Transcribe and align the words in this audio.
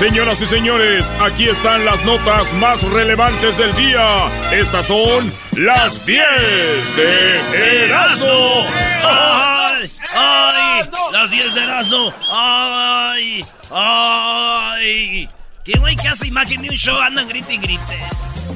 Señoras 0.00 0.40
y 0.40 0.46
señores, 0.46 1.12
aquí 1.20 1.46
están 1.46 1.84
las 1.84 2.02
notas 2.06 2.54
más 2.54 2.84
relevantes 2.84 3.58
del 3.58 3.76
día. 3.76 4.30
Estas 4.50 4.86
son 4.86 5.30
las 5.52 6.06
10 6.06 6.96
de 6.96 7.84
Erasmo. 7.84 8.66
¡Ay! 9.04 9.84
¡Ay! 10.16 10.88
¡Las 11.12 11.30
10 11.30 11.54
de 11.54 11.62
Erasmo! 11.62 12.14
¡Ay! 12.32 13.44
¡Ay! 13.70 15.28
¿Qué 15.66 15.78
güey 15.78 15.94
que 15.96 16.08
hace 16.08 16.28
imagen 16.28 16.62
de 16.62 16.70
un 16.70 16.76
show? 16.76 16.98
Andan 16.98 17.28
grite 17.28 17.52
y 17.52 17.58
grite. 17.58 17.98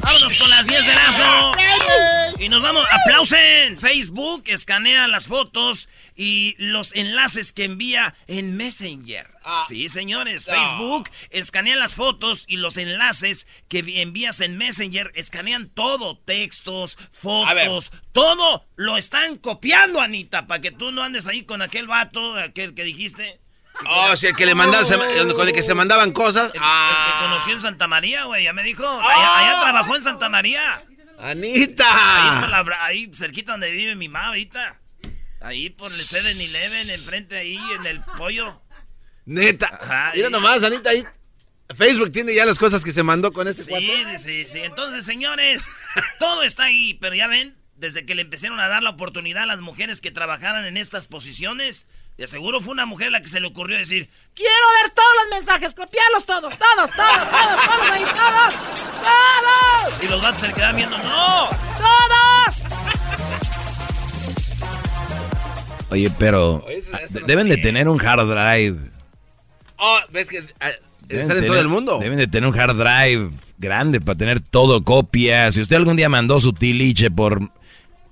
Vámonos 0.01 0.34
con 0.36 0.48
las 0.48 0.67
10 0.67 0.86
de 0.86 0.92
Erasmo. 0.92 1.53
Y 2.39 2.48
nos 2.48 2.62
vamos. 2.62 2.86
Aplausen. 2.91 3.77
Facebook 3.79 4.45
escanea 4.47 5.06
las 5.08 5.27
fotos 5.27 5.91
y 6.17 6.55
los 6.56 6.95
enlaces 6.95 7.53
que 7.53 7.64
envía 7.64 8.14
en 8.29 8.56
Messenger. 8.56 9.33
Sí, 9.69 9.89
señores. 9.89 10.47
Facebook 10.47 11.11
escanea 11.31 11.77
las 11.77 11.95
fotos 11.95 12.45
y 12.47 12.56
los 12.56 12.77
enlaces 12.77 13.47
que 13.69 13.84
envías 14.03 14.41
en 14.41 14.56
Messenger 14.56 15.11
escanean 15.14 15.69
todo. 15.69 16.17
Textos, 16.19 16.97
fotos, 17.12 17.92
todo 18.12 18.64
lo 18.77 18.97
están 18.97 19.36
copiando, 19.39 20.01
Anita, 20.01 20.47
para 20.47 20.61
que 20.61 20.70
tú 20.70 20.92
no 20.92 21.03
andes 21.03 21.27
ahí 21.27 21.42
con 21.45 21.61
aquel 21.62 21.86
vato, 21.86 22.34
aquel 22.39 22.75
que 22.75 22.84
dijiste. 22.84 23.41
Oh, 23.91 24.14
sí, 24.17 24.28
el 24.28 24.36
que 24.36 24.47
le 24.47 24.55
mandaban, 24.55 24.86
con 25.34 25.48
el 25.48 25.53
que 25.53 25.62
se 25.62 25.75
mandaban 25.75 26.12
cosas. 26.12 26.51
El, 26.55 26.58
el 26.58 26.62
Ah, 26.64 27.06
que 27.19 27.25
conocí 27.27 27.51
en 27.51 27.61
Santa 27.61 27.89
María, 27.89 28.25
güey, 28.25 28.45
ya 28.45 28.53
me 28.53 28.62
dijo. 28.62 28.86
Allá, 28.86 29.39
allá 29.39 29.61
trabajó 29.62 29.97
en 29.97 30.03
Santa 30.03 30.29
María. 30.29 30.77
Ahí, 30.77 30.86
por 31.19 31.27
Anita. 31.27 32.48
la 32.48 32.62
bra- 32.64 32.79
ahí 32.83 33.11
cerquita 33.14 33.53
donde 33.53 33.70
vive 33.70 33.95
mi 33.97 34.08
mamá 34.08 34.29
ahorita. 34.29 34.79
Ahí 35.41 35.70
por 35.70 35.91
el 35.92 35.98
7-Eleven, 36.01 36.89
enfrente 36.91 37.36
ahí, 37.36 37.58
en 37.79 37.86
el 37.86 38.01
pollo. 38.17 38.62
Neta. 39.27 39.78
Ajá, 39.80 40.12
Mira 40.14 40.28
y- 40.28 40.30
nomás, 40.30 40.62
Anita, 40.62 40.91
ahí. 40.91 41.05
Facebook 41.77 42.12
tiene 42.12 42.34
ya 42.34 42.44
las 42.44 42.58
cosas 42.58 42.84
que 42.84 42.92
se 42.92 43.03
mandó 43.03 43.33
con 43.33 43.48
ese 43.48 43.64
Sí, 43.64 43.70
cuate. 43.70 44.19
sí, 44.19 44.44
sí. 44.44 44.58
Entonces, 44.61 45.05
señores, 45.05 45.67
todo 46.19 46.42
está 46.42 46.64
ahí, 46.64 46.94
pero 46.94 47.14
ya 47.14 47.27
ven, 47.27 47.56
desde 47.77 48.05
que 48.05 48.14
le 48.14 48.22
empezaron 48.22 48.61
a 48.61 48.69
dar 48.69 48.83
la 48.83 48.91
oportunidad 48.91 49.45
a 49.45 49.47
las 49.47 49.61
mujeres 49.61 50.00
que 50.02 50.11
trabajaran 50.11 50.67
en 50.67 50.77
estas 50.77 51.06
posiciones, 51.06 51.86
de 52.19 52.27
seguro 52.28 52.61
fue 52.61 52.72
una 52.72 52.84
mujer 52.86 53.11
la 53.11 53.20
que 53.22 53.28
se 53.28 53.41
le 53.41 53.47
ocurrió 53.48 53.77
decir, 53.78 54.08
quiero 54.34 54.52
ver 54.83 54.92
todos 54.92 55.08
los 55.22 55.30
mensajes, 55.39 55.75
copiarlos 55.75 56.27
todos, 56.27 56.52
todos, 56.56 56.91
todos, 56.91 57.30
todos, 57.30 57.64
todos 57.64 57.91
ahí, 57.95 58.05
todos, 58.05 59.00
todos. 59.02 60.05
Y 60.05 60.08
los 60.11 60.22
gatos 60.22 60.39
se 60.41 60.47
le 60.48 60.55
quedaban 60.55 60.77
viendo, 60.77 60.98
no, 60.98 61.48
todos. 61.79 62.64
Oye, 65.91 66.11
pero 66.18 66.62
Oye, 66.67 66.79
eso- 66.79 66.96
eso 66.98 67.20
no 67.20 67.27
deben 67.27 67.48
de 67.48 67.56
tener 67.56 67.89
un 67.89 68.01
hard 68.05 68.29
drive. 68.29 68.79
Oh, 69.79 69.98
ves 70.11 70.29
que 70.29 70.45
ah, 70.61 70.70
Deben 71.07 71.23
están 71.23 71.39
en 71.39 71.46
todo 71.46 71.61
el 71.61 71.68
mundo. 71.68 71.98
Deben 71.98 72.18
de 72.18 72.27
tener 72.27 72.48
un 72.48 72.58
hard 72.58 72.77
drive 72.77 73.30
grande 73.58 74.01
para 74.01 74.17
tener 74.17 74.40
todo 74.40 74.83
copias. 74.85 75.55
Si 75.55 75.61
usted 75.61 75.77
algún 75.77 75.96
día 75.96 76.08
mandó 76.08 76.40
su 76.40 76.52
tiliche 76.52 77.11
por 77.11 77.51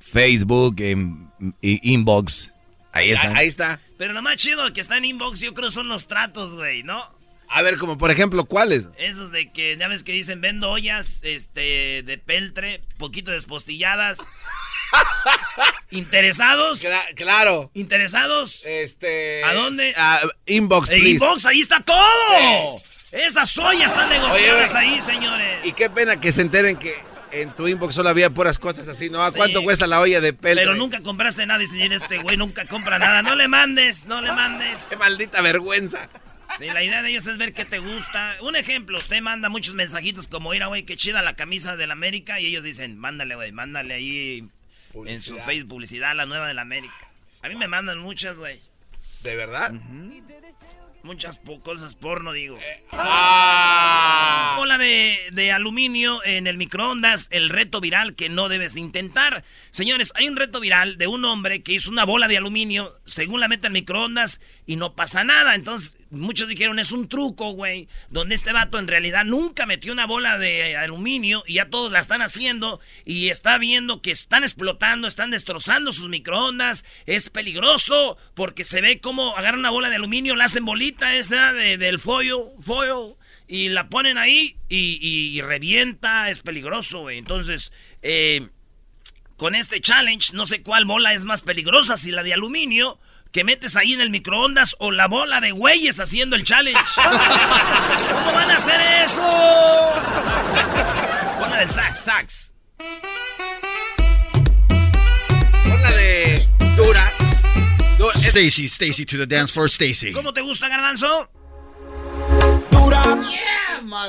Facebook, 0.00 0.77
en, 0.81 1.31
y 1.61 1.93
inbox, 1.93 2.50
ahí 2.93 3.11
está. 3.11 3.28
Ah, 3.28 3.37
Ahí 3.37 3.49
está. 3.49 3.81
Pero 3.99 4.12
lo 4.12 4.23
más 4.23 4.37
chido 4.37 4.73
que 4.73 4.81
está 4.81 4.99
en 4.99 5.06
inbox, 5.06 5.41
yo 5.41 5.55
creo, 5.55 5.71
son 5.71 5.89
los 5.89 6.06
tratos, 6.06 6.55
güey, 6.55 6.83
¿no? 6.83 7.03
A 7.49 7.62
ver, 7.62 7.77
como 7.77 7.99
por 7.99 8.11
ejemplo, 8.11 8.44
¿cuáles? 8.47 8.89
Esos 8.97 9.31
de 9.31 9.50
que, 9.50 9.77
ya 9.79 9.89
ves 9.89 10.03
que 10.03 10.12
dicen, 10.12 10.41
vendo 10.41 10.71
ollas, 10.71 11.21
este, 11.23 12.03
de 12.03 12.19
peltre, 12.19 12.81
poquito 12.99 13.31
despostilladas. 13.31 14.19
¿Interesados? 15.91 16.83
Cla- 16.83 17.15
claro. 17.15 17.71
¿Interesados? 17.75 18.63
Este. 18.65 19.45
¿A 19.45 19.53
dónde? 19.55 19.95
ah, 19.97 20.21
inbox, 20.47 20.89
En 20.91 21.01
please. 21.01 21.15
inbox, 21.25 21.47
ahí 21.47 21.61
está 21.61 21.81
todo. 21.81 22.77
Esas 23.13 23.57
ollas 23.59 23.93
están 23.93 24.09
negociadas 24.09 24.71
Oye, 24.75 24.79
ahí, 24.79 25.03
señores. 25.03 25.67
Y 25.67 25.73
qué 25.73 25.91
pena 25.91 26.19
que 26.21 26.33
se 26.33 26.41
enteren 26.41 26.77
que 26.79 26.95
en 27.33 27.55
tu 27.55 27.69
inbox 27.69 27.95
solo 27.95 28.09
había 28.09 28.31
puras 28.31 28.59
cosas 28.59 28.89
así, 28.89 29.11
¿no? 29.11 29.23
¿A 29.23 29.31
Sí. 29.31 29.37
cuánto 29.37 29.63
cuesta 29.63 29.87
la 29.87 30.01
olla 30.01 30.21
de 30.23 30.33
peltre? 30.33 30.65
Pero 30.65 30.77
nunca 30.77 31.01
compraste 31.03 31.45
nada 31.47 31.63
y 31.63 31.67
señor, 31.67 31.93
este 31.93 32.19
güey 32.19 32.37
nunca 32.39 32.65
compra 32.67 32.99
nada. 32.99 33.21
No 33.23 33.35
le 33.35 33.49
mandes, 33.49 34.07
no 34.07 34.21
le 34.23 34.33
mandes. 34.33 34.79
Qué 34.89 34.97
maldita 34.97 35.43
vergüenza. 35.43 36.09
Sí, 36.59 36.67
la 36.67 36.83
idea 36.83 37.03
de 37.03 37.11
ellos 37.11 37.27
es 37.27 37.39
ver 37.39 37.53
qué 37.53 37.65
te 37.65 37.79
gusta. 37.79 38.37
Un 38.43 38.57
ejemplo, 38.57 38.99
usted 38.99 39.21
manda 39.21 39.49
muchos 39.49 39.75
mensajitos 39.75 40.27
como, 40.29 40.51
mira, 40.51 40.67
güey, 40.67 40.85
qué 40.85 40.97
chida 40.97 41.23
la 41.23 41.35
camisa 41.35 41.77
del 41.77 41.91
América. 41.91 42.41
Y 42.41 42.47
ellos 42.47 42.65
dicen, 42.65 42.99
mándale, 42.99 43.35
güey, 43.35 43.53
mándale 43.53 43.95
ahí 43.95 44.45
en 44.95 45.21
su 45.21 45.39
Facebook 45.39 45.71
publicidad 45.71 46.15
la 46.15 46.27
nueva 46.27 46.49
del 46.49 46.59
América. 46.59 47.09
A 47.43 47.49
mí 47.49 47.55
me 47.55 47.67
mandan 47.67 47.99
muchas, 47.99 48.37
güey. 48.37 48.61
¿De 49.23 49.37
verdad? 49.37 49.73
Muchas 51.05 51.39
po- 51.39 51.61
cosas 51.61 51.97
porno, 51.97 52.33
digo. 52.33 52.59
Ah. 52.93 54.55
Bola 54.57 54.79
de, 54.79 55.19
de 55.33 55.51
aluminio 55.51 56.25
en 56.25 56.47
el 56.47 56.57
microondas, 56.57 57.27
el 57.33 57.49
reto 57.49 57.81
viral 57.81 58.15
que 58.15 58.29
no 58.29 58.49
debes 58.49 58.77
intentar. 58.77 59.43
Señores, 59.73 60.12
hay 60.15 60.29
un 60.29 60.37
reto 60.37 60.61
viral 60.61 60.99
de 60.99 61.09
un 61.09 61.25
hombre 61.25 61.62
que 61.62 61.73
hizo 61.73 61.91
una 61.91 62.05
bola 62.05 62.29
de 62.29 62.37
aluminio, 62.37 62.97
según 63.05 63.41
la 63.41 63.49
mete 63.49 63.67
al 63.67 63.73
microondas, 63.73 64.41
y 64.65 64.77
no 64.77 64.95
pasa 64.95 65.25
nada. 65.25 65.57
Entonces, 65.57 66.07
muchos 66.11 66.47
dijeron, 66.49 66.79
es 66.79 66.93
un 66.93 67.09
truco, 67.09 67.51
güey, 67.53 67.89
donde 68.11 68.37
este 68.37 68.53
vato 68.53 68.79
en 68.79 68.87
realidad 68.87 69.25
nunca 69.25 69.67
metió 69.67 69.93
una 69.93 70.07
bola 70.07 70.39
de 70.39 70.77
aluminio 70.77 71.43
y 71.49 71.55
ya 71.55 71.69
todos 71.69 71.91
la 71.91 71.99
están 71.99 72.23
haciendo 72.23 72.81
y 73.05 73.29
está 73.31 73.59
viendo 73.59 74.03
que 74.03 74.12
están 74.12 74.45
explotando, 74.45 75.09
están 75.09 75.31
destrozando 75.33 75.93
sus 75.93 76.09
microondas. 76.09 76.85
Es 77.07 77.29
peligroso 77.31 78.17
porque 78.35 78.65
se 78.65 78.81
ve 78.81 79.01
como 79.01 79.37
agarran 79.37 79.61
una 79.61 79.71
bola 79.71 79.91
de 79.91 79.97
aluminio, 79.97 80.37
la 80.37 80.45
hacen 80.45 80.65
bolita 80.65 80.92
esa 81.01 81.53
de- 81.53 81.79
del 81.79 81.99
foil, 81.99 82.35
foil 82.61 83.15
y 83.49 83.69
la 83.69 83.89
ponen 83.89 84.19
ahí 84.19 84.57
y, 84.69 84.99
y- 85.01 85.37
y 85.39 85.43
revienta, 85.43 86.31
es 86.31 86.41
peligroso, 86.41 87.01
güey. 87.01 87.19
Entonces, 87.19 87.73
eh, 88.03 88.49
con 89.37 89.55
este 89.55 89.81
challenge, 89.81 90.33
no 90.35 90.47
sé 90.47 90.63
cuál 90.63 90.85
bola 90.85 91.15
es 91.15 91.25
más 91.25 91.43
peligrosa, 91.43 91.97
si 91.97 92.11
la 92.13 92.23
de 92.23 92.35
aluminio 92.35 92.99
que 93.33 93.45
metes 93.45 93.77
ahí 93.77 93.93
en 93.95 94.01
el 94.03 94.11
microondas 94.11 94.77
o 94.79 94.91
la 94.91 95.09
bola 95.09 95.41
de 95.41 95.53
güeyes 95.53 95.99
haciendo 96.01 96.37
el 96.37 96.45
challenge. 96.45 96.81
¿Cómo 96.95 98.35
van 98.35 98.51
a 98.51 98.53
hacer 98.53 98.81
eso? 99.05 99.31
Pongan 101.41 101.61
el 101.63 101.71
sax, 101.71 101.99
sax. 101.99 102.55
Pon 105.65 105.83
la 105.83 105.93
de 105.93 106.49
dura. 106.77 107.12
Stacy, 108.32 108.66
Stacy 108.66 109.04
to 109.04 109.19
the 109.19 109.26
dance 109.26 109.53
floor, 109.53 109.69
Stacy. 109.69 110.10
¿Cómo 110.10 110.32
te 110.32 110.41
gusta, 110.41 110.66
Garbanzo? 110.66 111.28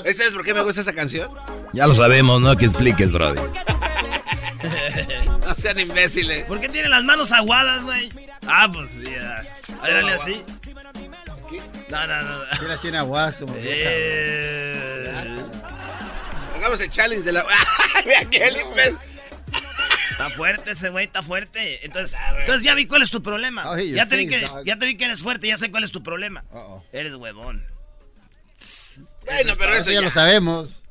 ¿Ese 0.05 0.23
es 0.27 0.31
por 0.31 0.45
qué 0.45 0.53
me 0.53 0.61
gusta 0.61 0.79
esa 0.79 0.93
canción? 0.93 1.29
Ya 1.73 1.87
lo 1.87 1.93
sabemos, 1.93 2.39
¿no? 2.39 2.55
Que 2.55 2.63
explique 2.63 3.03
el 3.03 3.11
brody. 3.11 3.41
No 5.45 5.53
sean 5.55 5.77
imbéciles. 5.77 6.45
¿Por 6.45 6.61
qué 6.61 6.69
tiene 6.69 6.87
las 6.87 7.03
manos 7.03 7.33
aguadas, 7.33 7.83
güey? 7.83 8.09
Ah, 8.47 8.69
pues 8.73 8.91
ya. 9.03 9.43
Dale 9.81 10.13
así. 10.13 10.41
No, 11.89 12.07
no, 12.07 12.21
no. 12.21 12.45
Sí 12.57 12.65
las 12.65 12.81
tiene 12.81 12.97
aguas 12.99 13.35
como 13.35 13.53
Eh, 13.57 15.11
Hagamos 16.55 16.79
el 16.79 16.89
challenge 16.89 17.25
de 17.25 17.31
la. 17.33 17.45
¡Ay, 18.05 18.13
aquel 18.21 18.55
imbécil! 18.55 18.97
Está 20.13 20.29
fuerte 20.29 20.71
ese 20.71 20.89
güey, 20.89 21.05
está 21.05 21.23
fuerte. 21.23 21.83
Entonces, 21.85 22.17
entonces 22.39 22.63
ya 22.63 22.75
vi 22.75 22.85
cuál 22.85 23.01
es 23.01 23.09
tu 23.09 23.21
problema. 23.23 23.69
Oh, 23.69 23.77
ya, 23.77 24.07
te 24.07 24.15
vi 24.15 24.27
que, 24.27 24.45
ya 24.63 24.77
te 24.77 24.85
vi 24.85 24.95
que 24.95 25.05
eres 25.05 25.21
fuerte, 25.21 25.47
ya 25.47 25.57
sé 25.57 25.71
cuál 25.71 25.83
es 25.83 25.91
tu 25.91 26.03
problema. 26.03 26.45
Eres 26.91 27.15
huevón. 27.15 27.65
Bueno, 29.25 29.53
pero 29.57 29.73
Eso 29.73 29.81
eso 29.81 29.91
ya 29.91 29.95
ya 29.95 30.01
lo 30.01 30.11
sabemos. 30.11 30.83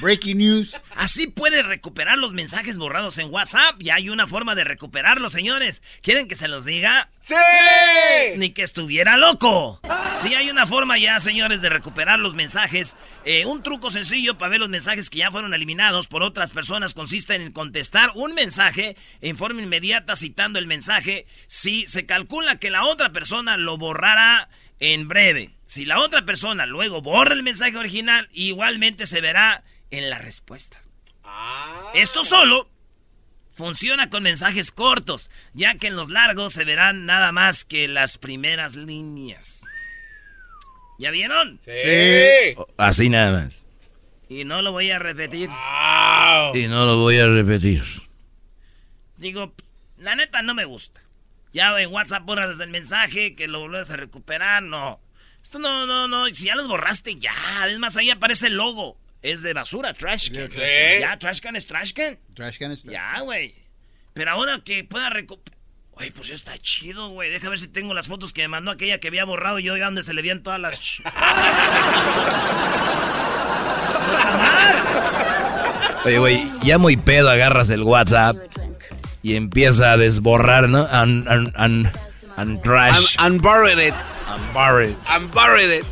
Breaking 0.00 0.38
news. 0.38 0.76
Así 0.96 1.26
puedes 1.26 1.66
recuperar 1.66 2.18
los 2.18 2.32
mensajes 2.32 2.78
borrados 2.78 3.18
en 3.18 3.32
WhatsApp. 3.32 3.76
Ya 3.80 3.96
hay 3.96 4.10
una 4.10 4.26
forma 4.26 4.54
de 4.54 4.64
recuperarlos, 4.64 5.32
señores. 5.32 5.82
¿Quieren 6.02 6.28
que 6.28 6.36
se 6.36 6.46
los 6.48 6.64
diga? 6.64 7.10
¡Sí! 7.20 7.34
Ni 8.36 8.50
que 8.50 8.62
estuviera 8.62 9.16
loco. 9.16 9.80
Sí, 10.22 10.34
hay 10.34 10.50
una 10.50 10.66
forma 10.66 10.98
ya, 10.98 11.18
señores, 11.20 11.62
de 11.62 11.68
recuperar 11.68 12.18
los 12.18 12.34
mensajes. 12.34 12.96
Eh, 13.24 13.44
un 13.46 13.62
truco 13.62 13.90
sencillo 13.90 14.36
para 14.36 14.50
ver 14.50 14.60
los 14.60 14.68
mensajes 14.68 15.10
que 15.10 15.18
ya 15.18 15.30
fueron 15.30 15.52
eliminados 15.52 16.06
por 16.06 16.22
otras 16.22 16.50
personas 16.50 16.94
consiste 16.94 17.34
en 17.34 17.52
contestar 17.52 18.10
un 18.14 18.34
mensaje 18.34 18.96
en 19.20 19.36
forma 19.36 19.62
inmediata 19.62 20.16
citando 20.16 20.58
el 20.58 20.66
mensaje 20.66 21.26
si 21.46 21.86
se 21.86 22.06
calcula 22.06 22.58
que 22.58 22.70
la 22.70 22.84
otra 22.84 23.12
persona 23.12 23.56
lo 23.56 23.78
borrará 23.78 24.48
en 24.80 25.08
breve. 25.08 25.50
Si 25.66 25.84
la 25.84 26.00
otra 26.00 26.24
persona 26.24 26.66
luego 26.66 27.02
borra 27.02 27.34
el 27.34 27.42
mensaje 27.42 27.76
original, 27.76 28.28
igualmente 28.32 29.06
se 29.06 29.20
verá 29.20 29.64
en 29.90 30.10
la 30.10 30.18
respuesta. 30.18 30.82
Esto 31.94 32.24
solo 32.24 32.68
funciona 33.52 34.08
con 34.08 34.22
mensajes 34.22 34.70
cortos, 34.70 35.30
ya 35.52 35.74
que 35.74 35.88
en 35.88 35.96
los 35.96 36.10
largos 36.10 36.52
se 36.52 36.64
verán 36.64 37.06
nada 37.06 37.32
más 37.32 37.64
que 37.64 37.88
las 37.88 38.16
primeras 38.18 38.74
líneas. 38.74 39.64
¿Ya 40.98 41.10
vieron? 41.10 41.60
¡Sí! 41.64 42.54
Así 42.76 43.08
nada 43.08 43.32
más. 43.32 43.66
Y 44.28 44.44
no 44.44 44.62
lo 44.62 44.72
voy 44.72 44.90
a 44.90 44.98
repetir. 44.98 45.48
Y 46.54 46.66
no 46.66 46.86
lo 46.86 46.98
voy 46.98 47.18
a 47.18 47.26
repetir. 47.26 47.82
Digo, 49.16 49.54
la 49.96 50.14
neta 50.14 50.42
no 50.42 50.54
me 50.54 50.64
gusta. 50.64 51.00
Ya 51.52 51.80
en 51.80 51.92
WhatsApp 51.92 52.24
borras 52.24 52.60
el 52.60 52.68
mensaje, 52.68 53.34
que 53.34 53.48
lo 53.48 53.60
vuelves 53.60 53.90
a 53.90 53.96
recuperar, 53.96 54.62
no. 54.62 55.00
Esto 55.42 55.58
no, 55.58 55.86
no, 55.86 56.08
no. 56.08 56.26
Si 56.26 56.46
ya 56.46 56.56
los 56.56 56.68
borraste, 56.68 57.18
ya. 57.18 57.32
Es 57.68 57.78
más, 57.78 57.96
ahí 57.96 58.10
aparece 58.10 58.48
el 58.48 58.56
logo. 58.56 58.96
Es 59.22 59.42
de 59.42 59.52
basura, 59.52 59.92
trash 59.94 60.30
can. 60.30 60.50
Sí. 60.50 60.58
Ya, 61.00 61.18
trash 61.18 61.40
can 61.40 61.56
es 61.56 61.66
trash 61.66 61.92
can. 61.92 62.18
Trash 62.34 62.58
can 62.58 62.72
is 62.72 62.82
trash. 62.82 62.92
Ya, 62.94 63.20
güey. 63.20 63.54
Pero 64.14 64.30
ahora 64.30 64.60
que 64.64 64.84
pueda 64.84 65.10
recuperar. 65.10 65.58
Güey, 65.92 66.10
pues 66.12 66.30
está 66.30 66.56
chido, 66.58 67.08
güey. 67.08 67.28
Deja 67.30 67.48
ver 67.48 67.58
si 67.58 67.66
tengo 67.66 67.92
las 67.94 68.06
fotos 68.06 68.32
que 68.32 68.42
me 68.42 68.48
mandó 68.48 68.70
aquella 68.70 69.00
que 69.00 69.08
había 69.08 69.24
borrado 69.24 69.58
yo, 69.58 69.76
ya 69.76 69.86
donde 69.86 70.04
se 70.04 70.14
le 70.14 70.22
veían 70.22 70.44
todas 70.44 70.60
las. 70.60 70.78
Oye, 76.04 76.18
güey, 76.18 76.42
ya 76.62 76.78
muy 76.78 76.96
pedo 76.96 77.28
agarras 77.30 77.70
el 77.70 77.82
WhatsApp 77.82 78.36
y 79.22 79.34
empieza 79.34 79.92
a 79.92 79.96
desborrar, 79.96 80.68
¿no? 80.68 80.86
And, 80.90 81.28
and, 81.28 81.52
and, 81.56 81.90
and 82.36 82.62
trash. 82.62 83.16
Un- 83.18 83.32
Unburied 83.34 83.78
it. 83.78 83.94
Unburied. 84.28 84.96
Unburied 85.14 85.70
it. 85.80 85.84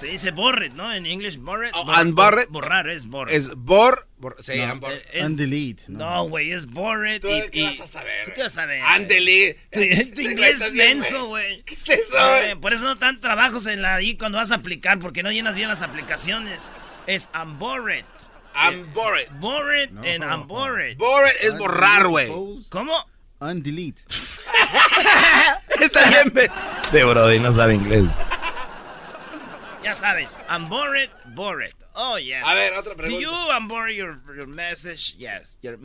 Se 0.00 0.06
dice 0.06 0.30
borret, 0.30 0.72
¿no? 0.72 0.90
En 0.92 1.04
inglés, 1.04 1.36
borret. 1.36 1.72
Oh, 1.74 1.84
Borrar- 1.84 2.02
unborret. 2.06 2.48
Borrar 2.48 2.88
es 2.88 3.04
borret. 3.06 3.34
Es 3.34 3.54
bor... 3.54 4.08
bor- 4.18 4.34
sí, 4.40 4.54
No. 4.58 4.74
unbor- 4.76 4.92
Eh, 4.94 5.04
es- 5.12 5.26
Undelete. 5.26 5.82
No. 5.88 5.98
No, 5.98 6.24
güey, 6.30 6.52
es 6.52 6.64
borret. 6.66 7.20
¿Tú 7.20 7.28
y, 7.28 7.50
qué 7.50 7.58
y- 7.60 7.64
vas 7.64 7.80
a 7.82 7.86
saber? 7.86 8.24
¿Tú 8.24 8.32
qué 8.34 8.42
vas 8.44 8.52
a 8.52 8.62
saber? 8.62 8.80
Andele. 8.82 9.58
Tu 9.70 9.80
tu 10.14 10.20
inglés 10.22 10.62
es 10.62 10.72
denso, 10.72 11.26
güey. 11.26 11.62
¿Qué 11.64 11.74
es 11.74 11.86
eso? 11.88 12.16
Eh, 12.44 12.56
Por 12.56 12.72
eso 12.72 12.84
no 12.86 12.96
tan 12.96 13.20
trabajos 13.20 13.66
en 13.66 13.82
la 13.82 14.00
I 14.00 14.16
cuando 14.16 14.38
vas 14.38 14.50
a 14.52 14.54
aplicar, 14.56 14.98
porque 15.00 15.22
no 15.22 15.30
llenas 15.30 15.54
bien 15.54 15.68
las 15.68 15.82
aplicaciones. 15.82 16.60
Es 17.06 17.28
unborred. 17.38 18.04
Unburied. 18.68 19.28
Borred 19.38 19.90
No. 19.90 20.02
and 20.02 20.24
unborred. 20.24 20.96
Borred 20.96 21.34
es 21.42 21.56
borrar, 21.58 22.06
güey. 22.08 22.28
¿Cómo? 22.70 23.04
Undelete. 23.38 24.02
Está 25.80 26.08
bien. 26.08 26.50
De 26.92 27.04
Brody, 27.04 27.38
no 27.38 27.52
sabe 27.52 27.74
inglés. 27.74 28.04
Ya 29.82 29.94
sabes, 29.94 30.38
unborred, 30.54 31.08
borred. 31.34 31.72
Oh, 31.94 32.18
yes. 32.18 32.42
A 32.44 32.54
ver, 32.54 32.74
otra 32.74 32.92
Do 32.92 32.96
pregunta. 32.98 33.20
you 33.22 33.30
unborred 33.56 33.94
your, 33.96 34.18
your 34.36 34.46
message? 34.46 35.14
Yes, 35.18 35.58
your 35.62 35.78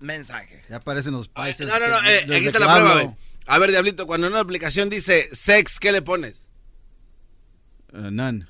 mensaje. 0.00 0.62
Ya 0.70 0.76
aparecen 0.76 1.12
los 1.12 1.28
países. 1.28 1.68
No, 1.68 1.78
no, 1.78 1.88
no. 1.88 1.98
eh, 2.08 2.24
aquí 2.34 2.46
está 2.46 2.58
la 2.58 2.66
prueba, 2.74 2.92
güey. 2.94 3.10
A 3.46 3.58
ver, 3.58 3.70
Diablito, 3.70 4.06
cuando 4.06 4.26
en 4.26 4.32
una 4.32 4.40
aplicación 4.40 4.88
dice 4.88 5.28
sex, 5.34 5.78
¿qué 5.78 5.92
le 5.92 6.02
pones? 6.02 6.48
uh, 7.92 8.10
none. 8.10 8.46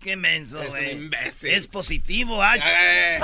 Qué 0.00 0.16
menso, 0.16 0.60
Es 0.60 0.68
un 0.68 0.74
güey. 0.74 0.92
imbécil. 0.92 1.50
Es 1.50 1.66
positivo, 1.66 2.42
H. 2.42 2.62
Eh, 2.66 3.18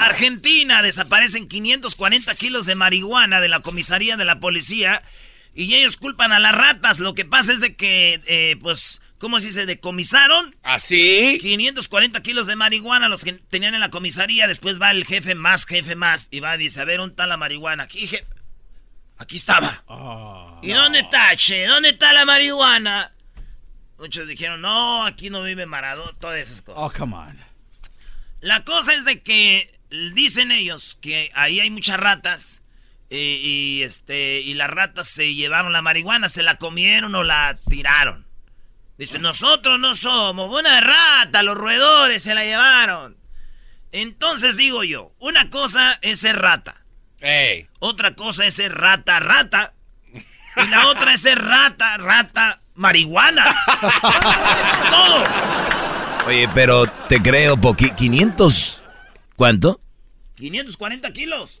Argentina 0.00 0.82
desaparecen 0.82 1.48
540 1.48 2.34
kilos 2.36 2.66
de 2.66 2.74
marihuana 2.74 3.40
de 3.40 3.48
la 3.48 3.60
comisaría 3.60 4.16
de 4.16 4.24
la 4.24 4.38
policía 4.38 5.02
y 5.54 5.74
ellos 5.74 5.96
culpan 5.96 6.32
a 6.32 6.38
las 6.38 6.54
ratas. 6.54 7.00
Lo 7.00 7.14
que 7.14 7.24
pasa 7.24 7.52
es 7.52 7.60
de 7.60 7.76
que, 7.76 8.20
eh, 8.26 8.56
pues, 8.60 9.00
¿cómo 9.18 9.38
se 9.38 9.48
dice? 9.48 9.66
Decomisaron 9.66 10.54
¿Así? 10.62 11.38
540 11.42 12.22
kilos 12.22 12.46
de 12.46 12.56
marihuana 12.56 13.08
los 13.08 13.22
que 13.24 13.32
tenían 13.32 13.74
en 13.74 13.80
la 13.80 13.90
comisaría. 13.90 14.46
Después 14.48 14.80
va 14.80 14.90
el 14.90 15.04
jefe 15.04 15.34
más, 15.34 15.66
jefe 15.66 15.94
más 15.94 16.28
y 16.30 16.40
va 16.40 16.54
y 16.56 16.58
dice, 16.58 16.80
a 16.80 16.84
ver, 16.84 16.98
¿dónde 16.98 17.12
está 17.12 17.26
la 17.26 17.36
marihuana? 17.36 17.84
Aquí, 17.84 18.06
jefe. 18.06 18.26
Aquí 19.18 19.36
estaba. 19.36 19.84
Ah. 19.88 20.58
¿Y 20.62 20.72
dónde 20.72 21.00
está, 21.00 21.36
che? 21.36 21.66
¿Dónde 21.66 21.90
está 21.90 22.12
la 22.12 22.24
marihuana? 22.24 23.12
Muchos 23.98 24.26
dijeron, 24.26 24.60
no, 24.60 25.06
aquí 25.06 25.30
no 25.30 25.44
vive 25.44 25.64
Maradona, 25.66 26.12
todas 26.18 26.40
esas 26.40 26.62
cosas. 26.62 26.82
Oh, 26.82 26.90
come 26.90 27.14
on. 27.14 27.38
La 28.40 28.64
cosa 28.64 28.94
es 28.94 29.04
de 29.04 29.22
que 29.22 29.78
dicen 30.14 30.50
ellos 30.50 30.98
que 31.00 31.30
ahí 31.34 31.60
hay 31.60 31.70
muchas 31.70 32.00
ratas 32.00 32.61
y 33.20 33.82
este 33.82 34.40
y 34.40 34.54
las 34.54 34.70
ratas 34.70 35.08
se 35.08 35.34
llevaron 35.34 35.72
la 35.72 35.82
marihuana, 35.82 36.28
se 36.28 36.42
la 36.42 36.56
comieron 36.56 37.14
o 37.14 37.22
la 37.22 37.58
tiraron. 37.68 38.26
Dicen, 38.98 39.22
nosotros 39.22 39.80
no 39.80 39.94
somos, 39.94 40.58
una 40.58 40.80
rata, 40.80 41.42
los 41.42 41.56
roedores 41.56 42.22
se 42.22 42.34
la 42.34 42.44
llevaron. 42.44 43.16
Entonces 43.90 44.56
digo 44.56 44.84
yo, 44.84 45.12
una 45.18 45.50
cosa 45.50 45.98
es 46.02 46.20
ser 46.20 46.38
rata, 46.38 46.82
Ey. 47.20 47.66
otra 47.78 48.14
cosa 48.14 48.46
es 48.46 48.54
ser 48.54 48.74
rata, 48.74 49.20
rata, 49.20 49.74
y 50.14 50.66
la 50.68 50.88
otra 50.88 51.14
es 51.14 51.22
ser 51.22 51.38
rata, 51.42 51.96
rata, 51.98 52.60
marihuana. 52.74 53.44
Todo. 54.90 55.24
Oye, 56.26 56.48
pero 56.54 56.86
te 57.08 57.20
creo, 57.20 57.56
poqui 57.56 57.90
500. 57.90 58.82
¿Cuánto? 59.36 59.80
540 60.36 61.12
kilos. 61.12 61.60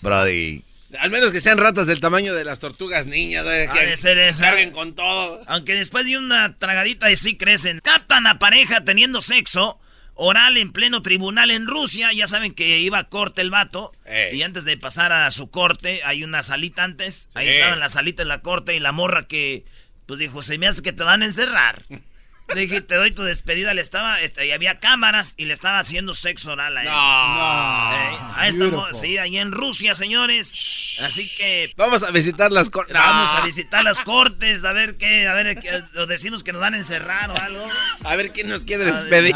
Brody. 0.00 0.64
Al 0.98 1.10
menos 1.10 1.32
que 1.32 1.40
sean 1.40 1.58
ratas 1.58 1.86
del 1.86 2.00
tamaño 2.00 2.34
de 2.34 2.44
las 2.44 2.60
tortugas 2.60 3.06
niñas, 3.06 3.46
Ha 3.46 3.72
que 3.72 3.86
de 3.86 3.96
ser 3.96 4.18
esa. 4.18 4.42
carguen 4.44 4.70
con 4.72 4.94
todo. 4.94 5.40
Aunque 5.46 5.74
después 5.74 6.04
de 6.04 6.18
una 6.18 6.56
tragadita 6.58 7.10
y 7.10 7.16
sí 7.16 7.36
crecen. 7.36 7.80
Captan 7.82 8.26
a 8.26 8.38
pareja 8.38 8.84
teniendo 8.84 9.20
sexo 9.20 9.78
oral 10.14 10.58
en 10.58 10.72
pleno 10.72 11.00
tribunal 11.00 11.50
en 11.50 11.66
Rusia. 11.66 12.12
Ya 12.12 12.26
saben 12.26 12.52
que 12.52 12.78
iba 12.80 12.98
a 12.98 13.08
corte 13.08 13.40
el 13.40 13.50
vato. 13.50 13.92
Ey. 14.04 14.36
Y 14.36 14.42
antes 14.42 14.64
de 14.64 14.76
pasar 14.76 15.12
a 15.12 15.30
su 15.30 15.50
corte, 15.50 16.02
hay 16.04 16.24
una 16.24 16.42
salita 16.42 16.84
antes. 16.84 17.28
Ahí 17.34 17.46
Sí. 17.48 17.54
estaba 17.54 17.72
en 17.74 17.80
la 17.80 17.88
salita 17.88 18.22
en 18.22 18.28
la 18.28 18.42
corte 18.42 18.76
y 18.76 18.80
la 18.80 18.92
morra 18.92 19.26
que, 19.26 19.64
pues 20.06 20.20
dijo, 20.20 20.42
se 20.42 20.58
me 20.58 20.66
hace 20.66 20.82
que 20.82 20.92
te 20.92 21.02
van 21.04 21.22
a 21.22 21.24
encerrar. 21.24 21.82
Le 22.54 22.60
dije, 22.62 22.80
te 22.82 22.96
doy 22.96 23.12
tu 23.12 23.22
despedida. 23.22 23.72
Le 23.72 23.80
estaba, 23.80 24.20
este, 24.20 24.46
y 24.46 24.50
había 24.52 24.78
cámaras 24.78 25.34
y 25.38 25.46
le 25.46 25.54
estaba 25.54 25.78
haciendo 25.78 26.14
sexo 26.14 26.52
oral 26.52 26.76
a 26.76 26.82
él. 26.82 26.88
No. 26.88 27.92
Ey, 27.94 28.18
a 28.36 28.48
esta 28.48 28.64
mo- 28.64 28.70
Beautiful. 28.82 28.94
sí, 29.08 29.16
ahí 29.18 29.38
en 29.38 29.52
Rusia, 29.52 29.94
señores. 29.94 30.98
Así 31.02 31.28
que 31.34 31.72
Vamos 31.76 32.02
a 32.02 32.10
visitar 32.10 32.52
las 32.52 32.68
cor- 32.68 32.92
Vamos 32.92 33.30
a 33.30 33.40
visitar 33.44 33.82
las 33.84 34.00
cortes, 34.00 34.64
a 34.64 34.72
ver 34.72 34.96
qué, 34.98 35.26
a 35.26 35.32
ver, 35.34 35.58
qué- 35.60 35.82
o 35.98 36.06
decimos 36.06 36.44
que 36.44 36.52
nos 36.52 36.60
van 36.60 36.74
a 36.74 36.76
encerrar 36.76 37.30
o 37.30 37.36
algo. 37.36 37.66
A 38.04 38.16
ver 38.16 38.32
quién 38.32 38.48
nos 38.50 38.64
quiere 38.64 38.84
despedir. 38.84 39.34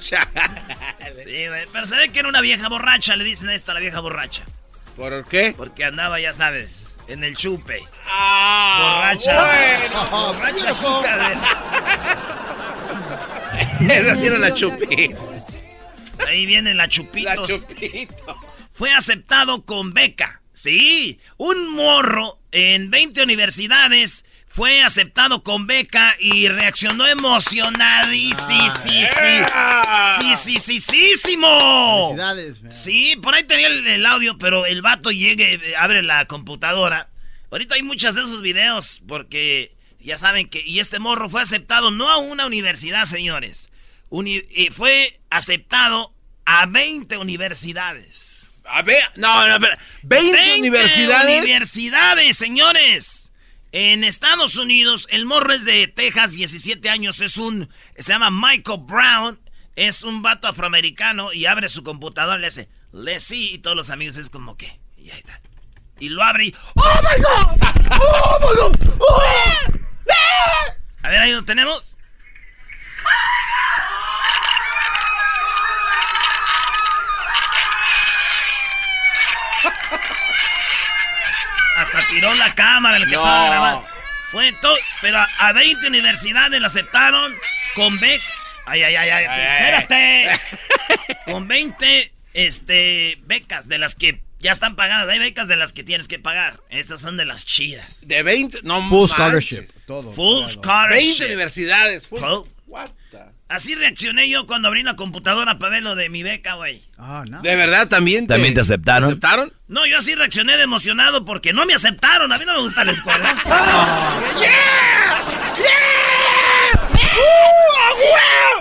sí. 0.00 0.16
Pero 1.72 1.86
se 1.86 1.96
ve 1.96 2.08
que 2.12 2.20
era 2.20 2.28
una 2.28 2.40
vieja 2.40 2.68
borracha, 2.68 3.16
le 3.16 3.24
dicen 3.24 3.48
a 3.48 3.54
esta 3.54 3.74
la 3.74 3.80
vieja 3.80 4.00
borracha. 4.00 4.44
¿Por 4.96 5.24
qué? 5.28 5.54
Porque 5.56 5.84
andaba, 5.84 6.18
ya 6.20 6.32
sabes, 6.34 6.84
en 7.08 7.24
el 7.24 7.36
chupe. 7.36 7.82
Ah, 8.06 9.00
Borracha. 9.00 9.44
bueno. 9.44 10.00
Borracha 10.10 10.72
chica, 13.80 13.94
Esa 13.94 14.14
sí 14.14 14.26
era 14.26 14.38
la 14.38 14.54
chupita. 14.54 15.18
Ahí 16.26 16.46
viene 16.46 16.74
la 16.74 16.88
chupito. 16.88 17.28
La 17.28 17.42
chupito. 17.42 18.36
Fue 18.72 18.92
aceptado 18.92 19.64
con 19.64 19.92
beca. 19.94 20.42
Sí, 20.52 21.20
un 21.36 21.72
morro 21.74 22.40
en 22.50 22.90
20 22.90 23.22
universidades 23.22 24.24
fue 24.48 24.82
aceptado 24.82 25.42
con 25.42 25.66
beca 25.66 26.16
y 26.18 26.48
reaccionó 26.48 27.06
emocionadísimo. 27.06 28.70
Sí, 28.70 29.04
sí, 30.36 30.36
sí, 30.36 30.80
sí, 30.80 30.80
sí, 30.80 31.36
Felicidades. 31.36 32.60
Sí, 32.72 33.16
por 33.22 33.34
ahí 33.34 33.44
tenía 33.44 33.68
el, 33.68 34.06
audio, 34.06 34.36
pero 34.38 34.66
el 34.66 34.82
vato 34.82 35.10
llegue, 35.10 35.54
eh, 35.54 35.76
abre 35.76 36.02
la 36.02 36.24
computadora. 36.26 37.08
Ahorita 37.50 37.76
hay 37.76 37.82
muchos 37.82 38.14
de 38.14 38.22
esos 38.22 38.42
videos 38.42 39.02
porque 39.06 39.72
ya 40.00 40.18
saben 40.18 40.48
que... 40.48 40.60
Y 40.60 40.80
este 40.80 40.98
morro 40.98 41.28
fue 41.28 41.42
aceptado 41.42 41.90
no 41.90 42.08
a 42.08 42.18
una 42.18 42.46
universidad, 42.46 43.04
señores. 43.04 43.70
Uni- 44.10 44.42
y 44.50 44.68
fue 44.70 45.20
aceptado 45.30 46.12
a 46.44 46.66
20 46.66 47.16
universidades. 47.18 48.50
A 48.64 48.82
ver, 48.82 49.02
no, 49.16 49.46
no, 49.46 49.54
espera. 49.54 49.78
20, 50.02 50.58
universidades. 50.58 51.42
universidades, 51.42 52.36
señores. 52.36 53.27
En 53.70 54.02
Estados 54.02 54.56
Unidos, 54.56 55.06
el 55.10 55.26
morro 55.26 55.52
es 55.52 55.66
de 55.66 55.88
Texas, 55.88 56.32
17 56.32 56.88
años, 56.88 57.20
es 57.20 57.36
un, 57.36 57.68
se 57.98 58.12
llama 58.14 58.30
Michael 58.30 58.80
Brown, 58.80 59.38
es 59.76 60.02
un 60.02 60.22
vato 60.22 60.48
afroamericano 60.48 61.34
y 61.34 61.44
abre 61.44 61.68
su 61.68 61.82
computadora, 61.82 62.38
le 62.38 62.46
hace, 62.46 62.70
le 62.92 63.20
sí, 63.20 63.52
y 63.52 63.58
todos 63.58 63.76
los 63.76 63.90
amigos 63.90 64.16
es 64.16 64.30
como 64.30 64.56
que, 64.56 64.80
y 64.96 65.10
ahí 65.10 65.18
está. 65.18 65.38
Y 66.00 66.08
lo 66.08 66.22
abre 66.22 66.46
y, 66.46 66.54
¡Oh 66.76 67.00
my 67.02 67.22
God! 67.22 67.58
¡Oh 68.00 68.38
my 68.40 68.56
God! 68.56 68.74
¡Oh! 69.00 69.22
A 71.02 71.10
ver, 71.10 71.20
ahí 71.20 71.32
lo 71.32 71.44
tenemos. 71.44 71.84
Hasta 81.78 81.98
tiró 82.10 82.34
la 82.34 82.54
cámara 82.54 82.96
el 82.96 83.04
que 83.04 83.14
estaba 83.14 83.46
grabando. 83.46 83.86
Fue 84.30 84.52
todo, 84.60 84.74
pero 85.00 85.16
a, 85.38 85.52
20 85.52 85.86
universidades 85.86 86.60
lo 86.60 86.66
aceptaron 86.66 87.32
con 87.74 87.98
Beck. 88.00 88.20
Ay, 88.66 88.82
ay, 88.82 88.96
ay, 88.96 89.10
ay, 89.10 89.78
espérate. 89.86 90.40
con 91.32 91.48
20 91.48 92.12
este, 92.34 93.18
becas 93.22 93.68
de 93.68 93.78
las 93.78 93.94
que 93.94 94.20
ya 94.40 94.52
están 94.52 94.76
pagadas. 94.76 95.08
Hay 95.08 95.18
becas 95.18 95.48
de 95.48 95.56
las 95.56 95.72
que 95.72 95.84
tienes 95.84 96.08
que 96.08 96.18
pagar. 96.18 96.60
Estas 96.68 97.00
son 97.00 97.16
de 97.16 97.24
las 97.24 97.46
chidas. 97.46 98.06
De 98.06 98.22
20, 98.22 98.60
no 98.64 98.86
Full 98.88 99.08
scholarship. 99.08 99.66
Todo. 99.86 100.12
Full 100.12 100.46
scholarship. 100.46 101.20
20 101.20 101.24
universidades. 101.26 102.06
Full, 102.08 102.20
Full. 102.20 102.48
What 102.66 102.90
the- 103.10 103.37
Así 103.48 103.74
reaccioné 103.74 104.28
yo 104.28 104.46
cuando 104.46 104.68
abrí 104.68 104.82
la 104.82 104.94
computadora 104.94 105.58
para 105.58 105.72
ver 105.72 105.82
lo 105.82 105.94
de 105.94 106.10
mi 106.10 106.22
beca, 106.22 106.54
güey. 106.54 106.82
Ah, 106.98 107.24
no. 107.30 107.40
De 107.40 107.56
verdad, 107.56 107.88
también 107.88 108.26
te, 108.26 108.34
¿También 108.34 108.52
te 108.52 108.60
aceptaron? 108.60 109.04
¿Aceptaron? 109.04 109.52
No, 109.68 109.86
yo 109.86 109.96
así 109.96 110.14
reaccioné 110.14 110.58
de 110.58 110.64
emocionado 110.64 111.24
porque 111.24 111.54
no 111.54 111.64
me 111.64 111.72
aceptaron. 111.72 112.30
A 112.30 112.36
mí 112.36 112.44
no 112.44 112.52
me 112.54 112.60
gusta 112.60 112.84
la 112.84 112.92
escuela. 112.92 113.34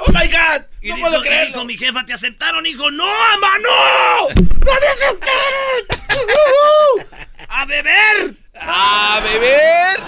¡Oh, 0.06 0.12
my 0.13 0.27
God! 0.27 0.62
Y 0.82 0.89
¡No 0.89 0.96
dijo, 0.96 1.10
puedo 1.10 1.22
creerlo! 1.22 1.48
dijo 1.48 1.65
mi 1.65 1.77
jefa, 1.77 2.06
¿te 2.06 2.13
aceptaron, 2.13 2.65
hijo? 2.65 2.89
¡No, 2.89 3.06
mamá, 3.06 3.60
no! 3.60 4.29
¡No 4.29 4.72
me 4.72 4.88
aceptaron! 4.88 5.84
¡A 7.50 7.65
beber! 7.65 8.36
¡A 8.56 9.20
beber! 9.22 10.00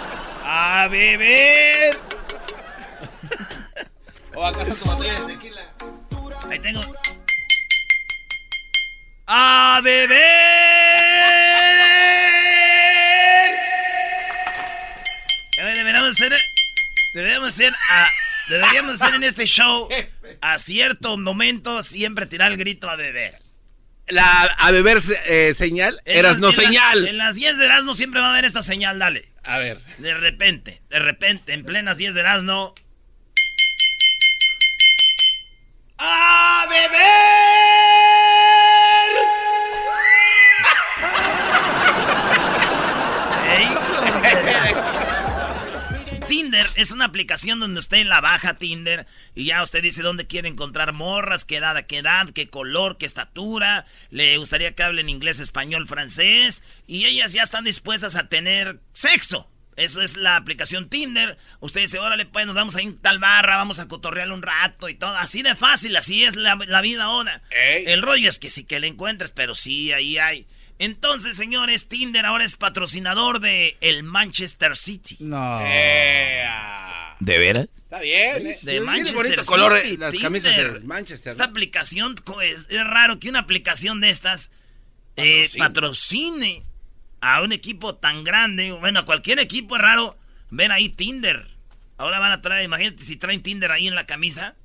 ¡A 0.43 0.88
beber! 0.89 2.08
¿O 4.39 4.46
acaso 4.46 4.74
tu 4.74 4.86
botella 4.86 5.19
de 5.19 5.34
tequila? 5.36 5.62
Ahí 6.50 6.60
tengo. 6.60 6.81
¡A 9.27 9.81
beber! 9.84 10.17
A 15.60 15.63
ver, 15.65 15.75
Deberíamos 15.75 16.15
ser. 16.15 16.34
Deberíamos 17.13 17.53
ser. 17.53 17.74
a- 17.89 18.10
deberíamos 18.48 18.98
ser 19.00 19.13
en 19.15 19.24
este 19.25 19.46
show. 19.46 19.89
A 20.41 20.58
cierto 20.58 21.17
momento 21.17 21.84
siempre 21.84 22.25
tirar 22.25 22.50
el 22.51 22.58
grito 22.58 22.89
a 22.89 22.96
beber. 22.96 23.41
La 24.08 24.43
a 24.58 24.72
beber 24.72 25.00
eh, 25.27 25.53
señal, 25.53 26.01
En 26.05 26.17
eras 26.17 26.38
las- 26.38 26.39
no 26.39 26.50
en 26.50 26.55
la- 26.55 26.63
señal. 26.63 27.08
en 27.10 27.17
las 27.17 27.36
10 27.36 27.58
de 27.58 27.65
Erasmo 27.65 27.93
siempre 27.93 28.22
va 28.22 28.27
a 28.27 28.31
haber 28.31 28.46
esta 28.46 28.63
señal, 28.63 28.98
dale. 29.00 29.29
A 29.43 29.58
ver. 29.60 29.79
De 29.98 30.13
repente, 30.13 30.81
de 30.89 31.00
repente, 31.00 31.51
en 31.53 31.65
plenas 31.65 31.98
10 31.98 32.13
de 32.13 32.22
Erasmo. 32.22 32.74
¡A 36.01 36.65
beber! 36.70 37.00
Tinder 46.29 46.65
es 46.77 46.91
una 46.91 47.03
aplicación 47.03 47.60
donde 47.60 47.79
usted 47.79 48.06
la 48.06 48.22
baja 48.22 48.53
Tinder 48.53 49.08
y 49.36 49.46
ya 49.46 49.62
usted 49.62 49.84
dice 49.84 50.01
dónde 50.01 50.25
quiere 50.25 50.48
encontrar 50.48 50.94
morras, 50.94 51.44
qué 51.44 51.58
edad, 51.58 51.86
qué 51.86 51.98
edad, 51.98 52.29
qué 52.29 52.50
color, 52.50 52.98
qué 52.98 53.06
estatura, 53.06 53.86
le 54.10 54.38
gustaría 54.38 54.74
que 54.75 54.84
hablen 54.84 55.10
inglés, 55.10 55.41
español, 55.41 55.86
francés 55.86 56.63
y 56.88 57.08
ellas 57.08 57.34
ya 57.34 57.44
están 57.44 57.65
dispuestas 57.65 58.15
a 58.15 58.29
tener 58.29 58.79
sexo. 58.94 59.50
Eso 59.79 60.01
es 60.01 60.17
la 60.17 60.36
aplicación 60.36 60.89
Tinder. 60.89 61.38
Usted 61.62 61.81
dice, 61.81 62.00
órale, 62.00 62.25
pues 62.25 62.45
nos 62.45 62.55
vamos 62.55 62.75
a 62.75 62.81
ir 62.81 62.95
a 63.00 63.01
tal 63.01 63.19
barra, 63.19 63.57
vamos 63.57 63.79
a 63.79 63.88
cotorrear 63.88 64.31
un 64.31 64.41
rato 64.41 64.89
y 64.89 64.93
todo. 64.95 65.15
Así 65.15 65.41
de 65.41 65.55
fácil, 65.55 65.95
así 65.95 66.24
es 66.24 66.36
la, 66.36 66.55
la 66.67 66.81
vida 66.81 67.05
ahora. 67.05 67.41
Ey. 67.51 67.86
El 67.88 68.01
rollo 68.01 68.27
es 68.29 68.39
que 68.39 68.50
sí 68.50 68.63
que 68.65 68.79
le 68.79 68.88
encuentres, 68.88 69.31
pero 69.31 69.55
sí, 69.55 69.91
ahí 69.93 70.17
hay. 70.17 70.48
Entonces, 70.79 71.36
señores, 71.36 71.88
Tinder 71.89 72.25
ahora 72.25 72.45
es 72.45 72.55
patrocinador 72.55 73.39
de 73.41 73.77
el 73.81 74.03
Manchester 74.03 74.77
City. 74.77 75.17
No. 75.19 75.59
Eh. 75.62 76.45
¿De 77.19 77.38
veras? 77.38 77.67
Está 77.75 78.00
bien. 78.00 78.48
eh. 78.48 78.50
De 78.50 78.55
Tiene 78.55 78.81
Manchester 78.81 79.15
bonito 79.15 79.43
color 79.43 79.77
eh, 79.77 79.98
las 79.98 80.12
Tinder. 80.12 80.21
camisas 80.21 80.55
de 80.55 80.79
Manchester. 80.81 81.31
Esta 81.31 81.45
¿no? 81.45 81.51
aplicación 81.51 82.15
es, 82.43 82.67
es 82.69 82.83
raro 82.88 83.19
que 83.19 83.29
una 83.29 83.39
aplicación 83.39 84.00
de 84.00 84.09
estas 84.09 84.51
eh, 85.17 85.41
Patrocine. 85.57 85.59
patrocine 85.67 86.63
a 87.21 87.41
un 87.41 87.51
equipo 87.51 87.95
tan 87.95 88.23
grande. 88.23 88.71
Bueno, 88.71 88.99
a 88.99 89.05
cualquier 89.05 89.39
equipo 89.39 89.75
es 89.75 89.81
raro 89.81 90.17
ver 90.49 90.71
ahí 90.71 90.89
Tinder. 90.89 91.47
Ahora 91.97 92.19
van 92.19 92.31
a 92.31 92.41
traer, 92.41 92.63
imagínate 92.63 93.03
si 93.03 93.17
traen 93.17 93.43
Tinder 93.43 93.71
ahí 93.71 93.88
en 93.88 93.95
la 93.95 94.05
camisa. 94.05 94.55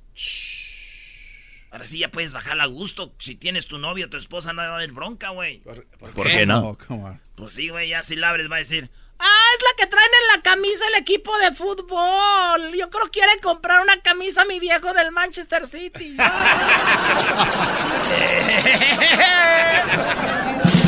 Ahora 1.71 1.85
sí 1.85 1.99
ya 1.99 2.09
puedes 2.09 2.31
bajar 2.31 2.59
a 2.61 2.65
gusto. 2.65 3.13
Si 3.19 3.35
tienes 3.35 3.67
tu 3.67 3.77
novia 3.77 4.05
o 4.05 4.09
tu 4.09 4.15
esposa, 4.15 4.53
no 4.53 4.61
va 4.61 4.69
a 4.69 4.75
haber 4.75 4.93
bronca, 4.93 5.31
güey. 5.31 5.59
¿Por, 5.59 5.85
por 5.85 6.11
¿Por 6.11 6.27
qué? 6.27 6.33
qué 6.33 6.45
no? 6.45 6.77
Oh. 6.87 7.19
Pues 7.35 7.53
sí, 7.53 7.67
güey, 7.67 7.89
ya 7.89 8.03
si 8.03 8.15
la 8.15 8.29
abres 8.29 8.49
va 8.49 8.55
a 8.55 8.59
decir... 8.59 8.89
Ah, 9.17 9.47
es 9.55 9.63
la 9.63 9.75
que 9.77 9.87
traen 9.89 10.09
en 10.21 10.27
la 10.35 10.41
camisa 10.41 10.83
el 10.87 11.01
equipo 11.01 11.37
de 11.39 11.53
fútbol. 11.53 12.73
Yo 12.77 12.89
creo 12.89 13.05
que 13.05 13.11
quiere 13.11 13.39
comprar 13.41 13.81
una 13.81 13.97
camisa 14.01 14.41
a 14.41 14.45
mi 14.45 14.59
viejo 14.59 14.93
del 14.93 15.11
Manchester 15.11 15.65
City. 15.65 16.17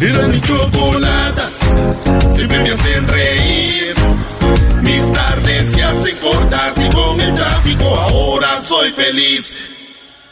Era 0.00 0.28
mi 0.28 0.40
chocolata, 0.40 1.50
siempre 2.32 2.62
me 2.62 2.70
hacen 2.70 3.08
reír. 3.08 3.94
Mis 4.82 5.12
tardes 5.12 5.72
se 5.72 5.82
hacen 5.82 6.16
cortas 6.18 6.78
y 6.78 6.94
con 6.94 7.20
el 7.20 7.34
tráfico 7.34 7.84
ahora 7.84 8.60
soy 8.62 8.92
feliz. 8.92 9.56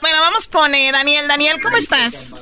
Bueno, 0.00 0.18
vamos 0.20 0.46
con 0.46 0.73
eh, 0.73 0.90
Daniel. 0.92 1.26
Daniel, 1.26 1.56
¿cómo 1.61 1.76
estás? 1.76 2.32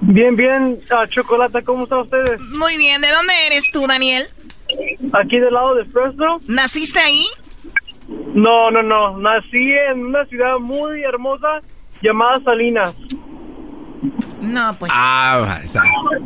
Bien, 0.00 0.34
bien, 0.34 0.80
ah, 0.90 1.06
Chocolata, 1.08 1.62
¿cómo 1.62 1.84
están 1.84 2.00
ustedes? 2.00 2.40
Muy 2.40 2.76
bien. 2.76 3.00
¿De 3.00 3.08
dónde 3.12 3.32
eres 3.46 3.70
tú, 3.70 3.86
Daniel? 3.86 4.28
Aquí 5.12 5.38
del 5.38 5.54
lado 5.54 5.76
de 5.76 5.84
Fresno. 5.84 6.40
¿Naciste 6.48 6.98
ahí? 6.98 7.24
No, 8.08 8.70
no, 8.72 8.82
no, 8.82 9.16
nací 9.18 9.72
en 9.90 10.06
una 10.06 10.24
ciudad 10.26 10.58
muy 10.58 11.04
hermosa 11.04 11.62
llamada 12.02 12.40
Salinas. 12.44 12.96
No, 14.44 14.76
pues. 14.78 14.92
Ah, 14.94 15.60
está. 15.62 15.82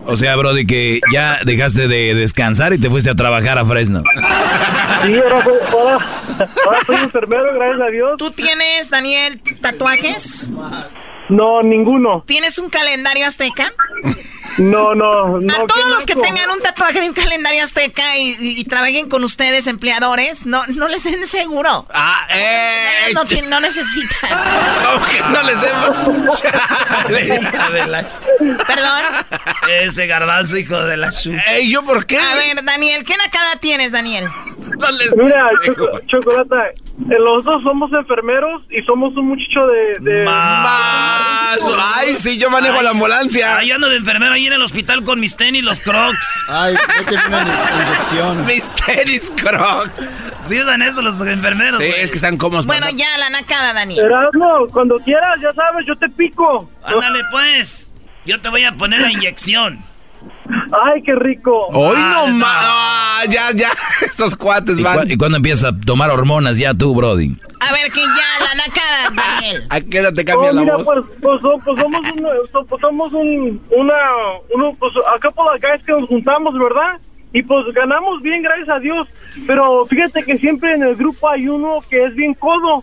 O 0.07 0.17
sea, 0.17 0.37
Brody, 0.37 0.67
que 0.67 1.01
ya 1.13 1.39
dejaste 1.45 1.89
de 1.89 2.15
descansar 2.15 2.73
y 2.73 2.79
te 2.79 2.89
fuiste 2.91 3.11
a 3.11 3.15
trabajar 3.15 3.59
a 3.59 3.65
Fresno. 3.65 4.03
Sí, 5.05 5.15
ahora 5.15 5.45
soy, 5.45 5.55
ahora, 5.73 6.07
ahora 6.67 6.79
soy 6.87 6.97
enfermero, 6.97 7.55
gracias 7.55 7.81
a 7.81 7.91
Dios. 7.91 8.17
¿Tú 8.19 8.31
tienes, 8.33 8.91
Daniel, 8.91 9.41
tatuajes? 9.61 10.53
No, 11.29 11.61
ninguno. 11.63 12.23
¿Tienes 12.27 12.59
un 12.59 12.71
calendario 12.71 13.27
azteca? 13.27 13.73
No, 14.57 14.95
no, 14.95 15.39
no. 15.39 15.53
a 15.55 15.67
todos 15.67 15.89
los 15.91 16.05
que 16.05 16.17
tengan 16.17 16.51
un 16.51 16.61
tatuaje 16.61 17.01
de 17.01 17.09
un 17.09 17.15
calendario 17.15 17.63
azteca 17.63 18.17
y, 18.17 18.31
y- 18.41 18.59
y 18.61 18.65
trabajen 18.65 19.09
con 19.09 19.23
ustedes, 19.23 19.67
empleadores, 19.69 20.47
no, 20.47 20.67
no 20.69 20.89
les 20.89 21.05
den 21.05 21.25
seguro. 21.27 21.87
Ah, 21.95 22.27
eh. 22.35 23.13
No, 23.15 23.25
tien- 23.25 23.47
no 23.49 23.61
necesitan. 23.61 24.31
¿Cómo 24.85 25.07
que 25.07 25.21
no 25.21 25.43
les 25.43 25.61
demos? 25.61 26.41
Chale. 26.41 27.41
Hija 27.41 27.71
de 27.71 27.87
la... 27.87 28.03
Perdón. 28.67 29.03
Ese 29.83 30.07
garbanzo, 30.09 30.57
hijo 30.57 30.77
de 30.83 30.97
la 30.97 31.13
chu... 31.13 31.33
Ey, 31.49 31.71
¿yo 31.71 31.85
por 31.85 32.05
qué? 32.07 32.19
A 32.19 32.35
ver, 32.35 32.65
Daniel, 32.65 33.05
¿qué 33.05 33.15
nacada 33.17 33.53
tienes, 33.61 33.93
Daniel? 33.93 34.25
No 34.79 34.91
les 34.93 35.15
Mira, 35.17 35.51
des- 35.61 35.71
Choco- 35.77 36.01
Chocolata, 36.07 36.67
eh, 36.71 36.75
los 37.21 37.45
dos 37.45 37.63
somos 37.63 37.93
enfermeros 37.93 38.63
y 38.71 38.83
somos 38.83 39.15
un 39.17 39.29
muchacho 39.29 39.67
de... 39.69 40.11
de- 40.11 40.25
Ay, 41.97 42.17
sí, 42.17 42.39
yo 42.39 42.51
manejo 42.51 42.81
la 42.83 42.91
ambulancia. 42.91 43.57
Ahí 43.59 43.71
ando 43.71 43.89
de 43.89 43.97
enfermero 43.97 44.33
ahí 44.35 44.47
en 44.47 44.53
el 44.55 44.63
hospital 44.63 45.03
con 45.05 45.21
mis 45.21 45.37
tenis, 45.37 45.63
los 45.63 45.81
crocs. 45.81 46.19
Ay, 46.49 46.75
méteme 46.99 47.27
una 47.27 47.43
in- 47.43 47.87
inyección. 47.87 48.47
Mis 48.47 48.67
tenis 48.87 49.33
crocs. 49.37 50.03
Sí 50.49 50.59
usan 50.61 50.83
eso 50.83 51.03
los 51.03 51.21
enfermeros, 51.27 51.81
Sí, 51.81 51.87
es 51.97 52.11
que 52.11 52.17
están 52.17 52.37
cómodos. 52.37 52.67
Bueno, 52.67 52.87
para- 52.87 52.97
ya, 52.97 53.19
la 53.19 53.31
nacada, 53.31 53.73
Daniel. 53.75 54.05
Erasmo, 54.07 54.67
cuando 54.73 54.97
quieras, 54.99 55.39
ya 55.43 55.51
sabes, 55.53 55.87
yo 55.87 55.97
te 55.97 56.09
pico. 56.09 56.71
Ándale, 56.85 57.21
pues. 57.31 57.91
Yo 58.25 58.41
te 58.41 58.49
voy 58.49 58.65
a 58.65 58.73
poner 58.73 59.01
la 59.01 59.11
inyección. 59.11 59.83
Ay, 60.73 61.03
qué 61.03 61.15
rico. 61.15 61.67
Hoy 61.69 61.97
Ah, 61.99 62.11
no 62.27 62.27
más. 62.35 62.49
Ah, 62.61 63.23
ya, 63.29 63.51
ya. 63.55 63.69
Estos 64.05 64.37
cuates 64.37 64.79
¿Y, 64.79 64.83
van. 64.83 64.99
cu- 65.01 65.05
y 65.09 65.17
cuándo 65.17 65.37
empiezas 65.37 65.73
a 65.73 65.81
tomar 65.81 66.11
hormonas 66.11 66.59
ya 66.59 66.75
tú, 66.75 66.95
Brody? 66.95 67.37
A 67.61 67.73
ver, 67.73 67.91
que 67.93 68.01
ya, 68.01 68.45
la 68.45 68.55
nacada, 68.67 69.23
Daniel. 69.35 69.63
¿A 69.71 69.81
qué 69.81 69.99
edad 69.99 70.13
te 70.15 70.25
cambia 70.25 70.51
Oh, 70.51 70.55
la 70.55 70.61
mira, 70.61 70.77
voz? 70.77 70.85
pues, 70.85 71.05
pues, 71.21 71.43
so- 71.43 71.61
pues 71.65 71.81
somos, 71.81 72.01
un, 72.01 72.67
pues 72.69 72.81
somos 72.81 73.13
un, 73.13 73.61
una, 73.77 73.95
uno, 74.55 74.73
pues 74.79 74.93
a 75.07 75.19
couple 75.21 75.45
of 75.55 75.61
guys 75.61 75.83
que 75.85 75.93
nos 75.93 76.09
juntamos, 76.09 76.55
¿verdad? 76.59 77.01
y 77.31 77.43
pues 77.43 77.67
ganamos 77.75 78.23
bien, 78.23 78.41
gracias 78.43 78.71
a 78.71 78.79
Dios. 78.79 79.07
Pero 79.47 79.85
fíjate 79.87 80.25
que 80.25 80.39
siempre 80.39 80.73
en 80.73 80.83
el 80.83 80.97
grupo 80.97 81.29
hay 81.29 81.47
uno 81.47 81.81
que 81.91 82.03
es 82.05 82.15
bien 82.15 82.33
codo. 82.35 82.83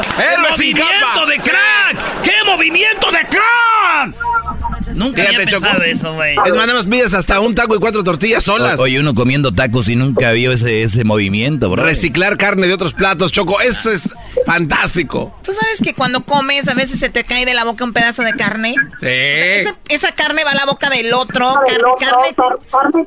¡Héroe 0.00 0.52
sin 0.56 0.72
¡Movimiento 0.76 1.06
capa! 1.14 1.26
de 1.26 1.36
crack! 1.38 2.22
¡Qué 2.22 2.32
movimiento 2.46 3.10
de 3.10 3.18
crack! 3.26 4.16
Nunca 4.94 5.22
había 5.24 5.38
pensado 5.38 5.82
eso, 5.82 6.14
güey. 6.14 6.36
Es 6.44 6.54
más, 6.54 6.66
nada 6.66 6.74
más 6.74 6.86
pides 6.86 7.14
hasta 7.14 7.40
un 7.40 7.54
taco 7.54 7.74
y 7.76 7.78
cuatro 7.78 8.02
tortillas 8.04 8.44
solas. 8.44 8.78
O- 8.78 8.82
Oye, 8.82 8.98
uno 9.00 9.14
comiendo 9.14 9.52
tacos 9.52 9.88
y 9.88 9.96
nunca 9.96 10.32
vio 10.32 10.52
ese, 10.52 10.82
ese 10.82 11.04
movimiento, 11.04 11.70
bro. 11.70 11.82
Reciclar 11.82 12.36
carne 12.36 12.66
de 12.66 12.74
otros 12.74 12.92
platos, 12.92 13.32
Choco. 13.32 13.60
Eso 13.60 13.90
es 13.90 14.14
fantástico. 14.46 15.36
¿Tú 15.42 15.52
sabes 15.52 15.80
que 15.82 15.94
cuando 15.94 16.24
comes 16.24 16.68
a 16.68 16.74
veces 16.74 16.98
se 16.98 17.08
te 17.10 17.24
cae 17.24 17.46
de 17.46 17.54
la 17.54 17.64
boca 17.64 17.84
un 17.84 17.92
pedazo 17.92 18.22
de 18.22 18.32
carne? 18.32 18.74
Sí. 19.00 19.06
Esa, 19.08 19.74
esa 19.88 20.12
carne 20.12 20.44
va 20.44 20.50
a 20.50 20.54
la 20.56 20.66
boca 20.66 20.90
del 20.90 21.12
otro. 21.14 21.54
car- 21.66 22.34
carne, 22.70 23.06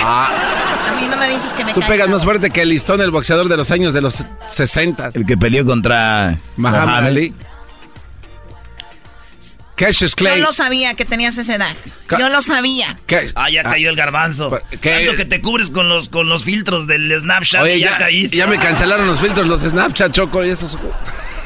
Ah, 0.00 0.90
A 0.90 1.00
mí 1.00 1.06
no 1.08 1.16
me 1.16 1.28
dices 1.28 1.52
que 1.54 1.64
me 1.64 1.72
tú 1.74 1.80
pegas 1.80 2.08
más 2.08 2.18
boca. 2.18 2.24
fuerte 2.24 2.50
que 2.50 2.62
el 2.62 2.68
listón, 2.70 3.00
el 3.00 3.10
boxeador 3.10 3.48
de 3.48 3.56
los 3.56 3.70
años 3.70 3.92
de 3.94 4.00
los 4.00 4.22
60. 4.50 5.10
El 5.14 5.26
que 5.26 5.36
peleó 5.36 5.64
contra 5.64 6.38
Muhammad. 6.56 7.06
Ali. 7.06 7.34
Cassius 9.76 10.14
Clay. 10.14 10.38
Yo 10.38 10.46
lo 10.46 10.52
sabía 10.52 10.94
que 10.94 11.04
tenías 11.04 11.36
esa 11.36 11.56
edad. 11.56 11.74
Ca- 12.06 12.18
Yo 12.18 12.28
lo 12.28 12.40
sabía. 12.42 12.96
Cash- 13.06 13.32
Ah, 13.34 13.50
ya 13.50 13.64
cayó 13.64 13.90
el 13.90 13.96
garbanzo. 13.96 14.48
¿Por 14.50 14.62
qué? 14.80 15.04
Tanto 15.06 15.16
que 15.16 15.24
te 15.24 15.40
cubres 15.40 15.70
con 15.70 15.88
los, 15.88 16.08
con 16.08 16.28
los 16.28 16.44
filtros 16.44 16.86
del 16.86 17.12
Snapchat 17.18 17.62
Oye, 17.62 17.76
y 17.78 17.80
ya, 17.80 17.90
ya, 17.90 17.98
caíste. 17.98 18.36
ya 18.36 18.46
me 18.46 18.58
cancelaron 18.60 19.06
los 19.08 19.18
filtros, 19.20 19.48
los 19.48 19.62
Snapchat, 19.62 20.12
Choco, 20.12 20.44
y 20.44 20.50
esos. 20.50 20.78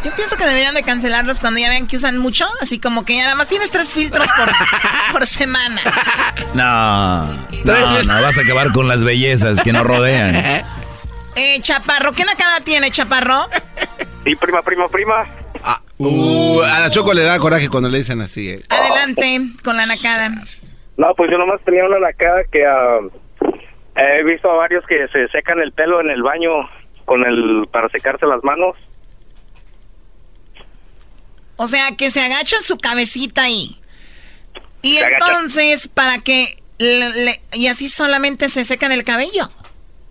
Yo 0.05 0.13
pienso 0.15 0.37
que 0.37 0.45
deberían 0.47 0.75
de 0.75 0.83
cancelarlos 0.83 1.41
cuando 1.41 1.59
ya 1.61 1.69
vean 1.69 1.87
que 1.87 1.97
usan 1.97 2.19
mucho. 2.19 2.47
Así 2.61 2.79
como 2.79 3.05
que 3.05 3.17
ya 3.17 3.25
nada 3.25 3.35
más 3.35 3.49
tienes 3.49 3.71
tres 3.71 3.93
filtros 3.93 4.29
por, 4.33 4.49
por 5.13 5.27
semana. 5.27 5.81
No, 6.55 7.25
no, 7.65 8.03
no, 8.05 8.23
vas 8.23 8.39
a 8.39 8.43
acabar 8.43 8.73
con 8.73 8.89
las 8.89 9.05
bellezas 9.05 9.61
que 9.61 9.73
nos 9.73 9.85
rodean. 9.85 10.65
Eh, 11.41 11.61
Chaparro, 11.61 12.11
¿qué 12.11 12.25
nakada 12.25 12.59
tiene, 12.65 12.91
Chaparro? 12.91 13.47
Sí, 14.25 14.35
prima, 14.35 14.61
prima, 14.61 14.89
prima. 14.89 15.25
Ah, 15.63 15.81
uh, 15.99 16.63
a 16.63 16.81
la 16.81 16.91
Choco 16.91 17.15
le 17.15 17.23
da 17.23 17.39
coraje 17.39 17.69
cuando 17.69 17.89
le 17.89 17.99
dicen 17.99 18.21
así. 18.23 18.49
eh. 18.51 18.61
Adelante 18.69 19.43
con 19.63 19.77
la 19.77 19.87
nakada. 19.87 20.31
No, 20.97 21.15
pues 21.17 21.31
yo 21.31 21.39
nomás 21.39 21.61
tenía 21.65 21.85
una 21.85 22.01
lacada 22.01 22.43
que 22.51 22.67
ah, 22.67 22.99
he 23.95 24.25
visto 24.25 24.51
a 24.51 24.57
varios 24.57 24.85
que 24.87 25.07
se 25.13 25.29
secan 25.29 25.61
el 25.61 25.71
pelo 25.71 26.01
en 26.01 26.11
el 26.11 26.25
baño 26.25 26.51
con 27.05 27.25
el 27.25 27.69
para 27.71 27.89
secarse 27.91 28.27
las 28.27 28.43
manos. 28.43 28.75
O 31.59 31.69
sea, 31.69 31.89
que 31.97 32.11
se 32.11 32.21
agachan 32.21 32.63
su 32.63 32.79
cabecita 32.79 33.43
ahí. 33.43 33.79
Y 34.81 34.95
Se 34.95 35.07
entonces, 35.07 35.89
para 35.89 36.19
que... 36.19 36.57
le- 36.79 37.11
le- 37.25 37.41
y 37.53 37.67
así 37.67 37.89
solamente 37.89 38.49
se 38.49 38.65
secan 38.65 38.93
el 38.93 39.05
cabello. 39.05 39.51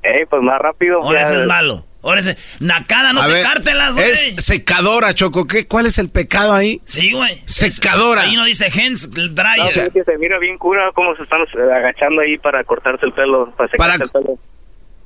Eh, 0.03 0.25
pues 0.29 0.41
más 0.43 0.59
rápido. 0.59 1.01
Ahora 1.01 1.23
ese 1.23 1.39
es 1.39 1.45
malo. 1.45 1.85
Ahora 2.03 2.19
ese... 2.19 2.37
Nakada, 2.59 3.11
no 3.13 3.23
secártelas, 3.23 3.93
güey. 3.93 4.09
Es 4.11 4.35
secadora, 4.45 5.13
Choco. 5.15 5.47
¿Qué? 5.47 5.67
¿Cuál 5.67 5.85
es 5.87 5.97
el 5.97 6.09
pecado 6.09 6.53
ahí? 6.53 6.81
Sí, 6.85 7.11
güey. 7.13 7.41
Secadora. 7.45 8.21
Es- 8.23 8.27
Ahí 8.29 8.35
no 8.35 8.45
dice 8.45 8.65
hands 8.65 9.09
No, 9.09 9.27
dryer. 9.29 9.61
O 9.65 9.67
sea- 9.69 9.83
es 9.85 9.93
que 9.93 10.03
se 10.03 10.17
mira 10.17 10.37
bien 10.39 10.57
cura 10.57 10.91
cómo 10.93 11.15
se 11.15 11.23
están 11.23 11.41
eh, 11.41 11.73
agachando 11.73 12.21
ahí 12.21 12.37
para 12.37 12.63
cortarse 12.65 13.05
el 13.05 13.13
pelo, 13.13 13.51
para 13.57 13.69
secarse 13.71 13.77
Para- 13.99 14.03
el 14.03 14.09
pelo. 14.11 14.39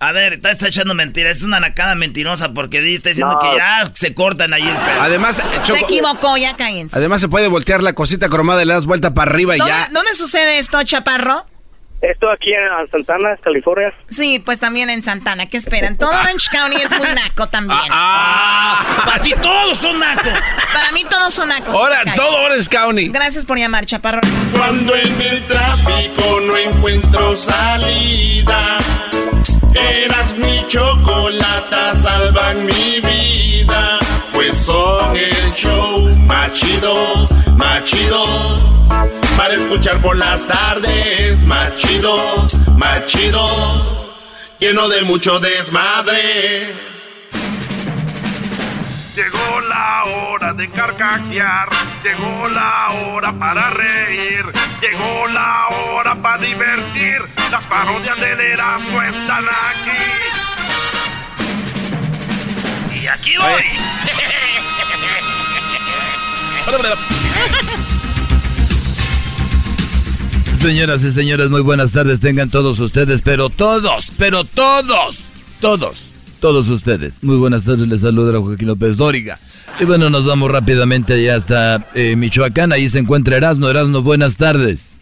A 0.01 0.11
ver, 0.11 0.33
está, 0.33 0.51
está 0.51 0.67
echando 0.67 0.93
mentiras. 0.95 1.37
Es 1.37 1.43
una 1.43 1.59
nakada 1.59 1.93
mentirosa 1.95 2.49
porque 2.53 2.79
está 2.93 3.09
diciendo 3.09 3.35
No. 3.35 3.39
que 3.39 3.55
ya 3.55 3.83
se 3.93 4.13
cortan 4.15 4.51
ahí 4.53 4.63
el 4.67 4.75
pelo. 4.75 5.01
Además, 5.01 5.39
eh, 5.39 5.43
Se 5.63 5.73
Choco. 5.73 5.85
equivocó, 5.85 6.37
ya 6.37 6.55
cállense. 6.57 6.97
Además 6.97 7.21
se 7.21 7.27
puede 7.29 7.47
voltear 7.47 7.83
la 7.83 7.93
cosita 7.93 8.27
cromada 8.27 8.63
y 8.63 8.65
le 8.65 8.73
das 8.73 8.85
vuelta 8.87 9.13
para 9.13 9.29
arriba 9.31 9.55
y 9.55 9.59
¿Dónde, 9.59 9.71
ya. 9.73 9.87
dónde 9.91 10.15
sucede 10.15 10.57
esto, 10.57 10.81
Chaparro? 10.83 11.45
Esto 12.01 12.31
aquí 12.31 12.49
en 12.51 12.89
Santana, 12.91 13.37
California. 13.43 13.93
Sí, 14.09 14.39
pues 14.43 14.59
también 14.59 14.89
en 14.89 15.03
Santana. 15.03 15.45
¿Qué 15.45 15.57
esperan? 15.57 15.99
Todo 15.99 16.09
Orange 16.09 16.47
County 16.51 16.77
es 16.77 16.89
muy 16.97 17.07
naco 17.13 17.47
también. 17.49 17.79
Ah, 17.91 19.03
Para 19.05 19.21
ti 19.21 19.33
todos 19.39 19.77
son 19.77 19.99
nacos. 19.99 20.33
Para 20.73 20.91
mí 20.93 21.05
todos 21.07 21.31
son 21.31 21.49
nacos. 21.49 21.75
ahora 21.75 21.99
todo 22.15 22.45
Orange 22.45 22.69
County. 22.69 23.09
Gracias 23.09 23.45
por 23.45 23.59
llamar, 23.59 23.85
Chaparro. 23.85 24.21
Cuando 24.51 24.95
en 24.95 25.21
el 25.21 25.43
tráfico 25.45 26.39
no 26.47 26.57
encuentro 26.57 27.37
salida, 27.37 28.79
eras 29.73 30.37
mi 30.37 30.65
chocolata, 30.67 31.95
salvan 31.95 32.65
mi 32.65 32.99
vida. 33.01 33.99
Pues 34.33 34.57
son 34.57 35.15
el 35.15 35.53
show 35.53 36.15
machido, 36.27 36.93
machido. 37.57 38.23
Para 39.37 39.53
escuchar 39.53 40.01
por 40.01 40.17
las 40.17 40.47
tardes, 40.47 41.45
machido, 41.45 42.15
machido. 42.77 43.45
Lleno 44.59 44.87
de 44.89 45.01
mucho 45.03 45.39
desmadre. 45.39 46.90
Llegó 49.15 49.61
la 49.67 50.03
hora 50.05 50.53
de 50.53 50.69
carcajear, 50.69 51.69
llegó 52.03 52.47
la 52.47 52.91
hora 52.91 53.37
para 53.37 53.69
reír, 53.71 54.45
llegó 54.81 55.27
la 55.27 55.67
hora 55.67 56.21
para 56.21 56.37
divertir. 56.37 57.21
Las 57.51 57.67
parodias 57.67 58.17
del 58.19 58.39
Erasmo 58.39 59.01
están 59.01 59.45
aquí. 59.45 59.91
Y 63.01 63.07
aquí 63.07 63.37
voy. 63.37 63.63
Señoras 70.61 71.03
y 71.03 71.11
señores, 71.11 71.49
muy 71.49 71.61
buenas 71.61 71.91
tardes 71.91 72.19
tengan 72.19 72.51
todos 72.51 72.79
ustedes, 72.79 73.23
pero 73.23 73.49
todos, 73.49 74.07
pero 74.17 74.43
todos, 74.43 75.17
todos, 75.59 76.10
todos 76.41 76.67
ustedes. 76.67 77.23
Muy 77.23 77.37
buenas 77.37 77.63
tardes, 77.63 77.87
les 77.87 78.01
saluda 78.01 78.37
Joaquín 78.39 78.67
López 78.67 78.97
Dóriga. 78.97 79.39
Y 79.79 79.85
bueno, 79.85 80.09
nos 80.09 80.25
vamos 80.25 80.51
rápidamente 80.51 81.13
allá 81.13 81.35
hasta 81.35 81.87
eh, 81.93 82.17
Michoacán, 82.17 82.73
ahí 82.73 82.89
se 82.89 82.99
encuentra 82.99 83.37
Erasmo. 83.37 83.69
Erasmo, 83.69 84.01
buenas 84.01 84.35
tardes. 84.35 84.97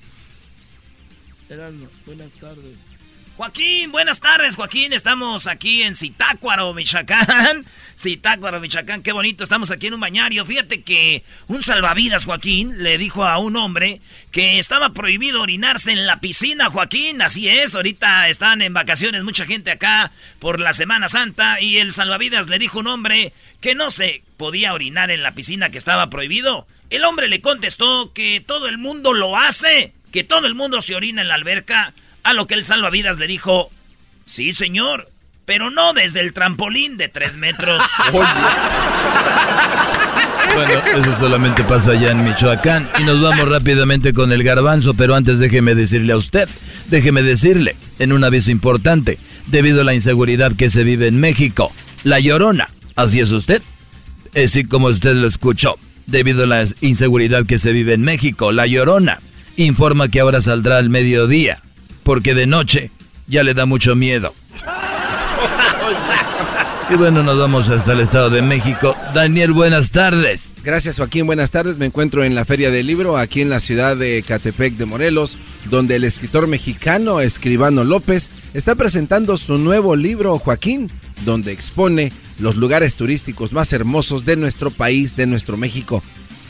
Joaquín, 3.39 3.93
buenas 3.93 4.19
tardes, 4.19 4.58
Joaquín. 4.58 4.91
Estamos 4.91 5.47
aquí 5.47 5.82
en 5.84 5.95
Zitácuaro, 5.95 6.73
Michoacán. 6.73 7.63
Zitácuaro, 7.97 8.60
Michoacán, 8.60 9.02
qué 9.02 9.13
bonito. 9.13 9.45
Estamos 9.45 9.71
aquí 9.71 9.88
en 9.88 9.93
un 9.93 10.02
bañario. 10.02 10.45
Fíjate 10.45 10.82
que 10.82 11.23
un 11.47 11.63
salvavidas, 11.63 12.25
Joaquín, 12.25 12.84
le 12.84 12.97
dijo 12.97 13.23
a 13.23 13.38
un 13.38 13.56
hombre 13.56 14.02
que 14.32 14.60
estaba 14.60 14.89
prohibido 14.89 15.41
orinarse 15.41 15.93
en 15.93 16.06
la 16.06 16.19
piscina, 16.19 16.69
Joaquín. 16.69 17.21
Así 17.21 17.47
es, 17.47 17.75
ahorita 17.75 18.28
están 18.28 18.62
en 18.62 18.73
vacaciones 18.73 19.23
mucha 19.23 19.45
gente 19.45 19.71
acá 19.71 20.12
por 20.39 20.60
la 20.60 20.73
Semana 20.73 21.08
Santa 21.08 21.62
y 21.62 21.78
el 21.78 21.93
salvavidas 21.93 22.49
le 22.49 22.60
dijo 22.60 22.80
a 22.80 22.82
un 22.82 22.88
hombre 22.88 23.32
que 23.62 23.73
no 23.73 23.89
se 23.89 24.21
podía 24.36 24.73
orinar 24.73 25.12
en 25.12 25.23
la 25.23 25.32
piscina 25.32 25.69
que 25.69 25.78
estaba 25.78 26.10
prohibido. 26.10 26.67
El 26.89 27.06
hombre 27.06 27.30
le 27.30 27.39
contestó 27.39 28.12
que 28.12 28.43
todo 28.45 28.67
el 28.67 28.78
mundo 28.78 29.13
lo 29.13 29.38
hace, 29.38 29.93
que 30.12 30.25
todo 30.25 30.45
el 30.45 30.56
mundo 30.56 30.82
se 30.82 30.93
orina 30.93 31.21
en 31.21 31.30
la 31.30 31.36
alberca. 31.36 31.93
Lo 32.34 32.48
que 32.48 32.54
el 32.54 32.65
salvavidas 32.65 33.18
le 33.18 33.28
dijo, 33.28 33.70
sí 34.26 34.54
señor, 34.54 35.10
pero 35.46 35.70
no 35.70 35.94
desde 35.94 36.22
el 36.22 36.34
trampolín 36.34 36.98
de 36.98 37.10
tres 37.10 37.38
metros. 37.38 37.82
Bueno, 40.56 40.74
eso 40.98 41.13
solamente 41.13 41.63
pasa 41.63 41.92
allá 41.92 42.12
en 42.12 42.24
Michoacán. 42.24 42.89
Y 43.00 43.04
nos 43.04 43.22
vamos 43.22 43.48
rápidamente 43.48 44.13
con 44.13 44.32
el 44.32 44.44
garbanzo, 44.44 44.96
pero 44.96 45.13
antes 45.13 45.38
déjeme 45.38 45.76
decirle 45.76 46.13
a 46.13 46.18
usted, 46.18 46.50
déjeme 46.88 47.22
decirle, 47.22 47.76
en 48.00 48.12
un 48.12 48.24
aviso 48.24 48.50
importante, 48.50 49.20
debido 49.46 49.82
a 49.82 49.84
la 49.84 49.94
inseguridad 49.94 50.54
que 50.54 50.70
se 50.70 50.84
vive 50.84 51.08
en 51.08 51.20
México, 51.20 51.72
la 52.04 52.20
llorona, 52.20 52.70
así 52.96 53.20
es 53.20 53.32
usted, 53.32 53.62
así 54.36 54.63
como 54.65 54.88
usted 54.88 55.15
lo 55.15 55.28
escuchó, 55.28 55.78
debido 56.08 56.44
a 56.44 56.48
la 56.48 56.65
inseguridad 56.82 57.46
que 57.46 57.60
se 57.60 57.72
vive 57.72 57.94
en 57.94 58.02
México. 58.02 58.52
La 58.52 58.68
Llorona 58.68 59.20
informa 59.56 60.10
que 60.10 60.20
ahora 60.20 60.42
saldrá 60.42 60.78
al 60.78 60.89
mediodía, 60.89 61.62
porque 62.04 62.34
de 62.34 62.48
noche 62.48 62.92
ya 63.28 63.44
le 63.44 63.54
da 63.54 63.66
mucho 63.66 63.96
miedo. 63.96 64.34
Y 66.92 66.96
bueno, 66.96 67.22
nos 67.22 67.38
vamos 67.38 67.70
hasta 67.70 67.94
el 67.94 68.00
Estado 68.00 68.32
de 68.32 68.42
México. 68.42 68.96
Daniel, 69.14 69.52
buenas 69.52 69.92
tardes. 69.92 70.50
Gracias 70.64 70.98
Joaquín, 70.98 71.28
buenas 71.28 71.52
tardes. 71.52 71.78
Me 71.78 71.86
encuentro 71.86 72.24
en 72.24 72.34
la 72.34 72.46
Feria 72.46 72.72
del 72.72 72.88
Libro, 72.88 73.18
aquí 73.18 73.42
en 73.42 73.50
la 73.50 73.60
ciudad 73.60 73.96
de 73.96 74.24
Catepec 74.28 74.74
de 74.76 74.86
Morelos, 74.86 75.38
donde 75.70 75.96
el 75.96 76.04
escritor 76.04 76.48
mexicano 76.48 77.22
Escribano 77.22 77.84
López 77.84 78.30
está 78.56 78.74
presentando 78.74 79.38
su 79.38 79.60
nuevo 79.60 79.96
libro, 79.96 80.38
Joaquín, 80.40 80.90
donde 81.26 81.52
expone 81.52 82.12
los 82.40 82.56
lugares 82.56 82.96
turísticos 82.96 83.54
más 83.54 83.72
hermosos 83.72 84.26
de 84.26 84.36
nuestro 84.36 84.72
país, 84.72 85.16
de 85.16 85.28
nuestro 85.28 85.58
México. 85.58 86.02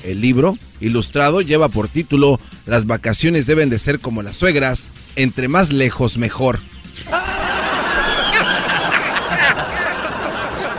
El 0.05 0.21
libro, 0.21 0.57
ilustrado, 0.79 1.41
lleva 1.41 1.67
por 1.67 1.89
título 1.89 2.39
Las 2.65 2.87
vacaciones 2.87 3.45
deben 3.45 3.69
de 3.69 3.77
ser 3.77 3.99
como 3.99 4.23
las 4.23 4.37
suegras, 4.37 4.87
entre 5.15 5.47
más 5.47 5.71
lejos 5.71 6.17
mejor. 6.17 6.61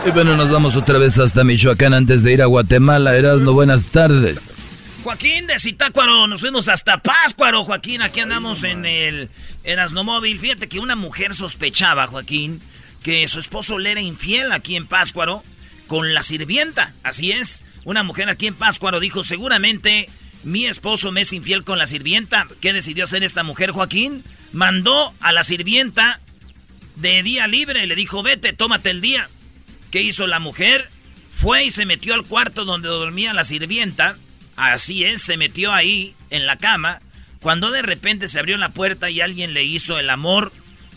Y 0.03 0.09
bueno, 0.09 0.35
nos 0.35 0.49
vamos 0.49 0.75
otra 0.75 0.97
vez 0.97 1.19
hasta 1.19 1.43
Michoacán 1.43 1.93
antes 1.93 2.23
de 2.23 2.33
ir 2.33 2.41
a 2.41 2.47
Guatemala. 2.47 3.15
Erasno, 3.15 3.53
buenas 3.53 3.85
tardes. 3.85 4.39
Joaquín 5.03 5.45
de 5.47 5.59
Zitácuaro, 5.59 6.27
nos 6.27 6.41
fuimos 6.41 6.67
hasta 6.67 7.03
Páscuaro, 7.03 7.63
Joaquín. 7.65 8.01
Aquí 8.01 8.19
andamos 8.19 8.63
en 8.63 8.85
el 8.85 9.29
Erasno 9.63 10.03
Móvil. 10.03 10.39
Fíjate 10.39 10.67
que 10.67 10.79
una 10.79 10.95
mujer 10.95 11.35
sospechaba, 11.35 12.07
Joaquín, 12.07 12.61
que 13.03 13.27
su 13.27 13.39
esposo 13.39 13.77
le 13.77 13.91
era 13.91 14.01
infiel 14.01 14.51
aquí 14.51 14.75
en 14.75 14.87
Páscuaro 14.87 15.43
con 15.85 16.13
la 16.13 16.23
sirvienta. 16.23 16.93
Así 17.03 17.31
es. 17.31 17.63
Una 17.83 18.01
mujer 18.01 18.29
aquí 18.29 18.47
en 18.47 18.55
Páscuaro 18.55 18.99
dijo, 18.99 19.23
seguramente 19.23 20.09
mi 20.43 20.65
esposo 20.65 21.11
me 21.11 21.21
es 21.21 21.33
infiel 21.33 21.63
con 21.63 21.77
la 21.77 21.87
sirvienta. 21.87 22.47
¿Qué 22.61 22.73
decidió 22.73 23.03
hacer 23.03 23.23
esta 23.23 23.43
mujer, 23.43 23.71
Joaquín? 23.71 24.23
Mandó 24.51 25.13
a 25.19 25.31
la 25.31 25.43
sirvienta 25.43 26.19
de 26.95 27.23
día 27.23 27.47
libre. 27.47 27.85
Le 27.85 27.95
dijo, 27.95 28.23
vete, 28.23 28.53
tómate 28.53 28.89
el 28.89 29.01
día. 29.01 29.29
¿Qué 29.91 30.01
hizo 30.01 30.27
la 30.27 30.39
mujer? 30.39 30.89
Fue 31.39 31.65
y 31.65 31.71
se 31.71 31.85
metió 31.85 32.13
al 32.13 32.23
cuarto 32.23 32.65
donde 32.65 32.89
dormía 32.89 33.33
la 33.33 33.43
sirvienta. 33.43 34.15
Así 34.55 35.03
es, 35.03 35.21
se 35.21 35.37
metió 35.37 35.73
ahí, 35.73 36.13
en 36.29 36.45
la 36.45 36.57
cama, 36.57 36.99
cuando 37.39 37.71
de 37.71 37.81
repente 37.81 38.27
se 38.27 38.39
abrió 38.39 38.57
la 38.57 38.69
puerta 38.69 39.09
y 39.09 39.21
alguien 39.21 39.53
le 39.53 39.63
hizo 39.63 39.97
el 39.97 40.09
amor 40.09 40.51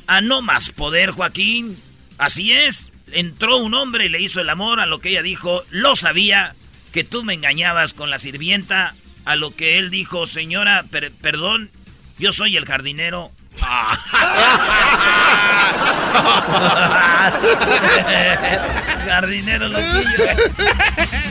a 0.07 0.21
no 0.21 0.43
más 0.43 0.71
poder, 0.71 1.11
Joaquín. 1.11 1.79
Así 2.19 2.53
es, 2.53 2.93
entró 3.13 3.57
un 3.57 3.75
hombre 3.75 4.07
y 4.07 4.09
le 4.09 4.21
hizo 4.21 4.41
el 4.41 4.51
amor 4.51 4.81
a 4.81 4.87
lo 4.87 5.01
que 5.01 5.11
ella 5.11 5.23
dijo, 5.23 5.63
lo 5.71 5.97
sabía, 5.97 6.55
que 6.93 7.05
tú 7.05 7.25
me 7.25 7.35
engañabas 7.35 7.95
con 7.95 8.11
la 8.11 8.19
sirvienta, 8.19 8.95
a 9.25 9.37
lo 9.37 9.55
que 9.55 9.79
él 9.79 9.91
dijo, 9.91 10.27
señora, 10.27 10.85
perdón, 11.21 11.71
yo 12.19 12.33
soy 12.33 12.57
el 12.57 12.65
jardinero. 12.65 13.31
Jardinero 19.07 19.69
loquillo. 19.69 20.25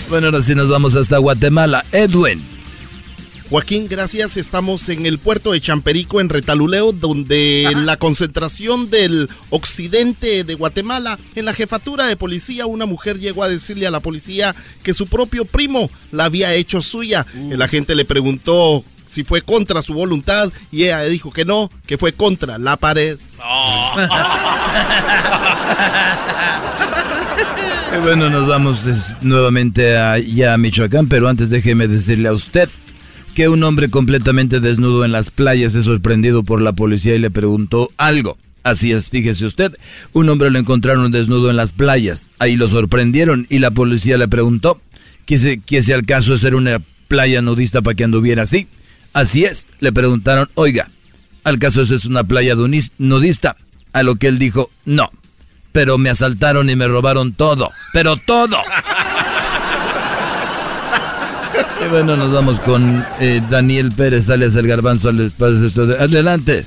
Bueno, 0.10 0.28
ahora 0.28 0.42
sí 0.42 0.56
nos 0.56 0.70
vamos 0.70 0.96
hasta 0.96 1.18
Guatemala. 1.18 1.86
Edwin. 1.92 2.53
Joaquín, 3.54 3.88
gracias. 3.88 4.36
Estamos 4.36 4.89
en 4.89 5.06
el 5.06 5.20
puerto 5.20 5.52
de 5.52 5.62
Champerico, 5.62 6.20
en 6.20 6.30
Retaluleo, 6.30 6.92
donde 6.92 7.66
en 7.66 7.86
la 7.86 7.98
concentración 7.98 8.89
del 8.89 9.30
occidente 9.52 10.44
de 10.44 10.56
Guatemala, 10.56 11.20
en 11.36 11.46
la 11.46 11.54
jefatura 11.54 12.08
de 12.08 12.16
policía, 12.16 12.66
una 12.66 12.88
mujer 12.88 13.20
llegó 13.20 13.44
a 13.44 13.48
decirle 13.48 13.86
a 13.86 13.92
la 13.92 14.00
policía 14.00 14.56
que 14.82 14.96
su 14.96 15.06
propio 15.06 15.46
primo 15.46 15.92
la 16.12 16.24
había 16.24 16.56
hecho 16.56 16.82
suya. 16.82 17.28
El 17.36 17.62
agente 17.62 17.94
le 17.94 18.06
preguntó 18.06 18.84
si 19.08 19.24
fue 19.24 19.44
contra 19.44 19.84
su 19.84 19.94
voluntad 19.94 20.52
y 20.72 20.86
ella 20.86 21.04
dijo 21.04 21.32
que 21.32 21.46
no, 21.46 21.70
que 21.86 22.00
fue 22.00 22.13
contra 22.13 22.58
la 22.58 22.76
pared. 22.76 23.20
bueno, 28.02 28.32
nos 28.32 28.48
vamos 28.48 28.88
nuevamente 29.22 29.96
allá 29.96 30.56
a 30.56 30.58
Michoacán, 30.58 31.08
pero 31.08 31.30
antes 31.30 31.52
déjeme 31.52 31.88
decirle 31.88 32.30
a 32.30 32.34
usted 32.34 32.68
que 33.34 33.50
un 33.50 33.63
hombre 33.63 33.89
completamente 33.89 34.60
desnudo 34.60 35.06
en 35.06 35.12
las 35.12 35.30
playas 35.30 35.76
es 35.76 35.86
sorprendido 35.86 36.43
por 36.43 36.62
la 36.62 36.74
policía 36.74 37.15
y 37.15 37.19
le 37.19 37.32
preguntó 37.32 37.91
algo. 37.98 38.38
Así 38.63 38.93
es, 38.93 39.10
fíjese 39.10 39.46
usted, 39.46 39.78
un 40.13 40.30
hombre 40.30 40.50
lo 40.50 40.58
encontraron 40.58 41.12
desnudo 41.12 41.50
en 41.50 41.58
las 41.58 41.74
playas, 41.74 42.30
ahí 42.39 42.56
lo 42.56 42.69
sorprendieron 42.69 43.46
y 43.50 43.60
la 43.60 43.72
policía 43.72 44.17
le 44.17 44.30
preguntó 44.30 44.80
que 45.26 45.38
si, 45.38 45.60
que 45.60 45.82
al 45.93 46.06
caso 46.06 46.34
es 46.34 46.41
ser 46.41 46.56
una 46.56 46.82
playa 47.10 47.41
nudista 47.41 47.82
para 47.82 47.96
que 47.96 48.06
anduviera 48.06 48.43
así. 48.43 48.67
Así 49.12 49.43
es, 49.43 49.65
le 49.80 49.91
preguntaron, 49.91 50.50
oiga, 50.56 50.88
¿al 51.43 51.60
caso 51.60 51.82
eso 51.82 51.93
es 51.93 52.06
una 52.06 52.24
playa 52.24 52.56
nudista? 52.98 53.58
A 53.91 54.02
lo 54.02 54.15
que 54.15 54.28
él 54.28 54.39
dijo, 54.39 54.72
no, 54.86 55.12
pero 55.74 55.98
me 55.98 56.10
asaltaron 56.10 56.69
y 56.69 56.76
me 56.76 56.88
robaron 56.88 57.34
todo, 57.34 57.69
pero 57.91 58.15
todo. 58.15 58.58
y 61.86 61.89
bueno, 61.89 62.16
nos 62.16 62.32
vamos 62.32 62.60
con 62.62 63.06
eh, 63.20 63.42
Daniel 63.50 63.92
Pérez, 63.92 64.26
dale 64.26 64.46
el 64.46 64.68
garbanzo 64.68 65.10
al 65.10 65.20
espacio. 65.20 65.68
Adelante. 66.00 66.66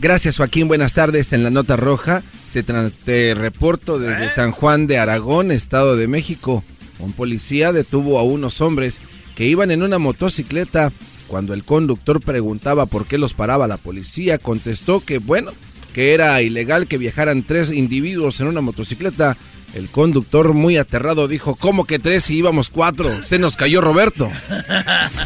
Gracias 0.00 0.36
Joaquín, 0.38 0.68
buenas 0.68 0.94
tardes. 0.94 1.32
En 1.32 1.42
la 1.42 1.50
nota 1.50 1.76
roja 1.76 2.22
te, 2.52 2.62
te 2.62 3.34
reporto 3.34 3.98
desde 3.98 4.26
¿Eh? 4.26 4.30
San 4.30 4.50
Juan 4.52 4.86
de 4.86 4.98
Aragón, 4.98 5.50
Estado 5.50 5.96
de 5.96 6.08
México. 6.08 6.64
Un 6.98 7.12
policía 7.12 7.72
detuvo 7.72 8.18
a 8.18 8.22
unos 8.22 8.60
hombres 8.60 9.02
que 9.34 9.46
iban 9.46 9.70
en 9.70 9.82
una 9.82 9.98
motocicleta 9.98 10.92
cuando 11.30 11.54
el 11.54 11.64
conductor 11.64 12.20
preguntaba 12.20 12.86
por 12.86 13.06
qué 13.06 13.16
los 13.16 13.34
paraba 13.34 13.68
la 13.68 13.76
policía, 13.76 14.38
contestó 14.38 14.98
que, 14.98 15.18
bueno, 15.18 15.52
que 15.94 16.12
era 16.12 16.42
ilegal 16.42 16.88
que 16.88 16.98
viajaran 16.98 17.44
tres 17.44 17.72
individuos 17.72 18.40
en 18.40 18.48
una 18.48 18.60
motocicleta. 18.60 19.36
El 19.74 19.88
conductor, 19.88 20.52
muy 20.52 20.76
aterrado, 20.76 21.28
dijo, 21.28 21.54
¿cómo 21.54 21.84
que 21.84 21.98
tres 21.98 22.24
si 22.24 22.36
íbamos 22.36 22.70
cuatro? 22.70 23.22
Se 23.22 23.38
nos 23.38 23.56
cayó 23.56 23.80
Roberto. 23.80 24.30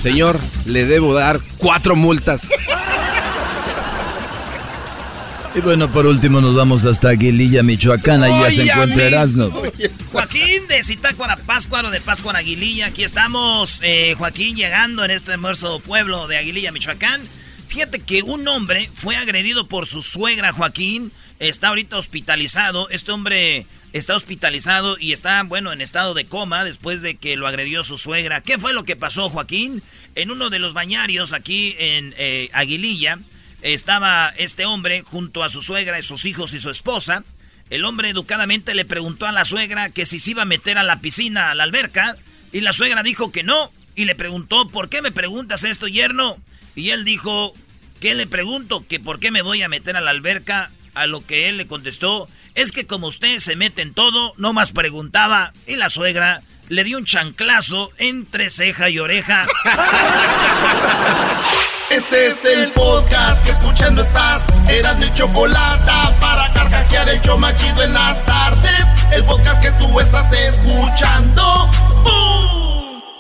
Señor, 0.03 0.39
le 0.67 0.85
debo 0.85 1.15
dar 1.15 1.41
cuatro 1.59 1.97
multas. 1.97 2.49
Y 5.55 5.61
bueno, 5.61 5.89
por 5.89 6.05
último 6.05 6.41
nos 6.41 6.57
vamos 6.57 6.85
hasta 6.85 7.11
Aguililla, 7.11 7.63
Michoacán. 7.63 8.25
Ahí 8.25 8.33
ya 8.33 8.51
se 8.51 8.63
encuentra 8.71 9.05
Erasmo. 9.05 9.51
Joaquín 10.11 10.67
de 10.69 10.83
Zitácuara, 10.83 11.37
Páscuaro 11.37 11.91
de 11.91 12.01
Páscuaro, 12.01 12.39
Aguililla. 12.39 12.87
Aquí 12.87 13.05
estamos, 13.05 13.79
eh, 13.83 14.17
Joaquín, 14.19 14.57
llegando 14.57 15.05
en 15.05 15.13
este 15.13 15.31
hermoso 15.31 15.79
pueblo 15.79 16.27
de 16.27 16.39
Aguililla, 16.39 16.73
Michoacán. 16.73 17.21
Fíjate 17.69 18.01
que 18.01 18.23
un 18.23 18.47
hombre 18.49 18.91
fue 18.95 19.17
agredido 19.17 19.69
por 19.69 19.87
su 19.87 20.03
suegra, 20.03 20.53
Joaquín. 20.53 21.13
Está 21.39 21.69
ahorita 21.69 21.99
hospitalizado. 21.99 22.89
Este 22.91 23.13
hombre 23.13 23.67
está 23.95 24.17
hospitalizado 24.17 24.97
y 24.99 25.13
está, 25.13 25.41
bueno, 25.45 25.73
en 25.73 25.81
estado 25.81 26.15
de 26.15 26.25
coma 26.25 26.65
después 26.65 27.01
de 27.01 27.15
que 27.15 27.37
lo 27.37 27.47
agredió 27.47 27.85
su 27.85 27.97
suegra. 27.97 28.41
¿Qué 28.41 28.59
fue 28.59 28.73
lo 28.73 28.83
que 28.83 28.97
pasó, 28.97 29.31
Joaquín? 29.31 29.83
En 30.17 30.33
uno 30.33 30.51
de 30.51 30.59
los 30.59 30.75
bañarios 30.75 31.33
aquí 31.33 31.77
en 31.79 32.13
eh, 32.19 32.51
Aguililla 32.53 33.19
estaba 33.63 34.33
este 34.37 34.67
hombre 34.67 35.03
junto 35.03 35.45
a 35.45 35.49
su 35.49 35.63
suegra 35.63 36.03
sus 36.03 36.25
hijos 36.25 36.53
y 36.55 36.61
su 36.61 36.71
esposa. 36.71 37.23
El 37.71 37.85
hombre 37.85 38.11
educadamente 38.11 38.75
le 38.75 38.85
preguntó 38.85 39.27
a 39.27 39.33
la 39.33 39.45
suegra 39.45 39.91
que 39.91 40.07
si 40.07 40.19
se 40.19 40.33
iba 40.33 40.43
a 40.43 40.47
meter 40.47 40.77
a 40.77 40.83
la 40.83 41.01
piscina, 41.01 41.53
a 41.53 41.55
la 41.55 41.63
alberca, 41.63 42.17
y 42.53 42.63
la 42.63 42.73
suegra 42.73 43.05
dijo 43.05 43.31
que 43.31 43.45
no, 43.45 43.71
y 43.95 44.07
le 44.07 44.17
preguntó, 44.17 44.67
¿por 44.69 44.89
qué 44.89 45.03
me 45.03 45.13
preguntas 45.13 45.63
esto, 45.63 45.87
yerno? 45.87 46.37
Y 46.75 46.91
él 46.91 47.05
dijo, 47.05 47.55
¿qué 48.01 48.17
le 48.17 48.27
pregunto? 48.27 48.85
Que 48.89 48.99
por 48.99 49.21
qué 49.21 49.31
me 49.31 49.43
voy 49.43 49.63
a 49.63 49.69
meter 49.69 49.97
a 49.97 50.01
la 50.01 50.11
alberca, 50.11 50.73
a 50.95 51.07
lo 51.07 51.25
que 51.25 51.49
él 51.49 51.57
le 51.57 51.67
contestó, 51.67 52.29
es 52.55 52.73
que 52.73 52.87
como 52.87 53.09
usted 53.09 53.39
se 53.39 53.57
mete 53.57 53.83
en 53.83 53.95
todo, 53.95 54.35
no 54.37 54.53
más 54.53 54.73
preguntaba, 54.73 55.53
y 55.67 55.77
la 55.77 55.91
suegra 55.91 56.43
le 56.69 56.85
dio 56.85 56.99
un 56.99 57.05
chanclazo 57.05 57.91
entre 57.99 58.51
ceja 58.51 58.89
y 58.89 58.99
oreja. 58.99 59.47
Este 61.91 62.27
es 62.27 62.45
el 62.45 62.73
podcast 62.73 63.45
que 63.45 63.53
escuchando 63.53 64.03
estás. 64.03 64.47
Eran 64.69 64.99
mi 64.99 65.13
chocolate 65.15 65.93
para 66.21 66.53
carcajear 66.53 67.09
el 67.09 67.21
yo 67.21 67.39
machido 67.39 67.83
en 67.83 67.93
las 67.93 68.25
tardes. 68.25 68.87
El 69.13 69.23
podcast 69.25 69.63
que 69.63 69.71
tú 69.73 70.01
estás 70.01 70.33
escuchando. 70.33 71.71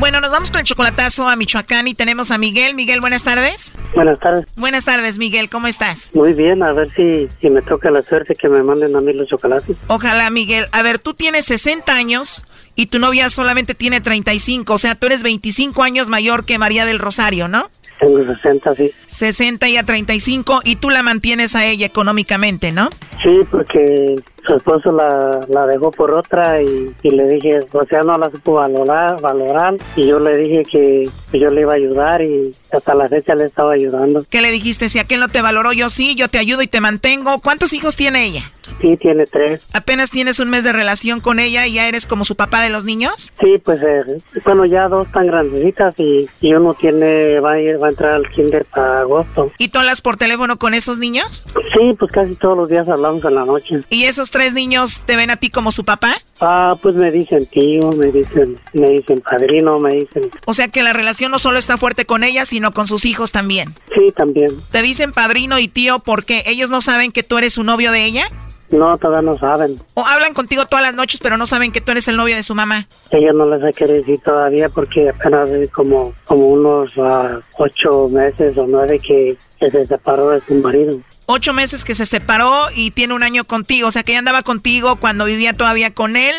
Bueno, 0.00 0.22
nos 0.22 0.30
vamos 0.30 0.50
con 0.50 0.60
el 0.60 0.66
chocolatazo 0.66 1.28
a 1.28 1.36
Michoacán 1.36 1.86
y 1.86 1.92
tenemos 1.92 2.30
a 2.30 2.38
Miguel. 2.38 2.74
Miguel, 2.74 3.02
buenas 3.02 3.22
tardes. 3.22 3.70
Buenas 3.94 4.18
tardes. 4.18 4.46
Buenas 4.56 4.86
tardes, 4.86 5.18
Miguel. 5.18 5.50
¿Cómo 5.50 5.66
estás? 5.66 6.10
Muy 6.14 6.32
bien, 6.32 6.62
a 6.62 6.72
ver 6.72 6.88
si, 6.88 7.28
si 7.38 7.50
me 7.50 7.60
toca 7.60 7.90
la 7.90 8.00
suerte 8.00 8.34
que 8.34 8.48
me 8.48 8.62
manden 8.62 8.96
a 8.96 9.02
mí 9.02 9.12
los 9.12 9.28
chocolates. 9.28 9.76
Ojalá, 9.88 10.30
Miguel. 10.30 10.68
A 10.72 10.80
ver, 10.80 11.00
tú 11.00 11.12
tienes 11.12 11.44
60 11.44 11.92
años 11.92 12.46
y 12.74 12.86
tu 12.86 12.98
novia 12.98 13.28
solamente 13.28 13.74
tiene 13.74 14.00
35. 14.00 14.72
O 14.72 14.78
sea, 14.78 14.94
tú 14.94 15.06
eres 15.06 15.22
25 15.22 15.82
años 15.82 16.08
mayor 16.08 16.46
que 16.46 16.56
María 16.56 16.86
del 16.86 16.98
Rosario, 16.98 17.46
¿no? 17.46 17.68
Tengo 18.00 18.24
60, 18.24 18.74
sí. 18.76 18.90
60 19.06 19.68
y 19.68 19.76
a 19.76 19.82
35 19.82 20.62
y 20.64 20.76
tú 20.76 20.88
la 20.88 21.02
mantienes 21.02 21.54
a 21.54 21.66
ella 21.66 21.84
económicamente, 21.84 22.72
¿no? 22.72 22.88
Sí, 23.22 23.40
porque 23.50 24.16
su 24.46 24.54
esposo 24.54 24.92
la, 24.92 25.40
la 25.48 25.66
dejó 25.66 25.90
por 25.90 26.12
otra 26.12 26.60
y, 26.62 26.94
y, 27.02 27.10
le 27.10 27.28
dije, 27.28 27.60
o 27.72 27.84
sea, 27.86 28.02
no 28.02 28.16
la 28.18 28.30
supo 28.30 28.54
valorar, 28.54 29.20
valorar 29.20 29.76
y 29.96 30.06
yo 30.06 30.18
le 30.18 30.36
dije 30.36 30.62
que 30.64 31.38
yo 31.38 31.50
le 31.50 31.62
iba 31.62 31.72
a 31.72 31.76
ayudar 31.76 32.22
y 32.22 32.54
hasta 32.72 32.94
la 32.94 33.08
fecha 33.08 33.34
le 33.34 33.46
estaba 33.46 33.72
ayudando. 33.72 34.24
¿Qué 34.28 34.42
le 34.42 34.50
dijiste? 34.50 34.88
Si 34.88 34.98
aquel 34.98 35.20
no 35.20 35.28
te 35.28 35.42
valoró, 35.42 35.72
yo 35.72 35.90
sí, 35.90 36.14
yo 36.14 36.28
te 36.28 36.38
ayudo 36.38 36.62
y 36.62 36.68
te 36.68 36.80
mantengo. 36.80 37.40
¿Cuántos 37.40 37.72
hijos 37.72 37.96
tiene 37.96 38.24
ella? 38.24 38.42
Sí, 38.80 38.96
tiene 38.96 39.26
tres. 39.26 39.60
¿Apenas 39.72 40.10
tienes 40.10 40.40
un 40.40 40.48
mes 40.48 40.64
de 40.64 40.72
relación 40.72 41.20
con 41.20 41.38
ella 41.38 41.66
y 41.66 41.74
ya 41.74 41.88
eres 41.88 42.06
como 42.06 42.24
su 42.24 42.36
papá 42.36 42.62
de 42.62 42.70
los 42.70 42.84
niños? 42.84 43.30
Sí, 43.40 43.58
pues 43.62 43.82
eh, 43.82 44.20
bueno, 44.44 44.64
ya 44.64 44.88
dos 44.88 45.10
tan 45.12 45.26
grandecitas 45.26 45.94
y, 45.98 46.28
y, 46.40 46.54
uno 46.54 46.74
tiene, 46.74 47.40
va 47.40 47.52
a, 47.52 47.60
ir, 47.60 47.82
va 47.82 47.88
a 47.88 47.90
entrar 47.90 48.12
al 48.12 48.28
kinder 48.30 48.64
para 48.64 49.00
agosto. 49.00 49.50
¿Y 49.58 49.68
tú 49.68 49.78
hablas 49.78 50.00
por 50.00 50.16
teléfono 50.16 50.58
con 50.58 50.74
esos 50.74 50.98
niños? 50.98 51.44
Sí, 51.72 51.94
pues 51.98 52.10
casi 52.10 52.34
todos 52.36 52.56
los 52.56 52.68
días 52.68 52.88
hablamos 52.88 53.24
en 53.24 53.34
la 53.34 53.44
noche. 53.44 53.80
¿Y 53.90 54.04
esos 54.04 54.29
tres 54.30 54.52
niños 54.52 55.02
te 55.04 55.16
ven 55.16 55.30
a 55.30 55.36
ti 55.36 55.50
como 55.50 55.72
su 55.72 55.84
papá? 55.84 56.14
Ah, 56.40 56.76
pues 56.80 56.94
me 56.94 57.10
dicen 57.10 57.46
tío, 57.46 57.90
me 57.92 58.06
dicen, 58.06 58.58
me 58.72 58.90
dicen 58.90 59.20
padrino, 59.20 59.78
me 59.78 59.94
dicen. 59.94 60.30
O 60.46 60.54
sea 60.54 60.68
que 60.68 60.82
la 60.82 60.92
relación 60.92 61.30
no 61.30 61.38
solo 61.38 61.58
está 61.58 61.76
fuerte 61.76 62.06
con 62.06 62.24
ella, 62.24 62.46
sino 62.46 62.72
con 62.72 62.86
sus 62.86 63.04
hijos 63.04 63.32
también. 63.32 63.74
Sí, 63.94 64.12
también. 64.16 64.50
Te 64.70 64.82
dicen 64.82 65.12
padrino 65.12 65.58
y 65.58 65.68
tío 65.68 65.98
porque 65.98 66.42
ellos 66.46 66.70
no 66.70 66.80
saben 66.80 67.12
que 67.12 67.22
tú 67.22 67.38
eres 67.38 67.54
su 67.54 67.62
novio 67.62 67.92
de 67.92 68.04
ella. 68.04 68.28
No, 68.70 68.96
todavía 68.98 69.30
no 69.30 69.38
saben. 69.38 69.78
O 69.94 70.04
hablan 70.06 70.34
contigo 70.34 70.66
todas 70.66 70.82
las 70.82 70.94
noches, 70.94 71.20
pero 71.22 71.36
no 71.36 71.46
saben 71.46 71.72
que 71.72 71.80
tú 71.80 71.92
eres 71.92 72.08
el 72.08 72.16
novio 72.16 72.36
de 72.36 72.42
su 72.42 72.54
mamá. 72.54 72.86
Ella 73.10 73.32
no 73.32 73.46
les 73.46 73.62
ha 73.62 73.72
querido 73.72 73.98
decir 73.98 74.20
todavía 74.20 74.68
porque 74.68 75.08
apenas 75.08 75.48
como, 75.72 76.14
como 76.24 76.48
unos 76.48 76.96
uh, 76.96 77.40
ocho 77.58 78.08
meses 78.08 78.56
o 78.56 78.66
nueve 78.66 78.98
que, 78.98 79.36
que 79.58 79.70
se 79.70 79.86
separó 79.86 80.30
de 80.30 80.40
su 80.46 80.54
marido 80.54 80.98
ocho 81.32 81.52
meses 81.52 81.84
que 81.84 81.94
se 81.94 82.06
separó 82.06 82.66
y 82.74 82.90
tiene 82.90 83.14
un 83.14 83.22
año 83.22 83.44
contigo, 83.44 83.88
o 83.88 83.92
sea 83.92 84.02
que 84.02 84.12
ella 84.12 84.18
andaba 84.18 84.42
contigo 84.42 84.96
cuando 84.96 85.24
vivía 85.26 85.52
todavía 85.52 85.94
con 85.94 86.16
él. 86.16 86.34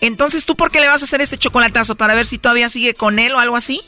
Entonces, 0.00 0.46
¿tú 0.46 0.54
por 0.54 0.70
qué 0.70 0.80
le 0.80 0.86
vas 0.86 1.02
a 1.02 1.04
hacer 1.04 1.20
este 1.20 1.36
chocolatazo? 1.36 1.96
¿Para 1.96 2.14
ver 2.14 2.26
si 2.26 2.38
todavía 2.38 2.68
sigue 2.68 2.94
con 2.94 3.18
él 3.18 3.32
o 3.34 3.38
algo 3.38 3.56
así? 3.56 3.80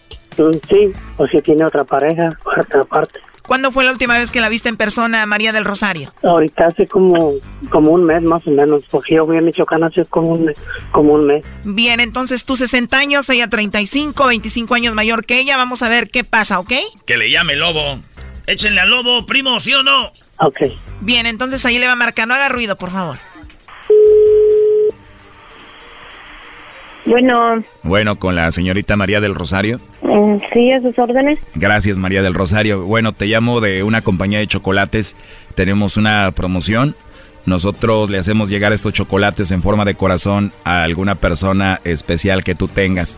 Sí, 0.68 0.92
o 1.16 1.26
si 1.28 1.40
tiene 1.42 1.64
otra 1.64 1.84
pareja, 1.84 2.36
otra 2.44 2.84
parte. 2.84 3.20
¿Cuándo 3.48 3.72
fue 3.72 3.82
la 3.82 3.92
última 3.92 4.18
vez 4.18 4.30
que 4.30 4.42
la 4.42 4.50
viste 4.50 4.68
en 4.68 4.76
persona, 4.76 5.24
María 5.24 5.54
del 5.54 5.64
Rosario? 5.64 6.12
Ahorita 6.22 6.66
hace 6.66 6.86
como, 6.86 7.32
como 7.70 7.92
un 7.92 8.04
mes 8.04 8.22
más 8.22 8.46
o 8.46 8.50
menos, 8.50 8.84
porque 8.90 9.14
yo 9.14 9.24
voy 9.24 9.38
a 9.38 9.40
Michoacán 9.40 9.82
hace 9.82 10.04
como 10.04 10.32
un, 10.32 10.52
como 10.92 11.14
un 11.14 11.26
mes. 11.26 11.46
Bien, 11.64 11.98
entonces 11.98 12.44
tú 12.44 12.56
60 12.56 12.98
años, 12.98 13.26
ella 13.30 13.48
35, 13.48 14.26
25 14.26 14.74
años 14.74 14.94
mayor 14.94 15.24
que 15.24 15.38
ella. 15.38 15.56
Vamos 15.56 15.82
a 15.82 15.88
ver 15.88 16.10
qué 16.10 16.24
pasa, 16.24 16.60
¿ok? 16.60 16.74
Que 17.06 17.16
le 17.16 17.30
llame 17.30 17.56
Lobo. 17.56 17.98
Échenle 18.46 18.82
al 18.82 18.90
Lobo, 18.90 19.24
primo, 19.24 19.58
¿sí 19.60 19.72
o 19.72 19.82
no? 19.82 20.12
Ok. 20.40 20.64
Bien, 21.00 21.24
entonces 21.24 21.64
ahí 21.64 21.78
le 21.78 21.86
va 21.86 21.92
a 21.92 21.96
marcar. 21.96 22.28
No 22.28 22.34
haga 22.34 22.50
ruido, 22.50 22.76
por 22.76 22.90
favor. 22.90 23.16
Bueno. 27.08 27.62
Bueno, 27.82 28.16
con 28.16 28.36
la 28.36 28.50
señorita 28.50 28.96
María 28.96 29.20
del 29.20 29.34
Rosario. 29.34 29.80
Mm, 30.02 30.36
sí, 30.52 30.72
a 30.72 30.80
sus 30.80 30.98
órdenes. 30.98 31.38
Gracias, 31.54 31.96
María 31.98 32.22
del 32.22 32.34
Rosario. 32.34 32.84
Bueno, 32.84 33.12
te 33.12 33.26
llamo 33.26 33.60
de 33.60 33.82
una 33.82 34.02
compañía 34.02 34.38
de 34.38 34.46
chocolates. 34.46 35.16
Tenemos 35.54 35.96
una 35.96 36.30
promoción. 36.32 36.94
Nosotros 37.46 38.10
le 38.10 38.18
hacemos 38.18 38.50
llegar 38.50 38.72
estos 38.72 38.92
chocolates 38.92 39.50
en 39.52 39.62
forma 39.62 39.86
de 39.86 39.94
corazón 39.94 40.52
a 40.64 40.82
alguna 40.82 41.14
persona 41.14 41.80
especial 41.84 42.44
que 42.44 42.54
tú 42.54 42.68
tengas. 42.68 43.16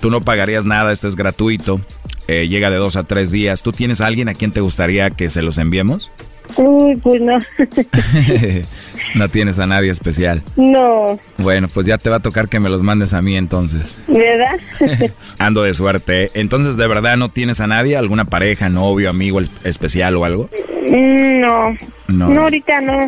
Tú 0.00 0.10
no 0.10 0.22
pagarías 0.22 0.64
nada, 0.64 0.92
esto 0.92 1.06
es 1.06 1.16
gratuito. 1.16 1.80
Eh, 2.28 2.48
llega 2.48 2.70
de 2.70 2.76
dos 2.76 2.96
a 2.96 3.04
tres 3.04 3.30
días. 3.30 3.62
¿Tú 3.62 3.72
tienes 3.72 4.00
a 4.00 4.06
alguien 4.06 4.28
a 4.28 4.34
quien 4.34 4.52
te 4.52 4.60
gustaría 4.60 5.10
que 5.10 5.28
se 5.28 5.42
los 5.42 5.58
enviemos? 5.58 6.10
Uy, 6.56 6.96
pues 6.96 7.20
no. 7.20 7.38
no 9.14 9.28
tienes 9.28 9.58
a 9.58 9.66
nadie 9.66 9.90
especial. 9.90 10.42
No. 10.56 11.18
Bueno, 11.38 11.68
pues 11.72 11.86
ya 11.86 11.98
te 11.98 12.10
va 12.10 12.16
a 12.16 12.22
tocar 12.22 12.48
que 12.48 12.60
me 12.60 12.68
los 12.68 12.82
mandes 12.82 13.14
a 13.14 13.22
mí 13.22 13.36
entonces. 13.36 13.96
¿Verdad? 14.06 14.58
Ando 15.38 15.62
de 15.62 15.74
suerte. 15.74 16.24
¿eh? 16.24 16.30
Entonces, 16.34 16.76
¿de 16.76 16.86
verdad 16.86 17.16
no 17.16 17.30
tienes 17.30 17.60
a 17.60 17.66
nadie? 17.66 17.96
¿Alguna 17.96 18.24
pareja, 18.24 18.68
novio, 18.68 19.10
amigo 19.10 19.40
especial 19.64 20.16
o 20.16 20.24
algo? 20.24 20.50
Mm, 20.88 21.40
no. 21.40 21.76
No. 22.08 22.28
No, 22.30 22.42
ahorita 22.42 22.80
no. 22.80 22.98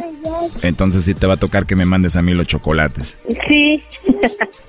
Entonces 0.63 1.05
sí 1.05 1.15
te 1.15 1.27
va 1.27 1.35
a 1.35 1.39
tocar 1.39 1.67
que 1.67 1.75
me 1.75 1.87
mandes 1.87 2.17
a 2.17 2.23
mí 2.23 2.35
los 2.35 2.47
chocolates. 2.47 3.19
Sí. 3.49 3.83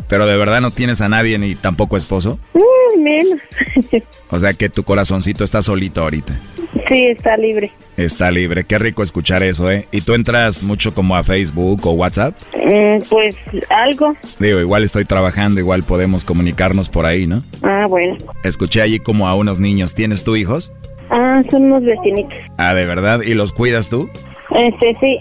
¿Pero 0.07 0.25
de 0.25 0.37
verdad 0.37 0.61
no 0.61 0.71
tienes 0.71 1.01
a 1.01 1.09
nadie 1.09 1.37
ni 1.37 1.55
tampoco 1.55 1.97
esposo? 1.97 2.39
Menos. 2.97 3.39
o 4.29 4.39
sea 4.39 4.53
que 4.53 4.69
tu 4.69 4.83
corazoncito 4.83 5.43
está 5.43 5.61
solito 5.61 6.01
ahorita. 6.01 6.33
Sí, 6.87 7.07
está 7.07 7.35
libre. 7.37 7.71
Está 7.97 8.31
libre, 8.31 8.63
qué 8.63 8.79
rico 8.79 9.03
escuchar 9.03 9.43
eso, 9.43 9.69
¿eh? 9.69 9.85
¿Y 9.91 10.01
tú 10.01 10.13
entras 10.13 10.63
mucho 10.63 10.93
como 10.93 11.15
a 11.15 11.23
Facebook 11.23 11.85
o 11.85 11.91
WhatsApp? 11.91 12.35
Mm, 12.55 13.03
pues 13.09 13.35
algo. 13.69 14.15
Digo, 14.39 14.59
igual 14.59 14.83
estoy 14.83 15.05
trabajando, 15.05 15.59
igual 15.59 15.83
podemos 15.83 16.23
comunicarnos 16.23 16.89
por 16.89 17.05
ahí, 17.05 17.27
¿no? 17.27 17.43
Ah, 17.63 17.85
bueno. 17.87 18.17
Escuché 18.43 18.81
allí 18.81 18.99
como 18.99 19.27
a 19.27 19.35
unos 19.35 19.59
niños. 19.59 19.93
¿Tienes 19.93 20.23
tú 20.23 20.35
hijos? 20.35 20.71
Ah, 21.09 21.43
son 21.51 21.63
unos 21.63 21.83
vecinitos. 21.83 22.33
Ah, 22.57 22.73
¿de 22.73 22.85
verdad? 22.85 23.21
¿Y 23.21 23.33
los 23.33 23.51
cuidas 23.51 23.89
tú? 23.89 24.09
Este, 24.51 24.97
sí. 24.99 25.17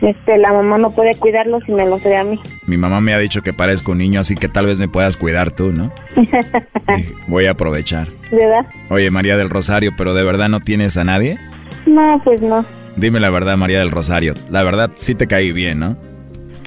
Este, 0.00 0.36
la 0.38 0.52
mamá 0.52 0.76
no 0.78 0.90
puede 0.90 1.14
cuidarlos 1.14 1.62
y 1.68 1.72
me 1.72 1.86
los 1.86 2.02
da 2.02 2.20
a 2.20 2.24
mí. 2.24 2.40
Mi 2.66 2.76
mamá 2.76 3.00
me 3.00 3.14
ha 3.14 3.18
dicho 3.18 3.42
que 3.42 3.52
parezco 3.52 3.92
un 3.92 3.98
niño, 3.98 4.20
así 4.20 4.34
que 4.34 4.48
tal 4.48 4.66
vez 4.66 4.78
me 4.78 4.88
puedas 4.88 5.16
cuidar 5.16 5.50
tú, 5.50 5.72
¿no? 5.72 5.92
Voy 7.28 7.46
a 7.46 7.52
aprovechar. 7.52 8.08
¿Verdad? 8.30 8.66
Oye, 8.88 9.10
María 9.10 9.36
del 9.36 9.50
Rosario, 9.50 9.92
¿pero 9.96 10.14
de 10.14 10.24
verdad 10.24 10.48
no 10.48 10.60
tienes 10.60 10.96
a 10.96 11.04
nadie? 11.04 11.38
No, 11.86 12.20
pues 12.24 12.40
no. 12.40 12.64
Dime 12.96 13.20
la 13.20 13.30
verdad, 13.30 13.56
María 13.56 13.80
del 13.80 13.90
Rosario. 13.90 14.34
La 14.50 14.62
verdad, 14.62 14.90
sí 14.94 15.14
te 15.14 15.26
caí 15.26 15.52
bien, 15.52 15.80
¿no? 15.80 15.96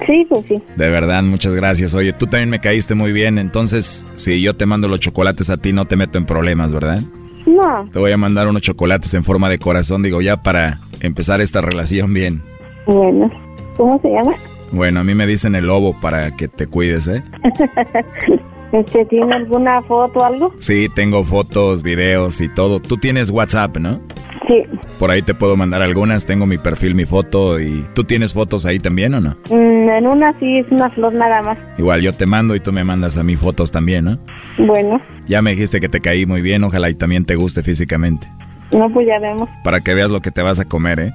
Sí, 0.06 0.26
pues 0.28 0.44
sí. 0.46 0.62
De 0.76 0.90
verdad, 0.90 1.22
muchas 1.22 1.54
gracias. 1.54 1.94
Oye, 1.94 2.12
tú 2.12 2.26
también 2.26 2.50
me 2.50 2.60
caíste 2.60 2.94
muy 2.94 3.12
bien, 3.12 3.38
entonces, 3.38 4.06
si 4.14 4.40
yo 4.40 4.54
te 4.54 4.66
mando 4.66 4.88
los 4.88 5.00
chocolates 5.00 5.50
a 5.50 5.56
ti, 5.56 5.72
no 5.72 5.86
te 5.86 5.96
meto 5.96 6.18
en 6.18 6.26
problemas, 6.26 6.72
¿verdad? 6.72 7.00
No. 7.46 7.88
Te 7.92 7.98
voy 7.98 8.12
a 8.12 8.16
mandar 8.16 8.46
unos 8.46 8.62
chocolates 8.62 9.14
en 9.14 9.24
forma 9.24 9.48
de 9.48 9.58
corazón, 9.58 10.02
digo, 10.02 10.20
ya 10.20 10.42
para 10.42 10.78
empezar 11.00 11.40
esta 11.40 11.60
relación 11.60 12.12
bien. 12.12 12.42
Bueno, 12.86 13.30
¿cómo 13.76 14.00
se 14.00 14.08
llama? 14.08 14.34
Bueno, 14.70 15.00
a 15.00 15.04
mí 15.04 15.14
me 15.14 15.26
dicen 15.26 15.54
el 15.54 15.66
lobo 15.66 15.94
para 16.00 16.36
que 16.36 16.46
te 16.46 16.66
cuides, 16.66 17.08
¿eh? 17.08 17.22
este, 18.72 19.04
¿Tiene 19.06 19.34
alguna 19.34 19.82
foto 19.82 20.20
o 20.20 20.24
algo? 20.24 20.54
Sí, 20.58 20.88
tengo 20.94 21.24
fotos, 21.24 21.82
videos 21.82 22.40
y 22.40 22.48
todo. 22.48 22.80
Tú 22.80 22.98
tienes 22.98 23.30
WhatsApp, 23.30 23.78
¿no? 23.78 24.00
Sí. 24.48 24.64
Por 24.98 25.10
ahí 25.10 25.20
te 25.20 25.34
puedo 25.34 25.56
mandar 25.56 25.82
algunas, 25.82 26.24
tengo 26.24 26.46
mi 26.46 26.56
perfil, 26.56 26.94
mi 26.94 27.04
foto 27.04 27.60
y... 27.60 27.84
¿Tú 27.94 28.04
tienes 28.04 28.32
fotos 28.32 28.64
ahí 28.64 28.78
también 28.78 29.14
o 29.14 29.20
no? 29.20 29.36
Mm, 29.50 29.90
en 29.90 30.06
una 30.06 30.32
sí, 30.40 30.58
es 30.58 30.66
una 30.70 30.88
flor 30.90 31.12
nada 31.12 31.42
más. 31.42 31.58
Igual 31.76 32.00
yo 32.00 32.14
te 32.14 32.24
mando 32.24 32.56
y 32.56 32.60
tú 32.60 32.72
me 32.72 32.82
mandas 32.82 33.18
a 33.18 33.22
mí 33.22 33.36
fotos 33.36 33.70
también, 33.70 34.06
¿no? 34.06 34.18
Bueno. 34.56 35.00
Ya 35.26 35.42
me 35.42 35.50
dijiste 35.50 35.80
que 35.80 35.90
te 35.90 36.00
caí 36.00 36.24
muy 36.24 36.40
bien, 36.40 36.64
ojalá 36.64 36.88
y 36.88 36.94
también 36.94 37.26
te 37.26 37.36
guste 37.36 37.62
físicamente. 37.62 38.26
No, 38.72 38.90
pues 38.90 39.06
ya 39.06 39.18
vemos. 39.18 39.48
Para 39.64 39.80
que 39.80 39.94
veas 39.94 40.10
lo 40.10 40.20
que 40.20 40.30
te 40.30 40.42
vas 40.42 40.60
a 40.60 40.64
comer, 40.64 41.00
¿eh? 41.00 41.12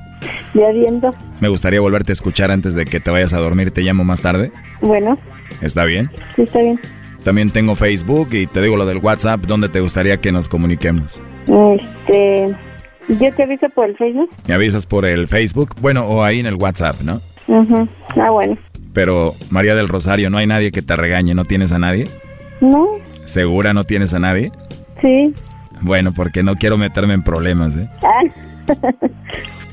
Ya 0.53 0.69
viendo. 0.71 1.11
Me 1.39 1.47
gustaría 1.47 1.81
volverte 1.81 2.11
a 2.11 2.13
escuchar 2.13 2.51
antes 2.51 2.75
de 2.75 2.85
que 2.85 2.99
te 2.99 3.11
vayas 3.11 3.33
a 3.33 3.39
dormir. 3.39 3.71
¿Te 3.71 3.81
llamo 3.81 4.03
más 4.03 4.21
tarde? 4.21 4.51
Bueno. 4.81 5.17
¿Está 5.61 5.85
bien? 5.85 6.11
Sí, 6.35 6.43
está 6.43 6.59
bien. 6.61 6.79
También 7.23 7.51
tengo 7.51 7.75
Facebook 7.75 8.29
y 8.31 8.47
te 8.47 8.61
digo 8.61 8.75
lo 8.75 8.85
del 8.85 8.97
WhatsApp. 8.97 9.41
¿Dónde 9.45 9.69
te 9.69 9.79
gustaría 9.81 10.19
que 10.19 10.31
nos 10.31 10.49
comuniquemos? 10.49 11.21
Este... 11.47 12.55
Yo 13.19 13.33
te 13.33 13.43
aviso 13.43 13.69
por 13.69 13.89
el 13.89 13.95
Facebook. 13.97 14.29
¿Me 14.47 14.53
avisas 14.53 14.85
por 14.85 15.05
el 15.05 15.27
Facebook? 15.27 15.71
Bueno, 15.81 16.05
o 16.05 16.23
ahí 16.23 16.39
en 16.39 16.45
el 16.45 16.55
WhatsApp, 16.55 17.01
¿no? 17.01 17.21
Ajá. 17.47 17.87
Ah, 18.15 18.31
bueno. 18.31 18.57
Pero, 18.93 19.33
María 19.49 19.75
del 19.75 19.87
Rosario, 19.87 20.29
¿no 20.29 20.37
hay 20.37 20.47
nadie 20.47 20.71
que 20.71 20.81
te 20.81 20.95
regañe? 20.95 21.33
¿No 21.33 21.45
tienes 21.45 21.71
a 21.71 21.79
nadie? 21.79 22.07
No. 22.61 22.87
¿Segura 23.25 23.73
no 23.73 23.83
tienes 23.83 24.13
a 24.13 24.19
nadie? 24.19 24.51
Sí. 25.01 25.33
Bueno, 25.81 26.13
porque 26.15 26.43
no 26.43 26.55
quiero 26.55 26.77
meterme 26.77 27.13
en 27.13 27.23
problemas, 27.23 27.75
¿eh? 27.75 27.89
Ah. 28.03 28.67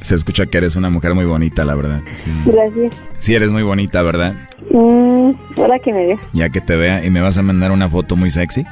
Se 0.00 0.14
escucha 0.14 0.46
que 0.46 0.59
eres 0.59 0.76
una 0.76 0.88
mujer 0.88 1.14
muy 1.14 1.26
bonita, 1.26 1.64
la 1.64 1.74
verdad. 1.74 2.00
Sí. 2.14 2.31
Gracias. 2.46 3.03
Sí, 3.18 3.35
eres 3.35 3.50
muy 3.50 3.62
bonita, 3.62 4.03
¿verdad? 4.03 4.35
Mm, 4.70 5.33
ahora 5.59 5.79
que 5.79 5.92
me 5.92 6.07
veas. 6.07 6.20
Ya 6.33 6.48
que 6.48 6.61
te 6.61 6.74
vea, 6.76 7.05
¿y 7.05 7.11
me 7.11 7.20
vas 7.20 7.37
a 7.37 7.42
mandar 7.42 7.70
una 7.70 7.88
foto 7.88 8.16
muy 8.16 8.31
sexy? 8.31 8.64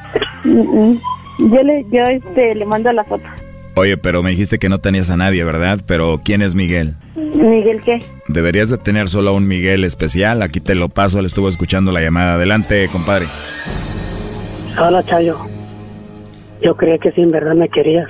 Mm 0.44 0.60
-mm. 0.60 1.00
Yo, 1.38 1.62
le, 1.62 1.84
yo 1.92 2.02
este, 2.04 2.54
le 2.54 2.64
mando 2.64 2.90
la 2.92 3.04
foto. 3.04 3.24
Oye, 3.78 3.96
pero 3.96 4.24
me 4.24 4.30
dijiste 4.30 4.58
que 4.58 4.68
no 4.68 4.80
tenías 4.80 5.08
a 5.08 5.16
nadie, 5.16 5.44
¿verdad? 5.44 5.78
Pero 5.86 6.20
¿quién 6.24 6.42
es 6.42 6.56
Miguel? 6.56 6.96
¿Miguel 7.14 7.80
qué? 7.84 8.00
Deberías 8.26 8.70
de 8.70 8.76
tener 8.78 9.06
solo 9.06 9.32
un 9.34 9.46
Miguel 9.46 9.84
especial. 9.84 10.42
Aquí 10.42 10.58
te 10.58 10.74
lo 10.74 10.88
paso, 10.88 11.20
le 11.20 11.28
estuvo 11.28 11.48
escuchando 11.48 11.92
la 11.92 12.00
llamada. 12.00 12.34
Adelante, 12.34 12.88
compadre. 12.90 13.26
Hola, 14.76 15.04
Chayo. 15.04 15.38
yo 16.60 16.76
creía 16.76 16.98
que 16.98 17.12
sí, 17.12 17.20
en 17.20 17.30
verdad 17.30 17.54
me 17.54 17.68
querías. 17.68 18.08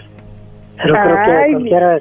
Pero 0.82 0.94
creo 0.94 1.14
que 1.16 1.30
a 1.32 1.38
Ay. 1.40 1.52
cualquiera, 1.52 2.00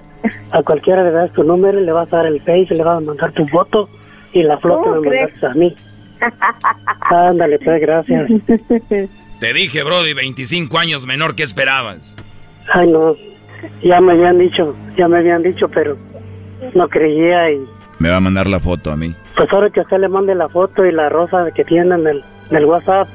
a 0.51 0.63
cualquiera 0.63 1.03
le 1.03 1.11
das 1.11 1.33
tu 1.33 1.43
número, 1.43 1.77
y 1.81 1.83
le 1.83 1.91
vas 1.91 2.13
a 2.13 2.17
dar 2.17 2.25
el 2.27 2.39
face, 2.39 2.67
le 2.73 2.83
vas 2.85 2.99
a 2.99 3.05
mandar 3.05 3.33
tu 3.33 3.45
foto 3.49 3.89
y 4.31 4.43
la 4.43 4.57
flor 4.59 4.81
que 4.81 4.89
¿Cómo 4.89 5.01
me 5.01 5.09
crees? 5.09 5.41
mandaste 5.41 5.45
a 5.45 5.53
mí. 5.59 5.75
Ándale, 7.09 7.59
pues, 7.59 7.81
gracias. 7.81 8.29
Te 9.41 9.53
dije, 9.53 9.83
Brody, 9.83 10.13
25 10.13 10.77
años 10.77 11.05
menor, 11.05 11.35
¿qué 11.35 11.43
esperabas? 11.43 12.15
Ay, 12.73 12.87
no, 12.89 13.13
ya 13.81 13.99
me 14.01 14.13
habían 14.13 14.37
dicho, 14.39 14.75
ya 14.97 15.07
me 15.07 15.17
habían 15.19 15.43
dicho, 15.43 15.67
pero 15.69 15.97
no 16.73 16.87
creía 16.87 17.51
y 17.51 17.59
Me 17.99 18.09
va 18.09 18.17
a 18.17 18.19
mandar 18.21 18.47
la 18.47 18.59
foto 18.59 18.91
a 18.91 18.95
mí. 18.97 19.13
pues 19.35 19.51
ahora 19.51 19.69
que 19.69 19.81
usted 19.81 19.97
le 19.99 20.07
mande 20.09 20.35
la 20.35 20.49
foto 20.49 20.85
y 20.85 20.91
la 20.91 21.09
rosa 21.09 21.51
que 21.55 21.63
tiene 21.63 21.95
en 21.95 22.07
el, 22.07 22.23
en 22.49 22.57
el 22.57 22.65
WhatsApp, 22.65 23.07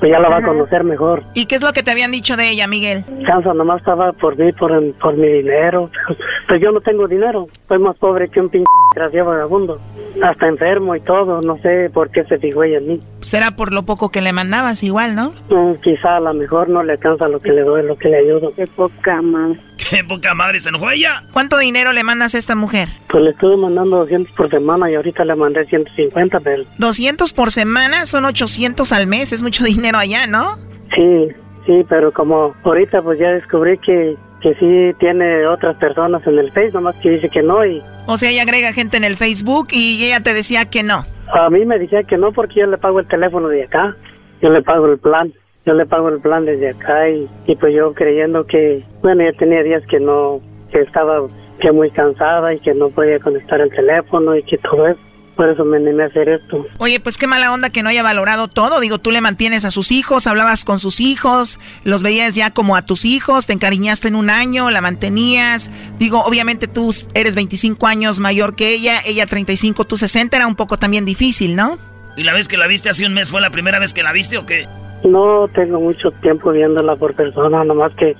pues 0.00 0.10
ya 0.10 0.18
la 0.18 0.28
va 0.28 0.38
a 0.38 0.42
conocer 0.42 0.84
mejor. 0.84 1.22
¿Y 1.34 1.46
qué 1.46 1.54
es 1.54 1.62
lo 1.62 1.72
que 1.72 1.82
te 1.82 1.90
habían 1.92 2.10
dicho 2.10 2.36
de 2.36 2.50
ella, 2.50 2.66
Miguel? 2.66 3.04
Chanza 3.26 3.54
nomás 3.54 3.78
estaba 3.78 4.12
por 4.12 4.36
mí, 4.36 4.52
por, 4.52 4.70
por 4.94 5.16
mi 5.16 5.28
dinero. 5.28 5.90
Pues 6.46 6.60
yo 6.60 6.72
no 6.72 6.80
tengo 6.82 7.08
dinero. 7.08 7.46
Soy 7.68 7.78
más 7.78 7.96
pobre 7.96 8.28
que 8.28 8.38
un 8.38 8.50
pinche 8.50 8.66
desgraciado 8.94 9.30
vagabundo. 9.30 9.80
Hasta 10.22 10.46
enfermo 10.46 10.94
y 10.94 11.00
todo. 11.00 11.42
No 11.42 11.58
sé 11.58 11.90
por 11.92 12.10
qué 12.10 12.24
se 12.24 12.38
fijó 12.38 12.62
ella 12.62 12.78
en 12.78 12.88
mí. 12.88 13.00
Será 13.20 13.56
por 13.56 13.72
lo 13.72 13.82
poco 13.82 14.10
que 14.10 14.20
le 14.20 14.32
mandabas 14.32 14.82
igual, 14.82 15.14
¿no? 15.14 15.32
Mm, 15.48 15.80
quizá 15.82 16.16
a 16.16 16.20
lo 16.20 16.32
mejor 16.34 16.68
no 16.68 16.82
le 16.82 16.92
alcanza 16.92 17.26
lo 17.26 17.40
que 17.40 17.50
le 17.50 17.62
doy, 17.62 17.84
lo 17.84 17.96
que 17.96 18.08
le 18.08 18.18
ayudo. 18.18 18.52
Qué 18.54 18.66
poca 18.66 19.20
madre. 19.22 19.58
Qué 19.90 20.04
poca 20.04 20.34
madre, 20.34 20.60
¿se 20.60 20.68
enojó 20.68 20.90
ella? 20.90 21.22
¿Cuánto 21.32 21.58
dinero 21.58 21.92
le 21.92 22.04
mandas 22.04 22.34
a 22.34 22.38
esta 22.38 22.54
mujer? 22.54 22.88
Pues 23.08 23.24
le 23.24 23.30
estuve 23.30 23.56
mandando 23.56 23.98
200 23.98 24.34
por 24.34 24.48
semana 24.48 24.90
y 24.90 24.94
ahorita 24.94 25.24
le 25.24 25.34
mandé 25.34 25.64
150, 25.66 26.40
pero 26.40 26.64
200 26.78 27.32
por 27.32 27.50
semana, 27.50 28.06
son 28.06 28.24
800 28.24 28.92
al 28.92 29.06
mes, 29.06 29.32
es 29.32 29.42
mucho 29.42 29.64
dinero 29.64 29.98
allá, 29.98 30.26
¿no? 30.26 30.56
sí, 30.94 31.28
sí, 31.66 31.84
pero 31.88 32.12
como 32.12 32.54
ahorita 32.62 33.02
pues 33.02 33.18
ya 33.18 33.30
descubrí 33.30 33.78
que, 33.78 34.16
que 34.44 34.54
sí 34.56 34.94
tiene 34.98 35.46
otras 35.46 35.74
personas 35.76 36.26
en 36.26 36.38
el 36.38 36.52
Face, 36.52 36.72
nomás 36.74 36.94
que 36.96 37.12
dice 37.12 37.30
que 37.30 37.42
no 37.42 37.64
y 37.64 37.80
O 38.06 38.18
sea, 38.18 38.28
ella 38.28 38.42
agrega 38.42 38.74
gente 38.74 38.98
en 38.98 39.04
el 39.04 39.16
Facebook 39.16 39.68
y 39.70 40.04
ella 40.04 40.20
te 40.20 40.34
decía 40.34 40.68
que 40.68 40.82
no. 40.82 41.06
A 41.32 41.48
mí 41.48 41.64
me 41.64 41.78
decía 41.78 42.02
que 42.02 42.18
no 42.18 42.30
porque 42.30 42.60
yo 42.60 42.66
le 42.66 42.76
pago 42.76 43.00
el 43.00 43.08
teléfono 43.08 43.48
de 43.48 43.64
acá, 43.64 43.96
yo 44.42 44.50
le 44.50 44.60
pago 44.60 44.84
el 44.84 44.98
plan, 44.98 45.32
yo 45.64 45.72
le 45.72 45.86
pago 45.86 46.10
el 46.10 46.20
plan 46.20 46.44
desde 46.44 46.68
acá 46.68 47.08
y, 47.08 47.26
y 47.46 47.56
pues 47.56 47.74
yo 47.74 47.94
creyendo 47.94 48.44
que, 48.44 48.84
bueno, 49.00 49.24
ya 49.24 49.32
tenía 49.38 49.62
días 49.62 49.82
que 49.86 49.98
no, 49.98 50.42
que 50.70 50.82
estaba 50.82 51.26
que 51.58 51.72
muy 51.72 51.90
cansada 51.90 52.52
y 52.52 52.60
que 52.60 52.74
no 52.74 52.90
podía 52.90 53.18
conectar 53.20 53.62
el 53.62 53.70
teléfono 53.70 54.36
y 54.36 54.42
que 54.42 54.58
todo 54.58 54.88
eso, 54.88 55.00
por 55.34 55.48
eso 55.48 55.64
me 55.64 55.76
animé 55.76 56.04
a 56.04 56.06
hacer 56.06 56.28
esto. 56.28 56.66
Oye, 56.78 57.00
pues 57.00 57.18
qué 57.18 57.26
mala 57.26 57.52
onda 57.52 57.70
que 57.70 57.82
no 57.82 57.88
haya 57.88 58.02
valorado 58.02 58.48
todo. 58.48 58.80
Digo, 58.80 58.98
tú 58.98 59.10
le 59.10 59.20
mantienes 59.20 59.64
a 59.64 59.70
sus 59.70 59.92
hijos, 59.92 60.26
hablabas 60.26 60.64
con 60.64 60.78
sus 60.78 61.00
hijos, 61.00 61.58
los 61.84 62.02
veías 62.02 62.34
ya 62.34 62.50
como 62.50 62.76
a 62.76 62.82
tus 62.82 63.04
hijos, 63.04 63.46
te 63.46 63.52
encariñaste 63.52 64.08
en 64.08 64.14
un 64.14 64.30
año, 64.30 64.70
la 64.70 64.80
mantenías. 64.80 65.70
Digo, 65.98 66.22
obviamente 66.24 66.68
tú 66.68 66.90
eres 67.14 67.34
25 67.34 67.86
años 67.86 68.20
mayor 68.20 68.54
que 68.56 68.70
ella, 68.70 69.00
ella 69.04 69.26
35, 69.26 69.84
tú 69.84 69.96
60, 69.96 70.36
era 70.36 70.46
un 70.46 70.56
poco 70.56 70.78
también 70.78 71.04
difícil, 71.04 71.56
¿no? 71.56 71.78
¿Y 72.16 72.22
la 72.22 72.32
vez 72.32 72.48
que 72.48 72.56
la 72.56 72.66
viste 72.66 72.88
hace 72.88 73.06
un 73.06 73.14
mes 73.14 73.30
fue 73.30 73.40
la 73.40 73.50
primera 73.50 73.78
vez 73.78 73.92
que 73.92 74.02
la 74.02 74.12
viste 74.12 74.38
o 74.38 74.46
qué? 74.46 74.66
No 75.04 75.48
tengo 75.48 75.80
mucho 75.80 76.10
tiempo 76.22 76.52
viéndola 76.52 76.96
por 76.96 77.14
persona, 77.14 77.64
nomás 77.64 77.92
que 77.94 78.16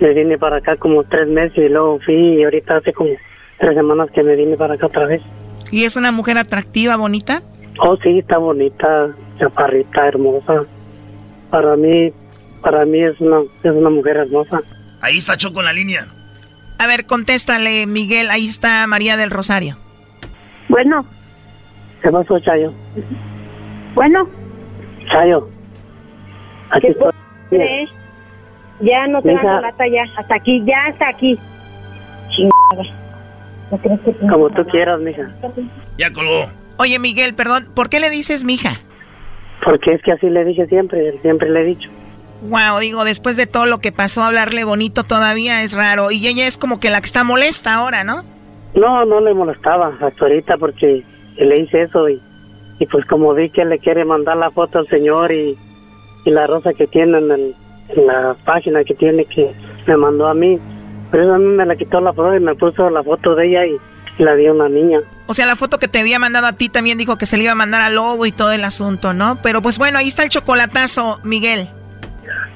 me 0.00 0.14
vine 0.14 0.38
para 0.38 0.56
acá 0.56 0.76
como 0.76 1.04
tres 1.04 1.28
meses 1.28 1.58
y 1.58 1.68
luego 1.68 1.98
fui 2.04 2.14
y 2.14 2.44
ahorita 2.44 2.76
hace 2.76 2.92
como 2.92 3.10
tres 3.58 3.74
semanas 3.74 4.10
que 4.12 4.22
me 4.22 4.36
vine 4.36 4.56
para 4.56 4.74
acá 4.74 4.86
otra 4.86 5.06
vez. 5.06 5.22
¿Y 5.72 5.84
es 5.84 5.96
una 5.96 6.12
mujer 6.12 6.38
atractiva, 6.38 6.94
bonita? 6.96 7.42
Oh, 7.80 7.96
sí, 7.96 8.18
está 8.18 8.38
bonita, 8.38 9.08
chaparrita, 9.38 10.06
hermosa. 10.06 10.64
Para 11.50 11.76
mí, 11.76 12.12
para 12.62 12.84
mí 12.84 13.02
es 13.02 13.18
una, 13.20 13.38
es 13.40 13.72
una 13.72 13.90
mujer 13.90 14.18
hermosa. 14.18 14.60
Ahí 15.00 15.16
está 15.16 15.36
Choco 15.36 15.60
en 15.60 15.64
la 15.66 15.72
línea. 15.72 16.06
A 16.78 16.86
ver, 16.86 17.06
contéstale, 17.06 17.86
Miguel, 17.86 18.30
ahí 18.30 18.44
está 18.44 18.86
María 18.86 19.16
del 19.16 19.30
Rosario. 19.30 19.76
Bueno, 20.68 21.04
¿Qué 22.02 22.10
pasó, 22.10 22.38
Chayo? 22.40 22.72
bueno, 23.94 24.28
Chayo. 25.10 25.48
Aquí 26.70 26.86
¿qué 26.86 26.92
estoy. 26.92 27.12
crees? 27.50 27.90
Ya 28.80 29.06
no 29.06 29.22
te 29.22 29.30
hago 29.34 29.60
lata 29.60 29.84
ya. 29.86 30.02
Hasta 30.18 30.34
aquí, 30.34 30.62
ya 30.66 30.86
hasta 30.88 31.08
aquí. 31.08 31.38
Chingada. 32.30 33.01
Como 34.30 34.50
tú 34.50 34.64
quieras, 34.66 35.00
mija. 35.00 35.30
Ya 35.98 36.12
colgó. 36.12 36.50
Oye, 36.78 36.98
Miguel, 36.98 37.34
perdón, 37.34 37.68
¿por 37.74 37.88
qué 37.88 38.00
le 38.00 38.10
dices 38.10 38.44
mija? 38.44 38.80
Porque 39.64 39.92
es 39.94 40.02
que 40.02 40.12
así 40.12 40.28
le 40.28 40.44
dije 40.44 40.66
siempre, 40.66 41.18
siempre 41.22 41.48
le 41.50 41.60
he 41.60 41.64
dicho. 41.64 41.88
Wow, 42.48 42.80
digo, 42.80 43.04
después 43.04 43.36
de 43.36 43.46
todo 43.46 43.66
lo 43.66 43.78
que 43.78 43.92
pasó, 43.92 44.24
hablarle 44.24 44.64
bonito 44.64 45.04
todavía 45.04 45.62
es 45.62 45.74
raro. 45.74 46.10
Y 46.10 46.26
ella 46.26 46.46
es 46.46 46.58
como 46.58 46.80
que 46.80 46.90
la 46.90 47.00
que 47.00 47.06
está 47.06 47.22
molesta 47.22 47.74
ahora, 47.74 48.02
¿no? 48.02 48.24
No, 48.74 49.04
no 49.04 49.20
le 49.20 49.32
molestaba 49.34 49.92
hasta 50.00 50.24
ahorita 50.24 50.56
porque 50.56 51.04
le 51.38 51.58
hice 51.58 51.82
eso 51.82 52.08
y, 52.08 52.20
y 52.80 52.86
pues 52.86 53.04
como 53.06 53.32
vi 53.34 53.50
que 53.50 53.64
le 53.64 53.78
quiere 53.78 54.04
mandar 54.04 54.36
la 54.38 54.50
foto 54.50 54.80
al 54.80 54.88
señor 54.88 55.30
y, 55.30 55.56
y 56.24 56.30
la 56.30 56.46
rosa 56.48 56.72
que 56.74 56.86
tiene 56.88 57.18
en, 57.18 57.30
el- 57.30 57.54
en 57.90 58.06
la 58.06 58.34
página 58.44 58.82
que 58.82 58.94
tiene 58.94 59.24
que 59.26 59.52
me 59.86 59.96
mandó 59.96 60.26
a 60.26 60.34
mí, 60.34 60.58
pero 61.12 61.34
a 61.34 61.38
mí 61.38 61.44
me 61.44 61.66
la 61.66 61.76
quitó 61.76 62.00
la 62.00 62.12
foto 62.12 62.34
y 62.34 62.40
me 62.40 62.54
puso 62.56 62.88
la 62.90 63.02
foto 63.04 63.36
de 63.36 63.46
ella 63.46 63.66
y, 63.66 63.76
la 64.18 64.34
dio 64.34 64.52
una 64.52 64.68
niña. 64.68 65.00
O 65.26 65.34
sea, 65.34 65.46
la 65.46 65.56
foto 65.56 65.78
que 65.78 65.88
te 65.88 65.98
había 65.98 66.18
mandado 66.18 66.46
a 66.46 66.52
ti 66.52 66.68
también 66.68 66.98
dijo 66.98 67.16
que 67.16 67.24
se 67.24 67.36
le 67.36 67.44
iba 67.44 67.52
a 67.52 67.56
mandar 67.56 67.80
al 67.80 67.94
lobo 67.94 68.26
y 68.26 68.32
todo 68.32 68.52
el 68.52 68.62
asunto, 68.62 69.14
¿no? 69.14 69.38
Pero 69.42 69.62
pues 69.62 69.78
bueno, 69.78 69.98
ahí 69.98 70.08
está 70.08 70.22
el 70.22 70.28
chocolatazo, 70.28 71.18
Miguel. 71.24 71.66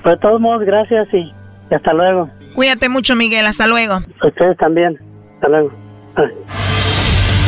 Pero 0.03 0.17
de 0.17 0.21
todos 0.21 0.41
modos, 0.41 0.65
gracias 0.65 1.09
y, 1.15 1.33
y 1.71 1.75
hasta 1.75 1.93
luego. 1.95 2.31
Cuídate 2.55 2.89
mucho, 2.89 3.17
Miguel, 3.17 3.47
hasta 3.47 3.67
luego. 3.67 4.01
Ustedes 4.23 4.57
también. 4.59 4.99
Hasta 5.37 5.49
luego. 5.49 5.73
Ay. 6.17 6.76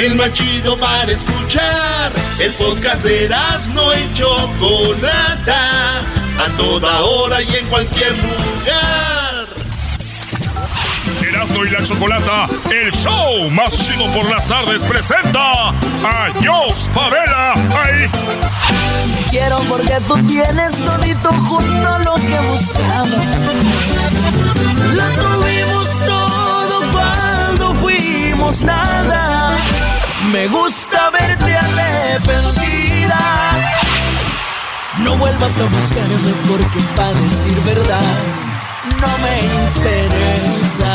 El 0.00 0.14
más 0.14 0.32
chido 0.32 0.78
para 0.78 1.12
escuchar. 1.12 2.10
El 2.38 2.54
podcast 2.54 3.04
de 3.04 3.28
no 3.74 3.94
y 3.94 4.14
Chocolata. 4.14 6.00
A 6.38 6.56
toda 6.56 7.00
hora 7.02 7.42
y 7.42 7.54
en 7.56 7.66
cualquier 7.66 8.16
lugar. 8.16 9.46
Erasno 11.22 11.64
y 11.66 11.68
la 11.68 11.84
chocolata, 11.84 12.48
el 12.70 12.90
show 12.92 13.50
más 13.50 13.76
chido 13.76 14.06
por 14.14 14.24
las 14.30 14.46
tardes, 14.48 14.82
presenta 14.84 15.68
a 15.68 16.32
Jos 16.42 16.88
Favela. 16.94 17.52
Ahí. 17.52 18.10
Quiero 19.28 19.58
porque 19.68 19.98
tú 20.08 20.16
tienes 20.26 20.76
todito 20.76 21.30
junto 21.30 21.98
lo 21.98 22.14
que 22.14 22.40
buscaba. 22.48 23.06
Lo 24.94 25.08
tuvimos 25.20 26.06
todo 26.06 26.90
cuando 26.90 27.74
fuimos 27.74 28.64
nada. 28.64 29.60
Me 30.32 30.46
gusta 30.46 31.10
verte 31.10 31.56
arrepentida. 31.56 33.18
No 34.98 35.16
vuelvas 35.16 35.58
a 35.58 35.64
buscarme 35.64 36.32
porque 36.48 36.78
para 36.94 37.12
decir 37.14 37.60
verdad 37.66 38.00
no 39.00 39.08
me 39.24 39.40
interesa. 39.66 40.92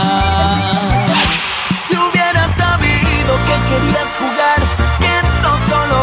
Si 1.86 1.98
hubieras 1.98 2.52
sabido 2.56 3.32
que 3.48 3.56
querías 3.70 4.10
jugar, 4.20 4.60
que 5.00 5.12
esto 5.20 5.50
solo 5.70 5.98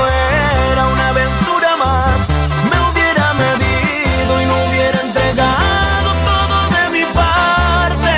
era 0.72 0.86
una 0.88 1.08
aventura 1.08 1.76
más, 1.78 2.28
me 2.68 2.76
hubiera 2.90 3.32
medido 3.32 4.42
y 4.42 4.44
no 4.44 4.54
hubiera 4.66 5.00
entregado 5.00 6.10
todo 6.28 6.56
de 6.76 6.84
mi 6.90 7.04
parte. 7.14 8.14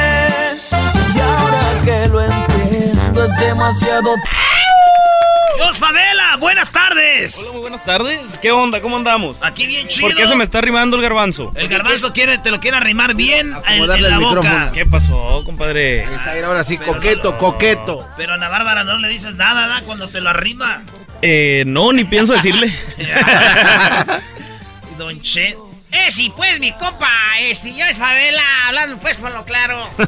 Y 1.15 1.21
ahora 1.21 1.62
que 1.85 2.09
lo 2.09 2.21
entiendo 2.21 3.23
es 3.23 3.37
demasiado. 3.39 4.17
¡Dios 5.65 5.79
Favela! 5.79 6.37
¡Buenas 6.37 6.71
tardes! 6.71 7.39
Hola, 7.39 7.53
muy 7.53 7.61
buenas 7.62 7.83
tardes. 7.85 8.39
¿Qué 8.39 8.53
onda? 8.53 8.83
¿Cómo 8.83 8.99
andamos? 8.99 9.39
Aquí 9.41 9.67
bien 9.67 9.89
chido. 9.89 10.09
¿Por 10.09 10.15
qué 10.15 10.27
se 10.27 10.37
me 10.37 10.45
está 10.45 10.59
arrimando 10.59 10.99
el 10.99 11.03
garbanzo? 11.03 11.53
El 11.57 11.69
garbanzo 11.69 12.12
quiere, 12.12 12.37
te 12.37 12.51
lo 12.51 12.61
quiere 12.61 12.77
arrimar 12.77 13.15
bien 13.15 13.47
en, 13.47 13.55
Acomodarle 13.55 14.09
en 14.09 14.11
la 14.11 14.17
el 14.19 14.25
boca. 14.25 14.41
micrófono. 14.43 14.73
¿Qué 14.73 14.85
pasó, 14.85 15.43
compadre? 15.47 16.05
Ahí 16.05 16.15
está, 16.17 16.35
mira, 16.35 16.49
ahora 16.49 16.65
sí, 16.65 16.77
coqueto, 16.77 17.39
coqueto. 17.39 18.07
Pero 18.15 18.33
a 18.33 18.35
Ana 18.35 18.51
Bárbara 18.51 18.85
no 18.85 18.99
le 18.99 19.09
dices 19.09 19.37
nada, 19.37 19.67
¿da? 19.67 19.81
Cuando 19.87 20.07
te 20.09 20.21
lo 20.21 20.29
arrima. 20.29 20.83
Eh, 21.23 21.65
no, 21.67 21.95
ni 21.95 22.05
pienso 22.05 22.35
decirle. 22.35 22.71
Don 24.99 25.19
Che. 25.23 25.57
Eh, 25.93 26.11
sí, 26.11 26.31
pues, 26.37 26.61
mi 26.61 26.73
compa, 26.73 27.09
este, 27.41 27.75
yo 27.75 27.87
es 27.87 27.97
Favela, 27.97 28.43
hablando 28.67 28.99
pues 28.99 29.17
por 29.17 29.33
lo 29.33 29.47
claro. 29.47 29.89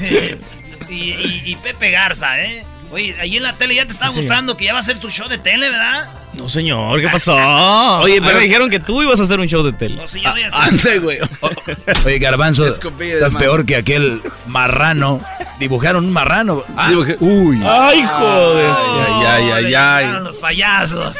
y, 0.88 1.42
y, 1.44 1.56
Pepe 1.62 1.92
Garza, 1.92 2.42
¿eh? 2.42 2.64
Oye, 2.92 3.16
ahí 3.18 3.38
en 3.38 3.42
la 3.42 3.54
tele 3.54 3.74
ya 3.74 3.86
te 3.86 3.92
estaba 3.92 4.12
gustando 4.12 4.54
que 4.54 4.66
ya 4.66 4.74
va 4.74 4.80
a 4.80 4.82
ser 4.82 4.98
tu 4.98 5.08
show 5.08 5.26
de 5.26 5.38
tele, 5.38 5.70
¿verdad? 5.70 6.10
No, 6.34 6.50
señor, 6.50 7.00
¿qué 7.00 7.08
pasó? 7.08 7.34
Oye, 8.00 8.20
pero 8.20 8.38
me 8.38 8.44
dijeron 8.44 8.68
que 8.68 8.80
tú 8.80 9.02
ibas 9.02 9.18
a 9.18 9.22
hacer 9.22 9.40
un 9.40 9.48
show 9.48 9.62
de 9.62 9.72
tele. 9.72 9.96
No, 9.96 10.06
sí, 10.06 10.20
yo 10.20 10.30
voy 10.30 10.42
a 10.42 10.48
ah, 10.52 10.68
hacer. 10.70 11.00
güey. 11.00 11.18
Oye, 12.04 12.18
Garbanzo, 12.18 12.66
estás 12.66 13.34
peor 13.34 13.64
que 13.64 13.76
aquel 13.76 14.20
marrano. 14.46 15.22
Dibujaron 15.58 16.04
un 16.04 16.12
marrano. 16.12 16.64
Ah. 16.76 16.90
Uy. 17.20 17.62
Ay, 17.64 18.04
joder. 18.04 18.70
Ay, 18.70 19.26
ay, 19.26 19.50
ay, 19.52 19.74
ay. 19.74 20.06
los 20.22 20.36
payasos. 20.36 21.16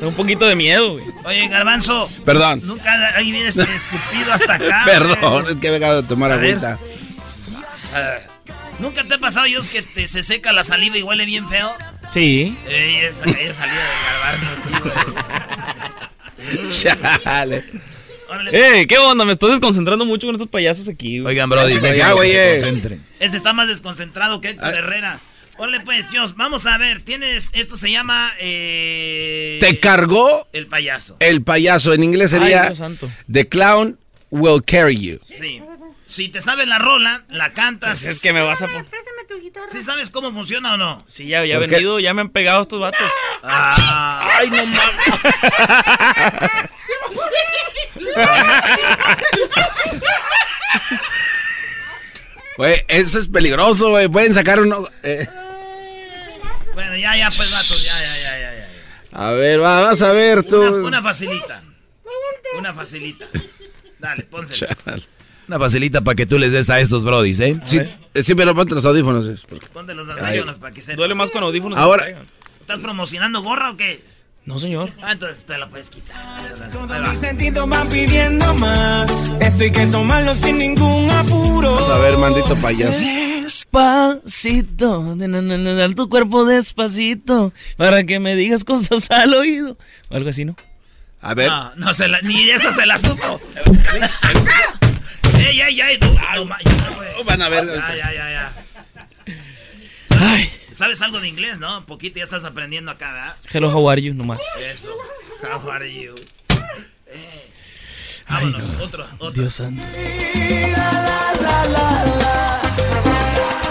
Un 0.00 0.14
poquito 0.14 0.46
de 0.46 0.54
miedo, 0.54 0.92
güey. 0.92 1.04
Oye, 1.24 1.48
Garbanzo. 1.48 2.08
Perdón. 2.24 2.60
Nunca 2.64 2.92
ahí 3.16 3.32
vienes 3.32 3.58
escupido 3.58 4.32
hasta 4.32 4.54
acá. 4.54 4.82
Perdón, 4.86 5.46
es 5.48 5.56
que 5.56 5.66
he 5.66 5.70
venido 5.72 5.98
a 5.98 6.02
tomar 6.04 6.30
agüita. 6.30 6.78
¿Nunca 8.78 9.04
te 9.04 9.14
ha 9.14 9.18
pasado, 9.18 9.46
Dios, 9.46 9.68
que 9.68 9.82
te, 9.82 10.06
se 10.08 10.22
seca 10.22 10.52
la 10.52 10.64
saliva 10.64 10.96
y 10.98 11.02
huele 11.02 11.26
bien 11.26 11.48
feo? 11.48 11.72
Sí. 12.10 12.56
Ella, 12.68 13.08
ella 13.08 13.54
salió 13.54 13.74
del 13.74 13.86
garbanzo. 14.12 14.88
Chale. 16.70 17.64
Eh, 18.52 18.86
¿qué 18.86 18.98
onda? 18.98 19.24
Me 19.24 19.32
estoy 19.32 19.50
desconcentrando 19.50 20.04
mucho 20.04 20.26
con 20.26 20.34
estos 20.34 20.48
payasos 20.48 20.88
aquí. 20.88 21.20
Oigan, 21.20 21.48
bro, 21.48 21.66
dice 21.66 21.96
ya, 21.96 22.12
güey. 22.12 22.30
Este 22.30 23.36
está 23.36 23.52
más 23.52 23.68
desconcentrado 23.68 24.40
que 24.40 24.50
Héctor 24.50 24.74
Herrera. 24.74 25.20
Ponle 25.56 25.80
pues, 25.80 26.08
Dios, 26.12 26.36
vamos 26.36 26.66
a 26.66 26.78
ver, 26.78 27.02
tienes, 27.02 27.50
esto 27.52 27.76
se 27.76 27.90
llama... 27.90 28.30
Eh, 28.38 29.58
¿Te 29.60 29.80
cargó? 29.80 30.46
El 30.52 30.68
payaso. 30.68 31.16
El 31.18 31.42
payaso, 31.42 31.92
en 31.92 32.04
inglés 32.04 32.30
sería... 32.30 32.72
The 33.30 33.48
clown 33.48 33.98
will 34.30 34.62
carry 34.64 34.96
you. 35.00 35.18
Sí. 35.24 35.60
Si 36.08 36.30
te 36.30 36.40
sabes 36.40 36.66
la 36.66 36.78
rola, 36.78 37.24
la 37.28 37.52
cantas. 37.52 38.00
Pues 38.00 38.16
es 38.16 38.22
que 38.22 38.32
me 38.32 38.40
vas 38.40 38.62
a 38.62 38.66
poner. 38.66 38.86
¿Sí 39.70 39.82
sabes 39.82 40.08
cómo 40.10 40.32
funciona 40.32 40.72
o 40.72 40.76
no? 40.78 41.04
Sí, 41.06 41.28
ya, 41.28 41.44
ya 41.44 41.56
he 41.56 41.58
venido, 41.58 42.00
ya 42.00 42.14
me 42.14 42.22
han 42.22 42.30
pegado 42.30 42.62
estos 42.62 42.80
vatos. 42.80 43.06
Ah. 43.42 44.26
Ay, 44.38 44.50
no 44.50 44.64
mames. 44.64 44.94
Güey, 52.56 52.84
eso 52.88 53.18
es 53.18 53.28
peligroso, 53.28 53.90
güey. 53.90 54.08
Pueden 54.08 54.32
sacar 54.32 54.60
uno. 54.60 54.88
Eh. 55.02 55.28
Bueno, 56.72 56.96
ya, 56.96 57.16
ya, 57.16 57.28
pues, 57.28 57.52
vatos, 57.52 57.84
ya, 57.84 57.92
ya, 58.00 58.16
ya, 58.16 58.38
ya. 58.40 58.54
ya. 58.54 58.68
A 59.12 59.32
ver, 59.32 59.60
vas 59.60 60.00
a 60.00 60.12
ver 60.12 60.42
tú. 60.42 60.62
Una, 60.62 60.86
una 60.86 61.02
facilita. 61.02 61.62
Una 62.56 62.72
facilita. 62.72 63.26
Dale, 63.98 64.24
pónsela. 64.24 64.74
Una 65.48 65.58
facilita 65.58 66.02
para 66.02 66.14
que 66.14 66.26
tú 66.26 66.38
les 66.38 66.52
des 66.52 66.68
a 66.68 66.78
estos 66.78 67.04
brodis, 67.04 67.40
¿eh? 67.40 67.58
Sí, 67.64 67.78
eh, 67.78 68.22
sí, 68.22 68.34
pero 68.34 68.54
ponte 68.54 68.74
los 68.74 68.84
audífonos. 68.84 69.46
Ponte 69.72 69.94
los 69.94 70.06
audífonos 70.08 70.58
para 70.58 70.74
que 70.74 70.82
se. 70.82 70.94
Duele 70.94 71.14
más 71.14 71.30
con 71.30 71.42
audífonos. 71.42 71.78
Ahora. 71.78 72.06
¿Estás 72.60 72.80
promocionando 72.80 73.40
gorra 73.40 73.70
o 73.70 73.76
qué? 73.78 74.02
No, 74.44 74.58
señor. 74.58 74.92
Ah, 75.02 75.12
entonces 75.12 75.44
te 75.44 75.56
la 75.56 75.66
puedes 75.68 75.88
quitar. 75.88 76.54
Todo 76.70 77.00
mi 77.00 77.16
sentido 77.16 77.66
va 77.66 77.84
pidiendo 77.86 78.54
más. 78.54 79.10
Esto 79.40 79.64
hay 79.64 79.72
que 79.72 79.86
tomarlo 79.86 80.34
sin 80.34 80.58
ningún 80.58 81.10
apuro. 81.10 81.78
a 81.78 81.98
ver, 81.98 82.18
mandito 82.18 82.54
payaso. 82.56 82.98
Despacito, 83.42 85.14
de 85.16 85.74
dar 85.74 85.94
tu 85.94 86.10
cuerpo 86.10 86.44
despacito, 86.44 87.54
para 87.78 88.04
que 88.04 88.20
me 88.20 88.36
digas 88.36 88.64
cosas 88.64 89.10
al 89.10 89.34
oído. 89.34 89.78
O 90.10 90.16
algo 90.16 90.28
así, 90.28 90.44
¿no? 90.44 90.56
A 91.20 91.34
ver. 91.34 91.48
No, 91.48 91.74
no 91.76 91.94
se 91.94 92.08
la, 92.08 92.20
ni 92.20 92.50
eso 92.50 92.70
se 92.72 92.84
la 92.84 92.98
supo. 92.98 93.40
¡Ey, 95.38 95.60
ey, 95.60 95.80
ey! 95.80 95.98
Van 97.24 97.42
a 97.42 97.48
ver. 97.48 97.64
Ya, 97.66 97.94
ya, 97.94 98.12
ya, 98.12 98.30
ya. 98.30 98.52
¿Sabes 100.72 101.02
algo 101.02 101.20
de 101.20 101.28
inglés, 101.28 101.58
no? 101.58 101.84
Poquito 101.86 102.18
ya 102.18 102.24
estás 102.24 102.44
aprendiendo 102.44 102.90
acá, 102.90 103.12
¿verdad? 103.12 103.36
Hello, 103.52 103.70
how 103.70 103.90
are 103.90 104.00
you? 104.00 104.14
Nomás. 104.14 104.40
Eso. 104.58 104.96
How 105.42 105.70
are 105.70 105.92
you? 105.92 106.14
Eh. 107.06 107.50
Vámonos, 108.28 108.70
otro, 108.80 109.06
otro. 109.18 109.30
Dios 109.42 109.54
santo. 109.54 109.82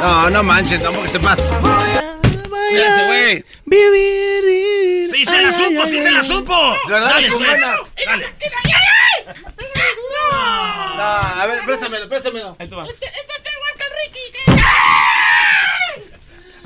No, 0.01 0.29
no 0.29 0.43
manches, 0.43 0.81
tampoco 0.81 1.07
se 1.07 1.19
más. 1.19 1.39
Espérate, 1.39 3.05
güey. 3.05 3.45
Vivir. 3.65 4.76
Sí, 5.11 5.25
se 5.25 5.41
la 5.41 5.51
supo, 5.51 5.85
sí 5.85 5.99
se 5.99 6.11
la 6.11 6.23
supo. 6.23 6.75
Dale, 6.89 7.05
dale. 7.05 7.29
dale. 8.05 8.33
No, 10.29 10.37
a 11.03 11.45
ver, 11.47 11.59
préstamelo, 11.65 12.09
préstamelo. 12.09 12.55
Ahí 12.59 12.67
te 12.67 12.75
va. 12.75 12.85
Este, 12.85 13.05
este 13.05 13.33
está 13.37 13.49
igual 13.55 13.73
que 13.77 13.83
el 13.83 13.91
Ricky. 14.03 14.21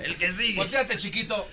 El 0.04 0.18
que 0.18 0.32
sigue. 0.32 0.58
Volteate, 0.58 0.98
chiquito. 0.98 1.48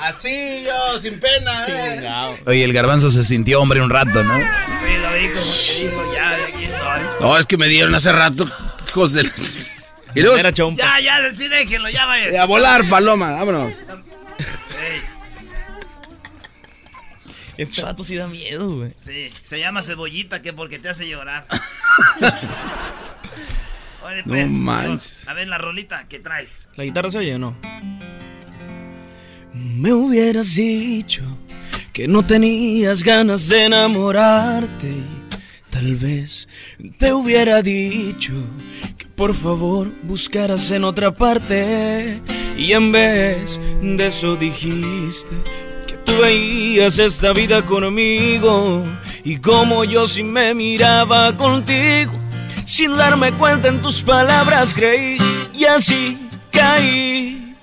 Así 0.00 0.64
yo, 0.64 0.98
sin 0.98 1.18
pena. 1.20 1.66
Eh. 1.68 2.40
Oye, 2.46 2.64
el 2.64 2.72
garbanzo 2.72 3.10
se 3.10 3.24
sintió 3.24 3.60
hombre 3.60 3.80
un 3.80 3.90
rato, 3.90 4.22
¿no? 4.22 4.38
Sí, 4.38 4.96
lo 5.00 5.12
vi 5.12 5.28
como 5.28 5.52
que 5.66 5.88
dijo, 5.88 6.14
ya, 6.14 6.34
aquí 6.46 6.64
estoy. 6.64 7.02
No, 7.20 7.38
es 7.38 7.46
que 7.46 7.56
me 7.56 7.68
dieron 7.68 7.94
hace 7.94 8.12
rato, 8.12 8.50
hijos 8.88 9.12
de... 9.14 9.30
Y 10.16 10.22
luego, 10.22 10.36
Era. 10.36 10.50
Ya, 10.50 11.00
ya, 11.00 11.32
sí, 11.34 11.48
déjenlo, 11.48 11.88
ya 11.88 12.06
vaya. 12.06 12.40
A 12.40 12.46
volar, 12.46 12.88
paloma, 12.88 13.32
vámonos. 13.32 13.72
Este 17.56 17.82
vato 17.82 18.02
sí 18.02 18.16
da 18.16 18.26
miedo, 18.26 18.76
güey. 18.76 18.92
Sí, 18.96 19.30
se 19.44 19.58
llama 19.60 19.82
cebollita 19.82 20.42
que 20.42 20.52
porque 20.52 20.78
te 20.78 20.88
hace 20.88 21.08
llorar. 21.08 21.46
Oye, 24.04 24.22
pues, 24.26 24.50
no 24.50 24.72
a 24.72 25.32
ver 25.32 25.48
la 25.48 25.56
rolita 25.56 26.06
que 26.08 26.18
traes. 26.18 26.68
¿La 26.76 26.84
guitarra 26.84 27.10
se 27.10 27.18
oye 27.18 27.36
o 27.36 27.38
no? 27.38 27.56
Me 29.54 29.94
hubieras 29.94 30.54
dicho 30.54 31.22
que 31.90 32.06
no 32.06 32.26
tenías 32.26 33.02
ganas 33.02 33.48
de 33.48 33.64
enamorarte. 33.64 34.92
Tal 35.70 35.96
vez 35.96 36.48
te 36.98 37.14
hubiera 37.14 37.62
dicho 37.62 38.34
que 38.98 39.06
por 39.06 39.34
favor 39.34 39.90
buscaras 40.02 40.70
en 40.70 40.84
otra 40.84 41.12
parte. 41.12 42.20
Y 42.58 42.72
en 42.72 42.92
vez 42.92 43.58
de 43.80 44.06
eso 44.06 44.36
dijiste 44.36 45.34
Tú 46.04 46.18
veías 46.20 46.98
esta 46.98 47.32
vida 47.32 47.64
conmigo 47.64 48.84
y 49.24 49.38
como 49.38 49.84
yo 49.84 50.06
si 50.06 50.22
me 50.22 50.54
miraba 50.54 51.36
contigo. 51.36 52.12
Sin 52.66 52.96
darme 52.96 53.32
cuenta 53.32 53.68
en 53.68 53.80
tus 53.82 54.02
palabras 54.02 54.74
creí 54.74 55.18
y 55.54 55.64
así 55.64 56.18
caí. 56.50 57.56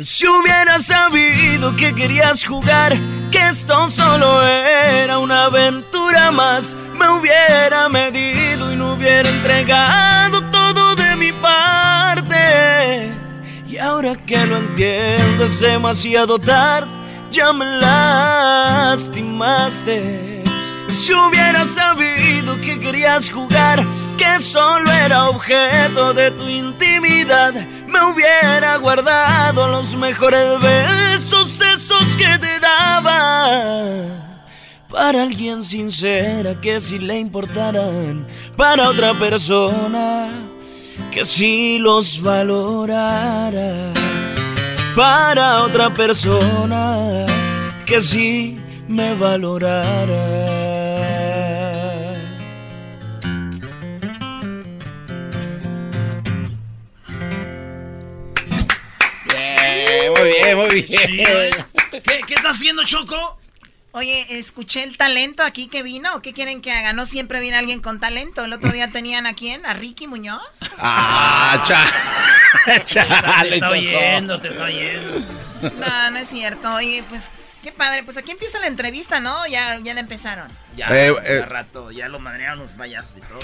Si 0.00 0.26
hubiera 0.28 0.78
sabido 0.78 1.74
que 1.74 1.92
querías 1.94 2.44
jugar, 2.44 2.96
que 3.32 3.48
esto 3.48 3.88
solo 3.88 4.46
era 4.46 5.18
una 5.18 5.46
aventura 5.46 6.30
más, 6.30 6.76
me 6.94 7.08
hubiera 7.08 7.88
medido 7.88 8.72
y 8.72 8.76
no 8.76 8.92
hubiera 8.94 9.28
entregado 9.28 10.40
todo 10.50 10.94
de 10.94 11.16
mi 11.16 11.32
parte. 11.32 13.10
Y 13.66 13.76
ahora 13.78 14.14
que 14.24 14.46
lo 14.46 14.58
entiendo 14.58 15.44
es 15.44 15.58
demasiado 15.58 16.38
tarde 16.38 16.97
ya 17.30 17.52
me 17.52 17.64
lastimaste. 18.96 19.28
Si 20.90 21.12
hubiera 21.12 21.64
sabido 21.64 22.60
que 22.60 22.80
querías 22.80 23.30
jugar, 23.30 23.86
que 24.16 24.38
solo 24.40 24.90
era 24.90 25.28
objeto 25.28 26.12
de 26.14 26.30
tu 26.30 26.48
intimidad, 26.48 27.54
me 27.86 28.02
hubiera 28.04 28.76
guardado 28.78 29.68
los 29.68 29.94
mejores 29.96 30.60
besos, 30.60 31.60
esos 31.60 32.16
que 32.16 32.38
te 32.38 32.58
daba. 32.60 33.98
Para 34.88 35.22
alguien 35.22 35.64
sincera 35.64 36.60
que 36.60 36.80
si 36.80 36.98
le 36.98 37.18
importaran, 37.18 38.26
para 38.56 38.88
otra 38.88 39.12
persona 39.14 40.30
que 41.10 41.24
si 41.24 41.78
los 41.78 42.20
valorara 42.22 43.92
para 44.98 45.62
otra 45.62 45.94
persona 45.94 47.24
que 47.86 48.00
sí 48.00 48.58
me 48.88 49.14
valorara. 49.14 50.26
Bien, 59.24 60.12
muy 60.16 60.30
bien, 60.32 60.56
muy 60.56 60.68
bien. 60.82 61.52
¿Qué, 61.92 62.20
¿Qué 62.26 62.34
está 62.34 62.50
haciendo 62.50 62.82
Choco? 62.82 63.38
Oye, 63.92 64.38
escuché 64.38 64.82
el 64.84 64.96
talento 64.98 65.42
aquí 65.42 65.66
que 65.66 65.82
vino. 65.82 66.20
¿Qué 66.20 66.32
quieren 66.32 66.60
que 66.60 66.70
haga? 66.72 66.92
No 66.92 67.06
siempre 67.06 67.40
viene 67.40 67.56
alguien 67.56 67.80
con 67.80 67.98
talento. 68.00 68.44
El 68.44 68.52
otro 68.52 68.70
día 68.70 68.90
tenían 68.90 69.26
a 69.26 69.34
quién? 69.34 69.64
¿A 69.64 69.72
Ricky 69.74 70.06
Muñoz? 70.06 70.60
Ah, 70.78 71.62
cha. 71.66 71.84
Chale, 72.84 73.48
te 73.48 73.54
está 73.54 73.70
oyendo, 73.70 74.40
te 74.40 74.48
está 74.48 74.64
oyendo. 74.64 75.20
No, 75.62 76.10
no 76.10 76.18
es 76.18 76.28
cierto. 76.28 76.74
Oye, 76.74 77.02
pues, 77.08 77.30
qué 77.62 77.72
padre. 77.72 78.02
Pues 78.04 78.18
aquí 78.18 78.30
empieza 78.30 78.60
la 78.60 78.66
entrevista, 78.66 79.20
¿no? 79.20 79.46
Ya, 79.46 79.78
ya 79.82 79.94
la 79.94 80.00
empezaron. 80.00 80.48
Ya, 80.76 80.86
Eh, 80.90 81.12
ya 81.14 81.22
eh. 81.28 81.40
rato, 81.46 81.90
ya 81.90 82.08
lo 82.08 82.18
madrearon 82.20 82.58
los 82.58 82.72
payasos 82.72 83.16
y 83.16 83.20
todo. 83.22 83.40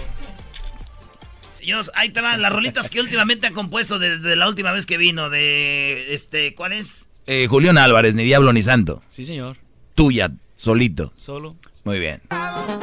Dios, 1.62 1.90
ahí 1.94 2.10
te 2.10 2.20
van 2.20 2.42
las 2.42 2.52
rolitas 2.52 2.90
que 2.90 3.00
últimamente 3.00 3.46
ha 3.46 3.50
compuesto 3.52 3.98
desde 3.98 4.36
la 4.36 4.46
última 4.46 4.72
vez 4.72 4.84
que 4.84 4.98
vino. 4.98 5.30
De 5.30 6.14
este, 6.14 6.54
¿cuál 6.54 6.74
es? 6.74 7.06
Eh, 7.26 7.46
Julián 7.48 7.78
Álvarez, 7.78 8.14
ni 8.14 8.24
diablo 8.24 8.52
ni 8.52 8.62
santo. 8.62 9.02
Sí, 9.08 9.24
señor. 9.24 9.56
Tuya, 9.94 10.30
solito. 10.56 11.12
Solo. 11.16 11.56
Muy 11.84 11.98
bien. 11.98 12.20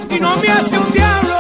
Y 0.10 0.20
no 0.20 0.38
me 0.38 0.48
hace 0.48 0.78
un 0.78 0.92
diablo 0.94 1.36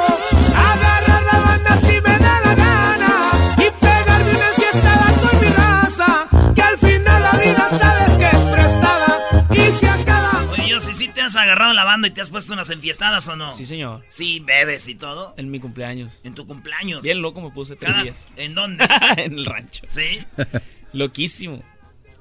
agarrar 0.55 1.23
la 1.23 1.39
banda 1.39 1.77
si 1.81 1.93
me 1.93 2.17
da 2.19 2.41
la 2.41 2.55
gana 2.55 3.31
y 3.57 3.71
pegarme 3.79 4.31
una 4.31 4.51
fiestada 4.55 5.13
con 5.21 5.39
mi 5.41 5.47
raza. 5.47 6.27
Que 6.55 6.61
al 6.61 6.77
final 6.79 7.23
la 7.23 7.31
vida 7.39 7.69
sabes 7.69 8.17
que 8.17 8.25
es 8.25 8.41
prestada 8.43 9.47
y 9.51 9.79
se 9.79 9.87
acaba. 9.87 10.43
Oye, 10.51 10.69
yo, 10.69 10.79
si 10.79 10.93
sí 10.93 11.07
te 11.09 11.21
has 11.21 11.35
agarrado 11.35 11.73
la 11.73 11.83
banda 11.83 12.07
y 12.07 12.11
te 12.11 12.21
has 12.21 12.31
puesto 12.31 12.51
unas 12.53 12.69
enfiestadas 12.71 13.27
o 13.27 13.35
no. 13.35 13.55
Sí, 13.55 13.65
señor. 13.65 14.03
Sí, 14.09 14.39
bebes 14.39 14.87
y 14.87 14.95
todo. 14.95 15.35
En 15.37 15.51
mi 15.51 15.59
cumpleaños. 15.59 16.19
En 16.23 16.33
tu 16.33 16.45
cumpleaños. 16.47 17.01
Bien 17.03 17.21
loco 17.21 17.39
me 17.41 17.51
puse 17.51 17.75
tres 17.75 17.91
Cada- 17.91 18.03
días. 18.03 18.27
¿En 18.37 18.55
dónde? 18.55 18.85
en 19.17 19.37
el 19.37 19.45
rancho. 19.45 19.83
¿Sí? 19.87 20.25
Loquísimo. 20.93 21.63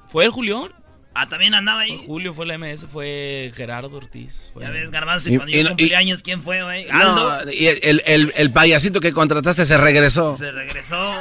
¿Fue 0.09 0.25
el 0.27 0.31
Julián? 0.31 0.69
Ah, 1.13 1.29
también 1.29 1.55
andaba 1.55 1.81
ahí. 1.81 2.01
Julio, 2.07 2.33
fue 2.35 2.47
la 2.47 2.55
MS, 2.57 2.87
fue 2.87 3.53
Gerardo 3.57 3.97
Ortiz. 3.97 4.51
fue- 4.55 4.63
Ya 4.63 4.71
ves, 4.71 4.91
Garbanzo, 4.93 5.33
y 5.33 5.37
cuando 5.37 5.57
y 5.57 5.61
yo 5.63 5.69
cumplí 5.69 5.87
y- 5.89 5.95
años, 5.95 6.23
¿quién 6.23 6.41
fue, 6.43 6.63
güey? 6.63 6.89
Aldo. 6.89 7.45
No, 7.47 7.51
y 7.53 7.67
el, 7.67 8.03
el, 8.07 8.33
el 8.37 8.53
payasito 8.53 9.01
que 9.01 9.13
contrataste 9.13 9.67
se 9.67 9.77
regresó. 9.77 10.37
Se 10.37 10.53
regresó. 10.53 11.15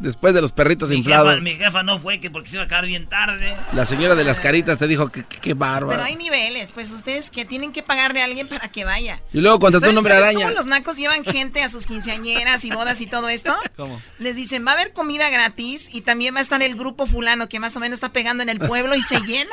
Después 0.00 0.32
de 0.32 0.40
los 0.40 0.50
perritos 0.52 0.88
Mi 0.90 0.96
inflados. 0.96 1.28
jefa, 1.30 1.42
mi 1.42 1.50
jefa 1.56 1.82
no 1.82 1.98
fue 1.98 2.20
que 2.20 2.30
porque 2.30 2.48
se 2.48 2.56
iba 2.56 2.64
a 2.64 2.68
quedar 2.68 2.86
bien 2.86 3.06
tarde. 3.06 3.54
La 3.74 3.84
señora 3.84 4.14
de 4.14 4.24
las 4.24 4.40
caritas 4.40 4.78
te 4.78 4.86
dijo 4.86 5.10
que 5.12 5.24
qué 5.24 5.52
bárbaro. 5.54 5.88
Pero 5.90 6.02
hay 6.02 6.16
niveles, 6.16 6.72
pues 6.72 6.90
ustedes 6.90 7.30
que 7.30 7.44
tienen 7.44 7.70
que 7.72 7.82
pagarle 7.82 8.22
a 8.22 8.24
alguien 8.24 8.48
para 8.48 8.68
que 8.68 8.84
vaya. 8.86 9.20
Y 9.32 9.40
luego 9.40 9.58
contrató 9.58 9.86
un 9.90 9.92
¿Sabes- 9.92 9.98
hombre 9.98 10.12
sabes 10.14 10.24
araña. 10.28 10.44
cómo 10.46 10.56
los 10.56 10.66
nacos 10.66 10.96
llevan 10.96 11.22
gente 11.24 11.62
a 11.62 11.68
sus 11.68 11.86
quinceañeras 11.86 12.64
y 12.64 12.70
bodas 12.70 13.00
y 13.02 13.06
todo 13.06 13.28
esto? 13.28 13.54
¿Cómo? 13.76 14.00
Les 14.18 14.36
dicen, 14.36 14.66
va 14.66 14.70
a 14.72 14.74
haber 14.74 14.92
comida 14.94 15.28
gratis 15.28 15.90
y 15.92 16.00
también 16.00 16.34
va 16.34 16.38
a 16.38 16.42
estar 16.42 16.62
el 16.62 16.76
grupo 16.76 17.06
fulano 17.06 17.48
que 17.50 17.60
más 17.60 17.76
o 17.76 17.80
menos 17.80 17.98
está 17.98 18.10
pegando 18.10 18.42
en 18.42 18.48
el 18.48 18.58
pueblo 18.58 18.94
y 18.96 19.02
se 19.02 19.20
llena. 19.20 19.50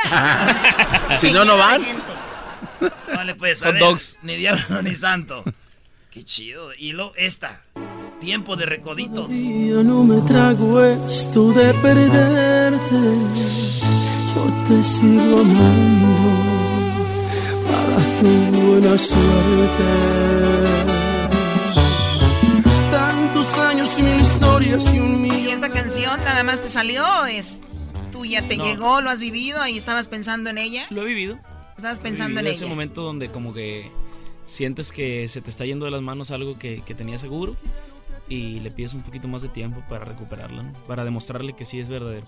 si 1.20 1.32
no, 1.34 1.44
no 1.44 1.58
van. 1.58 1.82
Vale, 3.14 3.36
pues, 3.36 3.64
a 3.64 3.72
ver, 3.72 3.80
dogs. 3.80 4.18
Ni 4.22 4.38
diablo 4.38 4.82
ni 4.82 4.96
santo. 4.96 5.44
Qué 6.10 6.24
chido. 6.24 6.74
Y 6.74 6.94
lo 6.94 7.14
esta. 7.16 7.62
Tiempo 8.22 8.56
de 8.56 8.66
recoditos. 8.66 9.30
Yo 9.32 9.84
no 9.84 10.04
me 10.04 10.20
trago 10.22 10.82
esto 10.84 11.52
de 11.54 11.74
perderte. 11.76 13.00
Yo 14.36 14.44
te 14.68 14.84
sigo 14.84 15.40
amando 15.42 16.16
para 17.68 17.98
tu 18.20 18.58
buena 18.58 18.98
suerte. 18.98 19.88
Tantos 22.92 23.58
años 23.60 23.98
y 24.00 24.02
mil 24.04 24.20
historias 24.22 24.94
y 24.94 25.00
un 25.00 25.26
Y 25.26 25.30
millón. 25.30 25.54
esta 25.54 25.70
canción 25.72 26.20
nada 26.26 26.44
más 26.44 26.62
te 26.62 26.70
salió, 26.70 27.26
es 27.28 27.62
tuya, 28.12 28.42
te 28.48 28.58
No. 28.58 28.66
llegó, 28.66 29.02
lo 29.02 29.10
has 29.10 29.20
vivido 29.20 29.66
y 29.68 29.78
estabas 29.78 30.08
pensando 30.08 30.50
en 30.50 30.58
ella. 30.58 30.88
Lo 30.90 31.04
he 31.04 31.06
vivido. 31.06 31.38
Estabas 31.78 32.00
He 32.00 32.02
pensando 32.02 32.40
en 32.40 32.46
vivido 32.46 32.56
ese 32.56 32.66
ella. 32.66 32.74
momento 32.74 33.04
donde 33.04 33.30
como 33.30 33.54
que 33.54 33.92
sientes 34.48 34.92
que 34.92 35.30
se 35.30 35.42
te 35.42 35.50
está 35.52 35.66
yendo 35.66 35.86
de 35.86 35.92
las 35.92 36.02
manos 36.02 36.32
algo 36.32 36.58
que, 36.58 36.82
que 36.86 36.96
tenías 36.96 37.22
seguro 37.22 37.56
y 38.30 38.60
le 38.60 38.72
pides 38.72 38.94
un 38.94 39.04
poquito 39.04 39.28
más 39.28 39.42
de 39.42 39.50
tiempo 39.50 39.84
para 39.90 40.06
recuperarlo, 40.06 40.64
¿no? 40.64 40.74
para 40.88 41.04
demostrarle 41.06 41.54
que 41.56 41.66
sí 41.66 41.80
es 41.80 41.90
verdadero. 41.90 42.26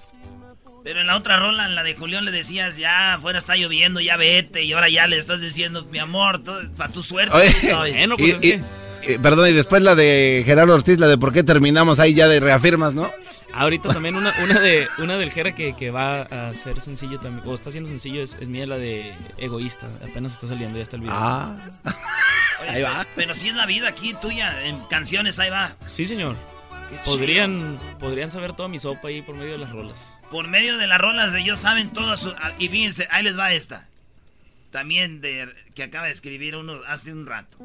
Pero 0.84 1.02
en 1.02 1.08
la 1.08 1.18
otra 1.18 1.38
rola, 1.38 1.66
en 1.66 1.76
la 1.76 1.84
de 1.84 1.94
Julián, 1.96 2.24
le 2.24 2.32
decías, 2.32 2.78
ya 2.78 3.16
afuera 3.16 3.38
está 3.38 3.56
lloviendo, 3.58 4.00
ya 4.00 4.16
vete. 4.16 4.64
Y 4.64 4.72
ahora 4.72 4.88
ya 4.88 5.08
le 5.08 5.18
estás 5.18 5.42
diciendo, 5.42 5.86
mi 5.92 6.00
amor, 6.00 6.42
para 6.78 6.92
tu 6.92 7.04
suerte. 7.04 7.36
Oye, 7.36 7.48
estoy". 7.64 7.92
Bueno, 7.92 8.16
y- 8.18 8.32
pues 8.32 8.34
es 8.36 8.44
y- 8.44 9.12
y- 9.14 9.18
perdón, 9.18 9.50
y 9.50 9.54
después 9.54 9.82
la 9.84 9.96
de 9.96 10.44
Gerardo 10.46 10.74
Ortiz, 10.74 10.98
la 10.98 11.08
de 11.08 11.18
por 11.18 11.34
qué 11.34 11.44
terminamos 11.44 12.00
ahí 12.00 12.14
ya 12.14 12.28
de 12.30 12.40
reafirmas, 12.40 12.94
¿no? 12.94 13.12
Ahorita 13.52 13.90
también 13.90 14.16
una, 14.16 14.32
una 14.44 14.60
de 14.60 14.88
una 15.00 15.18
del 15.18 15.32
Jera 15.32 15.54
que, 15.56 15.74
que 15.74 15.90
va 15.92 16.22
a 16.22 16.54
ser 16.54 16.80
sencillo 16.80 17.20
también, 17.20 17.46
o 17.48 17.56
está 17.56 17.72
siendo 17.72 17.90
sencillo, 17.90 18.22
es, 18.22 18.38
es 18.40 18.48
mía 18.48 18.68
la 18.68 18.78
de 18.78 19.12
Egoísta. 19.38 19.88
Apenas 20.08 20.34
está 20.34 20.48
saliendo, 20.48 20.78
ya 20.78 20.84
está 20.84 20.96
el 20.98 21.02
video. 21.02 21.16
Ah. 21.18 21.58
Oye, 22.62 22.70
Ahí 22.70 22.82
va. 22.82 23.06
Pero 23.16 23.34
si 23.36 23.50
es 23.50 23.56
la 23.56 23.66
vida 23.66 23.90
aquí 23.90 24.14
tuya, 24.14 24.66
en 24.66 24.80
canciones, 24.86 25.40
ahí 25.40 25.50
va. 25.50 25.72
Sí, 25.86 26.06
señor. 26.06 26.36
Podrían, 27.06 27.78
podrían 28.00 28.32
saber 28.32 28.54
toda 28.54 28.68
mi 28.68 28.80
sopa 28.80 29.10
ahí 29.10 29.22
por 29.22 29.36
medio 29.36 29.52
de 29.54 29.58
las 29.60 29.72
rolas. 29.72 30.18
Por 30.32 30.48
medio 30.48 30.78
de 30.78 30.88
las 30.88 31.00
rolas 31.00 31.32
de 31.32 31.42
ellos 31.42 31.60
saben 31.60 31.92
todas 31.92 32.20
sus... 32.20 32.34
ah, 32.40 32.52
Y 32.58 32.68
fíjense, 32.68 33.08
ahí 33.12 33.24
les 33.24 33.38
va 33.38 33.54
esta. 33.54 33.88
También 34.72 35.22
de 35.22 35.50
que 35.76 35.84
acaba 35.84 36.08
de 36.08 36.14
escribir 36.14 36.56
uno 36.56 36.80
hace 36.88 37.12
un 37.12 37.26
rato. 37.26 37.58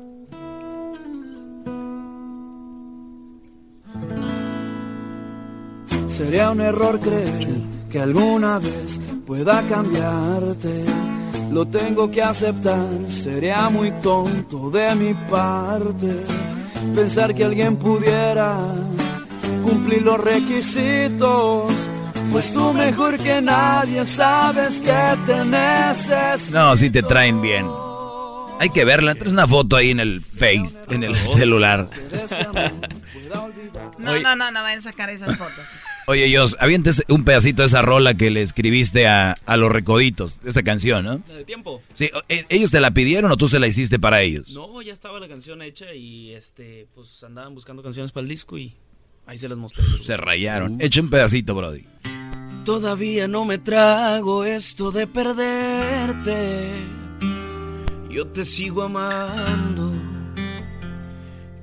Sería 6.11 6.51
un 6.51 6.61
error 6.61 7.01
creer 7.01 7.49
que 7.91 8.01
alguna 8.01 8.59
vez 8.59 9.01
pueda 9.27 9.63
cambiarte. 9.69 10.85
Lo 11.51 11.67
tengo 11.67 12.11
que 12.11 12.23
aceptar, 12.23 12.87
sería 13.09 13.69
muy 13.71 13.91
tonto 14.03 14.71
de 14.71 14.95
mi 14.95 15.15
parte 15.15 16.25
pensar 16.95 17.35
que 17.35 17.45
alguien 17.45 17.77
pudiera 17.77 18.57
cumplir 19.63 20.03
los 20.03 20.19
requisitos. 20.21 21.73
Pues 22.33 22.53
tú 22.53 22.73
mejor 22.73 23.19
que 23.19 23.41
nadie 23.41 24.05
sabes 24.05 24.75
que 24.77 25.17
te 25.27 25.45
necesito. 25.45 26.59
No, 26.59 26.75
sí 26.77 26.91
te 26.91 27.03
traen 27.03 27.41
bien. 27.41 27.67
Hay 28.59 28.71
que 28.71 28.85
verla. 28.85 29.15
Traes 29.15 29.33
una 29.33 29.47
foto 29.47 29.77
ahí 29.77 29.91
en 29.91 30.01
el 30.01 30.21
Face, 30.23 30.79
en 30.89 31.05
el 31.05 31.17
celular. 31.37 31.89
No, 33.99 34.19
no, 34.19 34.37
no, 34.37 34.51
no 34.51 34.63
vayan 34.63 34.79
a 34.79 34.83
sacar 34.83 35.11
esas 35.11 35.37
fotos. 35.37 35.75
Oye, 36.07 36.27
Dios, 36.27 36.57
avientes 36.61 37.03
un 37.09 37.25
pedacito 37.25 37.63
de 37.63 37.67
esa 37.67 37.81
rola 37.81 38.15
que 38.15 38.31
le 38.31 38.43
escribiste 38.43 39.07
a, 39.07 39.39
a 39.47 39.57
los 39.57 39.73
recoditos, 39.73 40.41
de 40.43 40.51
esa 40.51 40.63
canción, 40.63 41.05
¿no? 41.05 41.23
¿La 41.27 41.35
de 41.37 41.45
tiempo? 41.45 41.83
Sí, 41.95 42.11
eh, 42.29 42.45
¿ellos 42.51 42.71
te 42.71 42.81
la 42.81 42.91
pidieron 42.91 43.33
o 43.33 43.37
tú 43.39 43.49
se 43.49 43.59
la 43.59 43.67
hiciste 43.67 43.99
para 43.99 44.21
ellos? 44.21 44.53
No, 44.55 44.83
ya 44.83 44.93
estaba 44.93 45.19
la 45.19 45.29
canción 45.29 45.63
hecha 45.63 45.95
y 45.95 46.33
este, 46.33 46.87
pues 46.95 47.25
andaban 47.25 47.55
buscando 47.55 47.83
canciones 47.83 48.13
para 48.13 48.23
el 48.23 48.29
disco 48.29 48.59
y 48.59 48.75
ahí 49.27 49.39
se 49.39 49.49
las 49.49 49.57
mostré. 49.57 49.85
Se 50.03 50.19
rayaron. 50.19 50.77
Echa 50.81 51.01
un 51.01 51.09
pedacito, 51.09 51.55
Brody. 51.55 51.87
Todavía 52.67 53.27
no 53.27 53.47
me 53.47 53.57
trago 53.59 54.45
esto 54.45 54.91
de 54.91 55.07
perderte. 55.07 56.71
Yo 58.11 58.27
te 58.27 58.45
sigo 58.45 58.83
amando 58.83 59.93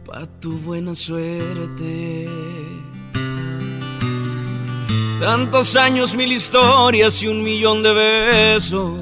pa' 0.05 0.25
tu 0.39 0.57
buena 0.57 0.95
suerte. 0.95 2.27
Tantos 5.21 5.75
años, 5.75 6.15
mil 6.15 6.31
historias 6.31 7.21
y 7.21 7.27
un 7.27 7.43
millón 7.43 7.83
de 7.83 7.93
besos. 7.93 8.97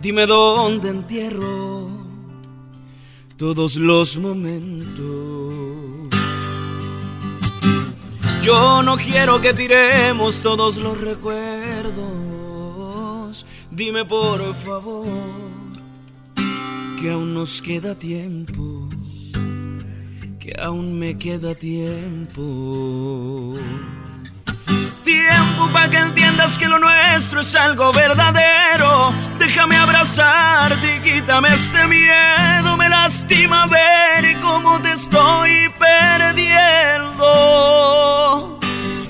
Dime 0.00 0.26
dónde 0.26 0.88
entierro 0.88 1.88
todos 3.36 3.76
los 3.76 4.18
momentos. 4.18 5.04
Yo 8.42 8.82
no 8.82 8.96
quiero 8.96 9.40
que 9.40 9.54
tiremos 9.54 10.42
todos 10.42 10.78
los 10.78 11.00
recuerdos. 11.00 12.02
Dime 13.70 14.04
por 14.04 14.52
favor 14.52 15.06
que 17.00 17.12
aún 17.12 17.34
nos 17.34 17.62
queda 17.62 17.94
tiempo. 17.94 18.88
Que 20.40 20.56
aún 20.60 20.98
me 20.98 21.16
queda 21.16 21.54
tiempo. 21.54 22.42
Tiempo 25.12 25.68
para 25.74 25.90
que 25.90 25.98
entiendas 25.98 26.56
que 26.56 26.66
lo 26.66 26.78
nuestro 26.78 27.42
es 27.42 27.54
algo 27.54 27.92
verdadero. 27.92 29.12
Déjame 29.38 29.76
abrazarte 29.76 30.96
y 30.96 31.00
quítame 31.00 31.52
este 31.52 31.86
miedo. 31.86 32.78
Me 32.78 32.88
lastima 32.88 33.66
ver 33.66 34.40
cómo 34.40 34.80
te 34.80 34.92
estoy 34.92 35.70
perdiendo. 35.78 37.28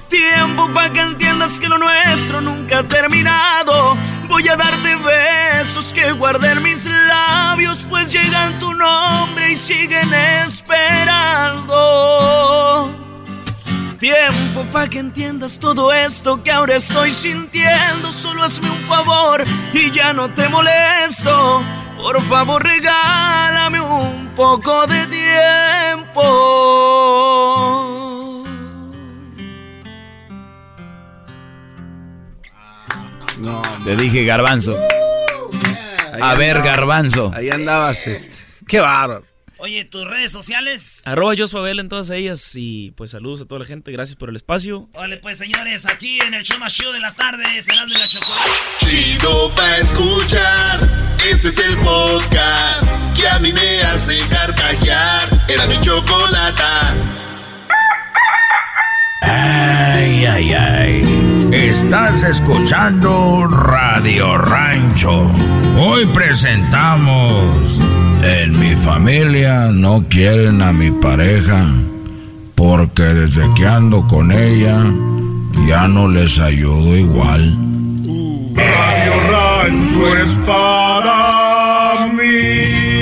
Tiempo 0.09 0.66
para 0.74 0.92
que 0.92 1.03
entiendas 1.03 1.61
que 1.61 1.68
lo 1.68 1.78
nuestro 1.78 2.40
nunca 2.40 2.80
ha 2.80 2.82
terminado. 2.82 3.96
Voy 4.26 4.48
a 4.48 4.57
darte 4.57 4.96
besos 4.96 5.92
que 5.92 6.11
guarden 6.11 6.64
mis 6.64 6.84
labios, 6.84 7.86
pues 7.88 8.09
llegan 8.09 8.59
tu 8.59 8.74
nombre 8.74 9.53
y 9.53 9.57
siguen 9.57 10.12
esperando. 10.44 11.72
Tiempo 14.03 14.64
para 14.72 14.90
que 14.90 14.98
entiendas 14.98 15.61
todo 15.61 15.92
esto 15.92 16.42
que 16.42 16.50
ahora 16.50 16.74
estoy 16.74 17.12
sintiendo. 17.12 18.11
Solo 18.11 18.42
hazme 18.42 18.68
un 18.68 18.80
favor 18.80 19.44
y 19.72 19.92
ya 19.92 20.12
no 20.12 20.28
te 20.28 20.48
molesto. 20.48 21.62
Por 21.96 22.20
favor, 22.22 22.64
regálame 22.64 23.80
un 23.80 24.32
poco 24.34 24.88
de 24.88 25.07
tiempo. 25.07 26.20
Te 33.84 33.94
dije 33.94 34.24
garbanzo. 34.24 34.76
A 36.20 36.34
ver, 36.34 36.61
garbanzo. 36.61 37.30
Ahí 37.32 37.50
andabas, 37.50 38.05
este. 38.09 38.34
Qué 38.66 38.80
bárbaro. 38.80 39.32
Oye, 39.64 39.84
tus 39.84 40.04
redes 40.04 40.32
sociales. 40.32 41.02
Arroba 41.04 41.34
Josfabel 41.38 41.78
en 41.78 41.88
todas 41.88 42.10
ellas 42.10 42.50
y 42.56 42.90
pues 42.96 43.12
saludos 43.12 43.42
a 43.42 43.44
toda 43.44 43.60
la 43.60 43.64
gente, 43.64 43.92
gracias 43.92 44.16
por 44.16 44.28
el 44.28 44.34
espacio. 44.34 44.88
Vale, 44.92 45.18
pues 45.18 45.38
señores, 45.38 45.86
aquí 45.86 46.18
en 46.26 46.34
el 46.34 46.42
show 46.42 46.58
más 46.58 46.72
show 46.72 46.92
de 46.92 46.98
las 46.98 47.14
tardes, 47.14 47.68
en 47.68 47.88
de 47.88 47.96
la 47.96 48.08
chocolate. 48.08 48.50
Chido 48.78 49.52
pa' 49.54 49.76
escuchar, 49.78 51.16
este 51.30 51.46
es 51.46 51.58
el 51.64 51.76
podcast 51.76 53.16
que 53.16 53.28
a 53.28 53.38
mí 53.38 53.52
me 53.52 53.82
hace 53.82 54.18
carcajear. 54.28 55.28
Era 55.48 55.68
mi 55.68 55.80
chocolata. 55.80 56.96
Ay, 59.22 60.24
ay, 60.24 60.52
ay. 60.54 61.48
Estás 61.52 62.24
escuchando 62.24 63.46
Radio 63.46 64.38
Rancho. 64.38 65.30
Hoy 65.78 66.04
presentamos 66.06 67.78
en 68.23 68.59
mi 68.59 68.77
familia 68.77 69.70
no 69.73 70.07
quieren 70.09 70.62
a 70.62 70.73
mi 70.73 70.91
pareja 70.91 71.66
porque 72.55 73.03
desde 73.03 73.53
que 73.55 73.66
ando 73.66 74.07
con 74.07 74.31
ella 74.31 74.85
ya 75.66 75.89
no 75.89 76.07
les 76.09 76.39
ayudo 76.39 76.97
igual. 76.97 77.57
Radio 78.55 79.12
Rancho 79.31 80.16
es 80.16 80.35
para 80.47 82.07
mí. 82.12 82.93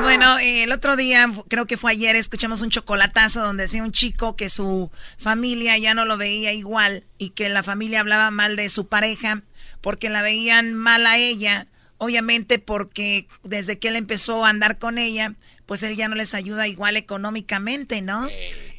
Bueno, 0.00 0.38
el 0.38 0.70
otro 0.70 0.96
día, 0.96 1.28
creo 1.48 1.66
que 1.66 1.76
fue 1.76 1.90
ayer, 1.92 2.14
escuchamos 2.14 2.62
un 2.62 2.70
chocolatazo 2.70 3.42
donde 3.42 3.64
decía 3.64 3.82
un 3.82 3.92
chico 3.92 4.36
que 4.36 4.50
su 4.50 4.90
familia 5.18 5.76
ya 5.78 5.94
no 5.94 6.04
lo 6.04 6.16
veía 6.16 6.52
igual 6.52 7.04
y 7.18 7.30
que 7.30 7.48
la 7.48 7.62
familia 7.62 8.00
hablaba 8.00 8.30
mal 8.30 8.54
de 8.54 8.68
su 8.68 8.86
pareja 8.86 9.42
porque 9.82 10.08
la 10.08 10.22
veían 10.22 10.72
mal 10.72 11.06
a 11.06 11.18
ella, 11.18 11.66
obviamente 11.98 12.58
porque 12.58 13.28
desde 13.42 13.78
que 13.78 13.88
él 13.88 13.96
empezó 13.96 14.44
a 14.44 14.48
andar 14.48 14.78
con 14.78 14.96
ella, 14.96 15.34
pues 15.66 15.82
él 15.82 15.96
ya 15.96 16.08
no 16.08 16.14
les 16.14 16.34
ayuda 16.34 16.66
igual 16.66 16.96
económicamente, 16.96 18.00
¿no? 18.00 18.28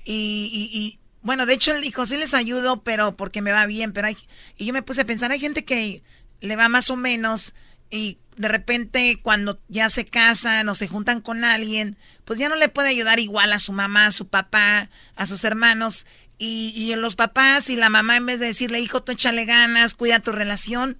Y, 0.06 0.70
y, 0.74 1.00
bueno, 1.22 1.46
de 1.46 1.54
hecho 1.54 1.74
él 1.74 1.82
dijo, 1.82 2.06
sí 2.06 2.18
les 2.18 2.34
ayudo, 2.34 2.84
pero 2.84 3.16
porque 3.16 3.42
me 3.42 3.52
va 3.52 3.66
bien, 3.66 3.94
pero 3.94 4.08
hay, 4.08 4.18
y 4.58 4.66
yo 4.66 4.74
me 4.74 4.82
puse 4.82 5.02
a 5.02 5.06
pensar, 5.06 5.32
hay 5.32 5.40
gente 5.40 5.64
que 5.64 6.04
le 6.42 6.56
va 6.56 6.68
más 6.68 6.90
o 6.90 6.98
menos 6.98 7.54
y 7.90 8.18
de 8.36 8.48
repente 8.48 9.20
cuando 9.22 9.60
ya 9.68 9.90
se 9.90 10.06
casan 10.06 10.68
o 10.68 10.76
se 10.76 10.88
juntan 10.88 11.22
con 11.22 11.44
alguien, 11.44 11.98
pues 12.26 12.40
ya 12.40 12.50
no 12.50 12.56
le 12.56 12.70
puede 12.70 12.90
ayudar 12.90 13.20
igual 13.20 13.54
a 13.54 13.60
su 13.60 13.74
mamá, 13.74 14.08
a 14.08 14.12
su 14.12 14.28
papá, 14.28 14.90
a 15.16 15.28
sus 15.28 15.44
hermanos. 15.44 16.08
Y, 16.38 16.74
y 16.76 16.96
los 16.96 17.16
papás 17.16 17.70
y 17.70 17.76
la 17.76 17.90
mamá, 17.90 18.18
en 18.18 18.26
vez 18.26 18.40
de 18.40 18.48
decirle, 18.48 18.80
hijo, 18.80 19.04
tú 19.04 19.12
échale 19.12 19.46
ganas, 19.46 19.94
cuida 19.94 20.20
tu 20.20 20.32
relación, 20.32 20.98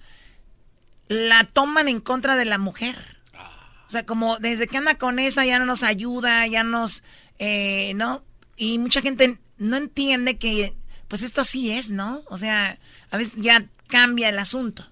la 1.08 1.44
toman 1.44 1.88
en 1.88 2.00
contra 2.00 2.36
de 2.36 2.46
la 2.46 2.58
mujer. 2.58 2.96
O 3.88 3.92
sea, 3.92 4.06
como 4.06 4.38
desde 4.40 4.68
que 4.68 4.78
anda 4.78 4.96
con 4.96 5.20
esa 5.20 5.46
ya 5.46 5.60
no 5.60 5.66
nos 5.66 5.84
ayuda, 5.84 6.48
ya 6.48 6.64
nos, 6.64 7.04
eh, 7.38 7.94
¿no? 7.96 8.24
Y 8.58 8.80
mucha 8.80 9.02
gente 9.02 9.38
no 9.58 9.78
entiende 9.78 10.38
que, 10.38 10.74
pues 11.08 11.22
esto 11.22 11.42
así 11.42 11.72
es, 11.72 11.92
¿no? 11.92 12.24
O 12.28 12.38
sea, 12.38 12.80
a 13.12 13.18
veces 13.18 13.42
ya 13.42 13.66
cambia 13.88 14.30
el 14.30 14.40
asunto. 14.40 14.84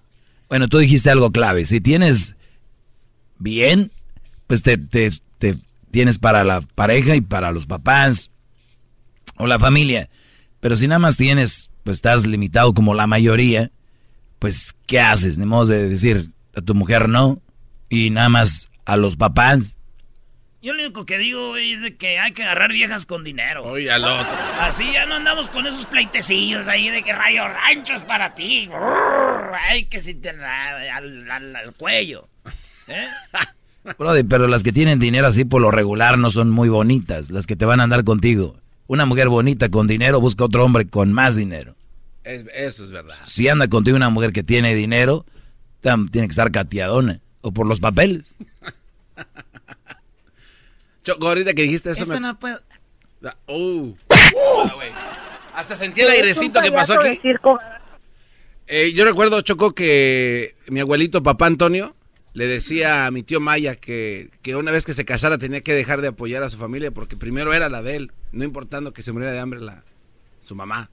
Bueno, 0.48 0.68
tú 0.68 0.78
dijiste 0.78 1.10
algo 1.10 1.32
clave. 1.32 1.64
Si 1.64 1.80
tienes 1.80 2.36
bien, 3.38 3.90
pues 4.46 4.62
te, 4.62 4.76
te, 4.76 5.10
te 5.38 5.56
tienes 5.90 6.18
para 6.18 6.44
la 6.44 6.60
pareja 6.60 7.16
y 7.16 7.22
para 7.22 7.50
los 7.50 7.66
papás 7.66 8.30
o 9.36 9.46
la 9.46 9.58
familia. 9.58 10.10
Pero 10.62 10.76
si 10.76 10.86
nada 10.86 11.00
más 11.00 11.16
tienes, 11.16 11.70
pues 11.82 11.96
estás 11.96 12.24
limitado 12.24 12.72
como 12.72 12.94
la 12.94 13.08
mayoría, 13.08 13.72
pues 14.38 14.76
¿qué 14.86 15.00
haces? 15.00 15.36
Ni 15.36 15.44
modo 15.44 15.66
de 15.66 15.88
decir 15.88 16.30
a 16.54 16.60
tu 16.60 16.76
mujer 16.76 17.08
no 17.08 17.42
y 17.88 18.10
nada 18.10 18.28
más 18.28 18.70
a 18.84 18.96
los 18.96 19.16
papás. 19.16 19.76
Yo 20.62 20.72
lo 20.72 20.84
único 20.84 21.04
que 21.04 21.18
digo 21.18 21.56
es 21.56 21.82
de 21.82 21.96
que 21.96 22.20
hay 22.20 22.30
que 22.30 22.44
agarrar 22.44 22.70
viejas 22.70 23.06
con 23.06 23.24
dinero. 23.24 23.64
Oye, 23.64 23.90
al 23.90 24.04
otro. 24.04 24.36
Así 24.60 24.92
ya 24.92 25.04
no 25.04 25.16
andamos 25.16 25.50
con 25.50 25.66
esos 25.66 25.84
pleitecillos 25.86 26.68
ahí 26.68 26.90
de 26.90 27.02
que 27.02 27.12
rayo 27.12 27.42
rancho 27.48 27.94
es 27.94 28.04
para 28.04 28.36
ti. 28.36 28.70
Ay, 29.68 29.86
que 29.86 30.00
si 30.00 30.14
te 30.14 30.30
al, 30.30 31.28
al, 31.28 31.72
cuello. 31.76 32.28
¿Eh? 32.86 33.08
pero 34.28 34.46
las 34.46 34.62
que 34.62 34.70
tienen 34.70 35.00
dinero 35.00 35.26
así 35.26 35.44
por 35.44 35.60
lo 35.60 35.72
regular 35.72 36.18
no 36.18 36.30
son 36.30 36.50
muy 36.50 36.68
bonitas, 36.68 37.30
las 37.30 37.48
que 37.48 37.56
te 37.56 37.64
van 37.64 37.80
a 37.80 37.82
andar 37.82 38.04
contigo. 38.04 38.61
Una 38.92 39.06
mujer 39.06 39.30
bonita 39.30 39.70
con 39.70 39.86
dinero 39.86 40.20
busca 40.20 40.44
otro 40.44 40.62
hombre 40.66 40.86
con 40.86 41.14
más 41.14 41.34
dinero. 41.34 41.74
eso 42.24 42.84
es 42.84 42.90
verdad. 42.90 43.16
Si 43.24 43.48
anda 43.48 43.66
contigo 43.68 43.96
una 43.96 44.10
mujer 44.10 44.34
que 44.34 44.42
tiene 44.42 44.74
dinero, 44.74 45.24
tiene 45.80 46.26
que 46.26 46.32
estar 46.32 46.52
cateadona. 46.52 47.22
O 47.40 47.52
por 47.52 47.66
los 47.66 47.80
papeles. 47.80 48.34
Choco, 51.04 51.26
ahorita 51.26 51.54
que 51.54 51.62
dijiste 51.62 51.90
eso. 51.92 52.02
Esto 52.02 52.20
no 52.20 52.38
puedo. 52.38 52.58
Ah, 53.24 53.34
uh. 53.46 53.94
Hasta 55.54 55.74
sentí 55.74 56.02
el 56.02 56.10
airecito 56.10 56.60
que 56.60 56.70
pasó 56.70 57.00
aquí. 57.00 57.18
Eh, 58.66 58.92
yo 58.92 59.06
recuerdo, 59.06 59.40
Choco, 59.40 59.74
que 59.74 60.54
mi 60.66 60.80
abuelito, 60.80 61.22
papá 61.22 61.46
Antonio, 61.46 61.96
le 62.34 62.46
decía 62.46 63.06
a 63.06 63.10
mi 63.10 63.22
tío 63.22 63.40
Maya 63.40 63.76
que, 63.76 64.30
que, 64.42 64.56
una 64.56 64.70
vez 64.70 64.86
que 64.86 64.94
se 64.94 65.04
casara 65.04 65.38
tenía 65.38 65.60
que 65.60 65.74
dejar 65.74 66.00
de 66.00 66.08
apoyar 66.08 66.42
a 66.42 66.50
su 66.50 66.58
familia 66.58 66.90
porque 66.90 67.16
primero 67.16 67.52
era 67.52 67.68
la 67.68 67.82
de 67.82 67.96
él, 67.96 68.12
no 68.32 68.44
importando 68.44 68.92
que 68.92 69.02
se 69.02 69.12
muriera 69.12 69.32
de 69.32 69.40
hambre 69.40 69.60
la, 69.60 69.84
su 70.40 70.54
mamá. 70.54 70.90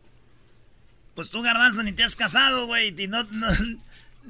Pues 1.16 1.30
tú, 1.30 1.42
Garbanzo, 1.42 1.84
ni 1.84 1.92
te 1.92 2.04
has 2.04 2.16
casado, 2.16 2.68
güey. 2.68 2.92
No, 3.08 3.28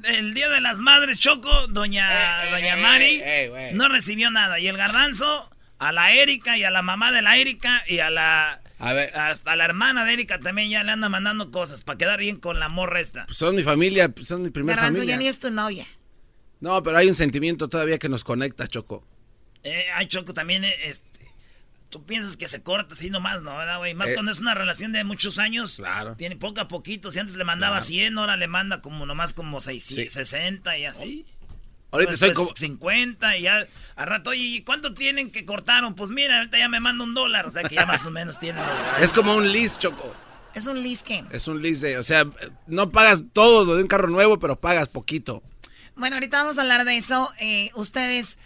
el 0.04 0.34
Día 0.34 0.48
de 0.48 0.60
las 0.60 0.78
Madres, 0.78 1.18
Choco, 1.18 1.68
doña, 1.68 2.10
eh, 2.10 2.48
eh, 2.48 2.50
doña 2.50 2.76
Mari, 2.76 3.74
no 3.74 3.88
recibió 3.88 4.30
nada. 4.30 4.58
Y 4.58 4.66
el 4.66 4.76
Garbanzo, 4.76 5.48
a 5.78 5.92
la 5.92 6.12
Erika 6.12 6.58
y 6.58 6.64
a 6.64 6.70
la 6.70 6.82
mamá 6.82 7.12
de 7.12 7.22
la 7.22 7.36
Erika 7.36 7.84
y 7.86 7.98
a 8.00 8.10
la... 8.10 8.60
A 8.78 8.92
ver. 8.94 9.14
Hasta 9.16 9.56
la 9.56 9.66
hermana 9.66 10.04
de 10.04 10.14
Erika 10.14 10.40
también 10.40 10.70
ya 10.70 10.82
le 10.82 10.92
anda 10.92 11.08
mandando 11.08 11.50
cosas 11.50 11.82
para 11.82 11.98
quedar 11.98 12.18
bien 12.18 12.38
con 12.38 12.58
la 12.58 12.68
morra 12.70 13.00
esta. 13.00 13.26
Pues 13.26 13.36
son 13.36 13.54
mi 13.54 13.62
familia, 13.62 14.10
son 14.22 14.42
mi 14.42 14.50
primera 14.50 14.76
Garbanzo 14.76 15.00
familia. 15.00 15.16
ya 15.16 15.18
ni 15.18 15.28
es 15.28 15.38
tu 15.38 15.50
novia. 15.50 15.86
No, 16.60 16.82
pero 16.82 16.98
hay 16.98 17.08
un 17.08 17.14
sentimiento 17.14 17.68
todavía 17.68 17.98
que 17.98 18.08
nos 18.08 18.24
conecta, 18.24 18.68
Choco. 18.68 19.04
Eh, 19.62 19.86
ay, 19.94 20.06
Choco, 20.08 20.34
también, 20.34 20.64
eh, 20.64 20.74
este, 20.84 21.08
tú 21.88 22.04
piensas 22.04 22.36
que 22.36 22.48
se 22.48 22.62
corta 22.62 22.94
así 22.94 23.10
nomás, 23.10 23.42
¿no? 23.42 23.56
¿verdad, 23.56 23.78
güey? 23.78 23.94
Más 23.94 24.10
eh. 24.10 24.14
cuando 24.14 24.32
es 24.32 24.40
una 24.40 24.54
relación 24.54 24.92
de 24.92 25.04
muchos 25.04 25.38
años. 25.38 25.76
Claro. 25.76 26.16
Tiene 26.16 26.36
poco 26.36 26.60
a 26.60 26.68
poquito. 26.68 27.10
Si 27.10 27.18
antes 27.18 27.36
le 27.36 27.44
mandaba 27.44 27.80
100, 27.80 28.18
ahora 28.18 28.36
le 28.36 28.46
manda 28.46 28.80
como 28.80 29.06
nomás 29.06 29.34
como 29.34 29.60
600, 29.60 30.12
60 30.12 30.78
y 30.78 30.84
así. 30.84 31.26
Ahorita 31.92 32.12
estoy 32.12 32.32
como... 32.32 32.50
50 32.54 33.36
y 33.38 33.42
ya 33.42 33.66
a 33.96 34.04
rato, 34.04 34.32
¿y 34.32 34.62
cuánto 34.62 34.94
tienen 34.94 35.32
que 35.32 35.44
cortaron? 35.44 35.94
Pues 35.94 36.10
mira, 36.10 36.38
ahorita 36.38 36.56
ya 36.58 36.68
me 36.68 36.78
manda 36.78 37.02
un 37.02 37.14
dólar, 37.14 37.46
o 37.46 37.50
sea 37.50 37.64
que 37.64 37.74
ya 37.74 37.84
más 37.84 38.04
o 38.06 38.10
menos 38.10 38.38
tienen. 38.38 38.62
es 39.00 39.12
como 39.12 39.34
un 39.34 39.50
lease, 39.50 39.78
Choco. 39.78 40.14
Es 40.54 40.66
un 40.66 40.82
lease 40.82 41.04
qué? 41.04 41.24
Es 41.30 41.48
un 41.48 41.62
lease 41.62 41.86
de, 41.86 41.98
o 41.98 42.02
sea, 42.02 42.24
no 42.66 42.90
pagas 42.90 43.22
todo 43.32 43.64
lo 43.64 43.74
de 43.74 43.82
un 43.82 43.88
carro 43.88 44.08
nuevo, 44.08 44.38
pero 44.38 44.60
pagas 44.60 44.88
poquito. 44.88 45.42
Bueno, 46.00 46.16
ahorita 46.16 46.38
vamos 46.38 46.56
a 46.56 46.62
hablar 46.62 46.86
de 46.86 46.96
eso. 46.96 47.30
Eh, 47.40 47.70
ustedes 47.74 48.38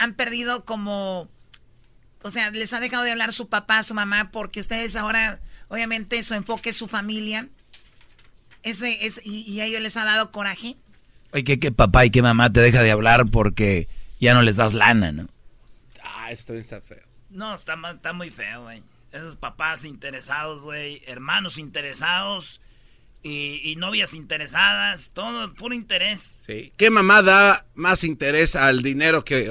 han 0.00 0.14
perdido 0.14 0.64
como, 0.64 1.28
o 2.22 2.30
sea, 2.32 2.50
les 2.50 2.72
ha 2.72 2.80
dejado 2.80 3.04
de 3.04 3.12
hablar 3.12 3.32
su 3.32 3.48
papá, 3.48 3.84
su 3.84 3.94
mamá, 3.94 4.32
porque 4.32 4.58
ustedes 4.58 4.96
ahora, 4.96 5.38
obviamente, 5.68 6.20
su 6.24 6.34
enfoque 6.34 6.70
es 6.70 6.76
su 6.76 6.88
familia. 6.88 7.48
Ese, 8.64 9.06
es, 9.06 9.20
y, 9.24 9.60
a 9.60 9.66
ellos 9.66 9.80
les 9.82 9.96
ha 9.96 10.04
dado 10.04 10.32
coraje. 10.32 10.74
Oye, 11.30 11.44
¿qué, 11.44 11.70
papá 11.70 12.04
y 12.04 12.10
qué 12.10 12.22
mamá 12.22 12.52
te 12.52 12.58
deja 12.58 12.82
de 12.82 12.90
hablar 12.90 13.26
porque 13.30 13.88
ya 14.18 14.34
no 14.34 14.42
les 14.42 14.56
das 14.56 14.74
lana, 14.74 15.12
¿no? 15.12 15.28
Ah, 16.02 16.32
eso 16.32 16.46
también 16.46 16.62
está 16.62 16.80
feo. 16.80 17.04
No, 17.30 17.54
está, 17.54 17.78
está 17.94 18.14
muy 18.14 18.32
feo, 18.32 18.64
güey. 18.64 18.82
Esos 19.12 19.36
papás 19.36 19.84
interesados, 19.84 20.60
güey, 20.62 21.02
hermanos 21.06 21.56
interesados 21.56 22.60
y, 23.22 23.74
novias 23.76 24.14
interesadas, 24.14 25.10
todo 25.12 25.52
puro 25.54 25.74
interés. 25.74 26.36
Sí. 26.46 26.72
¿Qué 26.76 26.90
mamá 26.90 27.22
da 27.22 27.66
más 27.74 28.04
interés 28.04 28.54
al 28.54 28.82
dinero 28.82 29.24
que... 29.24 29.50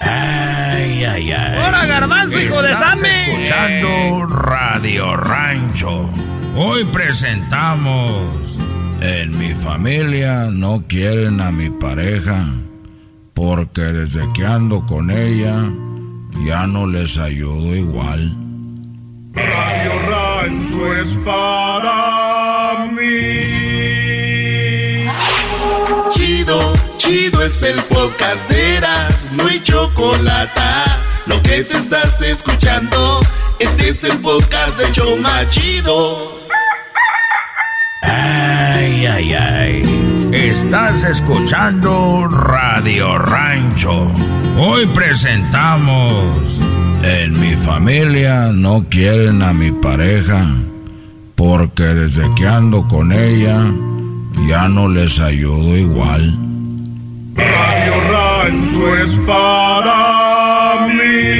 Ay, 0.00 1.04
ay, 1.04 1.32
ay. 1.32 1.58
¡Hora, 1.58 1.86
garbanzo, 1.86 2.40
hijo 2.40 2.62
de 2.62 2.74
Same! 2.74 3.32
escuchando 3.32 4.26
Radio 4.26 5.16
Rancho. 5.16 6.08
Hoy 6.54 6.84
presentamos... 6.84 8.58
En 9.00 9.38
mi 9.38 9.54
familia 9.54 10.50
no 10.50 10.84
quieren 10.88 11.40
a 11.40 11.52
mi 11.52 11.70
pareja 11.70 12.46
porque 13.32 13.82
desde 13.82 14.32
que 14.32 14.44
ando 14.44 14.84
con 14.84 15.12
ella 15.12 15.70
ya 16.44 16.66
no 16.66 16.86
les 16.86 17.18
ayudo 17.18 17.74
igual. 17.74 18.36
Radio 19.34 19.92
Rancho 20.10 20.94
es 20.96 21.16
para 21.24 22.86
mí. 22.92 23.58
Chido, 26.10 26.72
chido 26.96 27.42
es 27.42 27.62
el 27.62 27.80
podcast 27.82 28.48
de 28.50 28.76
Eras, 28.76 29.28
no 29.32 29.46
hay 29.46 29.62
chocolata. 29.62 31.00
Lo 31.26 31.40
que 31.42 31.62
te 31.64 31.76
estás 31.76 32.20
escuchando, 32.22 33.20
este 33.58 33.90
es 33.90 34.04
el 34.04 34.18
podcast 34.18 34.78
de 34.78 34.90
Choma 34.92 35.48
Chido. 35.50 36.38
Ay, 38.02 39.06
ay, 39.06 39.34
ay. 39.34 40.07
Estás 40.60 41.04
escuchando 41.04 42.26
Radio 42.26 43.16
Rancho. 43.16 44.10
Hoy 44.58 44.86
presentamos. 44.86 46.60
En 47.04 47.38
mi 47.40 47.54
familia 47.54 48.50
no 48.52 48.84
quieren 48.90 49.40
a 49.44 49.52
mi 49.52 49.70
pareja 49.70 50.48
porque 51.36 51.84
desde 51.84 52.34
que 52.34 52.48
ando 52.48 52.88
con 52.88 53.12
ella 53.12 53.72
ya 54.48 54.68
no 54.68 54.88
les 54.88 55.20
ayudo 55.20 55.76
igual. 55.76 56.36
Radio 57.36 57.94
Rancho 58.10 58.96
es 58.96 59.12
para 59.18 60.88
mí. 60.88 61.38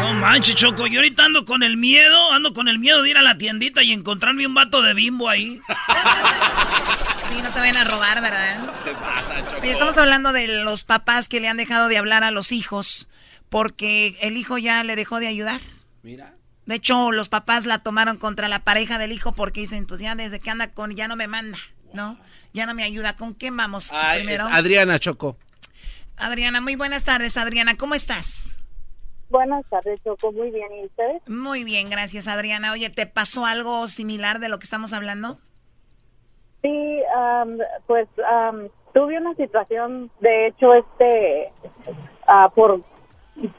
No 0.00 0.14
manches, 0.20 0.54
Choco, 0.54 0.86
yo 0.86 1.00
ahorita 1.00 1.24
ando 1.24 1.46
con 1.46 1.62
el 1.62 1.78
miedo, 1.78 2.30
ando 2.30 2.52
con 2.52 2.68
el 2.68 2.78
miedo 2.78 3.02
de 3.02 3.08
ir 3.10 3.16
a 3.16 3.22
la 3.22 3.38
tiendita 3.38 3.82
y 3.82 3.92
encontrarme 3.92 4.46
un 4.46 4.52
vato 4.52 4.82
de 4.82 4.92
bimbo 4.92 5.30
ahí. 5.30 5.58
Sí, 7.32 7.42
no 7.42 7.50
te 7.50 7.58
vayan 7.60 7.76
a 7.76 7.84
robar, 7.84 8.20
¿verdad? 8.20 8.74
Se 8.84 8.92
pasa, 8.94 9.44
Choco. 9.46 9.60
Oye, 9.62 9.70
estamos 9.70 9.96
hablando 9.96 10.32
de 10.32 10.62
los 10.62 10.84
papás 10.84 11.28
que 11.28 11.40
le 11.40 11.48
han 11.48 11.56
dejado 11.56 11.88
de 11.88 11.96
hablar 11.96 12.24
a 12.24 12.30
los 12.30 12.52
hijos 12.52 13.08
porque 13.48 14.16
el 14.20 14.36
hijo 14.36 14.58
ya 14.58 14.84
le 14.84 14.96
dejó 14.96 15.18
de 15.18 15.28
ayudar. 15.28 15.60
Mira. 16.02 16.34
De 16.66 16.74
hecho, 16.74 17.10
los 17.10 17.30
papás 17.30 17.64
la 17.64 17.78
tomaron 17.78 18.18
contra 18.18 18.48
la 18.48 18.60
pareja 18.60 18.98
del 18.98 19.12
hijo 19.12 19.32
porque 19.32 19.60
dicen, 19.60 19.86
pues 19.86 20.00
ya 20.00 20.14
desde 20.14 20.40
que 20.40 20.50
anda 20.50 20.72
con, 20.72 20.94
ya 20.94 21.08
no 21.08 21.16
me 21.16 21.26
manda, 21.26 21.58
¿no? 21.94 22.18
Ya 22.52 22.66
no 22.66 22.74
me 22.74 22.84
ayuda. 22.84 23.16
¿Con 23.16 23.32
quién 23.32 23.56
vamos 23.56 23.92
Ay, 23.92 24.20
primero? 24.20 24.46
Adriana 24.50 24.98
Choco. 24.98 25.38
Adriana, 26.16 26.60
muy 26.60 26.76
buenas 26.76 27.04
tardes, 27.04 27.38
Adriana. 27.38 27.76
¿Cómo 27.76 27.94
estás? 27.94 28.54
Buenas 29.30 29.64
tardes, 29.70 29.98
Choco. 30.04 30.32
Muy 30.32 30.50
bien. 30.50 30.68
¿Y 30.82 30.86
ustedes? 30.86 31.22
Muy 31.26 31.64
bien, 31.64 31.88
gracias, 31.88 32.28
Adriana. 32.28 32.72
Oye, 32.72 32.90
¿te 32.90 33.06
pasó 33.06 33.46
algo 33.46 33.88
similar 33.88 34.38
de 34.38 34.50
lo 34.50 34.58
que 34.58 34.64
estamos 34.64 34.92
hablando? 34.92 35.40
Sí, 36.62 37.02
am, 37.16 37.58
pues 37.86 38.08
am, 38.28 38.68
tuve 38.94 39.18
una 39.18 39.34
situación, 39.34 40.10
de 40.20 40.46
hecho, 40.46 40.74
este, 40.74 41.50
ah, 42.26 42.50
por 42.54 42.80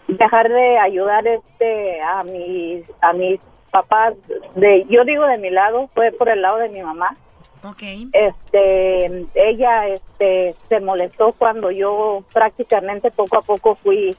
dejar 0.07 0.49
de 0.49 0.77
ayudar 0.79 1.25
este 1.27 2.01
a 2.01 2.23
mis 2.23 2.85
a 3.01 3.11
mis 3.13 3.41
papás 3.71 4.13
de 4.55 4.85
yo 4.87 5.03
digo 5.03 5.25
de 5.25 5.39
mi 5.39 5.49
lado 5.49 5.87
fue 5.95 6.11
por 6.11 6.29
el 6.29 6.43
lado 6.43 6.57
de 6.57 6.69
mi 6.69 6.83
mamá 6.83 7.17
Ok. 7.63 7.81
este 8.13 9.25
ella 9.33 9.87
este 9.87 10.53
se 10.69 10.79
molestó 10.79 11.33
cuando 11.33 11.71
yo 11.71 12.23
prácticamente 12.33 13.09
poco 13.09 13.37
a 13.37 13.41
poco 13.41 13.73
fui 13.73 14.15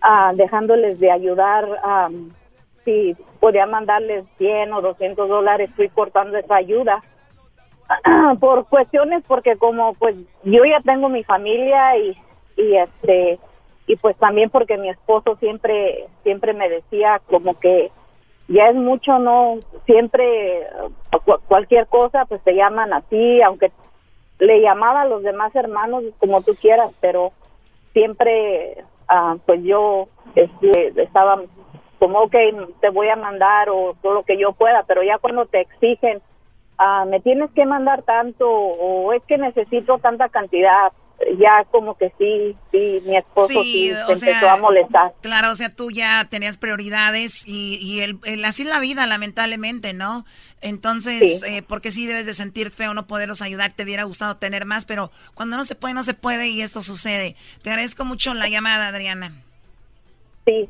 ah, 0.00 0.32
dejándoles 0.34 0.98
de 0.98 1.12
ayudar 1.12 1.68
am, 1.84 2.32
si 2.84 3.16
podía 3.38 3.66
mandarles 3.66 4.24
100 4.38 4.72
o 4.72 4.80
200 4.82 5.28
dólares 5.28 5.70
fui 5.76 5.88
cortando 5.88 6.36
esa 6.36 6.56
ayuda 6.56 7.00
por 8.40 8.66
cuestiones 8.68 9.22
porque 9.26 9.56
como 9.56 9.94
pues 9.94 10.14
yo 10.44 10.64
ya 10.64 10.80
tengo 10.80 11.08
mi 11.08 11.22
familia 11.24 11.96
y 11.98 12.16
y 12.56 12.76
este 12.76 13.38
y 13.86 13.96
pues 13.96 14.16
también 14.16 14.48
porque 14.50 14.78
mi 14.78 14.88
esposo 14.88 15.36
siempre 15.36 16.06
siempre 16.22 16.54
me 16.54 16.68
decía 16.68 17.20
como 17.28 17.58
que 17.60 17.90
ya 18.48 18.68
es 18.68 18.74
mucho 18.76 19.18
no 19.18 19.58
siempre 19.86 20.60
eh, 20.62 20.66
cu- 21.24 21.40
cualquier 21.46 21.86
cosa 21.88 22.24
pues 22.26 22.42
te 22.42 22.54
llaman 22.54 22.92
a 22.92 23.00
ti 23.02 23.42
aunque 23.42 23.70
le 24.38 24.60
llamaba 24.60 25.02
a 25.02 25.06
los 25.06 25.22
demás 25.22 25.54
hermanos 25.54 26.04
como 26.18 26.42
tú 26.42 26.54
quieras 26.60 26.90
pero 27.00 27.32
siempre 27.92 28.84
ah, 29.08 29.36
pues 29.46 29.62
yo 29.62 30.08
este, 30.34 31.00
estaba 31.02 31.40
como 31.98 32.20
ok 32.20 32.34
te 32.80 32.90
voy 32.90 33.08
a 33.08 33.16
mandar 33.16 33.68
o 33.70 33.94
todo 34.02 34.14
lo 34.14 34.22
que 34.24 34.38
yo 34.38 34.52
pueda 34.52 34.82
pero 34.84 35.02
ya 35.02 35.18
cuando 35.18 35.46
te 35.46 35.60
exigen 35.60 36.20
ah, 36.78 37.04
me 37.08 37.20
tienes 37.20 37.50
que 37.52 37.64
mandar 37.66 38.02
tanto 38.02 38.48
o 38.48 39.12
es 39.12 39.22
que 39.24 39.38
necesito 39.38 39.98
tanta 39.98 40.28
cantidad 40.28 40.92
ya 41.38 41.64
como 41.70 41.96
que 41.96 42.12
sí 42.18 42.56
sí 42.72 43.00
mi 43.06 43.16
esposo 43.16 43.62
sí, 43.62 43.90
se 43.90 44.02
o 44.02 44.16
sea, 44.16 44.28
empezó 44.34 44.50
a 44.50 44.56
molestar 44.56 45.12
Claro, 45.22 45.52
o 45.52 45.54
sea, 45.54 45.70
tú 45.70 45.90
ya 45.92 46.26
tenías 46.28 46.58
prioridades 46.58 47.46
y, 47.46 47.76
y 47.80 48.00
el, 48.00 48.18
el- 48.24 48.44
así 48.44 48.62
es 48.62 48.68
la 48.68 48.80
vida, 48.80 49.06
lamentablemente, 49.06 49.92
¿no? 49.94 50.26
Entonces, 50.60 51.40
Sí. 51.40 51.46
eh, 51.56 51.62
porque 51.62 51.92
sí 51.92 52.06
debes 52.06 52.26
de 52.26 52.34
sentir 52.34 52.70
feo 52.70 52.92
no 52.94 53.06
poderlos 53.06 53.42
ayudar, 53.42 53.72
te 53.72 53.84
hubiera 53.84 54.02
gustado 54.04 54.36
tener 54.38 54.66
más, 54.66 54.86
pero 54.86 55.12
cuando 55.34 55.56
no 55.56 55.64
se 55.64 55.76
puede, 55.76 55.94
no 55.94 56.02
se 56.02 56.14
puede 56.14 56.48
y 56.48 56.60
esto 56.62 56.82
sucede. 56.82 57.36
Te 57.62 57.70
agradezco 57.70 58.04
mucho 58.04 58.34
la 58.34 58.48
llamada, 58.48 58.88
Adriana. 58.88 59.32
Sí. 60.44 60.68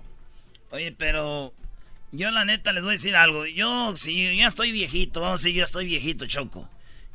Oye, 0.70 0.92
pero 0.92 1.52
yo 2.16 2.30
la 2.30 2.44
neta 2.44 2.72
les 2.72 2.82
voy 2.82 2.90
a 2.90 2.92
decir 2.92 3.16
algo. 3.16 3.46
Yo, 3.46 3.96
si 3.96 4.36
ya 4.36 4.46
estoy 4.46 4.72
viejito, 4.72 5.20
vamos 5.20 5.40
a 5.40 5.42
decir, 5.42 5.58
yo 5.58 5.64
estoy 5.64 5.86
viejito, 5.86 6.26
Choco. 6.26 6.68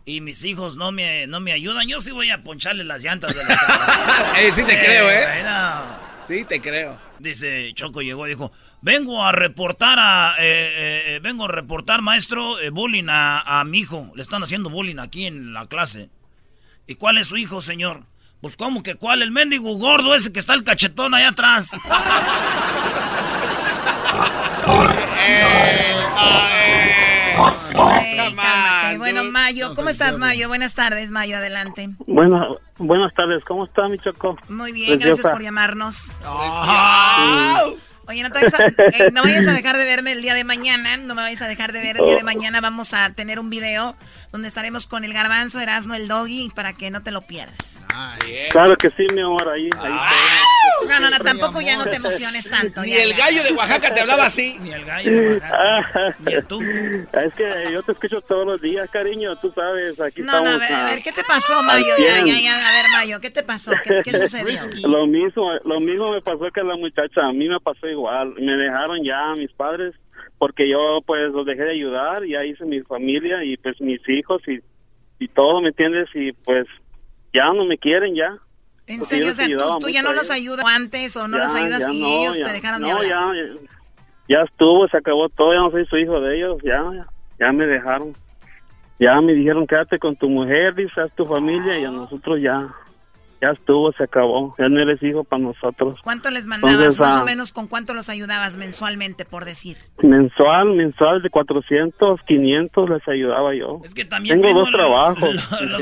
Y 0.06 0.22
mis 0.22 0.43
hijos 0.43 0.76
no 0.76 0.91
me, 0.91 1.28
no 1.28 1.39
me 1.39 1.52
ayudan, 1.52 1.88
yo 1.88 2.02
sí 2.02 2.12
voy 2.12 2.32
a 2.32 2.43
poncharle 2.43 2.84
las 2.84 3.04
llantas 3.04 3.36
de 3.36 3.43
la 3.43 3.47
casa. 3.56 4.41
Eh, 4.41 4.52
sí 4.54 4.64
te 4.64 4.78
creo, 4.78 5.10
¿eh? 5.10 5.26
bueno. 5.34 6.10
Sí 6.28 6.45
te 6.45 6.62
creo. 6.62 6.97
Dice, 7.20 7.72
Choco 7.74 8.02
llegó 8.02 8.28
y 8.28 8.32
dijo, 8.32 8.52
vengo 8.82 9.24
a 9.24 9.32
reportar 9.32 9.97
a, 10.00 10.36
eh, 10.38 10.43
eh, 10.43 11.04
eh, 11.16 11.20
vengo 11.22 11.45
a 11.45 11.47
reportar, 11.47 12.02
maestro, 12.02 12.56
bullying 12.72 13.08
a, 13.10 13.41
a 13.41 13.64
mi 13.64 13.80
hijo. 13.80 14.12
Le 14.16 14.24
están 14.24 14.43
haciendo 14.43 14.70
bullying 14.70 15.00
aquí 15.00 15.26
en 15.26 15.54
la 15.54 15.68
clase. 15.68 16.10
¿Y 16.88 16.95
cuál 16.95 17.18
es 17.18 17.28
su 17.28 17.38
hijo, 17.38 17.62
señor? 17.62 18.04
Pues, 18.41 18.56
¿cómo 18.56 18.84
que 18.84 18.95
cuál? 18.95 19.22
El 19.22 19.32
mendigo 19.32 19.78
gordo 19.78 20.16
ese 20.16 20.32
que 20.32 20.39
está 20.39 20.54
el 20.54 20.64
cachetón 20.64 21.14
allá 21.14 21.30
atrás. 21.30 21.72
Bueno, 28.97 29.24
Mayo, 29.24 29.74
¿cómo 29.76 29.89
estás, 29.89 30.20
Mayo? 30.20 30.47
Buenas 30.47 30.76
tardes, 30.76 31.11
Mayo, 31.11 31.38
adelante. 31.38 31.89
Bueno, 32.05 32.57
buenas 32.78 33.13
tardes, 33.13 33.43
¿cómo 33.45 33.65
está 33.65 33.88
mi 33.88 33.97
Choco? 33.99 34.38
Muy 34.49 34.72
bien, 34.72 34.99
gracias 34.99 35.28
por 35.28 35.41
llamarnos. 35.41 36.11
Ah. 36.24 37.63
Oye, 38.07 38.24
no, 38.24 38.32
te 38.32 38.39
vayas 38.39 38.59
a, 38.59 38.65
eh, 38.65 39.11
no 39.13 39.22
vayas 39.22 39.47
a 39.47 39.53
dejar 39.53 39.78
de 39.78 39.86
verme 39.86 40.13
el 40.13 40.24
día 40.24 40.34
de 40.34 40.43
mañana, 40.43 40.97
no 40.97 41.13
me 41.13 41.22
vayas 41.22 41.43
a 41.43 41.47
dejar 41.47 41.74
de 41.74 41.80
ver 41.80 41.97
el 41.97 42.05
día 42.05 42.15
de 42.15 42.24
mañana. 42.24 42.59
Vamos 42.59 42.95
a 42.95 43.13
tener 43.13 43.39
un 43.39 43.51
video 43.51 43.95
donde 44.32 44.47
estaremos 44.47 44.88
con 44.88 45.03
el 45.03 45.13
garbanzo, 45.13 45.59
Erasmo, 45.59 45.93
el 45.93 46.07
doggy, 46.07 46.51
para 46.55 46.74
que 46.74 46.89
no 46.89 47.03
te 47.03 47.11
lo 47.11 47.22
pierdas. 47.22 47.86
Claro 48.49 48.76
que 48.78 48.89
sí, 48.89 49.05
mi 49.13 49.22
amor, 49.22 49.47
ahí. 49.49 49.70
ahí 49.80 49.91
No, 50.88 51.00
no, 51.00 51.10
no, 51.10 51.20
tampoco 51.20 51.62
ya 51.62 51.78
no 51.78 51.86
te 51.86 51.98
emociones 51.98 52.50
tanto. 52.50 52.82
Ni 52.82 52.92
ya, 52.92 53.04
el 53.04 53.12
ya. 53.12 53.26
gallo 53.26 53.44
de 53.44 53.54
Oaxaca 53.54 53.94
te 53.94 54.02
hablaba 54.02 54.26
así. 54.26 54.58
Ni 54.62 54.72
el 54.72 54.86
gallo 54.86 55.12
de 55.12 55.34
Oaxaca. 55.34 56.16
Es 57.20 57.34
que 57.34 57.72
yo 57.72 57.84
te 57.84 57.92
escucho 57.92 58.22
todos 58.22 58.46
los 58.46 58.62
días, 58.62 58.90
cariño, 58.90 59.36
tú 59.38 59.52
sabes, 59.52 60.00
aquí 60.00 60.22
No, 60.22 60.42
no, 60.42 60.52
estamos. 60.52 60.56
a 60.56 60.58
ver, 60.58 60.74
a 60.74 60.88
ah, 60.88 60.92
ver, 60.92 61.04
¿qué 61.04 61.12
te 61.12 61.24
pasó, 61.24 61.62
Mayo? 61.64 61.94
Ya, 61.98 62.26
ya, 62.26 62.42
ya, 62.42 62.70
a 62.70 62.72
ver, 62.72 62.86
Mayo, 62.92 63.20
¿qué 63.20 63.30
te 63.30 63.44
pasó? 63.44 63.72
¿Qué, 63.84 64.02
qué 64.04 64.14
sucedió? 64.18 64.88
Lo 64.88 65.08
mismo, 65.08 65.52
lo 65.66 65.80
mismo 65.80 66.12
me 66.12 66.22
pasó 66.22 66.50
que 66.52 66.62
a 66.62 66.64
la 66.64 66.76
muchacha, 66.76 67.22
a 67.22 67.34
mí 67.34 67.48
me 67.48 67.60
pasó 67.60 67.88
igual. 67.88 68.34
Me 68.40 68.54
dejaron 68.54 69.04
ya 69.04 69.36
mis 69.36 69.52
padres 69.54 69.94
porque 70.40 70.70
yo 70.70 71.00
pues 71.06 71.32
los 71.32 71.46
dejé 71.46 71.64
de 71.64 71.74
ayudar, 71.74 72.26
ya 72.26 72.44
hice 72.46 72.66
mi 72.66 72.80
familia 72.82 73.44
y 73.44 73.58
pues 73.58 73.80
mis 73.82 74.02
hijos 74.08 74.42
y, 74.48 74.60
y 75.20 75.28
todo, 75.28 75.62
¿me 75.62 75.70
entiendes? 75.70 76.08
Y 76.16 76.32
pues 76.32 76.66
ya 77.34 77.52
no 77.54 77.66
me 77.66 77.78
quieren 77.78 78.16
ya. 78.16 78.38
¿En 78.90 78.98
Porque 78.98 79.06
serio? 79.16 79.30
O 79.30 79.34
sea, 79.34 79.48
tú, 79.48 79.80
tú 79.82 79.90
ya 79.90 80.02
no 80.02 80.14
los 80.14 80.32
ayudas 80.32 80.66
antes 80.68 81.16
o 81.16 81.28
no 81.28 81.38
Ya, 81.38 81.44
los 81.44 81.54
ayudas 81.56 81.88
y 81.94 82.02
no, 82.02 82.08
ellos 82.08 82.38
ya- 82.40 82.46
te 82.46 82.54
dejaron 82.54 82.82
de 82.84 82.90
no, 82.92 82.98
hablar. 82.98 83.36
ya, 84.28 84.42
estuvo, 84.42 84.88
se 84.88 84.98
acabó 84.98 85.30
todo, 85.30 85.54
ya 85.54 85.60
no 85.60 85.70
soy 85.72 85.86
su 85.86 85.96
hijo 85.98 86.20
de 86.20 86.38
ellos, 86.38 86.58
ya, 86.64 86.84
ya, 86.94 87.06
ya 87.40 87.52
me 87.52 87.66
dejaron. 87.68 88.14
Ya 89.00 89.22
me 89.22 89.34
dijeron, 89.34 89.66
quédate 89.68 89.98
con 90.00 90.16
tu 90.16 90.28
mujer, 90.28 90.74
dice, 90.76 91.00
haz 91.02 91.12
tu 91.16 91.26
familia 91.26 91.80
y 91.80 91.86
a 91.86 91.92
nosotros 91.92 92.42
ya, 92.42 92.68
ya 93.42 93.50
estuvo, 93.52 93.92
se 93.94 94.04
acabó, 94.04 94.56
ya 94.58 94.68
no 94.70 94.82
eres 94.82 95.02
hijo 95.02 95.24
para 95.24 95.42
nosotros. 95.44 95.98
¿Cuánto 96.04 96.30
les 96.32 96.46
mandabas? 96.48 96.76
Entonces, 96.76 97.00
más 97.00 97.16
ah, 97.16 97.22
o 97.22 97.26
menos, 97.26 97.52
¿con 97.54 97.68
cuánto 97.68 97.94
los 97.94 98.10
ayudabas 98.10 98.58
mensualmente, 98.58 99.26
por 99.26 99.46
decir? 99.46 99.78
Mensual, 100.04 100.74
mensual 100.76 101.22
de 101.22 101.30
400, 101.30 102.20
500 102.28 102.90
les 102.90 103.08
ayudaba 103.08 103.56
yo. 103.56 103.82
Es 103.84 103.94
que 103.94 104.06
también 104.06 104.42
Tengo 104.42 104.60
dos 104.60 104.72
trabajos. 104.72 105.34
Los, 105.62 105.62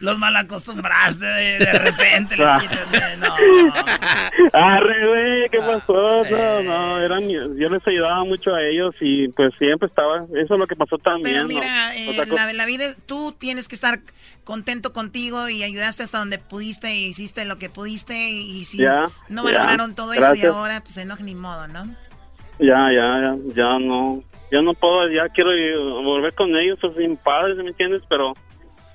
los 0.00 0.18
malacostumbraste 0.18 1.24
de, 1.24 1.58
de 1.58 1.72
repente. 1.78 2.36
les 2.36 2.46
Ah. 2.46 2.58
quitas 2.60 3.18
no. 3.18 4.48
Arre, 4.52 5.48
¿qué 5.50 5.58
pasó? 5.58 6.22
No, 6.30 6.62
no, 6.62 7.00
eran, 7.00 7.24
yo 7.28 7.68
les 7.68 7.86
ayudaba 7.86 8.24
mucho 8.24 8.54
a 8.54 8.62
ellos 8.62 8.94
y 9.00 9.28
pues 9.28 9.52
siempre 9.58 9.88
estaba, 9.88 10.24
eso 10.34 10.54
es 10.54 10.58
lo 10.60 10.66
que 10.66 10.76
pasó 10.76 10.98
también. 10.98 11.24
Pero 11.36 11.42
¿no? 11.42 11.48
mira, 11.48 11.96
eh, 11.96 12.08
Otra 12.10 12.26
cosa- 12.26 12.46
la, 12.46 12.52
la 12.52 12.66
vida, 12.66 12.84
tú 13.06 13.32
tienes 13.38 13.68
que 13.68 13.74
estar 13.74 13.98
contento 14.48 14.94
contigo 14.94 15.50
y 15.50 15.62
ayudaste 15.62 16.02
hasta 16.02 16.18
donde 16.20 16.38
pudiste 16.38 16.94
y 16.96 17.04
hiciste 17.04 17.44
lo 17.44 17.58
que 17.58 17.68
pudiste 17.68 18.30
y, 18.30 18.56
y 18.60 18.64
si 18.64 18.78
no 18.78 18.82
ya, 18.84 19.10
valoraron 19.28 19.94
todo 19.94 20.14
eso 20.14 20.34
y 20.34 20.42
ahora 20.46 20.80
pues 20.82 20.96
enoja 20.96 21.22
ni 21.22 21.34
modo, 21.34 21.68
¿no? 21.68 21.84
Ya, 22.58 22.78
ya, 22.90 23.20
ya, 23.20 23.36
ya 23.54 23.78
no, 23.78 24.22
ya 24.50 24.62
no 24.62 24.72
puedo, 24.72 25.06
ya 25.10 25.28
quiero 25.34 25.52
ir- 25.52 26.02
volver 26.02 26.32
con 26.32 26.56
ellos, 26.56 26.78
son 26.80 26.94
mis 26.96 27.18
padres, 27.18 27.58
¿me 27.58 27.68
entiendes? 27.68 28.00
Pero 28.08 28.32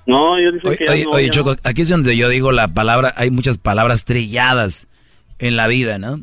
No, 0.06 0.40
yo 0.40 0.50
dije 0.50 0.66
Oye, 0.68 0.76
que 0.78 0.90
oye, 0.90 1.04
no, 1.04 1.10
oye, 1.12 1.30
Choco, 1.30 1.52
no. 1.54 1.60
aquí 1.62 1.82
es 1.82 1.88
donde 1.88 2.16
yo 2.16 2.28
digo 2.28 2.50
la 2.50 2.66
palabra, 2.66 3.14
hay 3.16 3.30
muchas 3.30 3.56
palabras 3.56 4.04
trilladas 4.04 4.88
en 5.38 5.54
la 5.56 5.68
vida, 5.68 5.98
¿no? 5.98 6.20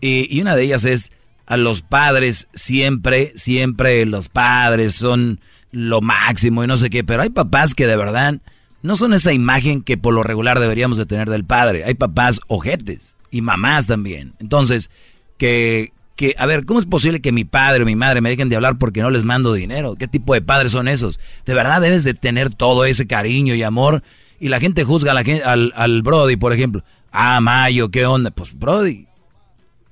Y, 0.00 0.28
y 0.34 0.40
una 0.40 0.54
de 0.54 0.62
ellas 0.62 0.84
es 0.84 1.10
a 1.46 1.56
los 1.56 1.82
padres, 1.82 2.46
siempre, 2.54 3.32
siempre 3.34 4.06
los 4.06 4.28
padres 4.28 4.94
son 4.94 5.40
lo 5.72 6.00
máximo 6.00 6.62
y 6.62 6.66
no 6.66 6.76
sé 6.76 6.88
qué, 6.90 7.02
pero 7.02 7.22
hay 7.22 7.30
papás 7.30 7.74
que 7.74 7.86
de 7.86 7.96
verdad 7.96 8.36
no 8.82 8.94
son 8.96 9.12
esa 9.14 9.32
imagen 9.32 9.82
que 9.82 9.96
por 9.96 10.14
lo 10.14 10.22
regular 10.22 10.60
deberíamos 10.60 10.96
de 10.96 11.06
tener 11.06 11.28
del 11.30 11.44
padre. 11.44 11.84
Hay 11.84 11.94
papás 11.94 12.40
ojetes 12.46 13.16
y 13.30 13.40
mamás 13.42 13.86
también. 13.86 14.34
Entonces, 14.38 14.90
que, 15.38 15.92
que, 16.16 16.34
a 16.38 16.46
ver, 16.46 16.66
¿cómo 16.66 16.78
es 16.80 16.86
posible 16.86 17.20
que 17.20 17.32
mi 17.32 17.44
padre 17.44 17.82
o 17.82 17.86
mi 17.86 17.96
madre 17.96 18.20
me 18.20 18.28
dejen 18.30 18.48
de 18.48 18.56
hablar 18.56 18.78
porque 18.78 19.00
no 19.02 19.10
les 19.10 19.24
mando 19.24 19.52
dinero? 19.52 19.94
¿Qué 19.96 20.08
tipo 20.08 20.34
de 20.34 20.42
padres 20.42 20.72
son 20.72 20.88
esos? 20.88 21.20
De 21.46 21.54
verdad 21.54 21.80
debes 21.80 22.04
de 22.04 22.14
tener 22.14 22.50
todo 22.50 22.84
ese 22.84 23.06
cariño 23.06 23.54
y 23.54 23.62
amor 23.62 24.02
y 24.40 24.48
la 24.48 24.60
gente 24.60 24.84
juzga 24.84 25.12
a 25.12 25.14
la 25.14 25.24
gen- 25.24 25.42
al, 25.44 25.72
al 25.76 26.02
Brody, 26.02 26.36
por 26.36 26.52
ejemplo. 26.52 26.84
Ah, 27.12 27.40
Mayo, 27.40 27.88
¿qué 27.90 28.04
onda? 28.04 28.30
Pues 28.30 28.58
Brody, 28.58 29.06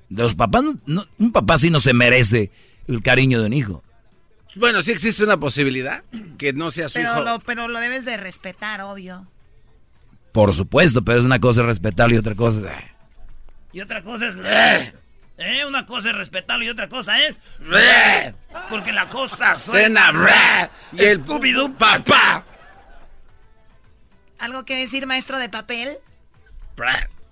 de 0.09 0.23
los 0.23 0.35
papás, 0.35 0.63
un 1.17 1.31
papá 1.31 1.57
sí 1.57 1.69
no 1.69 1.79
se 1.79 1.93
merece 1.93 2.51
el 2.87 3.01
cariño 3.01 3.39
de 3.39 3.47
un 3.47 3.53
hijo. 3.53 3.83
Bueno, 4.55 4.81
sí 4.81 4.91
existe 4.91 5.23
una 5.23 5.39
posibilidad 5.39 6.03
que 6.37 6.51
no 6.53 6.71
sea 6.71 6.89
su 6.89 6.95
Pero 6.95 7.13
hijo. 7.13 7.21
lo, 7.23 7.39
pero 7.39 7.67
lo 7.67 7.79
debes 7.79 8.03
de 8.05 8.17
respetar, 8.17 8.81
obvio. 8.81 9.25
Por 10.33 10.53
supuesto, 10.53 11.03
pero 11.03 11.19
es 11.19 11.25
una 11.25 11.39
cosa 11.39 11.63
respetarlo 11.63 12.15
y 12.15 12.17
otra 12.17 12.35
cosa... 12.35 12.73
eh. 12.73 12.91
Y 13.73 13.81
otra 13.81 14.01
cosa 14.03 14.27
es... 14.27 14.35
"Eh". 14.43 14.93
Una 15.67 15.85
cosa 15.85 16.09
es 16.11 16.15
respetarlo 16.15 16.63
y 16.65 16.69
otra 16.69 16.87
cosa 16.89 17.19
es... 17.23 17.39
Porque 18.69 18.91
la 18.91 19.09
cosa 19.09 19.57
suena... 19.57 20.11
Y 20.91 21.03
el 21.03 21.23
Scooby-Doo, 21.25 21.75
papá. 21.77 22.45
¿Algo 24.39 24.65
que 24.65 24.75
decir, 24.75 25.07
maestro 25.07 25.39
de 25.39 25.49
papel? 25.49 25.97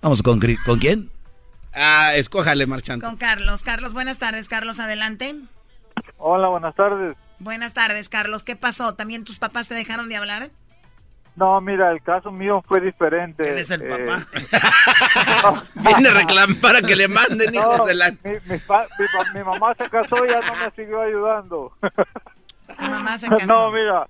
Vamos, 0.02 0.22
¿con, 0.22 0.40
¿con 0.64 0.78
quién? 0.78 1.10
Ah, 1.72 2.12
escójale, 2.14 2.66
marchante. 2.66 3.04
Con 3.06 3.16
Carlos. 3.16 3.62
Carlos, 3.62 3.94
buenas 3.94 4.18
tardes. 4.18 4.48
Carlos, 4.48 4.80
adelante. 4.80 5.36
Hola, 6.18 6.48
buenas 6.48 6.74
tardes. 6.74 7.16
Buenas 7.38 7.74
tardes, 7.74 8.08
Carlos. 8.08 8.42
¿Qué 8.44 8.56
pasó? 8.56 8.94
¿También 8.94 9.24
tus 9.24 9.38
papás 9.38 9.68
te 9.68 9.74
dejaron 9.74 10.08
de 10.08 10.16
hablar? 10.16 10.50
No, 11.36 11.60
mira, 11.60 11.90
el 11.92 12.02
caso 12.02 12.30
mío 12.30 12.62
fue 12.66 12.80
diferente. 12.80 13.44
¿Quién 13.44 13.58
es 13.58 13.70
el 13.70 13.82
Eh, 13.82 13.88
papá? 13.88 14.26
Viene 15.74 16.08
a 16.10 16.12
reclamar 16.14 16.56
para 16.60 16.82
que 16.82 16.96
le 16.96 17.08
manden 17.08 17.54
hijos 17.54 17.78
no, 17.78 17.86
de 17.86 17.94
la... 17.94 18.10
mi, 18.10 18.32
mi 18.46 18.58
pa- 18.58 18.86
mi 19.34 19.42
mamá 19.42 19.74
se 19.74 19.88
casó 19.88 20.24
y 20.26 20.28
ya 20.28 20.40
no 20.40 20.52
me 20.56 20.70
siguió 20.76 21.00
ayudando. 21.00 21.72
Tu 21.80 22.84
mamá 22.90 23.16
se 23.16 23.28
casó. 23.28 23.46
No, 23.46 23.70
mira, 23.70 24.06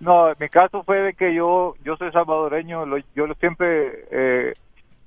no, 0.00 0.32
mi 0.40 0.48
caso 0.48 0.82
fue 0.84 0.98
de 1.00 1.14
que 1.14 1.34
yo 1.34 1.74
yo 1.84 1.96
soy 1.96 2.10
salvadoreño, 2.12 2.86
lo- 2.86 2.98
yo 3.14 3.26
siempre 3.38 4.06
eh, 4.10 4.52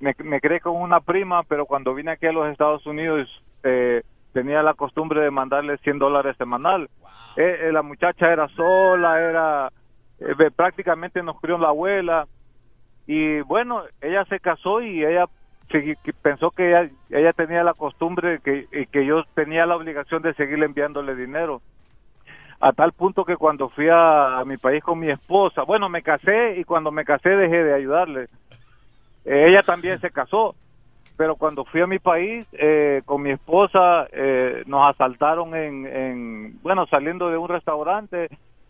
me, 0.00 0.14
me 0.24 0.40
creé 0.40 0.60
con 0.60 0.76
una 0.76 1.00
prima, 1.00 1.42
pero 1.42 1.66
cuando 1.66 1.92
vine 1.94 2.12
aquí 2.12 2.26
a 2.26 2.32
los 2.32 2.50
Estados 2.50 2.86
Unidos 2.86 3.28
eh, 3.64 4.02
tenía 4.32 4.62
la 4.62 4.74
costumbre 4.74 5.20
de 5.22 5.30
mandarle 5.30 5.78
100 5.78 5.98
dólares 5.98 6.36
semanal. 6.36 6.88
Eh, 7.36 7.68
eh, 7.68 7.72
la 7.72 7.82
muchacha 7.82 8.32
era 8.32 8.48
sola, 8.48 9.20
era 9.20 9.72
eh, 10.20 10.50
prácticamente 10.54 11.22
nos 11.22 11.40
crió 11.40 11.58
la 11.58 11.68
abuela 11.68 12.26
y 13.06 13.40
bueno, 13.42 13.82
ella 14.00 14.24
se 14.26 14.40
casó 14.40 14.82
y 14.82 15.04
ella 15.04 15.26
pensó 16.22 16.50
que 16.50 16.68
ella, 16.68 16.90
ella 17.10 17.32
tenía 17.32 17.62
la 17.62 17.74
costumbre 17.74 18.40
que, 18.40 18.66
y 18.72 18.86
que 18.86 19.06
yo 19.06 19.24
tenía 19.34 19.66
la 19.66 19.76
obligación 19.76 20.22
de 20.22 20.34
seguirle 20.34 20.66
enviándole 20.66 21.14
dinero 21.14 21.60
a 22.60 22.72
tal 22.72 22.92
punto 22.92 23.24
que 23.24 23.36
cuando 23.36 23.68
fui 23.68 23.88
a, 23.88 24.38
a 24.38 24.44
mi 24.44 24.56
país 24.56 24.82
con 24.82 24.98
mi 24.98 25.10
esposa, 25.10 25.62
bueno, 25.62 25.88
me 25.88 26.02
casé 26.02 26.58
y 26.58 26.64
cuando 26.64 26.90
me 26.90 27.04
casé 27.04 27.30
dejé 27.30 27.62
de 27.62 27.74
ayudarle. 27.74 28.28
Ella 29.24 29.62
también 29.62 30.00
se 30.00 30.10
casó, 30.10 30.56
pero 31.18 31.34
cuando 31.36 31.64
fui 31.66 31.80
a 31.82 31.86
mi 31.88 31.98
país 31.98 32.46
eh, 32.52 33.02
con 33.04 33.20
mi 33.22 33.30
esposa 33.32 34.06
eh, 34.12 34.62
nos 34.66 34.88
asaltaron 34.88 35.54
en, 35.54 35.84
en, 35.86 36.62
bueno, 36.62 36.86
saliendo 36.86 37.28
de 37.28 37.36
un 37.36 37.48
restaurante. 37.48 38.28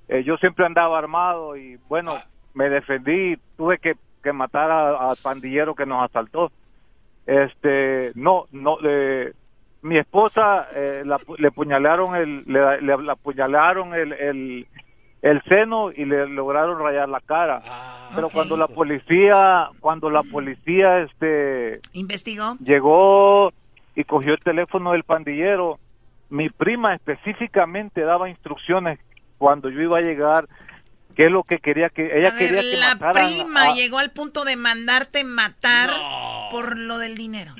Eh, 0.08 0.24
yo 0.24 0.38
siempre 0.38 0.64
andaba 0.64 0.98
armado 0.98 1.56
y 1.58 1.76
bueno, 1.88 2.14
me 2.54 2.70
defendí, 2.70 3.36
tuve 3.58 3.78
que, 3.78 3.92
que 4.22 4.32
matar 4.32 4.70
a- 4.70 5.10
al 5.10 5.16
pandillero 5.22 5.74
que 5.74 5.84
nos 5.84 6.02
asaltó. 6.08 6.50
Este, 7.26 8.12
no, 8.14 8.46
no, 8.52 8.78
eh, 8.82 9.32
mi 9.82 9.98
esposa 9.98 10.68
eh, 10.74 11.02
la- 11.04 11.20
le 11.36 11.50
puñalaron 11.50 12.16
el, 12.16 12.44
le, 12.46 12.80
le- 12.80 13.02
le 13.02 13.12
apuñalaron 13.12 13.92
el, 13.94 14.12
el, 14.14 14.66
el 15.22 15.42
seno 15.48 15.90
y 15.90 16.04
le 16.04 16.28
lograron 16.28 16.78
rayar 16.78 17.08
la 17.08 17.20
cara. 17.20 17.62
Pero 18.14 18.28
cuando 18.30 18.56
la 18.56 18.68
policía, 18.68 19.68
cuando 19.80 20.10
la 20.10 20.22
policía, 20.22 21.00
este, 21.00 21.80
¿Investigó? 21.92 22.56
llegó 22.64 23.52
y 23.94 24.04
cogió 24.04 24.32
el 24.34 24.40
teléfono 24.40 24.92
del 24.92 25.02
pandillero, 25.04 25.78
mi 26.30 26.48
prima 26.50 26.94
específicamente 26.94 28.02
daba 28.02 28.28
instrucciones 28.30 28.98
cuando 29.38 29.70
yo 29.70 29.80
iba 29.80 29.98
a 29.98 30.02
llegar, 30.02 30.46
qué 31.16 31.26
es 31.26 31.32
lo 31.32 31.42
que 31.42 31.58
quería 31.58 31.88
que 31.90 32.16
ella 32.18 32.28
A 32.28 32.30
ver, 32.32 32.38
quería 32.38 32.60
que 32.60 32.76
la 32.76 32.94
mataran 32.94 33.28
prima 33.28 33.62
a- 33.64 33.74
llegó 33.74 33.98
al 33.98 34.10
punto 34.10 34.44
de 34.44 34.56
mandarte 34.56 35.24
matar 35.24 35.90
por 36.52 36.78
lo 36.78 36.98
del 36.98 37.16
dinero. 37.16 37.52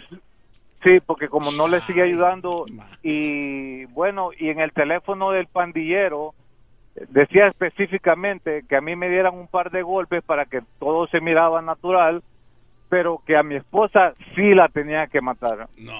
Sí, 0.84 0.98
porque 1.06 1.28
como 1.28 1.50
no 1.50 1.66
le 1.66 1.80
sigue 1.82 2.02
ayudando 2.02 2.66
y 3.02 3.84
bueno, 3.86 4.30
y 4.38 4.48
en 4.50 4.61
el 4.61 4.72
teléfono 4.72 5.32
del 5.32 5.48
pandillero 5.48 6.34
decía 7.09 7.49
específicamente 7.49 8.64
que 8.68 8.76
a 8.76 8.80
mí 8.80 8.96
me 8.96 9.09
dieran 9.09 9.34
un 9.34 9.49
par 9.49 9.70
de 9.70 9.82
golpes 9.82 10.22
para 10.24 10.46
que 10.46 10.62
todo 10.78 11.07
se 11.09 11.20
miraba 11.20 11.61
natural, 11.62 12.22
pero 12.88 13.22
que 13.26 13.36
a 13.36 13.42
mi 13.42 13.57
esposa 13.57 14.14
sí 14.34 14.55
la 14.55 14.68
tenía 14.68 15.07
que 15.07 15.20
matar. 15.20 15.68
No. 15.76 15.92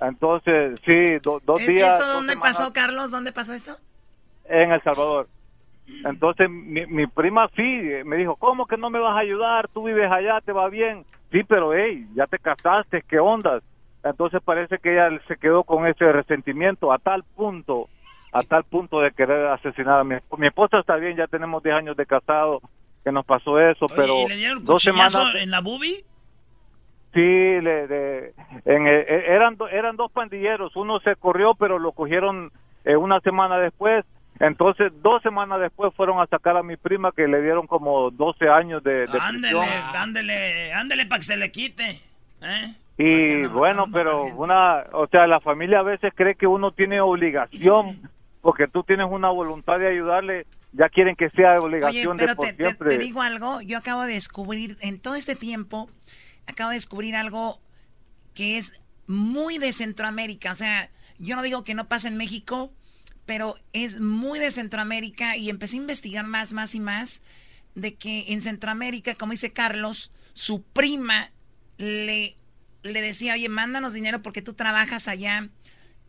Entonces, 0.00 0.80
sí, 0.84 1.18
do- 1.22 1.40
dos 1.44 1.60
¿Es- 1.60 1.66
días 1.68 1.94
¿Eso 2.00 2.08
dónde 2.12 2.32
semanas 2.32 2.56
pasó, 2.58 2.72
Carlos? 2.72 3.10
¿Dónde 3.10 3.32
pasó 3.32 3.52
esto? 3.54 3.76
en 4.48 4.72
El 4.72 4.82
Salvador. 4.82 5.28
Entonces 6.04 6.50
mi, 6.50 6.84
mi 6.86 7.06
prima 7.06 7.48
sí 7.54 7.62
eh, 7.62 8.02
me 8.04 8.16
dijo, 8.16 8.34
¿cómo 8.36 8.66
que 8.66 8.76
no 8.76 8.90
me 8.90 8.98
vas 8.98 9.14
a 9.16 9.20
ayudar? 9.20 9.68
Tú 9.68 9.84
vives 9.84 10.10
allá, 10.10 10.40
te 10.40 10.52
va 10.52 10.68
bien. 10.68 11.04
Sí, 11.30 11.44
pero 11.44 11.72
hey, 11.74 12.06
ya 12.14 12.26
te 12.26 12.38
casaste, 12.38 13.02
¿qué 13.08 13.18
ondas? 13.20 13.62
Entonces 14.02 14.42
parece 14.44 14.78
que 14.78 14.92
ella 14.92 15.16
se 15.28 15.36
quedó 15.36 15.62
con 15.62 15.86
ese 15.86 16.10
resentimiento 16.10 16.92
a 16.92 16.98
tal 16.98 17.22
punto, 17.36 17.88
a 18.32 18.42
tal 18.42 18.64
punto 18.64 19.00
de 19.00 19.10
querer 19.12 19.46
asesinar 19.48 20.00
a 20.00 20.04
mi 20.04 20.14
esposa. 20.16 20.40
Mi 20.40 20.46
esposa 20.48 20.78
está 20.80 20.96
bien, 20.96 21.16
ya 21.16 21.26
tenemos 21.26 21.62
10 21.62 21.76
años 21.76 21.96
de 21.96 22.06
casado 22.06 22.60
que 23.04 23.12
nos 23.12 23.24
pasó 23.26 23.58
eso, 23.60 23.86
pero 23.94 24.22
¿Y 24.22 24.28
le 24.28 24.36
dieron 24.36 24.64
dos 24.64 24.82
semanas... 24.82 25.16
en 25.34 25.50
la 25.50 25.60
boobie? 25.60 26.04
Sí, 27.12 27.20
le, 27.20 27.86
de- 27.88 28.34
en, 28.64 28.86
eh, 28.86 29.00
eh, 29.06 29.24
eran, 29.28 29.58
eran 29.70 29.96
dos 29.96 30.10
pandilleros, 30.12 30.74
uno 30.76 30.98
se 31.00 31.14
corrió, 31.16 31.54
pero 31.54 31.78
lo 31.78 31.92
cogieron 31.92 32.50
eh, 32.84 32.96
una 32.96 33.20
semana 33.20 33.58
después. 33.58 34.04
Entonces, 34.40 34.90
dos 35.02 35.22
semanas 35.22 35.60
después 35.60 35.92
fueron 35.94 36.20
a 36.20 36.26
sacar 36.26 36.56
a 36.56 36.62
mi 36.62 36.76
prima 36.78 37.12
que 37.12 37.28
le 37.28 37.42
dieron 37.42 37.66
como 37.66 38.10
12 38.10 38.48
años 38.48 38.82
de, 38.82 39.06
de 39.06 39.18
Ándele, 39.20 39.58
prisión. 39.60 39.96
ándele, 39.96 40.72
ándele 40.72 41.06
para 41.06 41.18
que 41.18 41.24
se 41.24 41.36
le 41.36 41.52
quite. 41.52 42.00
¿eh? 42.40 42.74
Y 42.96 43.46
bueno, 43.46 43.84
pero 43.92 44.24
una, 44.24 44.84
o 44.92 45.06
sea, 45.08 45.26
la 45.26 45.40
familia 45.40 45.80
a 45.80 45.84
veces 45.84 46.12
cree 46.16 46.34
que 46.34 46.46
uno 46.46 46.72
tiene 46.72 47.00
obligación, 47.02 48.10
porque 48.42 48.66
tú 48.68 48.82
tienes 48.82 49.06
una 49.08 49.30
voluntad 49.30 49.78
de 49.78 49.88
ayudarle, 49.88 50.46
ya 50.72 50.88
quieren 50.90 51.16
que 51.16 51.30
sea 51.30 51.52
Oye, 51.54 51.64
obligación 51.64 52.16
de 52.18 52.24
pero 52.24 52.36
por 52.36 52.46
te, 52.46 52.52
te- 52.52 52.64
siempre. 52.64 52.88
te 52.90 52.98
digo 52.98 53.22
algo, 53.22 53.62
yo 53.62 53.78
acabo 53.78 54.02
de 54.02 54.12
descubrir, 54.14 54.76
en 54.80 54.98
todo 55.00 55.14
este 55.14 55.34
tiempo, 55.36 55.88
acabo 56.46 56.70
de 56.70 56.76
descubrir 56.76 57.16
algo 57.16 57.60
que 58.34 58.58
es 58.58 58.84
muy 59.06 59.58
de 59.58 59.72
Centroamérica. 59.72 60.52
O 60.52 60.54
sea, 60.56 60.90
yo 61.18 61.36
no 61.36 61.42
digo 61.42 61.62
que 61.64 61.74
no 61.74 61.88
pasa 61.88 62.08
en 62.08 62.16
México, 62.16 62.72
pero 63.26 63.54
es 63.72 64.00
muy 64.00 64.38
de 64.40 64.50
Centroamérica 64.50 65.36
y 65.36 65.48
empecé 65.48 65.76
a 65.76 65.80
investigar 65.80 66.26
más, 66.26 66.52
más 66.52 66.74
y 66.74 66.80
más 66.80 67.22
de 67.76 67.94
que 67.94 68.32
en 68.32 68.40
Centroamérica, 68.40 69.14
como 69.14 69.32
dice 69.32 69.52
Carlos, 69.52 70.10
su 70.34 70.62
prima 70.64 71.30
le, 71.78 72.34
le 72.82 73.00
decía, 73.02 73.34
oye, 73.34 73.48
mándanos 73.48 73.92
dinero 73.92 74.20
porque 74.20 74.42
tú 74.42 74.54
trabajas 74.54 75.06
allá. 75.06 75.48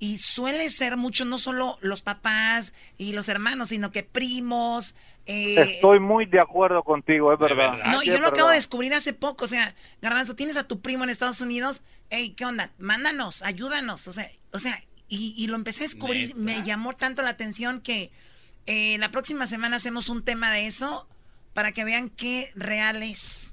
Y 0.04 0.18
suele 0.18 0.70
ser 0.70 0.98
mucho, 0.98 1.24
no 1.24 1.38
solo 1.38 1.78
los 1.82 2.02
papás 2.02 2.74
y 2.98 3.14
los 3.14 3.30
hermanos, 3.30 3.70
sino 3.70 3.92
que 3.92 4.04
primos. 4.04 4.96
eh, 5.26 5.76
Estoy 5.76 6.00
muy 6.02 6.26
de 6.26 6.42
acuerdo 6.42 6.84
contigo, 6.84 7.32
es 7.32 7.40
verdad. 7.40 7.78
no, 7.86 8.02
Sí, 8.02 8.08
yo 8.08 8.14
lo 8.18 8.28
acabo 8.28 8.36
verdad. 8.36 8.50
de 8.50 8.56
descubrir 8.56 8.94
hace 8.94 9.14
poco. 9.14 9.46
O 9.46 9.48
sea, 9.48 9.74
Garbanzo, 10.02 10.36
tienes 10.36 10.58
a 10.58 10.68
tu 10.68 10.82
primo 10.82 11.06
en 11.06 11.10
Estados 11.10 11.40
Unidos. 11.40 11.84
Hey, 12.10 12.34
¿qué 12.36 12.44
onda? 12.46 12.72
Mándanos, 12.80 13.44
ayúdanos. 13.44 14.08
O 14.10 14.14
sea, 14.14 14.30
o 14.52 14.60
sea 14.60 14.78
y, 15.08 15.34
y 15.38 15.48
lo 15.48 15.56
empecé 15.56 15.84
a 15.84 15.88
descubrir. 15.88 16.36
Me 16.36 16.64
llamó 16.64 16.92
tanto 16.94 17.22
la 17.22 17.30
atención 17.30 17.80
que 17.80 18.12
eh, 18.66 18.98
la 19.00 19.10
próxima 19.12 19.48
semana 19.48 19.78
hacemos 19.78 20.10
un 20.10 20.24
tema 20.26 20.52
de 20.52 20.68
eso 20.68 21.08
para 21.54 21.72
que 21.72 21.86
vean 21.86 22.10
qué 22.10 22.52
real 22.56 23.04
es. 23.04 23.53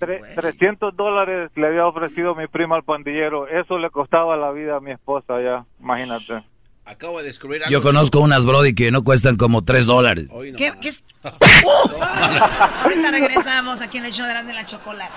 Tre- 0.00 0.34
300 0.34 0.96
dólares 0.96 1.50
le 1.54 1.66
había 1.66 1.86
ofrecido 1.86 2.34
mi 2.34 2.46
prima 2.46 2.76
al 2.76 2.82
pandillero. 2.82 3.46
Eso 3.46 3.78
le 3.78 3.90
costaba 3.90 4.36
la 4.36 4.50
vida 4.50 4.76
a 4.76 4.80
mi 4.80 4.90
esposa 4.92 5.40
ya, 5.42 5.64
imagínate. 5.80 6.42
Acabo 6.86 7.18
de 7.18 7.24
descubrir 7.26 7.62
algo. 7.62 7.70
Yo 7.70 7.82
conozco 7.82 8.18
unas 8.20 8.44
Brody 8.46 8.74
que 8.74 8.90
no 8.90 9.04
cuestan 9.04 9.36
como 9.36 9.62
3 9.62 9.86
dólares. 9.86 10.28
No 10.32 10.40
¿Qué, 10.56 10.72
qué 10.80 10.88
es? 10.88 11.04
Ahorita 12.82 13.10
regresamos 13.12 13.80
aquí 13.80 13.98
en 13.98 14.06
el 14.06 14.12
show 14.12 14.26
de 14.26 14.42
de 14.42 14.52
la 14.54 14.64
chocolate. 14.64 15.12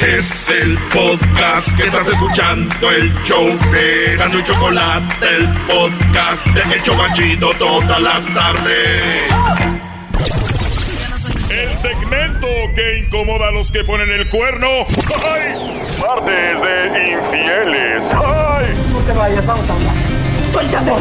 Es 0.00 0.50
el 0.50 0.76
podcast 0.92 1.74
que 1.76 1.84
estás 1.86 2.08
escuchando, 2.08 2.90
el 2.90 3.14
show 3.22 3.46
de 3.72 4.16
Gano 4.16 4.38
y 4.40 4.42
Chocolate, 4.42 5.26
el 5.36 5.46
podcast 5.66 6.46
de 6.48 6.74
El 6.74 6.82
Chocachito 6.82 7.50
todas 7.58 8.00
las 8.02 8.26
tardes. 8.34 9.32
El 11.76 11.82
segmento 11.82 12.46
que 12.74 13.00
incomoda 13.00 13.48
a 13.48 13.50
los 13.50 13.70
que 13.70 13.84
ponen 13.84 14.10
el 14.10 14.30
cuerno. 14.30 14.66
¡Ay! 15.30 15.52
Martes 16.00 16.62
de 16.62 17.10
infieles. 17.12 18.14
¡Ay! 18.14 18.72
No 18.90 19.00
te 19.00 19.12
vayas, 19.12 19.44
vamos 19.44 19.68
a 19.68 19.74
hablar. 19.74 19.94
¡Suéltame! 20.52 20.92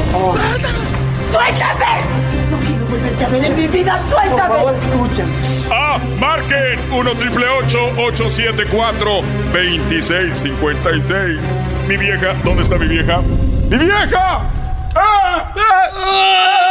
¡Suéltame! 1.32 1.86
No 2.52 2.58
quiero 2.60 2.86
volverte 2.88 3.24
a 3.24 3.28
ver 3.30 3.46
en 3.46 3.56
mi 3.56 3.68
vida, 3.68 4.02
suéltame. 4.10 4.50
Por 4.50 4.58
favor, 4.58 4.74
escucha. 4.74 5.24
Ah, 5.72 5.98
marquen 6.20 6.92
1 6.92 7.16
triple 7.16 7.48
874 7.48 9.22
2656. 9.54 11.40
Mi 11.88 11.96
vieja, 11.96 12.34
¿dónde 12.44 12.64
está 12.64 12.78
mi 12.78 12.88
vieja? 12.88 13.22
¡Mi 13.70 13.78
vieja! 13.78 14.42
¡Ah! 14.94 15.54
¡Ah! 15.56 16.66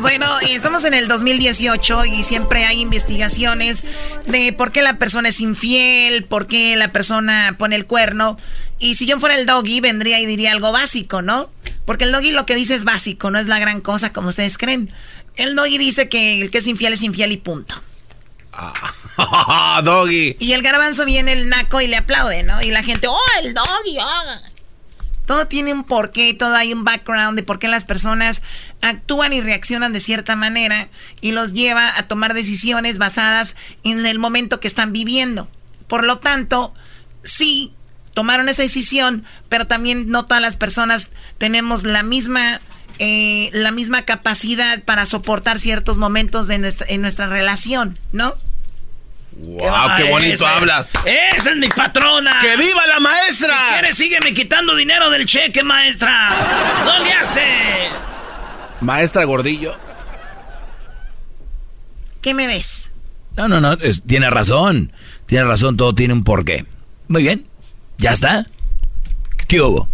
Bueno, 0.00 0.40
estamos 0.40 0.84
en 0.84 0.94
el 0.94 1.08
2018 1.08 2.06
y 2.06 2.22
siempre 2.22 2.64
hay 2.64 2.80
investigaciones 2.80 3.84
de 4.26 4.54
por 4.54 4.72
qué 4.72 4.80
la 4.80 4.96
persona 4.96 5.28
es 5.28 5.40
infiel, 5.40 6.24
por 6.24 6.46
qué 6.46 6.74
la 6.76 6.90
persona 6.90 7.56
pone 7.58 7.76
el 7.76 7.84
cuerno. 7.84 8.38
Y 8.78 8.94
si 8.94 9.06
yo 9.06 9.18
fuera 9.18 9.36
el 9.36 9.44
doggy, 9.44 9.80
vendría 9.80 10.18
y 10.18 10.24
diría 10.24 10.52
algo 10.52 10.72
básico, 10.72 11.20
¿no? 11.20 11.50
Porque 11.84 12.04
el 12.04 12.12
doggy 12.12 12.32
lo 12.32 12.46
que 12.46 12.54
dice 12.54 12.74
es 12.74 12.84
básico, 12.84 13.30
no 13.30 13.38
es 13.38 13.46
la 13.46 13.58
gran 13.58 13.82
cosa 13.82 14.10
como 14.10 14.30
ustedes 14.30 14.56
creen. 14.56 14.90
El 15.36 15.54
doggy 15.54 15.76
dice 15.76 16.08
que 16.08 16.40
el 16.40 16.50
que 16.50 16.58
es 16.58 16.66
infiel 16.66 16.94
es 16.94 17.02
infiel 17.02 17.32
y 17.32 17.36
punto. 17.36 17.74
Ah, 18.52 19.82
doggy. 19.84 20.36
Y 20.38 20.52
el 20.52 20.62
garbanzo 20.62 21.04
viene 21.04 21.32
el 21.32 21.50
naco 21.50 21.80
y 21.82 21.88
le 21.88 21.96
aplaude, 21.96 22.42
¿no? 22.42 22.62
Y 22.62 22.70
la 22.70 22.82
gente, 22.82 23.06
¡oh, 23.06 23.18
el 23.42 23.52
doggy! 23.52 23.98
oh". 24.00 24.49
Todo 25.30 25.46
tiene 25.46 25.72
un 25.72 25.84
porqué, 25.84 26.34
todo 26.34 26.56
hay 26.56 26.72
un 26.72 26.82
background 26.82 27.36
de 27.36 27.44
por 27.44 27.60
qué 27.60 27.68
las 27.68 27.84
personas 27.84 28.42
actúan 28.82 29.32
y 29.32 29.40
reaccionan 29.40 29.92
de 29.92 30.00
cierta 30.00 30.34
manera 30.34 30.88
y 31.20 31.30
los 31.30 31.52
lleva 31.52 31.96
a 31.96 32.08
tomar 32.08 32.34
decisiones 32.34 32.98
basadas 32.98 33.54
en 33.84 34.04
el 34.04 34.18
momento 34.18 34.58
que 34.58 34.66
están 34.66 34.92
viviendo. 34.92 35.48
Por 35.86 36.02
lo 36.02 36.18
tanto, 36.18 36.74
sí, 37.22 37.72
tomaron 38.12 38.48
esa 38.48 38.62
decisión, 38.62 39.24
pero 39.48 39.68
también 39.68 40.08
no 40.08 40.24
todas 40.24 40.42
las 40.42 40.56
personas 40.56 41.12
tenemos 41.38 41.84
la 41.84 42.02
misma, 42.02 42.60
eh, 42.98 43.50
la 43.52 43.70
misma 43.70 44.02
capacidad 44.02 44.82
para 44.82 45.06
soportar 45.06 45.60
ciertos 45.60 45.96
momentos 45.96 46.48
de 46.48 46.58
nuestra, 46.58 46.88
en 46.88 47.02
nuestra 47.02 47.28
relación, 47.28 47.96
¿no? 48.10 48.34
¡Wow! 49.42 49.96
¡Qué 49.96 50.04
bonito 50.10 50.34
ese- 50.34 50.46
habla! 50.46 50.86
¡Esa 51.04 51.50
es 51.50 51.56
mi 51.56 51.68
patrona! 51.68 52.38
¡Que 52.40 52.56
viva 52.56 52.86
la 52.86 53.00
maestra! 53.00 53.54
Si 53.68 53.72
quieres, 53.72 53.96
sígueme 53.96 54.34
quitando 54.34 54.74
dinero 54.76 55.08
del 55.10 55.24
cheque, 55.26 55.62
maestra. 55.64 56.82
¡No 56.84 56.98
le 57.02 57.12
hace! 57.12 57.42
Maestra 58.80 59.24
Gordillo. 59.24 59.76
¿Qué 62.20 62.34
me 62.34 62.46
ves? 62.46 62.90
No, 63.36 63.48
no, 63.48 63.60
no, 63.60 63.72
es- 63.74 64.02
tiene 64.06 64.28
razón. 64.30 64.92
Tiene 65.26 65.44
razón, 65.44 65.76
todo 65.76 65.94
tiene 65.94 66.12
un 66.12 66.24
porqué. 66.24 66.66
Muy 67.08 67.22
bien, 67.22 67.46
ya 67.98 68.12
está. 68.12 68.44
¿Qué 69.48 69.60
hubo? 69.60 69.88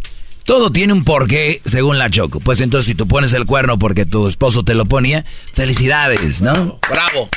Todo 0.44 0.70
tiene 0.70 0.92
un 0.92 1.04
porqué 1.04 1.60
según 1.64 1.98
la 1.98 2.10
Choco. 2.10 2.40
Pues 2.40 2.60
entonces 2.60 2.86
si 2.86 2.94
tú 2.94 3.06
pones 3.08 3.32
el 3.32 3.46
cuerno 3.46 3.78
porque 3.78 4.06
tu 4.06 4.26
esposo 4.28 4.64
te 4.64 4.74
lo 4.74 4.86
ponía, 4.86 5.24
felicidades, 5.52 6.40
¿no? 6.42 6.78
¡Bravo! 6.88 7.28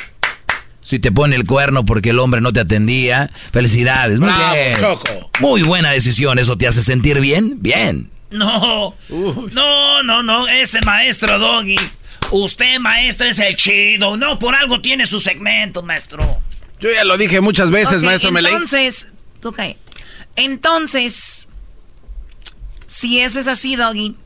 Si 0.82 0.98
te 0.98 1.12
pone 1.12 1.36
el 1.36 1.44
cuerno 1.44 1.84
porque 1.84 2.10
el 2.10 2.18
hombre 2.18 2.40
no 2.40 2.52
te 2.52 2.60
atendía, 2.60 3.30
felicidades. 3.52 4.18
Muy 4.18 4.30
Bravo, 4.30 4.54
bien. 4.54 4.78
Choco. 4.78 5.30
Muy 5.40 5.62
buena 5.62 5.90
decisión. 5.90 6.38
¿Eso 6.38 6.56
te 6.56 6.66
hace 6.66 6.82
sentir 6.82 7.20
bien? 7.20 7.60
Bien. 7.60 8.10
No, 8.30 8.94
no, 9.08 10.02
no, 10.02 10.22
no, 10.22 10.48
ese 10.48 10.80
maestro 10.82 11.38
Doggy. 11.38 11.76
Usted, 12.30 12.78
maestro, 12.78 13.26
es 13.26 13.38
el 13.40 13.56
chido. 13.56 14.16
No, 14.16 14.38
por 14.38 14.54
algo 14.54 14.80
tiene 14.80 15.06
su 15.06 15.20
segmento, 15.20 15.82
maestro. 15.82 16.40
Yo 16.80 16.90
ya 16.92 17.04
lo 17.04 17.18
dije 17.18 17.40
muchas 17.40 17.70
veces, 17.70 18.02
maestro 18.02 18.30
Meley. 18.30 18.52
Entonces, 18.52 19.12
tú 19.40 19.52
cállate. 19.52 19.80
Entonces, 20.36 21.48
si 22.86 23.20
eso 23.20 23.40
es 23.40 23.48
así, 23.48 23.76
Doggy, 23.76 24.16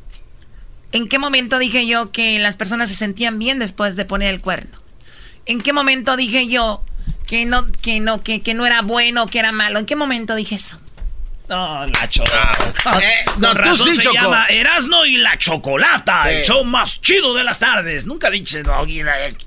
¿en 0.92 1.08
qué 1.08 1.18
momento 1.18 1.58
dije 1.58 1.86
yo 1.86 2.12
que 2.12 2.38
las 2.38 2.56
personas 2.56 2.90
se 2.90 2.96
sentían 2.96 3.38
bien 3.38 3.58
después 3.58 3.96
de 3.96 4.04
poner 4.04 4.32
el 4.32 4.40
cuerno? 4.40 4.83
¿En 5.46 5.60
qué 5.60 5.72
momento 5.72 6.16
dije 6.16 6.48
yo 6.48 6.82
que 7.26 7.44
no, 7.46 7.70
que 7.72 8.00
no, 8.00 8.22
que, 8.22 8.42
que 8.42 8.54
no 8.54 8.66
era 8.66 8.82
bueno, 8.82 9.26
que 9.26 9.38
era 9.38 9.52
malo? 9.52 9.78
¿En 9.78 9.86
qué 9.86 9.96
momento 9.96 10.34
dije 10.34 10.54
eso? 10.56 10.80
No, 11.48 11.86
la 11.86 12.08
chocolata. 12.08 13.00
Eh, 13.02 13.24
no, 13.38 13.48
Con 13.48 13.56
tú 13.56 13.62
razón 13.62 13.88
sí, 13.88 13.96
se 13.96 14.02
Choco. 14.02 14.14
llama 14.14 14.46
Erasno 14.46 15.04
y 15.04 15.18
la 15.18 15.36
Chocolata, 15.36 16.30
el 16.32 16.42
show 16.44 16.64
más 16.64 17.00
chido 17.02 17.34
de 17.34 17.44
las 17.44 17.58
tardes. 17.58 18.06
Nunca 18.06 18.30
dije 18.30 18.62
Doggy. 18.62 19.02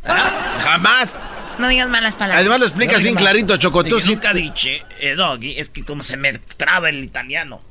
¿ah? 0.06 0.60
Jamás. 0.64 1.18
No 1.58 1.68
digas 1.68 1.90
malas 1.90 2.16
palabras. 2.16 2.42
Además 2.42 2.60
lo 2.60 2.66
explicas 2.68 2.98
No, 2.98 3.02
bien 3.04 3.16
no, 3.16 3.22
clarito, 3.22 3.58
Choco. 3.58 3.84
Tú 3.84 4.00
sí. 4.00 4.12
Nunca 4.12 4.32
dije 4.32 4.84
eh, 5.00 5.16
Doggy. 5.16 5.58
Es 5.58 5.70
que 5.70 5.84
como 5.84 6.04
se 6.04 6.18
me 6.18 6.34
traba 6.34 6.90
el 6.90 7.04
italiano. 7.04 7.62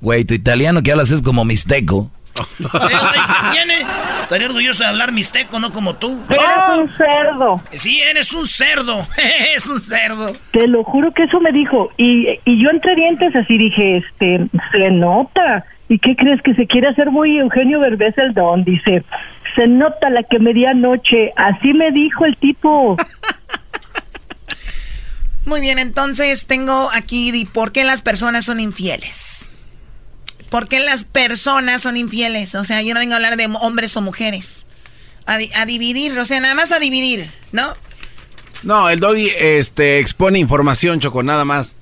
Güey, 0.00 0.24
tu 0.24 0.32
italiano 0.32 0.82
que 0.82 0.92
hablas 0.92 1.10
es 1.10 1.20
como 1.20 1.44
mixteco. 1.44 2.10
¿Qué 2.58 3.52
tiene? 3.52 3.86
Estaría 4.22 4.46
orgulloso 4.46 4.82
de 4.82 4.88
hablar 4.88 5.12
mixteco, 5.12 5.58
no 5.58 5.72
como 5.72 5.96
tú. 5.96 6.18
Eres 6.28 6.78
un 6.78 6.90
cerdo. 6.96 7.60
Sí, 7.72 8.00
eres 8.00 8.32
un 8.32 8.46
cerdo. 8.46 9.06
es 9.54 9.66
un 9.66 9.80
cerdo. 9.80 10.32
Te 10.50 10.66
lo 10.66 10.84
juro 10.84 11.12
que 11.12 11.24
eso 11.24 11.40
me 11.40 11.52
dijo. 11.52 11.90
Y, 11.96 12.38
y 12.44 12.62
yo 12.62 12.70
entre 12.70 12.94
dientes 12.94 13.34
así 13.34 13.56
dije, 13.58 13.98
este, 13.98 14.46
se 14.72 14.90
nota. 14.90 15.64
¿Y 15.88 15.98
qué 15.98 16.16
crees 16.16 16.42
que 16.42 16.54
se 16.54 16.66
quiere 16.66 16.88
hacer 16.88 17.10
muy 17.10 17.38
Eugenio 17.38 17.78
Berbés 17.80 18.18
el 18.18 18.34
don? 18.34 18.64
Dice, 18.64 19.04
se 19.54 19.66
nota 19.68 20.10
la 20.10 20.22
que 20.24 20.38
me 20.38 20.52
di 20.52 20.66
anoche. 20.66 21.32
Así 21.36 21.72
me 21.72 21.92
dijo 21.92 22.24
el 22.24 22.36
tipo. 22.36 22.96
Muy 25.46 25.60
bien, 25.60 25.78
entonces 25.78 26.48
tengo 26.48 26.90
aquí 26.92 27.48
por 27.52 27.70
qué 27.70 27.84
las 27.84 28.02
personas 28.02 28.44
son 28.44 28.58
infieles. 28.58 29.55
¿Por 30.50 30.68
qué 30.68 30.80
las 30.80 31.04
personas 31.04 31.82
son 31.82 31.96
infieles? 31.96 32.54
O 32.54 32.64
sea, 32.64 32.82
yo 32.82 32.94
no 32.94 33.00
vengo 33.00 33.14
a 33.14 33.16
hablar 33.16 33.36
de 33.36 33.46
hombres 33.60 33.96
o 33.96 34.02
mujeres. 34.02 34.66
A, 35.26 35.38
di- 35.38 35.50
a 35.56 35.66
dividir, 35.66 36.16
o 36.18 36.24
sea, 36.24 36.38
nada 36.40 36.54
más 36.54 36.70
a 36.72 36.78
dividir, 36.78 37.32
¿no? 37.52 37.74
No, 38.62 38.88
el 38.88 39.00
doggy 39.00 39.30
este, 39.36 39.98
expone 39.98 40.38
información, 40.38 41.00
Choco, 41.00 41.22
nada 41.22 41.44
más. 41.44 41.74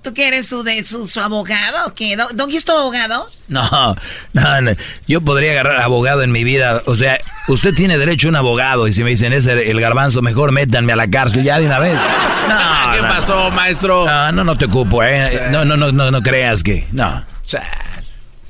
¿Tú 0.00 0.14
qué 0.14 0.28
eres 0.28 0.46
su, 0.46 0.62
de, 0.62 0.84
su, 0.84 1.08
su 1.08 1.20
abogado 1.20 1.86
o 1.88 1.92
qué? 1.94 2.16
¿Do- 2.16 2.28
¿Doggy 2.32 2.56
es 2.56 2.64
tu 2.64 2.70
abogado? 2.72 3.28
No, 3.48 3.96
no, 4.32 4.60
no. 4.60 4.70
Yo 5.08 5.20
podría 5.22 5.50
agarrar 5.50 5.80
abogado 5.82 6.22
en 6.22 6.30
mi 6.30 6.44
vida. 6.44 6.82
O 6.86 6.94
sea, 6.94 7.18
usted 7.48 7.74
tiene 7.74 7.98
derecho 7.98 8.28
a 8.28 8.30
un 8.30 8.36
abogado. 8.36 8.86
Y 8.86 8.92
si 8.92 9.02
me 9.02 9.10
dicen, 9.10 9.32
es 9.32 9.44
el, 9.46 9.58
el 9.58 9.80
garbanzo, 9.80 10.22
mejor 10.22 10.52
métanme 10.52 10.92
a 10.92 10.96
la 10.96 11.10
cárcel 11.10 11.42
ya 11.42 11.58
de 11.58 11.66
una 11.66 11.78
vez. 11.80 11.98
No, 12.48 12.94
¿Qué 12.94 13.02
no, 13.02 13.08
pasó, 13.08 13.50
maestro? 13.50 14.06
No, 14.06 14.32
no, 14.32 14.42
no 14.44 14.56
te 14.56 14.64
ocupo, 14.64 15.02
¿eh? 15.04 15.48
No, 15.50 15.66
no, 15.66 15.76
no, 15.76 15.92
no, 15.92 16.10
no 16.10 16.22
creas 16.22 16.62
que. 16.62 16.86
No. 16.92 17.22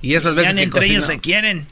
Y 0.02 0.14
esas 0.14 0.34
veces 0.34 0.54
que 0.56 0.62
entre 0.62 0.86
ellos 0.86 1.04
se 1.06 1.18
quieren. 1.20 1.66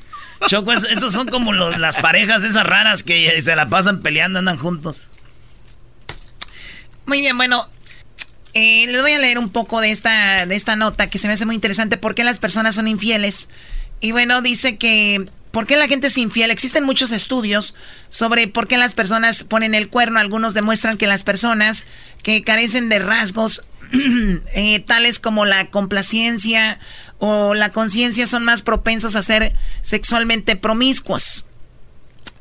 Choco, 0.49 0.73
es- 0.73 0.85
estos 0.85 1.13
son 1.13 1.29
como 1.29 1.53
los- 1.53 1.79
las 1.79 1.97
parejas 1.97 2.43
esas 2.45 2.65
raras 2.67 3.03
que 3.03 3.41
se 3.43 3.57
la 3.57 3.69
pasan 3.69 4.01
peleando, 4.01 4.39
andan 4.39 4.59
juntos. 4.59 5.09
Muy 7.07 7.21
bien, 7.21 7.37
bueno, 7.37 7.69
eh, 8.53 8.87
les 8.89 9.01
voy 9.01 9.13
a 9.13 9.19
leer 9.19 9.39
un 9.39 9.51
poco 9.51 9.81
de 9.81 9.91
esta, 9.91 10.45
de 10.47 10.55
esta 10.57 10.77
nota 10.77 11.09
que 11.09 11.19
se 11.19 11.27
me 11.29 11.35
hace 11.35 11.47
muy 11.47 11.55
interesante. 11.55 11.97
¿Por 11.97 12.15
qué 12.15 12.25
las 12.25 12.39
personas 12.39 12.75
son 12.75 12.89
infieles? 12.89 13.49
Y 14.01 14.13
bueno, 14.13 14.43
dice 14.43 14.77
que 14.77 15.27
¿por 15.57 15.67
qué 15.67 15.79
la 15.79 15.89
gente 15.89 16.09
es 16.09 16.19
infiel? 16.19 16.51
Existen 16.51 16.85
muchos 16.85 17.13
estudios 17.13 17.75
sobre 18.11 18.47
por 18.47 18.69
qué 18.69 18.77
las 18.77 18.93
personas 18.93 19.43
ponen 19.43 19.75
el 19.75 19.89
cuerno. 19.89 20.21
Algunos 20.21 20.53
demuestran 20.53 20.99
que 20.99 21.07
las 21.07 21.23
personas 21.23 21.87
que 22.23 22.45
carecen 22.45 22.91
de 22.91 22.99
rasgos 22.99 23.65
eh, 24.55 24.81
tales 24.81 25.19
como 25.19 25.47
la 25.47 25.71
complacencia 25.71 26.79
o 27.21 27.55
la 27.55 27.73
conciencia 27.73 28.27
son 28.27 28.45
más 28.45 28.61
propensos 28.61 29.17
a 29.17 29.23
ser 29.23 29.57
sexualmente 29.81 30.57
promiscuos. 30.57 31.47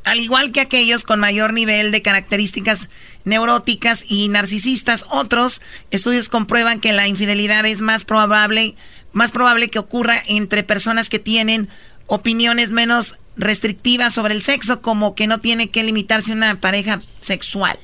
Al 0.04 0.20
igual 0.20 0.52
que 0.52 0.60
aquellos 0.60 1.06
con 1.06 1.22
mayor 1.22 1.54
nivel 1.54 1.94
de 1.94 2.02
características 2.02 2.90
neuróticas 3.24 4.04
y 4.10 4.28
narcisistas, 4.28 5.06
otros 5.10 5.62
estudios 5.90 6.28
comprueban 6.28 6.82
que 6.82 6.92
la 6.92 7.08
infidelidad 7.08 7.66
es 7.66 7.80
más 7.80 8.04
probable, 8.04 8.76
más 9.14 9.32
probable 9.32 9.70
que 9.70 9.80
ocurra 9.80 10.22
entre 10.28 10.64
personas 10.64 11.08
que 11.08 11.20
tienen 11.20 11.70
opiniones 12.08 12.72
menos 12.72 13.20
restrictivas 13.38 14.14
sobre 14.14 14.34
el 14.34 14.42
sexo, 14.42 14.82
como 14.82 15.16
que 15.16 15.28
no 15.28 15.40
tiene 15.40 15.70
que 15.70 15.84
limitarse 15.84 16.32
una 16.32 16.60
pareja 16.60 17.02
sexual. 17.20 17.78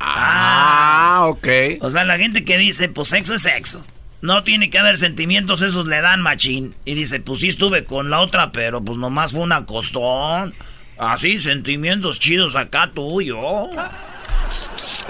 Ah, 0.00 1.24
ok. 1.26 1.48
O 1.80 1.90
sea, 1.90 2.04
la 2.04 2.18
gente 2.18 2.44
que 2.44 2.58
dice, 2.58 2.88
pues 2.88 3.08
sexo 3.08 3.34
es 3.34 3.42
sexo. 3.42 3.84
No 4.20 4.42
tiene 4.42 4.70
que 4.70 4.78
haber 4.78 4.98
sentimientos, 4.98 5.62
esos 5.62 5.86
le 5.86 6.00
dan 6.00 6.20
machín. 6.20 6.74
Y 6.84 6.94
dice, 6.94 7.20
pues 7.20 7.40
sí 7.40 7.48
estuve 7.48 7.84
con 7.84 8.10
la 8.10 8.20
otra, 8.20 8.52
pero 8.52 8.82
pues 8.82 8.98
nomás 8.98 9.32
fue 9.32 9.42
una 9.42 9.64
costón. 9.64 10.54
Así, 10.98 11.40
sentimientos 11.40 12.18
chidos 12.18 12.56
acá 12.56 12.90
tuyo. 12.92 13.38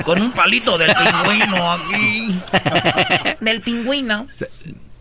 Con 0.05 0.21
un 0.21 0.33
palito 0.33 0.77
del 0.77 0.93
pingüino 0.95 1.73
aquí. 1.73 2.41
Del 3.41 3.61
pingüino. 3.61 4.27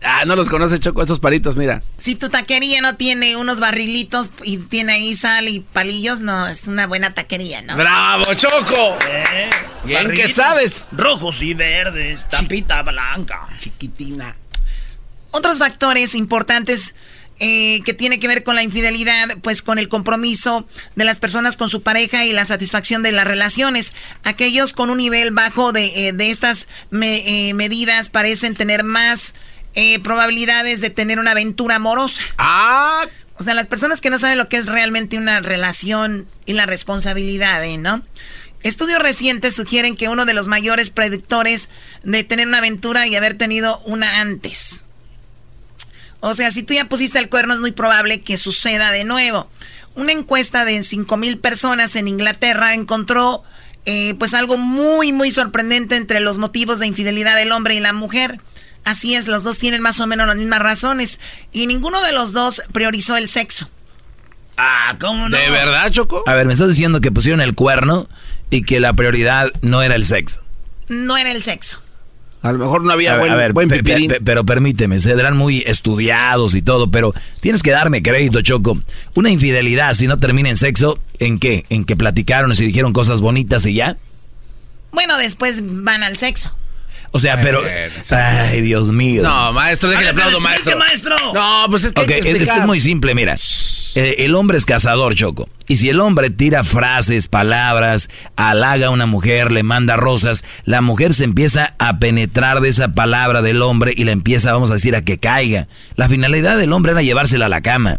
Ah, 0.02 0.24
no 0.24 0.36
los 0.36 0.48
conoce 0.48 0.78
Choco, 0.78 1.02
esos 1.02 1.18
palitos, 1.18 1.56
mira. 1.56 1.82
Si 1.98 2.14
tu 2.14 2.28
taquería 2.28 2.80
no 2.80 2.94
tiene 2.96 3.36
unos 3.36 3.58
barrilitos 3.58 4.30
y 4.44 4.58
tiene 4.58 4.92
ahí 4.92 5.14
sal 5.16 5.48
y 5.48 5.60
palillos, 5.60 6.20
no, 6.20 6.46
es 6.46 6.68
una 6.68 6.86
buena 6.86 7.14
taquería, 7.14 7.62
¿no? 7.62 7.76
¡Bravo, 7.76 8.32
Choco! 8.34 8.96
Eh, 9.08 9.50
Bien 9.84 10.10
que 10.12 10.32
sabes. 10.32 10.86
Rojos 10.92 11.42
y 11.42 11.52
verdes, 11.54 12.28
tapita 12.28 12.82
blanca. 12.82 13.48
Chiquitina. 13.58 14.36
Otros 15.32 15.58
factores 15.58 16.14
importantes 16.14 16.94
eh, 17.40 17.82
que 17.84 17.92
tiene 17.92 18.18
que 18.20 18.28
ver 18.28 18.44
con 18.44 18.54
la 18.54 18.62
infidelidad, 18.62 19.28
pues 19.42 19.62
con 19.62 19.78
el 19.78 19.88
compromiso 19.88 20.66
de 20.96 21.04
las 21.04 21.18
personas 21.18 21.56
con 21.56 21.68
su 21.68 21.82
pareja 21.82 22.24
y 22.24 22.32
la 22.32 22.44
satisfacción 22.44 23.02
de 23.02 23.12
las 23.12 23.26
relaciones. 23.26 23.92
Aquellos 24.24 24.72
con 24.72 24.90
un 24.90 24.98
nivel 24.98 25.32
bajo 25.32 25.72
de, 25.72 26.08
eh, 26.08 26.12
de 26.12 26.30
estas 26.30 26.68
me- 26.90 27.48
eh, 27.48 27.54
medidas 27.54 28.08
parecen 28.08 28.54
tener 28.56 28.84
más 28.84 29.34
eh, 29.80 30.00
probabilidades 30.00 30.80
de 30.80 30.90
tener 30.90 31.20
una 31.20 31.30
aventura 31.30 31.76
amorosa. 31.76 32.20
Ah. 32.36 33.06
O 33.38 33.44
sea, 33.44 33.54
las 33.54 33.68
personas 33.68 34.00
que 34.00 34.10
no 34.10 34.18
saben 34.18 34.36
lo 34.36 34.48
que 34.48 34.56
es 34.56 34.66
realmente 34.66 35.16
una 35.16 35.38
relación 35.38 36.26
y 36.46 36.54
la 36.54 36.66
responsabilidad, 36.66 37.64
¿eh? 37.64 37.78
¿no? 37.78 38.02
Estudios 38.64 38.98
recientes 39.00 39.54
sugieren 39.54 39.94
que 39.94 40.08
uno 40.08 40.26
de 40.26 40.34
los 40.34 40.48
mayores 40.48 40.90
predictores 40.90 41.70
de 42.02 42.24
tener 42.24 42.48
una 42.48 42.58
aventura 42.58 43.06
y 43.06 43.14
haber 43.14 43.38
tenido 43.38 43.78
una 43.84 44.20
antes. 44.20 44.84
O 46.18 46.34
sea, 46.34 46.50
si 46.50 46.64
tú 46.64 46.74
ya 46.74 46.86
pusiste 46.86 47.20
el 47.20 47.28
cuerno, 47.28 47.54
es 47.54 47.60
muy 47.60 47.70
probable 47.70 48.22
que 48.22 48.36
suceda 48.36 48.90
de 48.90 49.04
nuevo. 49.04 49.48
Una 49.94 50.10
encuesta 50.10 50.64
de 50.64 50.82
5 50.82 51.16
mil 51.18 51.38
personas 51.38 51.94
en 51.94 52.08
Inglaterra 52.08 52.74
encontró 52.74 53.44
eh, 53.86 54.16
pues 54.18 54.34
algo 54.34 54.58
muy, 54.58 55.12
muy 55.12 55.30
sorprendente 55.30 55.94
entre 55.94 56.18
los 56.18 56.38
motivos 56.38 56.80
de 56.80 56.88
infidelidad 56.88 57.36
del 57.36 57.52
hombre 57.52 57.76
y 57.76 57.80
la 57.80 57.92
mujer. 57.92 58.40
Así 58.84 59.14
es, 59.14 59.28
los 59.28 59.44
dos 59.44 59.58
tienen 59.58 59.82
más 59.82 60.00
o 60.00 60.06
menos 60.06 60.26
las 60.26 60.36
mismas 60.36 60.60
razones 60.60 61.20
y 61.52 61.66
ninguno 61.66 62.02
de 62.02 62.12
los 62.12 62.32
dos 62.32 62.62
priorizó 62.72 63.16
el 63.16 63.28
sexo. 63.28 63.68
Ah, 64.56 64.96
¿cómo 64.98 65.28
no? 65.28 65.36
¿De 65.36 65.50
verdad, 65.50 65.90
Choco? 65.90 66.24
A 66.26 66.34
ver, 66.34 66.46
me 66.46 66.52
estás 66.52 66.68
diciendo 66.68 67.00
que 67.00 67.12
pusieron 67.12 67.40
el 67.40 67.54
cuerno 67.54 68.08
y 68.50 68.62
que 68.62 68.80
la 68.80 68.92
prioridad 68.94 69.50
no 69.62 69.82
era 69.82 69.94
el 69.94 70.04
sexo. 70.06 70.42
No 70.88 71.16
era 71.16 71.30
el 71.30 71.42
sexo. 71.42 71.80
A 72.40 72.52
lo 72.52 72.58
mejor 72.58 72.82
no 72.84 72.92
había 72.92 73.14
A 73.14 73.18
buen, 73.18 73.32
a 73.32 73.36
ver, 73.36 73.52
buen 73.52 73.68
pe- 73.68 73.76
pe- 73.78 73.82
pipirín. 73.82 74.08
pe- 74.10 74.20
pero 74.20 74.44
permíteme, 74.44 74.98
serán 75.00 75.36
muy 75.36 75.58
estudiados 75.66 76.54
y 76.54 76.62
todo, 76.62 76.90
pero 76.90 77.12
tienes 77.40 77.62
que 77.62 77.72
darme 77.72 78.02
crédito, 78.02 78.40
Choco. 78.42 78.78
Una 79.14 79.28
infidelidad, 79.30 79.92
si 79.94 80.06
no 80.06 80.18
termina 80.18 80.48
en 80.48 80.56
sexo, 80.56 80.98
¿en 81.18 81.38
qué? 81.40 81.66
¿En 81.68 81.84
que 81.84 81.96
platicaron 81.96 82.50
y 82.52 82.54
se 82.54 82.62
dijeron 82.64 82.92
cosas 82.92 83.20
bonitas 83.20 83.66
y 83.66 83.74
ya? 83.74 83.96
Bueno, 84.92 85.18
después 85.18 85.60
van 85.64 86.02
al 86.04 86.16
sexo. 86.16 86.56
O 87.10 87.20
sea, 87.20 87.40
pero... 87.40 87.62
Ay, 88.10 88.60
Dios 88.60 88.88
mío. 88.88 89.22
No, 89.22 89.52
maestro, 89.52 89.88
déjale 89.90 90.08
A 90.08 90.12
ver, 90.12 90.22
aplaudo, 90.24 90.38
pero 90.42 90.52
explique, 90.54 90.76
maestro. 90.78 91.16
maestro. 91.16 91.32
No, 91.34 91.66
pues 91.70 91.84
es 91.84 91.92
que, 91.92 92.02
Ok, 92.02 92.10
hay 92.10 92.18
es, 92.18 92.22
que 92.24 92.30
es 92.30 92.36
que 92.36 92.42
es 92.42 92.48
explicar. 92.48 92.66
muy 92.66 92.80
simple, 92.80 93.14
mira. 93.14 93.34
El 93.94 94.34
hombre 94.34 94.58
es 94.58 94.64
cazador, 94.66 95.14
Choco. 95.14 95.48
Y 95.66 95.76
si 95.78 95.88
el 95.88 95.98
hombre 96.00 96.30
tira 96.30 96.62
frases, 96.62 97.26
palabras, 97.26 98.08
halaga 98.36 98.88
a 98.88 98.90
una 98.90 99.06
mujer, 99.06 99.50
le 99.50 99.62
manda 99.62 99.96
rosas, 99.96 100.44
la 100.64 100.80
mujer 100.82 101.14
se 101.14 101.24
empieza 101.24 101.74
a 101.78 101.98
penetrar 101.98 102.60
de 102.60 102.68
esa 102.68 102.88
palabra 102.88 103.42
del 103.42 103.62
hombre 103.62 103.92
y 103.96 104.04
la 104.04 104.12
empieza, 104.12 104.52
vamos 104.52 104.70
a 104.70 104.74
decir, 104.74 104.94
a 104.94 105.02
que 105.02 105.18
caiga. 105.18 105.66
La 105.96 106.08
finalidad 106.08 106.58
del 106.58 106.72
hombre 106.72 106.92
era 106.92 107.02
llevársela 107.02 107.46
a 107.46 107.48
la 107.48 107.60
cama. 107.62 107.98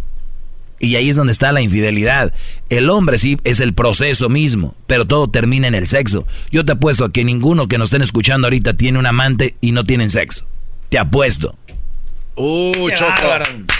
Y 0.80 0.96
ahí 0.96 1.10
es 1.10 1.16
donde 1.16 1.34
está 1.34 1.52
la 1.52 1.62
infidelidad. 1.62 2.34
El 2.70 2.90
hombre 2.90 3.20
sí 3.20 3.38
es 3.44 3.60
el 3.60 3.74
proceso 3.74 4.30
mismo, 4.30 4.76
pero 4.88 5.06
todo 5.06 5.30
termina 5.30 5.68
en 5.68 5.76
el 5.76 5.88
sexo. 5.88 6.26
Yo 6.52 6.66
te 6.66 6.72
apuesto 6.74 7.06
a 7.06 7.12
que 7.12 7.24
ninguno 7.24 7.68
que 7.68 7.78
nos 7.78 7.88
estén 7.88 8.02
escuchando 8.02 8.48
ahorita 8.48 8.76
tiene 8.76 9.00
un 9.00 9.06
amante 9.06 9.56
y 9.62 9.72
no 9.72 9.84
tienen 9.84 10.10
sexo. 10.10 10.46
Te 10.90 10.98
apuesto. 10.98 11.56
Uh, 12.36 12.88
Qué 12.88 12.96
Choco. 12.96 13.78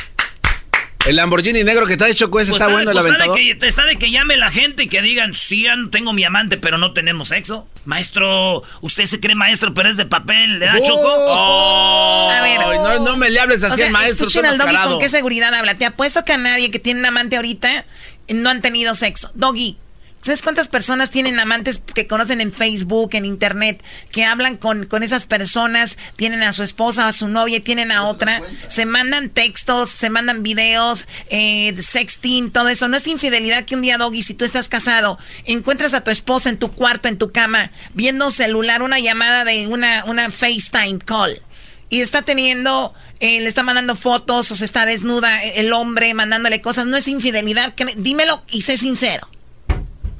El 1.06 1.16
Lamborghini 1.16 1.64
negro 1.64 1.88
que 1.88 1.96
trae 1.96 2.14
Choco, 2.14 2.40
ese 2.40 2.52
Pues 2.52 2.62
está 2.62 2.72
bueno, 2.72 2.92
el 2.92 2.98
pues 2.98 3.12
está 3.12 3.24
de 3.24 3.34
que, 3.34 3.68
está 3.68 3.86
de 3.86 3.98
que 3.98 4.12
llame 4.12 4.36
la 4.36 4.52
gente 4.52 4.84
y 4.84 4.88
que 4.88 5.02
digan, 5.02 5.34
sí, 5.34 5.64
ya 5.64 5.76
no 5.76 5.90
tengo 5.90 6.12
mi 6.12 6.24
amante, 6.24 6.58
pero 6.58 6.78
no 6.78 6.94
tenemos 6.94 7.30
sexo. 7.30 7.68
Maestro, 7.86 8.64
usted 8.82 9.06
se 9.06 9.20
cree 9.20 9.34
maestro, 9.34 9.74
pero 9.74 9.90
es 9.90 9.98
de 9.98 10.06
papel, 10.06 10.60
¿le 10.60 10.66
da 10.66 10.76
Oh. 10.78 10.84
choco? 10.86 11.08
Oh. 11.08 12.30
A 12.30 12.42
ver. 12.42 12.60
No, 12.60 13.00
no 13.00 13.18
me 13.18 13.30
le 13.30 13.40
hables 13.40 13.64
así 13.64 13.74
O 13.74 13.78
sea, 13.78 13.86
al 13.88 13.92
maestro, 13.94 14.28
escuchen 14.28 14.46
al 14.46 14.58
Doggy 14.58 14.76
con 14.76 15.00
qué 15.00 15.10
seguridad 15.10 15.54
habla. 15.54 15.78
Te 15.78 15.86
apuesto 15.86 16.26
que 16.26 16.34
a 16.34 16.38
nadie 16.38 16.70
que 16.70 16.80
tiene 16.80 17.00
un 17.00 17.06
amante 17.06 17.38
ahorita 17.38 17.86
no 18.28 18.50
han 18.50 18.62
tenido 18.62 18.94
sexo. 18.94 19.32
Doggy, 19.36 19.78
¿sabes 20.22 20.42
cuántas 20.42 20.68
personas 20.68 21.12
tienen 21.12 21.40
amantes 21.40 21.80
que 21.80 22.08
conocen 22.08 22.42
en 22.42 22.52
Facebook, 22.52 23.12
en 23.14 23.26
Internet, 23.26 23.84
que 24.12 24.26
hablan 24.26 24.58
con, 24.58 24.86
con 24.86 25.04
esas 25.04 25.26
personas, 25.26 25.98
tienen 26.16 26.44
a 26.44 26.54
su 26.54 26.64
esposa, 26.64 27.08
a 27.08 27.14
su 27.14 27.28
novia 27.28 27.64
tienen 27.64 27.92
a 27.92 28.08
otra? 28.08 28.42
Se 28.68 28.86
mandan 28.86 29.30
textos, 29.30 29.90
se 29.90 30.10
mandan 30.10 30.44
videos, 30.44 31.08
eh, 31.30 31.76
sexting, 31.80 32.52
todo 32.52 32.70
eso. 32.70 32.88
No 32.88 32.98
es 32.98 33.08
infidelidad 33.08 33.66
que 33.66 33.76
un 33.76 33.82
día, 33.82 33.98
Doggy, 33.98 34.22
si 34.22 34.34
tú 34.34 34.46
estás 34.46 34.70
casado, 34.70 35.20
encuentras 35.46 35.94
a 35.94 36.02
tu 36.02 36.12
esposa 36.12 36.50
en 36.50 36.58
tu 36.58 36.72
cuarto, 36.72 37.08
en 37.08 37.18
tu 37.18 37.32
cama, 37.32 37.72
viendo 37.94 38.32
celular, 38.32 38.82
una 38.82 39.00
llamada 39.00 39.46
de 39.46 39.68
una, 39.68 40.06
una 40.06 40.32
FaceTime 40.32 41.00
call 41.00 41.42
y 41.90 42.02
está 42.02 42.22
teniendo, 42.22 42.94
eh, 43.20 43.42
le 43.42 43.48
está 43.48 43.64
mandando 43.64 43.96
fotos 43.96 44.52
o 44.52 44.56
se 44.56 44.66
está 44.66 44.86
desnuda 44.86 45.44
eh, 45.44 45.54
el 45.60 45.74
hombre 45.74 46.14
mandándole 46.14 46.62
cosas, 46.62 46.86
no 46.86 46.98
es 46.98 47.08
infidelidad, 47.08 47.74
dímelo 47.98 48.44
y 48.50 48.62
sé 48.62 48.78
sincero. 48.78 49.28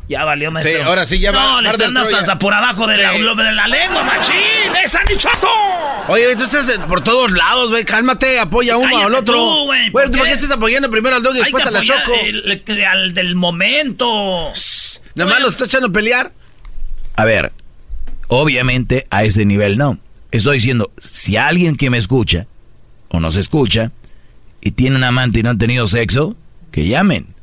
Ya 0.10 0.26
valió, 0.26 0.50
maestro. 0.52 0.76
Sí, 0.76 0.82
ahora 0.82 1.06
sí 1.06 1.20
ya 1.20 1.32
va- 1.32 1.40
No, 1.40 1.62
le 1.62 1.70
están 1.70 1.96
hasta, 1.96 2.40
por 2.40 2.52
abajo 2.52 2.88
de, 2.88 2.98
la, 2.98 3.14
Sí. 3.14 3.22
de 3.22 3.52
la 3.54 3.68
lengua, 3.68 4.04
machín. 4.04 4.36
¡Esa 4.84 5.02
mi 5.08 5.16
choco! 5.18 5.48
Oye, 6.08 6.36
tú 6.36 6.44
estás 6.46 6.68
eh, 6.68 6.80
por 6.88 7.02
todos 7.04 7.32
lados, 7.32 7.70
güey. 7.70 7.86
Cálmate, 7.86 8.40
apoya 8.40 8.76
uno 8.78 9.06
al 9.06 9.14
otro. 9.14 9.36
tú, 9.36 9.66
güey, 9.66 9.92
¿por 9.92 10.10
¿tú 10.10 10.18
¿por 10.18 10.26
qué? 10.26 10.34
estás 10.34 10.50
apoyando 10.50 10.90
primero 10.90 11.16
al 11.16 11.22
dog 11.22 11.36
y 11.36 11.40
después 11.40 11.64
a 11.64 11.70
la 11.70 11.84
Choco? 11.84 12.14
el- 12.24 12.64
el- 12.66 12.84
al 12.86 13.14
del 13.14 13.36
momento. 13.36 14.52
Nada 15.14 15.30
más 15.30 15.42
los 15.42 15.52
está 15.52 15.66
echando 15.66 15.88
a 15.90 15.92
pelear. 15.92 16.32
A 17.16 17.26
ver, 17.26 17.54
obviamente 18.30 19.06
a 19.12 19.24
ese 19.24 19.46
nivel 19.46 19.78
no. 19.78 20.00
Estoy 20.32 20.56
diciendo, 20.58 20.92
si 20.98 21.38
alguien 21.38 21.76
que 21.78 21.92
me 21.92 22.00
escucha 22.00 22.48
o 23.10 23.20
nos 23.20 23.36
escucha 23.36 23.92
y 24.62 24.72
tiene 24.72 24.96
un 24.96 25.04
amante 25.04 25.40
y 25.40 25.44
no 25.44 25.52
han 25.52 25.58
tenido 25.60 25.86
sexo, 25.86 26.36
que 26.72 26.88
llamen. 26.88 27.36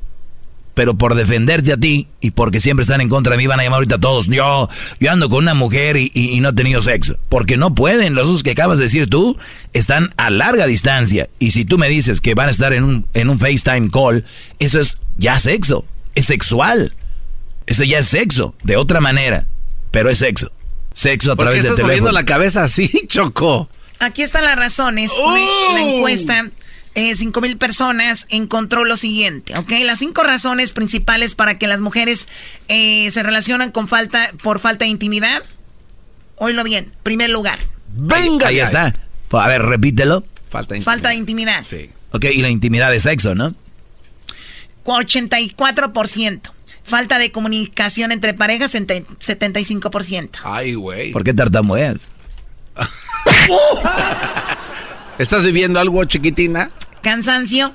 Pero 0.77 0.95
por 0.95 1.15
defenderte 1.15 1.73
a 1.73 1.79
ti 1.79 2.07
y 2.21 2.33
porque 2.33 2.61
siempre 2.61 2.83
están 2.83 3.01
en 3.01 3.09
contra 3.09 3.31
de 3.33 3.39
mí 3.39 3.47
van 3.47 3.59
a 3.61 3.63
llamar 3.63 3.79
ahorita 3.79 3.99
todos. 3.99 4.27
Yo, 4.27 4.69
yo 5.01 5.11
ando 5.11 5.31
con 5.31 5.39
una 5.39 5.55
mujer 5.55 5.97
y, 5.97 6.13
y- 6.13 6.33
y 6.33 6.41
no 6.41 6.51
he 6.51 6.53
tenido 6.53 6.83
sexo. 6.83 7.17
Porque 7.31 7.57
no 7.57 7.75
pueden. 7.75 8.15
Los 8.15 8.29
dos 8.29 8.43
que 8.43 8.51
acabas 8.51 8.77
de 8.77 8.85
decir 8.85 9.09
tú 9.09 9.39
están 9.73 10.11
a 10.19 10.29
larga 10.29 10.67
distancia. 10.67 11.31
Y 11.39 11.53
si 11.53 11.65
tú 11.65 11.79
me 11.79 11.89
dices 11.89 12.21
que 12.21 12.35
van 12.35 12.49
a 12.49 12.51
estar 12.51 12.75
en 12.75 12.85
un, 12.85 13.07
en 13.15 13.31
un 13.31 13.39
FaceTime 13.39 13.91
call, 13.91 14.27
eso 14.59 14.79
es 14.79 14.99
ya 15.17 15.41
sexo. 15.41 15.87
Es 16.15 16.27
sexual. 16.27 16.95
Ese 17.67 17.89
ya 17.89 17.99
es 18.01 18.07
sexo. 18.09 18.55
De 18.63 18.77
otra 18.77 19.01
manera. 19.01 19.47
Pero 19.91 20.11
es 20.11 20.19
sexo. 20.19 20.53
Sexo 20.93 21.33
a 21.33 21.37
¿Por 21.37 21.47
qué 21.47 21.53
través 21.53 21.65
estás 21.65 21.73
moviendo 21.73 21.89
teléfono. 22.11 22.13
la 22.13 22.25
cabeza 22.27 22.65
así, 22.65 22.91
Choco? 23.09 23.71
Aquí 23.99 24.21
están 24.21 24.45
las 24.45 24.57
razones. 24.57 25.11
¡Oh! 25.19 25.77
Encuesta, 25.79 26.51
5 26.97 27.41
mil 27.43 27.59
personas, 27.59 28.27
encontró 28.31 28.85
lo 28.85 28.97
siguiente, 28.97 29.57
¿ok? 29.59 29.71
Las 29.85 29.99
cinco 29.99 30.23
razones 30.23 30.73
principales 30.73 31.35
para 31.35 31.59
que 31.59 31.67
las 31.67 31.81
mujeres 31.83 32.27
eh, 32.69 33.11
se 33.11 33.23
relacionan 33.23 33.71
con 33.71 33.87
falta, 33.87 34.31
por 34.43 34.61
falta 34.61 34.85
de 34.87 34.91
intimidad. 34.91 35.43
Oílo 36.37 36.65
bien, 36.65 36.93
primer 37.03 37.31
lugar, 37.31 37.59
Venga, 37.99 38.49
Ahí 38.49 38.61
está. 38.61 38.95
A 39.31 39.49
ver, 39.49 39.63
repítelo. 39.63 40.25
Falta 40.51 40.75
falta 40.83 41.09
de 41.11 41.15
intimidad. 41.17 41.65
Sí. 41.69 41.91
Ok, 42.13 42.25
y 42.27 42.43
la 42.43 42.49
intimidad 42.49 42.91
de 42.91 43.01
sexo, 43.01 43.35
¿no? 43.35 43.55
84%. 44.85 46.41
Falta 46.85 47.19
de 47.19 47.33
comunicación 47.33 48.13
entre 48.13 48.33
parejas, 48.33 48.75
ente- 48.75 49.05
75%. 49.21 50.31
Ay, 50.45 50.75
güey. 50.75 51.13
¿Por 51.13 51.25
qué 51.25 51.35
tartamudeas? 51.35 52.09
¿Estás 55.19 55.45
viviendo 55.45 55.81
algo, 55.81 56.05
chiquitina? 56.05 56.71
Cansancio, 57.03 57.75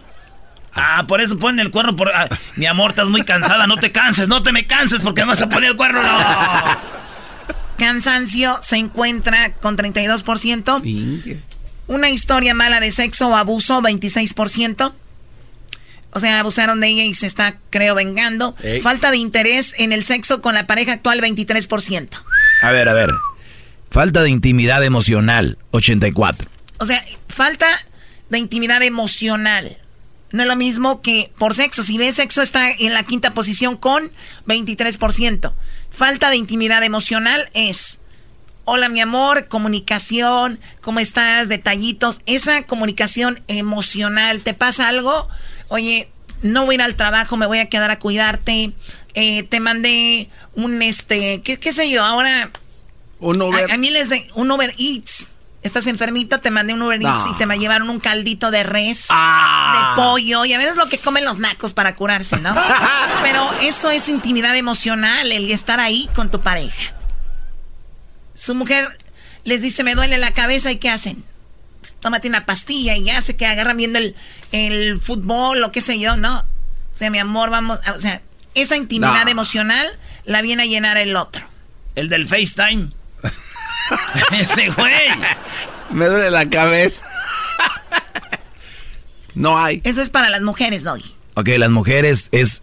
Ah, 0.73 1.05
por 1.07 1.19
eso 1.21 1.37
ponen 1.37 1.59
el 1.59 1.71
cuerno. 1.71 1.95
Por... 1.95 2.09
ah, 2.15 2.29
mi 2.55 2.65
amor, 2.65 2.91
estás 2.91 3.09
muy 3.09 3.23
cansada. 3.23 3.67
No 3.67 3.75
te 3.77 3.91
canses, 3.91 4.27
no 4.27 4.41
te 4.41 4.51
me 4.51 4.67
canses 4.67 5.01
porque 5.01 5.21
me 5.21 5.27
vas 5.27 5.41
a 5.41 5.49
poner 5.49 5.71
el 5.71 5.75
cuerno. 5.75 6.01
No. 6.01 7.01
cansancio 7.77 8.57
se 8.61 8.77
encuentra 8.77 9.53
con 9.55 9.77
32%. 9.77 11.41
Una 11.87 12.09
historia 12.09 12.53
mala 12.53 12.79
de 12.79 12.91
sexo 12.91 13.27
o 13.29 13.35
abuso, 13.35 13.81
26%. 13.81 14.93
O 16.13 16.19
sea, 16.19 16.39
abusaron 16.39 16.79
de 16.79 16.87
ella 16.87 17.03
y 17.03 17.13
se 17.13 17.27
está, 17.27 17.57
creo, 17.69 17.95
vengando. 17.95 18.55
Ey. 18.63 18.81
Falta 18.81 19.11
de 19.11 19.17
interés 19.17 19.75
en 19.77 19.91
el 19.91 20.03
sexo 20.03 20.41
con 20.41 20.53
la 20.53 20.67
pareja 20.67 20.93
actual, 20.93 21.21
23%. 21.21 22.09
A 22.61 22.71
ver, 22.71 22.87
a 22.87 22.93
ver. 22.93 23.09
Falta 23.89 24.21
de 24.21 24.29
intimidad 24.29 24.83
emocional, 24.83 25.57
84. 25.71 26.47
O 26.77 26.85
sea, 26.85 27.01
falta 27.27 27.67
de 28.31 28.39
intimidad 28.39 28.81
emocional. 28.81 29.77
No 30.31 30.43
es 30.43 30.47
lo 30.47 30.55
mismo 30.55 31.01
que 31.01 31.31
por 31.37 31.53
sexo. 31.53 31.83
Si 31.83 31.97
ves 31.97 32.15
sexo 32.15 32.41
está 32.41 32.71
en 32.71 32.93
la 32.93 33.03
quinta 33.03 33.33
posición 33.33 33.75
con 33.75 34.11
23%. 34.47 35.53
Falta 35.91 36.29
de 36.29 36.37
intimidad 36.37 36.81
emocional 36.83 37.49
es, 37.53 37.99
hola 38.63 38.87
mi 38.87 39.01
amor, 39.01 39.49
comunicación, 39.49 40.59
¿cómo 40.79 41.01
estás? 41.01 41.49
Detallitos. 41.49 42.21
Esa 42.25 42.63
comunicación 42.63 43.41
emocional, 43.49 44.39
¿te 44.39 44.53
pasa 44.53 44.87
algo? 44.87 45.27
Oye, 45.67 46.07
no 46.41 46.65
voy 46.65 46.75
a 46.75 46.77
ir 46.77 46.81
al 46.83 46.95
trabajo, 46.95 47.35
me 47.35 47.45
voy 47.45 47.59
a 47.59 47.69
quedar 47.69 47.91
a 47.91 47.99
cuidarte. 47.99 48.71
Eh, 49.13 49.43
te 49.43 49.59
mandé 49.59 50.29
un, 50.55 50.81
este, 50.81 51.41
¿qué, 51.41 51.59
qué 51.59 51.73
sé 51.73 51.89
yo? 51.89 52.03
Ahora... 52.03 52.49
Un 53.19 53.41
Uber. 53.41 53.69
A, 53.69 53.77
mí 53.77 53.91
les 53.91 54.09
de, 54.09 54.25
un 54.35 54.49
Uber 54.49 54.73
Eats 54.79 55.30
estás 55.63 55.85
enfermita, 55.87 56.39
te 56.39 56.49
mandé 56.51 56.73
un 56.73 56.81
Uber 56.81 57.01
Eats 57.01 57.25
y 57.27 57.37
te 57.37 57.45
me 57.45 57.59
llevaron 57.59 57.89
un 57.89 57.99
caldito 57.99 58.49
de 58.51 58.63
res, 58.63 59.07
Ah. 59.09 59.93
de 59.95 60.01
pollo, 60.01 60.45
y 60.45 60.53
a 60.53 60.57
ver 60.57 60.69
es 60.69 60.75
lo 60.75 60.87
que 60.87 60.97
comen 60.97 61.23
los 61.25 61.37
nacos 61.39 61.73
para 61.73 61.95
curarse, 61.95 62.37
¿no? 62.37 62.53
Pero 63.23 63.47
eso 63.61 63.91
es 63.91 64.09
intimidad 64.09 64.55
emocional, 64.55 65.31
el 65.31 65.49
estar 65.51 65.79
ahí 65.79 66.09
con 66.15 66.31
tu 66.31 66.41
pareja. 66.41 66.93
Su 68.33 68.55
mujer 68.55 68.87
les 69.43 69.61
dice, 69.61 69.83
me 69.83 69.95
duele 69.95 70.17
la 70.17 70.31
cabeza, 70.33 70.71
¿y 70.71 70.77
qué 70.77 70.89
hacen? 70.89 71.23
Tómate 71.99 72.27
una 72.27 72.45
pastilla 72.45 72.95
y 72.95 73.03
ya 73.03 73.21
se 73.21 73.35
que 73.37 73.45
agarran 73.45 73.77
viendo 73.77 73.99
el, 73.99 74.15
el 74.51 74.99
fútbol 74.99 75.63
o 75.63 75.71
qué 75.71 75.81
sé 75.81 75.99
yo, 75.99 76.15
¿no? 76.15 76.39
O 76.39 76.97
sea, 76.97 77.09
mi 77.11 77.19
amor, 77.19 77.49
vamos, 77.51 77.79
o 77.95 77.99
sea, 77.99 78.21
esa 78.55 78.75
intimidad 78.75 79.25
No. 79.25 79.31
emocional 79.31 79.87
la 80.25 80.41
viene 80.41 80.63
a 80.63 80.65
llenar 80.65 80.97
el 80.97 81.15
otro. 81.15 81.45
El 81.95 82.09
del 82.09 82.27
FaceTime. 82.27 82.89
Ese 84.31 84.69
güey. 84.69 85.09
Me 85.89 86.05
duele 86.05 86.31
la 86.31 86.49
cabeza. 86.49 87.03
no 89.35 89.57
hay. 89.57 89.81
Eso 89.83 90.01
es 90.01 90.09
para 90.09 90.29
las 90.29 90.41
mujeres 90.41 90.85
hoy. 90.85 91.03
Ok, 91.35 91.49
las 91.57 91.69
mujeres 91.69 92.29
es 92.31 92.61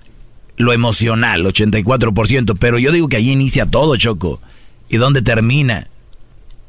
lo 0.57 0.73
emocional, 0.73 1.45
84%, 1.45 2.57
pero 2.59 2.79
yo 2.79 2.93
digo 2.93 3.09
que 3.09 3.17
ahí 3.17 3.31
inicia 3.31 3.67
todo, 3.67 3.97
Choco. 3.97 4.41
¿Y 4.89 4.97
dónde 4.97 5.23
termina? 5.23 5.89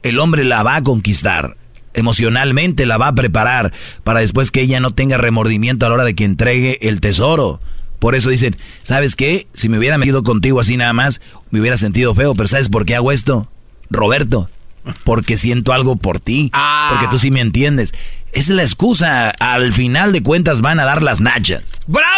El 0.04 0.20
hombre 0.20 0.44
la 0.44 0.64
va 0.64 0.76
a 0.78 0.84
conquistar, 0.84 1.58
emocionalmente 1.94 2.86
la 2.86 2.98
va 2.98 3.08
a 3.08 3.16
preparar 3.16 3.74
para 4.04 4.20
después 4.20 4.52
que 4.52 4.62
ella 4.62 4.80
no 4.80 4.92
tenga 4.92 5.18
remordimiento 5.18 5.86
a 5.86 5.90
la 5.90 5.96
hora 5.96 6.04
de 6.06 6.16
que 6.16 6.24
entregue 6.24 6.78
el 6.88 7.02
tesoro. 7.02 7.60
Por 7.98 8.16
eso 8.16 8.30
dicen, 8.30 8.56
¿sabes 8.84 9.16
qué? 9.16 9.48
Si 9.54 9.68
me 9.68 9.78
hubiera 9.78 9.98
metido 9.98 10.24
contigo 10.24 10.60
así 10.62 10.78
nada 10.78 10.94
más, 10.94 11.20
me 11.50 11.60
hubiera 11.60 11.76
sentido 11.76 12.16
feo, 12.16 12.34
pero 12.36 12.48
¿sabes 12.48 12.70
por 12.70 12.86
qué 12.86 12.96
hago 12.96 13.12
esto? 13.12 13.50
Roberto, 13.90 14.50
porque 15.04 15.38
siento 15.38 15.74
algo 15.74 15.96
por 15.96 16.20
ti, 16.20 16.52
porque 16.90 17.08
tú 17.10 17.20
sí 17.20 17.32
me 17.32 17.42
entiendes. 17.42 17.94
Esa 18.32 18.40
es 18.40 18.50
la 18.50 18.64
excusa, 18.64 19.32
al 19.40 19.74
final 19.74 20.14
de 20.14 20.22
cuentas 20.24 20.62
van 20.62 20.80
a 20.80 20.86
dar 20.86 21.02
las 21.02 21.20
nachas. 21.20 21.84
¡Bravo! 21.88 22.10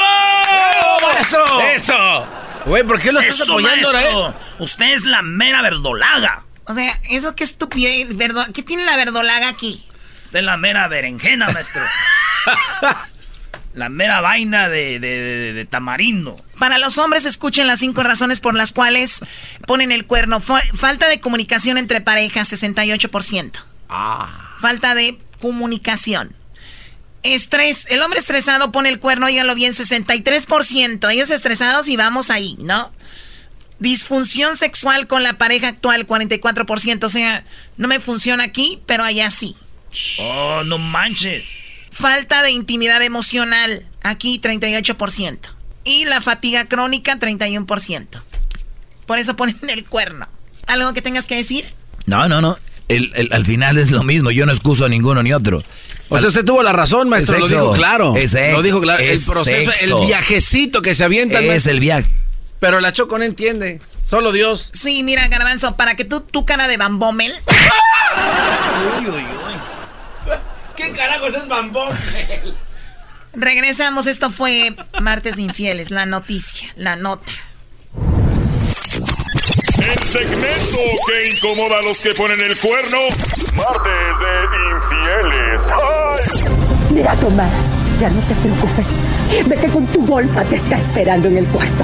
maestro! 1.01 1.61
¡Eso! 1.61 2.27
Güey, 2.65 2.83
¿por 2.83 3.01
qué 3.01 3.11
lo 3.11 3.19
estás 3.19 3.41
Eso, 3.41 3.53
apoyando 3.53 3.87
ahora, 3.87 4.03
eh? 4.03 4.33
Usted 4.59 4.93
es 4.93 5.03
la 5.05 5.21
mera 5.21 5.61
verdolaga. 5.61 6.45
O 6.65 6.73
sea, 6.73 6.93
eso 7.09 7.35
qué 7.35 7.43
estupidez, 7.43 8.09
¿qué 8.53 8.63
tiene 8.63 8.85
la 8.85 8.97
verdolaga 8.97 9.49
aquí? 9.49 9.85
Usted 10.23 10.39
es 10.39 10.45
la 10.45 10.57
mera 10.57 10.87
berenjena, 10.87 11.49
maestro. 11.49 11.81
la 13.73 13.89
mera 13.89 14.21
vaina 14.21 14.67
de, 14.69 14.99
de- 14.99 15.21
de- 15.21 15.53
de 15.53 15.65
tamarindo. 15.65 16.35
Para 16.59 16.77
los 16.77 16.97
hombres, 16.97 17.25
escuchen 17.25 17.67
las 17.67 17.79
cinco 17.79 18.03
razones 18.03 18.39
por 18.39 18.55
las 18.55 18.73
cuales 18.73 19.21
ponen 19.67 19.91
el 19.91 20.05
cuerno. 20.05 20.39
Fa- 20.41 20.61
falta 20.75 21.07
de 21.07 21.19
comunicación 21.19 21.77
entre 21.77 22.01
parejas, 22.01 22.51
68%. 22.51 23.51
Falta 24.59 24.93
de 24.95 25.17
comunicación. 25.39 26.35
Estrés. 27.23 27.87
El 27.89 28.01
hombre 28.01 28.19
estresado 28.19 28.71
pone 28.71 28.89
el 28.89 28.99
cuerno, 28.99 29.27
óiganlo 29.27 29.53
bien, 29.55 29.73
63%. 29.73 31.11
Ellos 31.11 31.29
estresados 31.29 31.87
y 31.87 31.95
vamos 31.95 32.29
ahí, 32.29 32.55
¿no? 32.59 32.91
Disfunción 33.79 34.55
sexual 34.57 35.07
con 35.07 35.23
la 35.23 35.37
pareja 35.37 35.67
actual, 35.69 36.05
44%. 36.07 37.03
O 37.03 37.09
sea, 37.09 37.43
no 37.77 37.87
me 37.87 37.99
funciona 37.99 38.43
aquí, 38.43 38.79
pero 38.85 39.03
allá 39.03 39.29
sí. 39.31 39.55
Oh, 40.19 40.63
no 40.65 40.77
manches. 40.77 41.43
Falta 41.91 42.41
de 42.41 42.51
intimidad 42.51 43.01
emocional, 43.03 43.85
aquí 44.01 44.39
38%. 44.41 45.37
Y 45.83 46.05
la 46.05 46.21
fatiga 46.21 46.65
crónica, 46.65 47.19
31%. 47.19 48.07
Por 49.05 49.19
eso 49.19 49.35
ponen 49.35 49.57
el 49.67 49.85
cuerno. 49.85 50.27
¿Algo 50.67 50.93
que 50.93 51.01
tengas 51.01 51.27
que 51.27 51.35
decir? 51.35 51.73
No, 52.05 52.27
no, 52.29 52.41
no. 52.41 52.57
El- 52.87 53.11
el- 53.15 53.31
al 53.33 53.45
final 53.45 53.77
es 53.77 53.91
lo 53.91 54.03
mismo, 54.03 54.31
yo 54.31 54.45
no 54.45 54.51
excuso 54.51 54.85
a 54.85 54.89
ninguno 54.89 55.21
ni 55.23 55.33
otro. 55.33 55.63
O 56.09 56.19
sea, 56.19 56.27
usted 56.27 56.43
tuvo 56.43 56.61
la 56.63 56.73
razón, 56.73 57.07
maestro, 57.09 57.35
Es 57.35 57.41
lo 57.41 57.47
dijo 57.47 57.71
claro. 57.73 58.15
Es 58.17 58.31
sexo. 58.31 58.57
Lo 58.57 58.63
dijo 58.63 58.81
claro. 58.81 59.01
Es 59.03 59.27
el 59.27 59.33
proceso, 59.33 59.71
sexo. 59.71 60.01
el 60.01 60.07
viajecito 60.07 60.81
que 60.81 60.93
se 60.95 61.03
avienta. 61.03 61.39
Es 61.39 61.67
el 61.67 61.79
viaje. 61.79 62.09
Pero 62.59 62.79
la 62.81 62.91
Choco 62.93 63.17
no 63.17 63.23
entiende. 63.23 63.81
Solo 64.03 64.31
Dios. 64.31 64.69
Sí, 64.73 65.03
mira, 65.03 65.27
Garbanzo, 65.29 65.77
para 65.77 65.95
que 65.95 66.05
tú, 66.05 66.21
tu 66.21 66.45
cara 66.45 66.67
de 66.67 66.77
bambómel. 66.77 67.33
¿Qué 70.75 70.91
carajos 70.91 71.33
es 71.35 71.47
bambón? 71.47 71.89
Regresamos, 73.33 74.07
esto 74.07 74.29
fue 74.29 74.75
Martes 74.99 75.37
de 75.37 75.43
Infieles, 75.43 75.89
la 75.91 76.05
noticia, 76.05 76.67
la 76.75 76.95
nota. 76.95 77.31
El 77.95 80.07
segmento 80.07 80.77
que 81.07 81.29
incomoda 81.29 81.79
a 81.79 81.81
los 81.81 81.99
que 82.01 82.13
ponen 82.13 82.39
el 82.39 82.55
cuerno. 82.57 82.99
Martes 83.55 84.19
de 84.19 84.43
infieles. 84.71 85.61
¡Ay! 85.71 86.19
Mira, 86.91 87.15
Tomás, 87.15 87.51
ya 87.99 88.09
no 88.09 88.21
te 88.27 88.35
preocupes. 88.35 88.87
Vete 89.47 89.67
con 89.71 89.87
tu 89.87 90.05
golfa, 90.05 90.43
te 90.45 90.55
está 90.55 90.77
esperando 90.77 91.27
en 91.29 91.37
el 91.37 91.47
cuarto. 91.47 91.83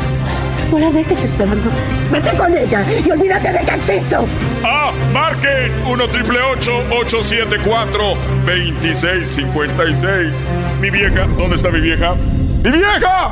No 0.72 0.80
la 0.80 0.92
dejes 0.92 1.24
esperando. 1.24 1.72
Vete 2.12 2.38
con 2.38 2.56
ella 2.58 2.84
y 3.06 3.10
olvídate 3.10 3.52
de 3.54 3.60
que 3.60 3.74
existo. 3.74 4.26
Ah, 4.64 4.92
marquen 5.14 5.72
1 5.88 6.10
triple 6.10 6.42
874 6.42 8.18
2656. 8.46 10.34
Mi 10.82 10.90
vieja, 10.90 11.26
¿dónde 11.38 11.56
está 11.56 11.70
mi 11.70 11.80
vieja? 11.80 12.16
¡Mi 12.64 12.72
vieja! 12.72 13.32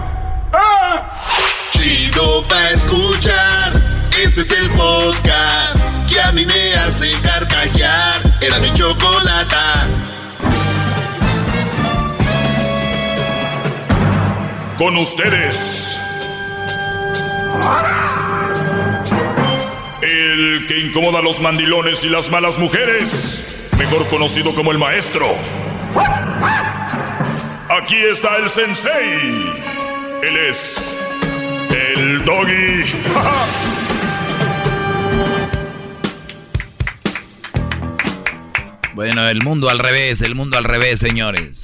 ¡Ah! 0.53 1.03
Chido 1.71 2.43
pa' 2.47 2.69
escuchar. 2.71 3.81
Este 4.23 4.41
es 4.41 4.51
el 4.59 4.69
podcast 4.71 5.77
que 6.09 6.21
a 6.21 6.31
mí 6.31 6.45
me 6.45 6.73
hace 6.75 7.11
carcajear. 7.21 8.21
Era 8.41 8.59
mi 8.59 8.73
chocolata. 8.73 9.87
Con 14.77 14.95
ustedes. 14.97 15.99
El 20.01 20.65
que 20.67 20.79
incomoda 20.79 21.19
a 21.19 21.21
los 21.21 21.39
mandilones 21.41 22.03
y 22.03 22.09
las 22.09 22.29
malas 22.29 22.57
mujeres. 22.57 23.69
Mejor 23.77 24.07
conocido 24.07 24.53
como 24.55 24.71
el 24.71 24.77
maestro. 24.77 25.35
Aquí 27.69 27.97
está 27.97 28.37
el 28.37 28.49
sensei. 28.49 29.53
Él 30.23 30.37
es 30.49 30.97
el 31.71 32.23
doggy. 32.23 32.83
Bueno, 38.95 39.27
el 39.27 39.43
mundo 39.43 39.69
al 39.69 39.77
revés, 39.77 40.21
el 40.21 40.35
mundo 40.35 40.57
al 40.57 40.63
revés, 40.63 41.01
señores. 41.01 41.59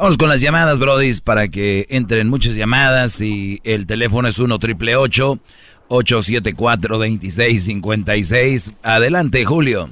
Vamos 0.00 0.16
con 0.16 0.30
las 0.30 0.40
llamadas, 0.40 0.80
brodis, 0.80 1.20
para 1.20 1.48
que 1.48 1.84
entren 1.90 2.30
muchas 2.30 2.54
llamadas 2.54 3.20
y 3.20 3.60
el 3.64 3.86
teléfono 3.86 4.28
es 4.28 4.38
1 4.38 4.58
triple 4.58 4.96
874 4.96 6.96
2656. 6.96 8.72
Adelante, 8.82 9.44
Julio. 9.44 9.90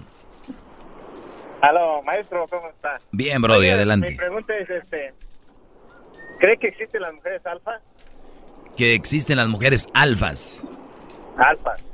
Aló, 1.60 2.02
maestro, 2.04 2.46
¿cómo 2.48 2.70
está? 2.70 2.98
Bien, 3.12 3.42
brody, 3.42 3.68
adelante. 3.68 4.08
Mi 4.08 4.16
pregunta 4.16 4.56
es, 4.56 4.70
este, 4.70 5.12
¿cree 6.40 6.56
que 6.56 6.68
existen 6.68 7.02
las 7.02 7.12
mujeres 7.12 7.44
alfa? 7.44 7.72
Que 8.78 8.94
existen 8.94 9.36
las 9.36 9.48
mujeres 9.48 9.86
alfas. 9.92 10.66
Alfas, 11.36 11.84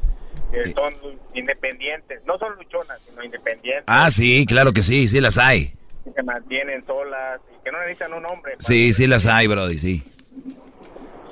que 0.53 0.73
son 0.73 0.95
independientes, 1.35 2.21
no 2.27 2.39
son 2.39 2.55
luchonas, 2.55 3.01
sino 3.11 3.25
independientes, 3.25 3.83
Ah, 3.89 4.09
sí, 4.13 4.47
claro 4.47 4.73
que 4.73 4.85
sí, 4.85 5.09
sí 5.09 5.21
las 5.21 5.37
hay. 5.37 5.75
Que 6.05 6.13
se 6.13 6.23
mantienen 6.23 6.85
solas 6.87 7.41
y 7.59 7.65
que 7.65 7.73
no 7.73 7.81
necesitan 7.81 8.13
un 8.13 8.25
hombre. 8.27 8.55
Sí, 8.59 8.93
sí 8.93 9.07
las 9.07 9.27
hay, 9.27 9.47
brody, 9.47 9.79
sí. 9.79 10.03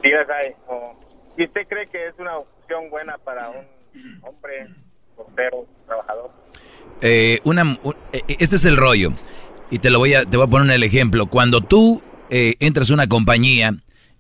Sí 0.03 0.09
las 0.11 0.29
hay. 0.31 0.53
¿Y 1.37 1.45
usted 1.45 1.63
cree 1.69 1.87
que 1.89 2.09
es 2.09 2.15
una 2.19 2.39
opción 2.39 2.91
buena 2.91 3.17
para 3.19 3.51
un 3.51 3.65
hombre 4.23 4.69
soltero, 5.17 5.67
trabajador? 5.87 6.31
Eh, 7.01 7.41
una, 7.45 7.63
un- 7.83 7.97
eh, 8.13 8.23
este 8.39 8.57
es 8.57 8.65
el 8.65 8.77
rollo. 8.77 9.11
Y 9.71 9.79
te 9.79 9.91
lo 9.91 9.99
voy 9.99 10.15
a, 10.15 10.25
te 10.25 10.37
voy 10.37 10.47
a 10.47 10.51
poner 10.51 10.75
el 10.75 10.83
ejemplo. 10.83 11.27
Cuando 11.27 11.61
tú 11.63 12.03
eh, 12.31 12.55
entras 12.61 12.91
a 12.91 12.95
una 12.95 13.07
compañía 13.09 13.75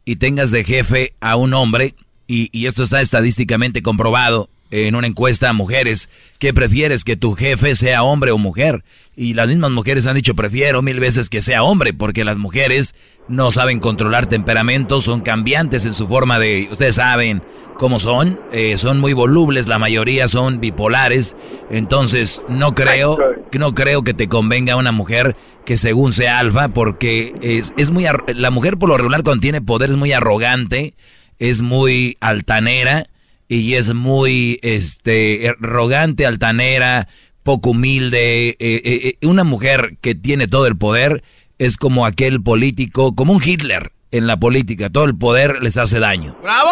y 0.04 0.16
tengas 0.16 0.50
de 0.50 0.64
jefe 0.64 1.14
a 1.20 1.36
un 1.36 1.52
hombre, 1.54 1.94
y, 2.26 2.48
y 2.58 2.66
esto 2.66 2.82
está 2.82 3.00
estadísticamente 3.00 3.82
comprobado, 3.82 4.48
en 4.72 4.94
una 4.94 5.06
encuesta 5.06 5.50
a 5.50 5.52
mujeres, 5.52 6.08
¿qué 6.38 6.54
prefieres? 6.54 7.04
¿Que 7.04 7.16
tu 7.16 7.34
jefe 7.34 7.74
sea 7.74 8.02
hombre 8.02 8.30
o 8.30 8.38
mujer? 8.38 8.84
Y 9.14 9.34
las 9.34 9.46
mismas 9.46 9.70
mujeres 9.70 10.06
han 10.06 10.16
dicho, 10.16 10.34
prefiero 10.34 10.80
mil 10.80 10.98
veces 10.98 11.28
que 11.28 11.42
sea 11.42 11.62
hombre, 11.62 11.92
porque 11.92 12.24
las 12.24 12.38
mujeres 12.38 12.94
no 13.28 13.50
saben 13.50 13.78
controlar 13.78 14.26
temperamentos, 14.26 15.04
son 15.04 15.20
cambiantes 15.20 15.84
en 15.84 15.92
su 15.92 16.08
forma 16.08 16.38
de, 16.38 16.68
ustedes 16.70 16.94
saben 16.94 17.42
cómo 17.76 17.98
son, 17.98 18.40
eh, 18.52 18.78
son 18.78 18.98
muy 18.98 19.12
volubles, 19.12 19.66
la 19.66 19.78
mayoría 19.78 20.26
son 20.26 20.58
bipolares, 20.60 21.36
entonces 21.70 22.42
no 22.48 22.74
creo, 22.74 23.18
no 23.52 23.74
creo 23.74 24.02
que 24.02 24.14
te 24.14 24.28
convenga 24.28 24.76
una 24.76 24.92
mujer 24.92 25.36
que 25.66 25.76
según 25.76 26.12
sea 26.12 26.38
alfa, 26.38 26.68
porque 26.68 27.34
es, 27.42 27.74
es 27.76 27.90
muy, 27.90 28.06
la 28.34 28.50
mujer 28.50 28.78
por 28.78 28.88
lo 28.88 28.96
regular 28.96 29.22
cuando 29.22 29.42
tiene 29.42 29.60
poder 29.60 29.90
es 29.90 29.96
muy 29.96 30.12
arrogante, 30.12 30.94
es 31.38 31.60
muy 31.60 32.16
altanera, 32.20 33.06
y 33.48 33.74
es 33.74 33.93
muy 33.94 34.59
este 34.62 35.48
arrogante, 35.48 36.27
altanera, 36.27 37.09
poco 37.43 37.70
humilde. 37.70 38.51
Eh, 38.51 38.56
eh, 38.59 38.81
eh, 39.20 39.27
una 39.27 39.44
mujer 39.44 39.97
que 40.01 40.14
tiene 40.14 40.47
todo 40.47 40.66
el 40.66 40.77
poder 40.77 41.23
es 41.59 41.77
como 41.77 42.06
aquel 42.06 42.43
político, 42.43 43.14
como 43.14 43.32
un 43.32 43.43
Hitler 43.43 43.93
en 44.10 44.27
la 44.27 44.39
política. 44.39 44.90
Todo 44.90 45.05
el 45.05 45.16
poder 45.16 45.62
les 45.62 45.77
hace 45.77 45.98
daño. 45.98 46.36
¡Bravo! 46.43 46.70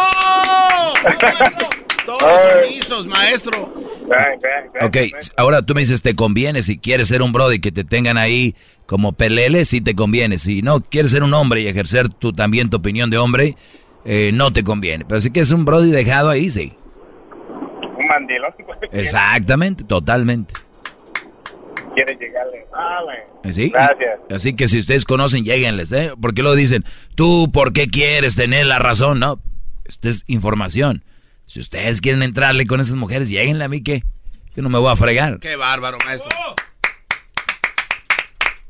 Todos 2.06 2.42
sumisos, 2.64 3.06
maestro. 3.06 3.72
Ok, 4.80 4.96
ahora 5.36 5.62
tú 5.62 5.74
me 5.74 5.80
dices, 5.80 6.02
¿te 6.02 6.14
conviene 6.16 6.62
si 6.62 6.78
quieres 6.78 7.08
ser 7.08 7.22
un 7.22 7.32
brody 7.32 7.60
que 7.60 7.70
te 7.70 7.84
tengan 7.84 8.18
ahí 8.18 8.56
como 8.86 9.12
pelele? 9.12 9.64
Sí 9.64 9.80
te 9.80 9.94
conviene. 9.94 10.38
Si 10.38 10.62
no 10.62 10.80
quieres 10.80 11.12
ser 11.12 11.22
un 11.22 11.34
hombre 11.34 11.60
y 11.60 11.68
ejercer 11.68 12.08
tu, 12.08 12.32
también 12.32 12.70
tu 12.70 12.78
opinión 12.78 13.10
de 13.10 13.18
hombre, 13.18 13.56
eh, 14.04 14.30
no 14.32 14.52
te 14.52 14.64
conviene. 14.64 15.04
Pero 15.04 15.20
si 15.20 15.30
que 15.30 15.40
es 15.40 15.50
un 15.50 15.64
Brody 15.64 15.90
dejado 15.90 16.30
ahí, 16.30 16.50
sí. 16.50 16.72
Un 17.98 18.06
mandilón. 18.06 18.52
Exactamente, 18.92 19.84
totalmente. 19.84 20.54
Quiere 21.94 22.16
llegarle. 22.16 22.66
Vale. 22.72 23.52
¿Sí? 23.52 23.70
Gracias. 23.70 24.20
Así 24.30 24.54
que 24.54 24.68
si 24.68 24.78
ustedes 24.78 25.04
conocen, 25.04 25.44
lleguenles, 25.44 25.92
¿eh? 25.92 26.12
Porque 26.20 26.42
lo 26.42 26.54
dicen, 26.54 26.84
tú, 27.14 27.50
¿por 27.52 27.72
qué 27.72 27.88
quieres 27.88 28.36
tener 28.36 28.66
la 28.66 28.78
razón? 28.78 29.18
No, 29.18 29.40
esta 29.84 30.08
es 30.08 30.24
información. 30.26 31.04
Si 31.46 31.58
ustedes 31.58 32.00
quieren 32.00 32.22
entrarle 32.22 32.66
con 32.66 32.80
esas 32.80 32.96
mujeres, 32.96 33.28
lleguenle 33.28 33.64
a 33.64 33.68
mí, 33.68 33.82
¿qué? 33.82 34.04
Yo 34.54 34.62
no 34.62 34.68
me 34.68 34.78
voy 34.78 34.92
a 34.92 34.96
fregar. 34.96 35.38
Qué 35.40 35.56
bárbaro, 35.56 35.98
maestro. 36.04 36.30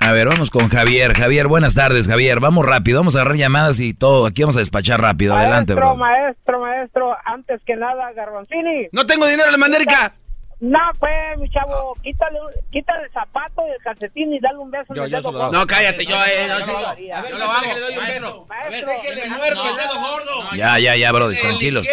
A 0.02 0.12
ver, 0.12 0.28
vamos 0.28 0.50
con 0.50 0.68
Javier. 0.70 1.12
Javier, 1.12 1.46
buenas 1.46 1.74
tardes, 1.74 2.08
Javier. 2.08 2.40
Vamos 2.40 2.64
rápido, 2.64 3.00
vamos 3.00 3.16
a 3.16 3.20
agarrar 3.20 3.36
llamadas 3.36 3.80
y 3.80 3.92
todo. 3.92 4.24
Aquí 4.24 4.40
vamos 4.42 4.56
a 4.56 4.60
despachar 4.60 4.98
rápido. 5.00 5.36
Adelante, 5.36 5.74
maestro, 5.74 5.94
bro. 5.94 5.96
Maestro, 5.96 6.60
maestro, 6.60 7.16
antes 7.26 7.60
que 7.66 7.76
nada, 7.76 8.10
Garbanzini. 8.12 8.88
No 8.92 9.04
tengo 9.04 9.26
dinero, 9.26 9.50
la 9.50 9.58
mandérica. 9.58 10.14
No, 10.60 10.78
pues, 10.98 11.38
mi 11.38 11.48
chavo, 11.50 11.94
quítale, 12.02 12.38
quítale 12.70 13.04
el 13.04 13.12
zapato 13.12 13.62
y 13.66 13.70
el 13.72 13.78
calcetín 13.82 14.32
y 14.32 14.40
dale 14.40 14.58
un 14.58 14.70
beso 14.70 14.94
en 14.94 15.02
el 15.02 15.10
dedo 15.10 15.32
gordo. 15.32 15.52
No, 15.52 15.66
cállate, 15.66 16.04
yo, 16.04 16.16
eh, 16.16 16.48
yo, 16.48 16.66
yo, 16.66 16.88
A 16.88 16.94
ver, 17.22 17.30
yo 17.30 17.38
lo 17.38 17.44
hago, 17.44 17.74
le 17.74 17.80
doy 17.80 17.96
un 17.98 18.06
beso. 18.06 18.46
Ver, 18.70 18.86
déjele 18.86 19.30
muerto 19.30 19.70
el 19.70 19.76
dedo 19.76 20.00
gordo. 20.00 20.56
Ya, 20.56 20.78
ya, 20.78 20.96
ya, 20.96 21.12
bro, 21.12 21.30
tranquilos. 21.32 21.86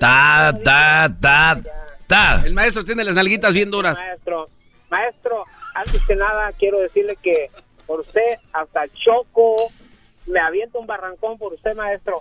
Ta, 0.00 0.52
ta, 0.62 1.08
ta, 1.20 1.60
ta. 2.06 2.42
El 2.44 2.54
maestro 2.54 2.84
tiene 2.84 3.04
las 3.04 3.14
nalguitas 3.14 3.54
bien 3.54 3.70
duras. 3.70 3.94
Maestro, 3.96 4.48
maestro, 4.90 5.44
antes 5.76 6.04
que 6.06 6.16
nada 6.16 6.50
quiero 6.58 6.80
decirle 6.80 7.16
que 7.22 7.50
por 7.86 8.00
usted 8.00 8.38
hasta 8.52 8.88
Choco 8.88 9.70
me 10.26 10.40
avienta 10.40 10.78
un 10.78 10.86
barrancón 10.86 11.38
por 11.38 11.52
usted, 11.52 11.74
maestro. 11.74 12.20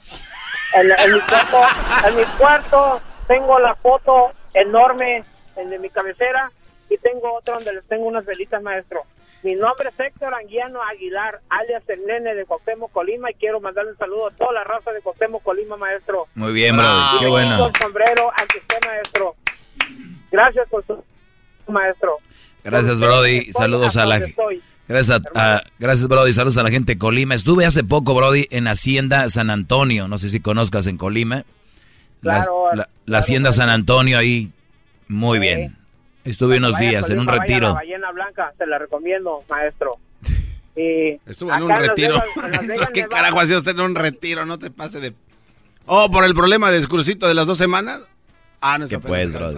En, 0.73 0.91
en 0.91 1.13
mi 1.13 1.19
cuarto, 1.21 1.61
en 2.07 2.15
mi 2.17 2.23
cuarto 2.37 3.01
tengo 3.27 3.57
la 3.59 3.75
foto 3.75 4.31
enorme 4.53 5.23
en 5.55 5.69
de 5.69 5.79
mi 5.79 5.89
cabecera 5.89 6.51
y 6.89 6.97
tengo 6.97 7.33
otra 7.33 7.55
donde 7.55 7.73
les 7.73 7.87
tengo 7.87 8.05
unas 8.05 8.25
velitas, 8.25 8.61
maestro. 8.61 9.03
Mi 9.43 9.53
nombre 9.53 9.89
es 9.89 9.99
Héctor 9.99 10.33
Anguiano 10.33 10.81
Aguilar, 10.81 11.39
alias 11.49 11.83
el 11.87 12.05
nene 12.05 12.33
de 12.33 12.45
Cuauhtémoc, 12.45 12.91
Colima, 12.91 13.29
y 13.29 13.35
quiero 13.35 13.59
mandarle 13.59 13.91
un 13.91 13.97
saludo 13.97 14.27
a 14.27 14.31
toda 14.31 14.53
la 14.53 14.63
raza 14.63 14.91
de 14.91 15.01
Cuauhtémoc, 15.01 15.43
Colima, 15.43 15.77
maestro. 15.77 16.27
Muy 16.35 16.51
bien, 16.51 16.75
bro. 16.75 16.85
Y 17.15 17.19
Qué 17.19 17.27
bueno. 17.27 17.71
sombrero 17.79 18.31
ante 18.35 18.57
usted, 18.57 18.77
maestro. 18.87 19.35
Gracias 20.31 20.67
por 20.67 20.85
su 20.85 21.03
maestro. 21.67 22.17
Gracias, 22.65 22.99
Brody. 22.99 23.51
Saludos 23.53 23.95
a 23.95 24.05
la 24.05 24.21
Gracias, 24.87 25.21
a- 25.35 25.55
a- 25.55 25.63
gracias, 25.79 26.07
Brody. 26.07 26.33
Saludos 26.33 26.57
a 26.57 26.63
la 26.63 26.69
gente 26.69 26.93
de 26.93 26.97
Colima. 26.99 27.33
Estuve 27.33 27.65
hace 27.65 27.83
poco, 27.83 28.13
Brody, 28.13 28.47
en 28.51 28.67
Hacienda 28.67 29.27
San 29.29 29.49
Antonio. 29.49 30.07
No 30.07 30.17
sé 30.17 30.29
si 30.29 30.39
conozcas 30.39 30.85
en 30.87 30.97
Colima. 30.97 31.43
La, 32.21 32.37
Claro, 32.37 32.73
la- 32.75 32.89
la 33.05 33.17
Hacienda 33.19 33.51
San 33.51 33.69
Antonio 33.69 34.17
ahí, 34.17 34.51
muy 35.07 35.39
bien. 35.39 35.77
Estuve 36.23 36.57
unos 36.57 36.73
Vaya, 36.73 36.89
días 36.89 37.09
en 37.09 37.19
un 37.19 37.27
retiro. 37.27 37.67
La 37.69 37.73
ballena 37.75 38.11
blanca, 38.11 38.51
se 38.57 38.65
la 38.67 38.77
recomiendo, 38.79 39.43
maestro. 39.49 39.93
Y 40.77 41.19
Estuvo 41.25 41.53
en 41.53 41.63
un 41.63 41.69
retiro. 41.75 42.15
Vegas- 42.35 42.61
Vegas, 42.67 42.89
¿Qué 42.93 43.01
Nevada, 43.03 43.21
carajo 43.21 43.39
hacía 43.39 43.57
usted 43.57 43.71
en 43.71 43.79
un 43.79 43.95
retiro? 43.95 44.45
No 44.45 44.59
te 44.59 44.69
pase 44.71 44.99
de... 44.99 45.13
Oh, 45.85 46.11
por 46.11 46.25
el 46.25 46.33
problema 46.33 46.69
del 46.69 46.87
crucito 46.89 47.27
de 47.27 47.33
las 47.33 47.45
dos 47.45 47.57
semanas. 47.57 48.01
Ah, 48.59 48.77
no 48.77 48.87
¿Qué 48.87 48.99
pues, 48.99 49.31
Brody? 49.31 49.57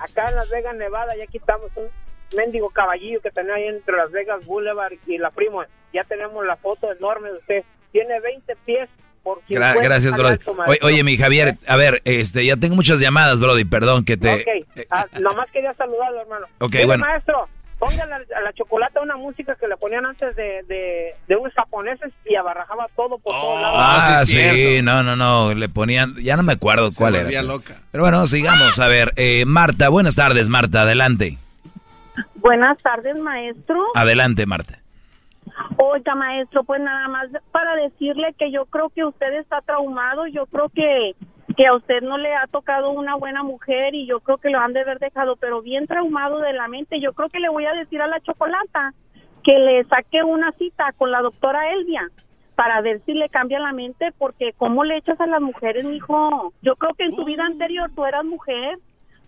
Acá 0.00 0.28
en 0.30 0.34
Las 0.36 0.50
Vegas, 0.50 0.74
Nevada, 0.76 1.12
ya 1.16 1.26
quitamos 1.26 1.70
un 1.76 1.84
mendigo 2.36 2.70
caballillo 2.70 3.20
que 3.20 3.30
tenía 3.30 3.54
ahí 3.54 3.64
entre 3.68 3.96
Las 3.96 4.10
Vegas 4.10 4.44
Boulevard 4.44 4.92
y 5.06 5.18
la 5.18 5.30
Primo. 5.30 5.62
Ya 5.92 6.04
tenemos 6.04 6.44
la 6.46 6.56
foto 6.56 6.92
enorme 6.92 7.30
de 7.30 7.38
usted. 7.38 7.64
Tiene 7.92 8.20
20 8.20 8.56
pies 8.66 8.88
por 9.22 9.38
50 9.48 9.74
Gra- 9.74 9.82
gracias, 9.82 10.14
Brody. 10.14 10.32
alto, 10.32 10.56
Oye, 10.82 11.02
mi 11.04 11.16
Javier, 11.16 11.54
a 11.66 11.76
ver, 11.76 12.00
este, 12.04 12.44
ya 12.44 12.56
tengo 12.56 12.74
muchas 12.76 13.00
llamadas, 13.00 13.40
Brody. 13.40 13.64
Perdón 13.64 14.04
que 14.04 14.16
te. 14.16 14.34
Ok, 14.34 14.86
ah, 14.90 15.06
nomás 15.20 15.50
quería 15.50 15.72
saludarlo, 15.74 16.20
hermano. 16.20 16.46
Ok, 16.60 16.72
Mire, 16.74 16.86
bueno. 16.86 17.06
maestro, 17.06 17.48
póngale 17.78 18.02
a 18.02 18.18
la, 18.18 18.24
a 18.36 18.40
la 18.42 18.52
chocolata 18.52 19.00
una 19.00 19.16
música 19.16 19.54
que 19.58 19.66
le 19.66 19.76
ponían 19.78 20.04
antes 20.04 20.36
de, 20.36 20.62
de, 20.68 21.14
de 21.26 21.36
unos 21.36 21.52
japoneses 21.54 22.12
y 22.26 22.34
abarrajaba 22.36 22.86
todo 22.94 23.18
por 23.18 23.34
todos 23.34 23.60
lados. 23.62 23.78
Ah, 23.80 24.22
sí, 24.26 24.80
no, 24.82 25.02
no, 25.02 25.16
no, 25.16 25.54
le 25.54 25.68
ponían, 25.70 26.14
ya 26.16 26.36
no 26.36 26.42
me 26.42 26.52
acuerdo 26.52 26.90
cuál 26.94 27.16
era. 27.16 27.42
loca. 27.42 27.80
Pero 27.90 28.04
bueno, 28.04 28.26
sigamos, 28.26 28.78
a 28.78 28.86
ver, 28.88 29.12
eh, 29.16 29.44
Marta, 29.46 29.88
buenas 29.88 30.14
tardes, 30.14 30.48
Marta, 30.50 30.82
adelante. 30.82 31.38
Buenas 32.40 32.78
tardes, 32.82 33.20
maestro. 33.20 33.82
Adelante, 33.94 34.46
Marta. 34.46 34.78
Oiga, 35.76 36.14
maestro, 36.14 36.64
pues 36.64 36.80
nada 36.80 37.08
más 37.08 37.28
para 37.50 37.74
decirle 37.76 38.34
que 38.38 38.50
yo 38.50 38.66
creo 38.66 38.90
que 38.90 39.04
usted 39.04 39.32
está 39.34 39.60
traumado, 39.60 40.26
yo 40.26 40.46
creo 40.46 40.68
que, 40.68 41.14
que 41.56 41.66
a 41.66 41.74
usted 41.74 42.02
no 42.02 42.16
le 42.18 42.34
ha 42.34 42.46
tocado 42.46 42.90
una 42.90 43.16
buena 43.16 43.42
mujer 43.42 43.94
y 43.94 44.06
yo 44.06 44.20
creo 44.20 44.38
que 44.38 44.50
lo 44.50 44.60
han 44.60 44.72
de 44.72 44.80
haber 44.80 44.98
dejado, 44.98 45.36
pero 45.36 45.62
bien 45.62 45.86
traumado 45.86 46.38
de 46.40 46.52
la 46.52 46.68
mente. 46.68 47.00
Yo 47.00 47.12
creo 47.12 47.28
que 47.28 47.40
le 47.40 47.48
voy 47.48 47.64
a 47.66 47.72
decir 47.72 48.00
a 48.00 48.06
la 48.06 48.20
chocolata 48.20 48.94
que 49.42 49.58
le 49.58 49.84
saque 49.84 50.22
una 50.22 50.52
cita 50.52 50.92
con 50.96 51.10
la 51.10 51.22
doctora 51.22 51.72
Elvia 51.72 52.08
para 52.54 52.80
ver 52.80 53.00
si 53.06 53.14
le 53.14 53.28
cambia 53.28 53.60
la 53.60 53.72
mente, 53.72 54.12
porque 54.18 54.52
¿cómo 54.56 54.84
le 54.84 54.96
echas 54.96 55.20
a 55.20 55.26
las 55.26 55.40
mujeres, 55.40 55.84
mijo? 55.84 56.52
Yo 56.60 56.76
creo 56.76 56.94
que 56.94 57.04
en 57.04 57.14
tu 57.14 57.24
vida 57.24 57.44
anterior 57.46 57.90
tú 57.94 58.04
eras 58.04 58.24
mujer, 58.24 58.78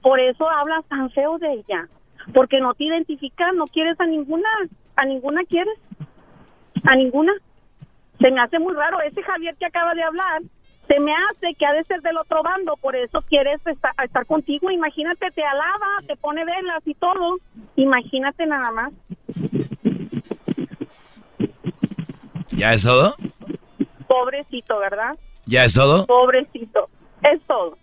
por 0.03 0.19
eso 0.19 0.49
hablas 0.49 0.85
tan 0.87 1.11
feo 1.11 1.39
de 1.39 1.53
ella, 1.53 1.89
porque 2.33 2.61
no 2.61 2.75
te 2.75 2.85
identificas, 2.85 3.55
no 3.55 3.65
quieres 3.67 3.99
a 4.01 4.07
ninguna, 4.07 4.49
a 4.97 5.05
ninguna 5.05 5.43
quieres, 5.45 5.79
a 6.85 6.97
ninguna. 6.97 7.33
Se 8.19 8.31
me 8.31 8.41
hace 8.41 8.59
muy 8.59 8.75
raro, 8.75 9.01
ese 9.01 9.23
Javier 9.23 9.57
que 9.57 9.67
acaba 9.67 9.95
de 9.95 10.03
hablar, 10.03 10.43
se 10.87 10.99
me 10.99 11.13
hace 11.13 11.55
que 11.55 11.65
ha 11.65 11.73
de 11.73 11.85
ser 11.85 12.03
del 12.03 12.17
otro 12.19 12.43
bando, 12.43 12.77
por 12.77 12.97
eso 12.97 13.23
quieres 13.29 13.65
estar, 13.67 13.93
estar 14.05 14.27
contigo, 14.27 14.71
imagínate, 14.71 15.31
te 15.31 15.43
alaba, 15.45 15.87
te 16.07 16.17
pone 16.17 16.45
velas 16.45 16.83
y 16.85 16.95
todo, 16.95 17.39
imagínate 17.77 18.45
nada 18.47 18.71
más. 18.73 18.93
¿Ya 22.51 22.75
es 22.75 22.83
todo? 22.83 23.15
Pobrecito, 24.07 24.79
¿verdad? 24.81 25.17
¿Ya 25.47 25.65
es 25.65 25.73
todo? 25.73 26.07
Pobrecito, 26.07 26.89
es 27.23 27.41
todo. 27.47 27.79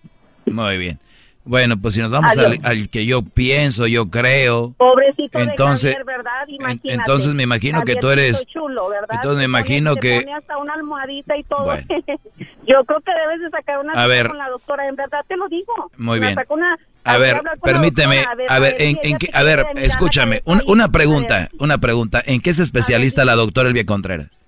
Muy 0.46 0.78
bien. 0.78 1.00
Bueno, 1.48 1.78
pues 1.80 1.94
si 1.94 2.02
nos 2.02 2.12
vamos 2.12 2.38
al, 2.38 2.60
que 2.90 3.06
yo 3.06 3.22
pienso, 3.22 3.88
yo 3.88 4.10
creo. 4.10 4.74
Pobrecito 4.78 5.40
Entonces- 5.40 5.92
de 5.96 5.98
Javier, 5.98 6.06
¿verdad? 6.06 6.32
en- 6.48 6.56
Imagínate. 6.56 6.94
entonces 6.94 7.34
me 7.34 7.44
imagino 7.44 7.82
que 7.84 7.96
tú 7.96 8.10
eres- 8.10 8.46
chulo, 8.48 8.90
¿verdad? 8.90 9.08
entonces 9.12 9.38
me 9.38 9.44
Te 9.44 9.48
pone- 9.48 9.60
imagino 9.78 9.94
te 9.96 10.00
que- 10.02 10.20
pone 10.22 10.34
hasta 10.36 10.58
una 10.58 10.74
almohadita 10.74 11.38
y 11.38 11.44
todo. 11.44 11.64
Bueno. 11.64 11.88
Yo 12.68 12.84
creo 12.86 13.00
que 13.00 13.12
debes 13.14 13.42
de 13.42 13.50
sacar 13.50 13.80
una 13.80 13.94
A 13.94 14.08
ver. 14.08 14.28
con 14.28 14.38
la 14.38 14.50
doctora, 14.50 14.88
en 14.90 14.96
verdad 14.98 15.20
te 15.28 15.38
lo 15.38 15.48
digo. 15.48 15.90
Muy 15.98 16.20
bien. 16.20 16.36
una- 16.50 16.78
A 17.06 17.18
ver, 17.18 17.40
permíteme, 17.64 18.26
a 18.50 18.60
ver, 18.60 18.76
en, 18.80 18.98
qué- 19.18 19.30
a 19.34 19.42
ver, 19.42 19.66
escúchame, 19.78 20.42
cabeza 20.42 20.52
un- 20.64 20.68
y- 20.68 20.72
una 20.74 20.92
pregunta, 20.92 21.48
una 21.60 21.78
pregunta. 21.78 22.22
¿En 22.26 22.42
qué 22.42 22.50
es 22.50 22.60
especialista 22.60 23.24
la 23.24 23.36
doctora 23.36 23.70
Elvia 23.70 23.86
Contreras? 23.86 24.44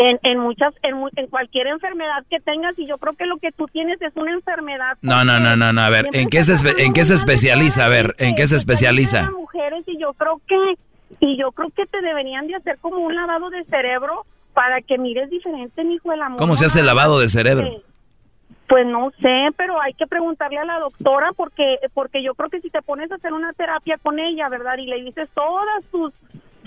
En, 0.00 0.16
en 0.22 0.38
muchas, 0.38 0.72
en, 0.84 0.94
en 1.16 1.26
cualquier 1.26 1.66
enfermedad 1.66 2.24
que 2.30 2.38
tengas, 2.38 2.78
y 2.78 2.86
yo 2.86 2.98
creo 2.98 3.14
que 3.14 3.26
lo 3.26 3.38
que 3.38 3.50
tú 3.50 3.66
tienes 3.66 4.00
es 4.00 4.14
una 4.14 4.32
enfermedad. 4.32 4.96
No, 5.02 5.24
no, 5.24 5.40
no, 5.40 5.56
no, 5.56 5.72
no, 5.72 5.80
a 5.80 5.90
ver, 5.90 6.06
¿en 6.12 6.28
qué 6.28 6.44
se, 6.44 6.54
en 6.80 6.92
qué 6.92 7.04
se 7.04 7.14
especializa? 7.14 7.84
A 7.84 7.88
ver, 7.88 8.14
¿en 8.18 8.36
qué 8.36 8.46
se 8.46 8.54
especializa? 8.54 9.28
Mujeres 9.32 9.82
y 9.88 9.98
yo 9.98 10.12
creo 10.12 10.40
que 10.46 10.56
y 11.18 11.36
yo 11.36 11.50
creo 11.50 11.70
que 11.70 11.84
te 11.86 12.00
deberían 12.00 12.46
de 12.46 12.54
hacer 12.54 12.78
como 12.78 12.98
un 12.98 13.12
lavado 13.12 13.50
de 13.50 13.64
cerebro 13.64 14.24
para 14.54 14.82
que 14.82 14.98
mires 14.98 15.30
diferente, 15.30 15.82
mi 15.82 15.94
hijo 15.94 16.12
el 16.12 16.22
amor. 16.22 16.38
¿Cómo 16.38 16.54
se 16.54 16.66
hace 16.66 16.78
el 16.78 16.86
lavado 16.86 17.18
de 17.18 17.26
cerebro? 17.26 17.68
Pues 18.68 18.86
no 18.86 19.10
sé, 19.20 19.48
pero 19.56 19.80
hay 19.80 19.94
que 19.94 20.06
preguntarle 20.06 20.58
a 20.58 20.64
la 20.64 20.78
doctora 20.78 21.32
porque 21.34 21.78
porque 21.92 22.22
yo 22.22 22.34
creo 22.34 22.50
que 22.50 22.60
si 22.60 22.70
te 22.70 22.82
pones 22.82 23.10
a 23.10 23.16
hacer 23.16 23.32
una 23.32 23.52
terapia 23.52 23.98
con 24.00 24.20
ella, 24.20 24.48
¿verdad? 24.48 24.78
Y 24.78 24.86
le 24.86 25.02
dices 25.02 25.28
todas 25.34 25.84
tus 25.90 26.12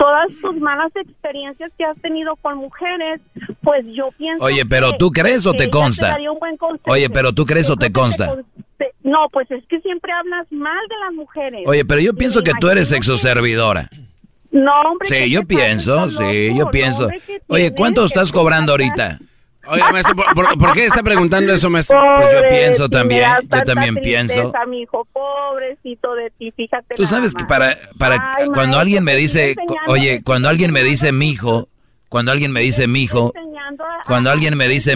todas 0.02 0.28
tus 0.42 0.56
malas 0.60 0.92
experiencias 0.96 1.72
que 1.78 1.84
has 1.86 1.96
tenido 2.02 2.36
con 2.38 2.58
mujeres, 2.58 3.22
pues 3.62 3.86
yo 3.94 4.10
pienso 4.18 4.44
Oye, 4.44 4.66
pero 4.66 4.94
¿tú 4.94 5.12
crees 5.12 5.46
o 5.46 5.54
te 5.54 5.70
consta? 5.70 6.18
consejo. 6.58 6.92
Oye, 6.92 7.10
pero 7.12 7.34
¿tú 7.34 7.46
crees 7.46 7.70
o 7.70 7.76
te 7.76 7.92
consta? 7.92 8.36
Te- 8.78 8.94
No, 9.04 9.28
pues 9.32 9.50
es 9.52 9.64
que 9.68 9.80
siempre 9.82 10.12
hablas 10.12 10.52
mal 10.52 10.80
de 10.90 10.96
las 11.06 11.14
mujeres. 11.14 11.62
Oye, 11.68 11.86
pero 11.86 12.02
yo 12.02 12.14
pienso 12.16 12.42
que 12.42 12.52
tú 12.60 12.68
eres 12.70 12.90
imagino 12.90 13.14
sexo 13.14 13.18
servidora. 13.18 13.90
que- 13.92 14.58
No, 14.58 14.72
hombre. 14.82 15.08
Sí, 15.08 15.14
¿qué 15.14 15.30
yo 15.30 15.42
te 15.42 15.46
pienso, 15.46 16.10
sí, 16.10 16.58
yo 16.58 16.72
pienso. 16.72 17.04
hombre, 17.04 17.22
¿qué 17.28 17.42
Oye? 17.48 17.76
¿cuánto 17.76 18.02
¿Qué 18.02 18.08
estás 18.08 18.32
te 18.32 18.38
cobrando 18.40 18.72
ahorita? 18.74 19.20
Oiga, 19.68 19.92
maestro, 19.92 20.16
¿por, 20.16 20.26
por- 20.34 20.58
por 20.58 20.74
qué 20.74 20.86
está 20.86 21.04
preguntando 21.04 21.54
eso, 21.54 21.70
maestro? 21.70 22.00
Pues 22.18 22.32
yo 22.34 22.40
pienso 22.50 22.90
también, 22.90 23.30
yo 23.42 23.62
también 23.64 23.96
pienso. 23.96 24.52
mi 24.68 24.82
hijo, 24.82 25.08
pobrecito 25.14 26.16
de 26.16 26.30
ti, 26.32 26.52
fíjate. 26.52 26.96
Tú 26.96 27.06
sabes 27.06 27.34
que 27.36 27.46
para, 27.46 27.78
para 27.98 28.16
Ay, 28.16 28.46
cuando 28.48 28.54
maestro, 28.62 28.80
alguien 28.80 29.04
me 29.04 29.16
dice, 29.16 29.56
oye, 29.88 30.22
cuando 30.24 30.50
alguien 30.50 30.72
me 30.72 30.84
dice 30.84 31.08
enseñando, 31.08 31.26
mijo, 31.26 31.68
cuando 32.10 32.32
alguien 32.32 32.52
me 32.52 32.62
dice 32.62 32.88
mijo, 32.88 33.32
enseñando 33.36 33.84
a- 33.86 34.04
cuando 34.06 34.32
alguien 34.32 34.58
me 34.58 34.68
dice 34.68 34.96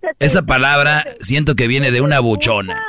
que 0.00 0.08
te- 0.18 0.24
esa 0.24 0.42
palabra 0.42 1.04
siento 1.20 1.54
que 1.56 1.66
viene 1.66 1.90
de 1.90 2.00
una 2.00 2.20
buchona. 2.20 2.84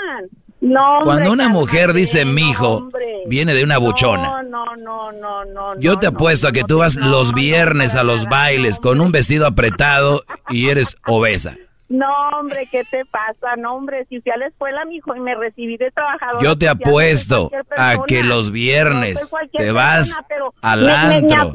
No, 0.64 0.99
hombre, 0.99 1.06
Cuando 1.06 1.31
una 1.34 1.49
mujer 1.49 1.91
dice 1.91 2.23
mijo, 2.23 2.76
hombre. 2.76 3.23
viene 3.27 3.53
de 3.53 3.65
una 3.65 3.77
buchona. 3.80 4.41
No, 4.44 4.44
no, 4.44 4.76
no, 4.77 5.11
no, 5.11 5.45
no. 5.45 5.80
Yo 5.80 5.99
te 5.99 6.07
apuesto 6.07 6.48
a 6.48 6.53
que 6.53 6.64
tú 6.64 6.77
vas 6.77 6.95
los 6.95 7.34
viernes 7.34 7.95
a 7.95 8.03
los 8.03 8.26
bailes 8.30 8.80
con 8.80 9.02
un 9.02 9.11
vestido 9.11 9.45
apretado 9.45 10.23
y 10.49 10.69
eres 10.69 10.95
obesa. 11.06 11.56
No, 11.90 12.07
hombre, 12.40 12.65
¿qué 12.72 12.84
te 12.90 13.03
pasa? 13.06 13.57
No, 13.57 13.76
hombre, 13.76 14.06
si 14.10 14.22
fui 14.22 14.31
a 14.31 14.38
la 14.38 14.48
escuela, 14.48 14.85
mijo, 14.85 15.14
y 15.15 15.19
me 15.19 15.35
recibí 15.35 15.76
de 15.76 15.91
trabajador. 15.91 16.41
Yo 16.41 16.57
te 16.57 16.69
apuesto 16.69 17.52
a 17.76 17.98
que 18.07 18.23
los 18.23 18.52
viernes 18.52 19.31
te 19.52 19.72
vas 19.73 20.18
al 20.61 20.90
antro 20.90 21.52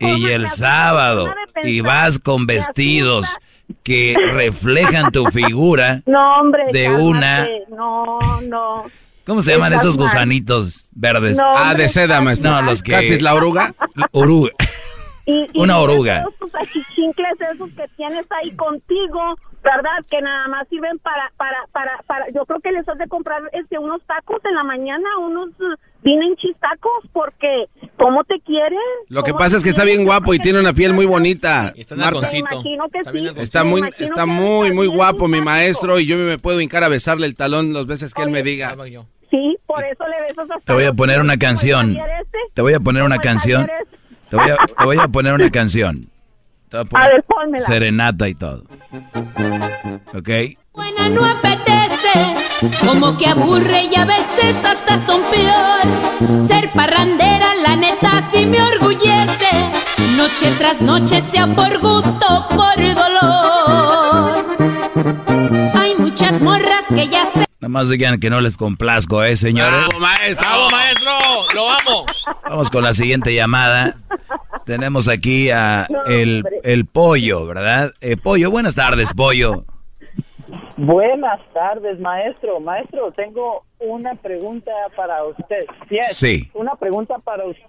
y 0.00 0.28
el 0.30 0.48
sábado 0.48 1.32
y 1.62 1.82
vas 1.82 2.18
con 2.18 2.46
vestidos 2.46 3.36
que 3.82 4.14
reflejan 4.32 5.10
tu 5.12 5.24
figura 5.26 6.02
No, 6.06 6.40
hombre. 6.40 6.64
de 6.72 6.84
cálmate. 6.84 7.02
una... 7.04 7.46
No, 7.68 8.18
no. 8.42 8.84
¿Cómo 9.26 9.42
se 9.42 9.52
llaman 9.52 9.72
esos 9.72 9.98
gusanitos 9.98 10.86
verdes? 10.92 11.36
No, 11.36 11.44
Ah, 11.54 11.74
de 11.74 11.88
seda, 11.88 12.20
maestro. 12.20 12.50
No, 12.52 12.62
los 12.62 12.82
que... 12.82 12.92
¿Catis, 12.92 13.22
la 13.22 13.34
oruga? 13.34 13.74
Oruga. 14.12 14.50
Y, 15.24 15.48
y 15.52 15.60
Una 15.60 15.78
oruga. 15.78 16.22
todos 16.22 16.36
tus 16.38 16.54
achichincles 16.54 17.40
esos 17.52 17.68
que 17.70 17.88
tienes 17.96 18.24
ahí 18.30 18.52
contigo, 18.54 19.20
¿verdad? 19.64 19.98
Que 20.08 20.20
nada 20.22 20.46
más 20.46 20.68
sirven 20.68 21.00
para, 21.00 21.32
para, 21.36 21.66
para, 21.72 21.98
para, 22.06 22.30
yo 22.30 22.46
creo 22.46 22.60
que 22.60 22.70
les 22.70 22.88
has 22.88 22.96
de 22.98 23.08
comprar 23.08 23.42
este, 23.52 23.76
unos 23.80 24.00
tacos 24.06 24.40
en 24.44 24.54
la 24.54 24.62
mañana, 24.62 25.08
unos 25.20 25.48
uh, 25.58 25.74
vienen 26.02 26.36
chistacos, 26.36 26.92
porque 27.12 27.64
¿cómo 28.06 28.22
te 28.24 28.38
quieren? 28.40 28.78
Lo 29.08 29.24
que 29.24 29.32
¿Cómo 29.32 29.40
pasa 29.40 29.56
es 29.56 29.64
que 29.64 29.70
está 29.70 29.82
bien 29.84 30.04
guapo 30.04 30.32
y 30.32 30.38
tiene 30.38 30.60
una 30.60 30.72
piel 30.72 30.92
muy 30.92 31.06
bonita. 31.06 31.74
Marta. 31.96 32.28
Me 32.30 32.38
imagino 32.38 32.84
que 32.88 33.00
sí. 33.10 33.28
Está 33.36 33.64
muy, 33.64 33.82
está 33.98 34.20
que 34.22 34.26
muy, 34.26 34.72
muy 34.72 34.86
guapo 34.86 35.26
mi 35.26 35.40
maestro 35.40 35.98
y 35.98 36.06
yo 36.06 36.16
me 36.16 36.38
puedo 36.38 36.60
hincar 36.60 36.84
a 36.84 36.88
besarle 36.88 37.26
el 37.26 37.34
talón 37.34 37.72
las 37.72 37.86
veces 37.86 38.14
que 38.14 38.22
él 38.22 38.30
me 38.30 38.44
diga. 38.44 38.76
Sí, 39.30 39.56
por 39.66 39.84
eso 39.84 40.04
le 40.06 40.20
besas 40.22 40.48
hasta 40.50 40.60
Te 40.64 40.72
voy 40.72 40.84
a 40.84 40.92
poner 40.92 41.20
una 41.20 41.36
canción. 41.36 41.96
Este. 41.96 42.38
Te 42.54 42.62
voy 42.62 42.74
a 42.74 42.80
poner 42.80 43.02
una 43.02 43.18
canción. 43.18 43.68
Te 44.30 44.36
voy 44.36 44.50
a, 44.50 44.56
te 44.56 44.84
voy 44.84 44.98
a 44.98 45.08
poner 45.08 45.32
una 45.34 45.50
canción. 45.50 46.08
Te 46.68 46.78
voy 46.78 46.78
a 46.78 46.82
A 46.82 46.84
poner 46.84 47.12
ver, 47.12 47.24
pónmela. 47.24 47.64
serenata 47.64 48.28
y 48.28 48.34
todo. 48.34 48.64
¿Ok? 50.14 50.28
Buena 50.72 51.08
no 51.08 51.24
apetece, 51.24 52.10
como 52.86 53.16
que 53.16 53.26
aburre 53.26 53.84
y 53.84 53.96
a 53.96 54.04
veces 54.04 54.56
hasta 54.64 55.04
son 55.06 55.20
peor. 55.30 56.46
Ser 56.46 56.70
parrandera, 56.72 57.54
la 57.54 57.76
neta, 57.76 58.28
sí 58.32 58.46
me 58.46 58.62
orgullece. 58.62 59.50
Noche 60.16 60.50
tras 60.58 60.80
noche, 60.80 61.22
sea 61.30 61.46
por 61.46 61.78
gusto 61.78 62.26
o 62.28 62.48
por 62.48 62.76
dolor. 62.94 64.46
Hay 65.74 65.94
muchas 65.98 66.40
morras 66.40 66.84
que 66.88 67.08
ya 67.08 67.30
se. 67.32 67.40
Nada 67.60 67.68
más 67.68 67.88
digan 67.88 68.18
que 68.20 68.30
no 68.30 68.40
les 68.40 68.56
complazco, 68.56 69.22
¿eh, 69.22 69.36
señores? 69.36 69.88
¡Bravo, 69.88 70.00
maestro! 70.00 70.46
¡Bravo, 70.48 70.70
maestro! 70.70 71.12
¡Lo 71.54 71.70
amo! 71.70 72.06
Vamos 72.48 72.70
con 72.70 72.84
la 72.84 72.94
siguiente 72.94 73.34
llamada. 73.34 73.96
Tenemos 74.64 75.08
aquí 75.08 75.50
a 75.50 75.86
el, 76.06 76.44
el 76.64 76.86
pollo, 76.86 77.46
¿verdad? 77.46 77.92
Eh, 78.00 78.16
pollo, 78.16 78.50
buenas 78.50 78.74
tardes, 78.74 79.12
pollo. 79.14 79.64
Buenas 80.76 81.40
tardes, 81.54 81.98
maestro. 81.98 82.60
Maestro, 82.60 83.10
tengo 83.12 83.64
una 83.78 84.14
pregunta 84.14 84.72
para 84.94 85.24
usted. 85.24 85.64
Yes, 85.88 86.16
Sí. 86.16 86.50
Una 86.52 86.74
pregunta 86.74 87.18
para 87.18 87.46
usted. 87.46 87.64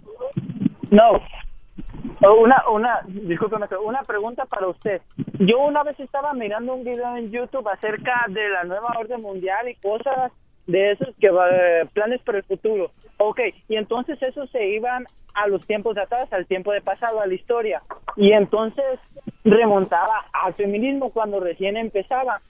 No. 0.92 1.22
Una, 2.42 2.64
una, 2.70 3.02
disculpe, 3.08 3.58
maestro, 3.58 3.82
una 3.84 4.02
pregunta 4.02 4.46
para 4.46 4.68
usted. 4.68 5.02
Yo 5.40 5.60
una 5.60 5.84
vez 5.84 5.98
estaba 6.00 6.34
mirando 6.34 6.74
un 6.74 6.84
video 6.84 7.16
en 7.16 7.32
YouTube 7.32 7.68
acerca 7.70 8.26
de 8.28 8.50
la 8.50 8.66
nueva 8.66 8.94
orden 9.00 9.22
mundial 9.22 9.70
y 9.70 9.76
cosas 9.76 10.32
de 10.66 10.92
esos 10.92 11.16
que 11.20 11.30
va, 11.30 11.48
planes 11.94 12.22
para 12.24 12.40
el 12.40 12.44
futuro. 12.44 12.92
Ok, 13.20 13.40
y 13.70 13.76
entonces 13.76 14.22
esos 14.22 14.50
se 14.50 14.68
iban 14.68 15.06
a 15.34 15.48
los 15.48 15.66
tiempos 15.66 15.96
de 15.96 16.02
atrás, 16.02 16.28
al 16.34 16.46
tiempo 16.46 16.74
de 16.74 16.82
pasado, 16.82 17.22
a 17.22 17.28
la 17.28 17.34
historia. 17.34 17.82
Y 18.18 18.34
entonces 18.34 19.00
remontaba 19.46 20.26
al 20.34 20.56
feminismo 20.56 21.12
cuando 21.12 21.40
recién 21.40 21.78
empezaba 21.78 22.42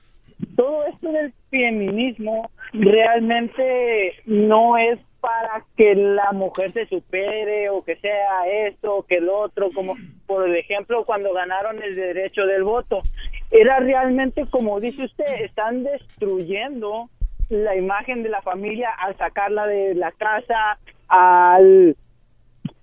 todo 0.56 0.86
esto 0.86 1.12
del 1.12 1.34
feminismo 1.50 2.50
realmente 2.74 4.14
no 4.26 4.78
es 4.78 5.00
para 5.20 5.66
que 5.76 5.96
la 5.96 6.32
mujer 6.32 6.74
se 6.74 6.86
supere 6.86 7.70
o 7.70 7.84
que 7.84 7.96
sea 7.98 8.48
esto 8.48 8.98
o 8.98 9.04
que 9.04 9.18
el 9.18 9.30
otro, 9.30 9.70
como 9.74 9.96
por 10.26 10.56
ejemplo 10.56 11.06
cuando 11.06 11.34
ganaron 11.34 11.82
el 11.82 11.96
derecho 11.96 12.46
del 12.46 12.64
voto. 12.64 13.02
Era 13.50 13.80
realmente, 13.80 14.46
como 14.50 14.80
dice 14.80 15.06
usted, 15.06 15.42
están 15.42 15.84
destruyendo 15.84 17.10
la 17.50 17.76
imagen 17.76 18.24
de 18.24 18.30
la 18.30 18.42
familia 18.42 18.90
al 18.92 19.18
sacarla 19.18 19.68
de 19.68 19.96
la 19.96 20.12
casa, 20.12 20.78
al 21.08 21.96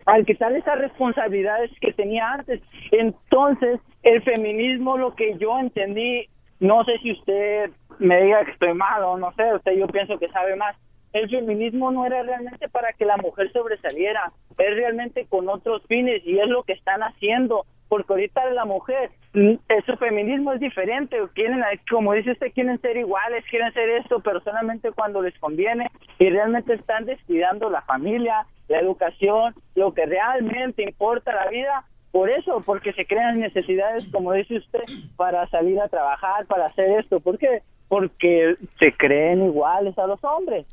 al 0.06 0.26
quitarle 0.26 0.58
esas 0.58 0.78
responsabilidades 0.78 1.70
que 1.80 1.92
tenía 1.92 2.32
antes. 2.32 2.60
Entonces, 2.92 3.80
el 4.02 4.22
feminismo, 4.22 4.98
lo 4.98 5.14
que 5.14 5.36
yo 5.38 5.58
entendí, 5.58 6.28
no 6.60 6.84
sé 6.84 6.98
si 6.98 7.12
usted 7.12 7.70
me 7.98 8.22
diga 8.22 8.44
que 8.44 8.52
estoy 8.52 8.74
mal 8.74 9.02
o 9.04 9.16
no 9.16 9.32
sé, 9.32 9.54
usted 9.54 9.72
yo 9.72 9.86
pienso 9.88 10.18
que 10.18 10.28
sabe 10.28 10.56
más. 10.56 10.76
El 11.12 11.30
feminismo 11.30 11.92
no 11.92 12.04
era 12.06 12.22
realmente 12.24 12.68
para 12.68 12.92
que 12.92 13.04
la 13.04 13.16
mujer 13.16 13.52
sobresaliera, 13.52 14.32
es 14.58 14.76
realmente 14.76 15.26
con 15.28 15.48
otros 15.48 15.82
fines 15.86 16.22
y 16.26 16.38
es 16.38 16.48
lo 16.48 16.64
que 16.64 16.72
están 16.72 17.02
haciendo, 17.02 17.66
porque 17.88 18.12
ahorita 18.12 18.50
la 18.50 18.64
mujer, 18.64 19.10
mm, 19.32 19.52
eh, 19.68 19.82
su 19.86 19.96
feminismo 19.96 20.52
es 20.52 20.60
diferente, 20.60 21.16
quieren, 21.34 21.60
eh, 21.60 21.80
como 21.88 22.14
dice 22.14 22.32
usted, 22.32 22.52
quieren 22.52 22.80
ser 22.80 22.96
iguales, 22.96 23.44
quieren 23.48 23.72
ser 23.72 23.88
esto, 23.90 24.20
pero 24.20 24.40
solamente 24.40 24.90
cuando 24.90 25.22
les 25.22 25.38
conviene 25.38 25.88
y 26.18 26.30
realmente 26.30 26.74
están 26.74 27.04
descuidando 27.04 27.70
la 27.70 27.82
familia, 27.82 28.46
la 28.68 28.80
educación, 28.80 29.54
lo 29.76 29.94
que 29.94 30.06
realmente 30.06 30.82
importa 30.82 31.32
la 31.32 31.48
vida, 31.48 31.84
por 32.14 32.30
eso, 32.30 32.62
porque 32.64 32.92
se 32.92 33.06
crean 33.06 33.40
necesidades, 33.40 34.04
como 34.12 34.32
dice 34.34 34.58
usted, 34.58 34.84
para 35.16 35.50
salir 35.50 35.80
a 35.80 35.88
trabajar, 35.88 36.46
para 36.46 36.66
hacer 36.66 37.00
esto, 37.00 37.18
¿por 37.18 37.38
qué? 37.38 37.62
Porque 37.88 38.54
se 38.78 38.92
creen 38.92 39.44
iguales 39.44 39.98
a 39.98 40.06
los 40.06 40.22
hombres. 40.22 40.64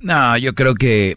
No, 0.00 0.36
yo 0.36 0.52
creo 0.52 0.74
que 0.74 1.16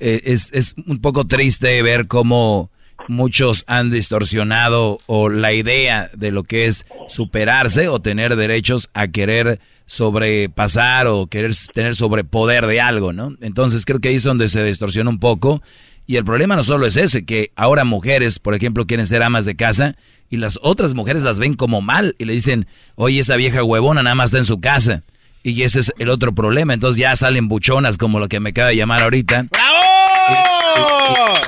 eh, 0.00 0.20
es, 0.24 0.52
es 0.52 0.74
un 0.88 1.00
poco 1.00 1.28
triste 1.28 1.80
ver 1.82 2.08
cómo 2.08 2.70
muchos 3.06 3.62
han 3.68 3.92
distorsionado 3.92 4.98
o 5.06 5.28
la 5.28 5.52
idea 5.52 6.10
de 6.16 6.32
lo 6.32 6.42
que 6.42 6.66
es 6.66 6.84
superarse 7.08 7.86
o 7.86 8.00
tener 8.00 8.34
derechos 8.34 8.90
a 8.94 9.06
querer 9.06 9.60
sobrepasar 9.86 11.06
o 11.06 11.28
querer 11.28 11.52
tener 11.72 11.94
sobrepoder 11.94 12.66
de 12.66 12.80
algo, 12.80 13.12
¿no? 13.12 13.36
Entonces 13.40 13.84
creo 13.84 14.00
que 14.00 14.08
ahí 14.08 14.16
es 14.16 14.24
donde 14.24 14.48
se 14.48 14.64
distorsiona 14.64 15.08
un 15.08 15.20
poco. 15.20 15.62
Y 16.06 16.16
el 16.16 16.24
problema 16.24 16.54
no 16.56 16.64
solo 16.64 16.86
es 16.86 16.96
ese, 16.96 17.24
que 17.24 17.50
ahora 17.56 17.84
mujeres, 17.84 18.38
por 18.38 18.54
ejemplo, 18.54 18.86
quieren 18.86 19.06
ser 19.06 19.22
amas 19.22 19.44
de 19.46 19.56
casa 19.56 19.96
y 20.28 20.36
las 20.36 20.58
otras 20.62 20.94
mujeres 20.94 21.22
las 21.22 21.38
ven 21.38 21.54
como 21.54 21.80
mal 21.80 22.14
y 22.18 22.24
le 22.26 22.32
dicen, 22.34 22.66
oye, 22.94 23.20
esa 23.20 23.36
vieja 23.36 23.62
huevona 23.64 24.02
nada 24.02 24.14
más 24.14 24.26
está 24.26 24.38
en 24.38 24.44
su 24.44 24.60
casa. 24.60 25.02
Y 25.42 25.62
ese 25.62 25.80
es 25.80 25.92
el 25.98 26.08
otro 26.10 26.34
problema. 26.34 26.74
Entonces 26.74 26.98
ya 27.00 27.14
salen 27.16 27.48
buchonas 27.48 27.96
como 27.98 28.18
lo 28.18 28.28
que 28.28 28.40
me 28.40 28.50
acaba 28.50 28.68
de 28.68 28.76
llamar 28.76 29.02
ahorita. 29.02 29.46
¡Bravo! 29.50 31.38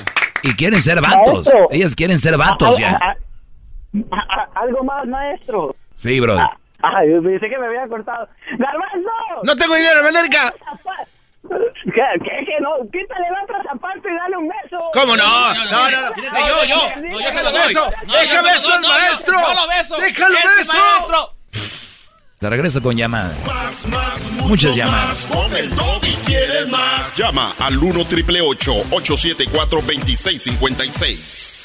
Y 0.42 0.52
quieren 0.54 0.80
ser 0.80 1.00
vatos. 1.00 1.44
Maestro. 1.46 1.68
Ellas 1.70 1.94
quieren 1.96 2.18
ser 2.18 2.36
vatos 2.36 2.76
A- 2.76 2.80
ya. 2.80 2.90
a- 2.96 3.16
a- 4.12 4.42
a- 4.56 4.60
algo 4.62 4.84
más, 4.84 5.06
maestro. 5.06 5.74
Sí, 5.94 6.20
brother. 6.20 6.46
Ay, 6.82 7.10
yo 7.10 7.22
pensé 7.22 7.48
que 7.48 7.58
me 7.58 7.66
había 7.66 7.86
cortado. 7.88 8.28
¡Garbanzo! 8.58 9.42
¡No 9.44 9.56
tengo 9.56 9.74
dinero, 9.74 10.00
América! 10.06 10.52
¿Qué, 11.48 11.92
qué, 12.24 12.44
qué 12.46 12.56
no? 12.60 12.70
Quítale 12.90 13.26
el 13.28 13.34
otro 13.44 13.56
zapato 13.68 14.08
y 14.08 14.14
dale 14.14 14.36
un 14.36 14.48
beso. 14.48 14.78
¿Cómo 14.92 15.16
no? 15.16 15.24
No, 15.54 15.64
no, 15.90 15.90
no. 15.90 16.10
yo, 16.48 16.64
yo. 16.64 16.76
No, 17.08 17.18
Déjalo 17.18 17.52
beso. 17.52 17.90
Déjalo 18.06 18.42
beso 18.48 18.74
al 18.74 18.80
maestro. 18.82 19.38
No 19.40 19.54
lo 19.54 19.68
beso. 19.68 19.96
Déjalo 19.98 20.36
Este 20.36 20.48
beso. 20.58 20.72
maestro. 20.74 21.32
Te 22.38 22.50
regreso 22.50 22.82
con 22.82 22.94
llamadas. 22.96 23.46
Más, 23.46 23.86
más, 23.86 24.22
mucho 24.32 24.44
Muchas 24.48 24.68
más. 24.70 24.76
llamadas. 24.76 25.26
Con 25.26 25.56
el 25.56 25.74
doggy 25.74 26.14
quieres 26.26 26.68
más. 26.68 27.16
Llama 27.16 27.54
al 27.58 27.78
1 27.78 28.04
triple 28.04 28.40
874 28.42 29.80
2656. 29.80 31.62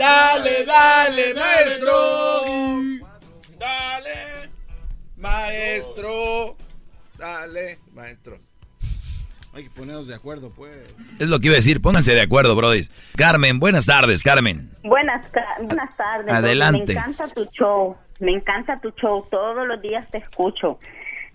Dale, 0.00 0.64
dale, 0.64 1.34
maestro. 1.34 1.92
Dale, 3.58 4.48
maestro. 5.18 6.56
Dale, 7.18 7.78
maestro. 7.92 8.38
Hay 9.52 9.64
que 9.64 9.70
ponernos 9.70 10.08
de 10.08 10.14
acuerdo, 10.14 10.50
pues. 10.56 10.72
Es 11.18 11.28
lo 11.28 11.38
que 11.38 11.48
iba 11.48 11.52
a 11.52 11.56
decir, 11.56 11.82
pónganse 11.82 12.14
de 12.14 12.22
acuerdo, 12.22 12.56
Brody. 12.56 12.84
Carmen, 13.14 13.58
buenas 13.58 13.84
tardes, 13.84 14.22
Carmen. 14.22 14.70
Buenas, 14.82 15.26
buenas 15.60 15.94
tardes. 15.98 16.32
Adelante. 16.32 16.94
Me 16.94 16.98
encanta 16.98 17.28
tu 17.28 17.44
show. 17.52 17.94
Me 18.20 18.32
encanta 18.32 18.80
tu 18.80 18.92
show. 18.92 19.26
Todos 19.30 19.66
los 19.68 19.82
días 19.82 20.08
te 20.08 20.16
escucho. 20.16 20.78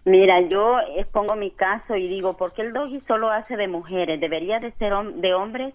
Mira, 0.06 0.42
yo 0.50 0.78
expongo 0.98 1.36
mi 1.36 1.52
caso 1.52 1.96
y 1.96 2.08
digo, 2.08 2.36
¿por 2.36 2.52
qué 2.54 2.64
el 2.64 2.74
doggy 2.74 3.00
solo 3.08 3.30
hace 3.30 3.58
de 3.58 3.68
mujeres? 3.68 4.20
Debería 4.20 4.60
de 4.60 4.72
ser 4.80 4.92
hom- 4.94 5.16
de 5.22 5.36
hombres 5.36 5.74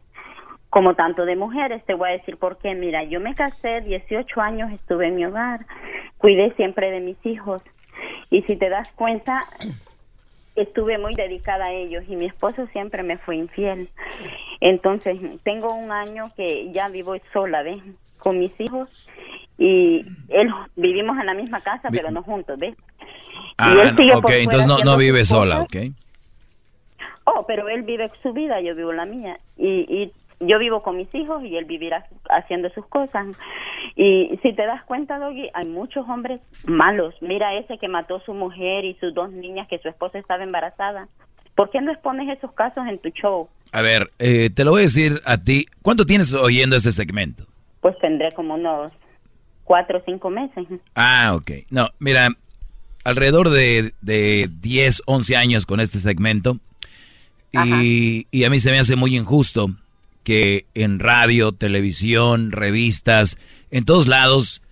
como 0.71 0.95
tanto 0.95 1.25
de 1.25 1.37
mujeres. 1.37 1.85
Te 1.85 1.95
voy 1.95 2.09
a 2.11 2.13
decir 2.13 2.37
por 2.39 2.59
qué. 2.59 2.75
Mira, 2.75 3.05
yo 3.05 3.21
me 3.21 3.35
casé, 3.35 3.81
18 3.83 4.41
años 4.41 4.73
estuve 4.73 5.09
en 5.09 5.17
mi 5.17 5.27
hogar, 5.27 5.67
cuidé 6.19 6.53
siempre 6.55 6.91
de 6.91 7.01
mis 7.01 7.19
hijos. 7.27 7.63
Y 8.31 8.43
si 8.43 8.57
te 8.57 8.69
das 8.69 8.89
cuenta, 8.95 9.45
estuve 10.57 10.99
muy 10.99 11.15
dedicada 11.15 11.67
a 11.67 11.73
ellos 11.73 12.05
y 12.09 12.17
mi 12.17 12.27
esposo 12.27 12.67
siempre 12.69 13.03
me 13.03 13.19
fue 13.19 13.37
infiel. 13.37 13.89
Entonces, 14.61 15.19
tengo 15.43 15.75
un 15.75 15.91
año 15.91 16.31
que 16.37 16.71
ya 16.73 16.89
vivo 16.89 17.15
sola, 17.33 17.63
¿ves? 17.63 17.83
Con 18.19 18.39
mis 18.39 18.53
hijos 18.61 18.89
y 19.59 20.05
él 20.29 20.51
vivimos 20.77 21.19
en 21.19 21.27
la 21.27 21.35
misma 21.35 21.61
casa, 21.61 21.89
Vi- 21.91 21.99
pero 21.99 22.11
no 22.11 22.23
juntos, 22.23 22.59
¿ves? 22.59 22.75
Ah, 23.59 23.75
él 23.83 23.97
sigue 23.97 24.11
por 24.13 24.19
ok, 24.19 24.25
fuera 24.25 24.43
entonces 24.43 24.67
no, 24.67 24.79
no 24.93 24.97
vive 24.99 25.25
sola. 25.25 25.61
¿ok? 25.61 25.77
Oh, 27.25 27.45
pero 27.47 27.69
él 27.69 27.83
vive 27.83 28.11
su 28.23 28.33
vida, 28.33 28.61
yo 28.61 28.75
vivo 28.75 28.93
la 28.93 29.05
mía. 29.07 29.39
Y, 29.57 29.69
y 29.89 30.13
yo 30.41 30.59
vivo 30.59 30.83
con 30.83 30.97
mis 30.97 31.15
hijos 31.15 31.45
y 31.45 31.57
él 31.57 31.67
vivirá 31.67 32.07
haciendo 32.31 32.71
sus 32.71 32.87
cosas. 32.87 33.27
Y 33.95 34.39
si 34.43 34.55
te 34.55 34.67
das 34.67 34.83
cuenta, 34.85 35.19
Doggy, 35.19 35.51
hay 35.53 35.67
muchos 35.67 36.09
hombres 36.09 36.41
malos. 36.65 37.15
Mira 37.21 37.55
ese 37.59 37.79
que 37.79 37.89
mató 37.89 38.17
a 38.17 38.25
su 38.25 38.33
mujer 38.33 38.85
y 38.85 38.95
sus 38.95 39.15
dos 39.15 39.31
niñas 39.31 39.69
que 39.69 39.79
su 39.79 39.89
esposa 39.89 40.19
estaba 40.19 40.43
embarazada. 40.43 41.07
¿Por 41.55 41.71
qué 41.71 41.83
no 41.83 41.93
expones 41.93 42.35
esos 42.35 42.53
casos 42.53 42.87
en 42.89 42.99
tu 42.99 43.11
show? 43.11 43.49
A 43.73 43.83
ver, 43.83 44.11
eh, 44.19 44.49
te 44.49 44.65
lo 44.65 44.71
voy 44.71 44.81
a 44.81 44.85
decir 44.85 45.21
a 45.27 45.37
ti. 45.37 45.67
¿Cuánto 45.83 46.07
tienes 46.07 46.33
oyendo 46.33 46.75
ese 46.75 46.91
segmento? 46.91 47.45
Pues 47.83 47.99
tendré 47.99 48.33
como 48.33 48.55
unos 48.55 48.93
cuatro 49.65 49.99
o 49.99 50.03
cinco 50.07 50.31
meses. 50.31 50.67
Ah, 50.95 51.33
ok. 51.35 51.51
No, 51.71 51.89
mira, 51.99 52.29
alrededor 53.05 53.51
de, 53.51 53.93
de 54.01 54.49
10, 54.61 55.03
11 55.07 55.37
años 55.37 55.67
con 55.67 55.81
este 55.81 56.01
segmento. 56.01 56.57
Y, 57.53 58.27
y 58.31 58.45
a 58.45 58.51
mí 58.51 58.61
se 58.61 58.71
me 58.71 58.79
hace 58.79 58.97
muy 58.97 59.17
injusto 59.17 59.69
que 60.31 60.67
en 60.75 61.01
radio, 61.01 61.51
televisión, 61.51 62.53
revistas, 62.53 63.37
en 63.73 63.85
todos 63.85 64.07
lados 64.07 64.63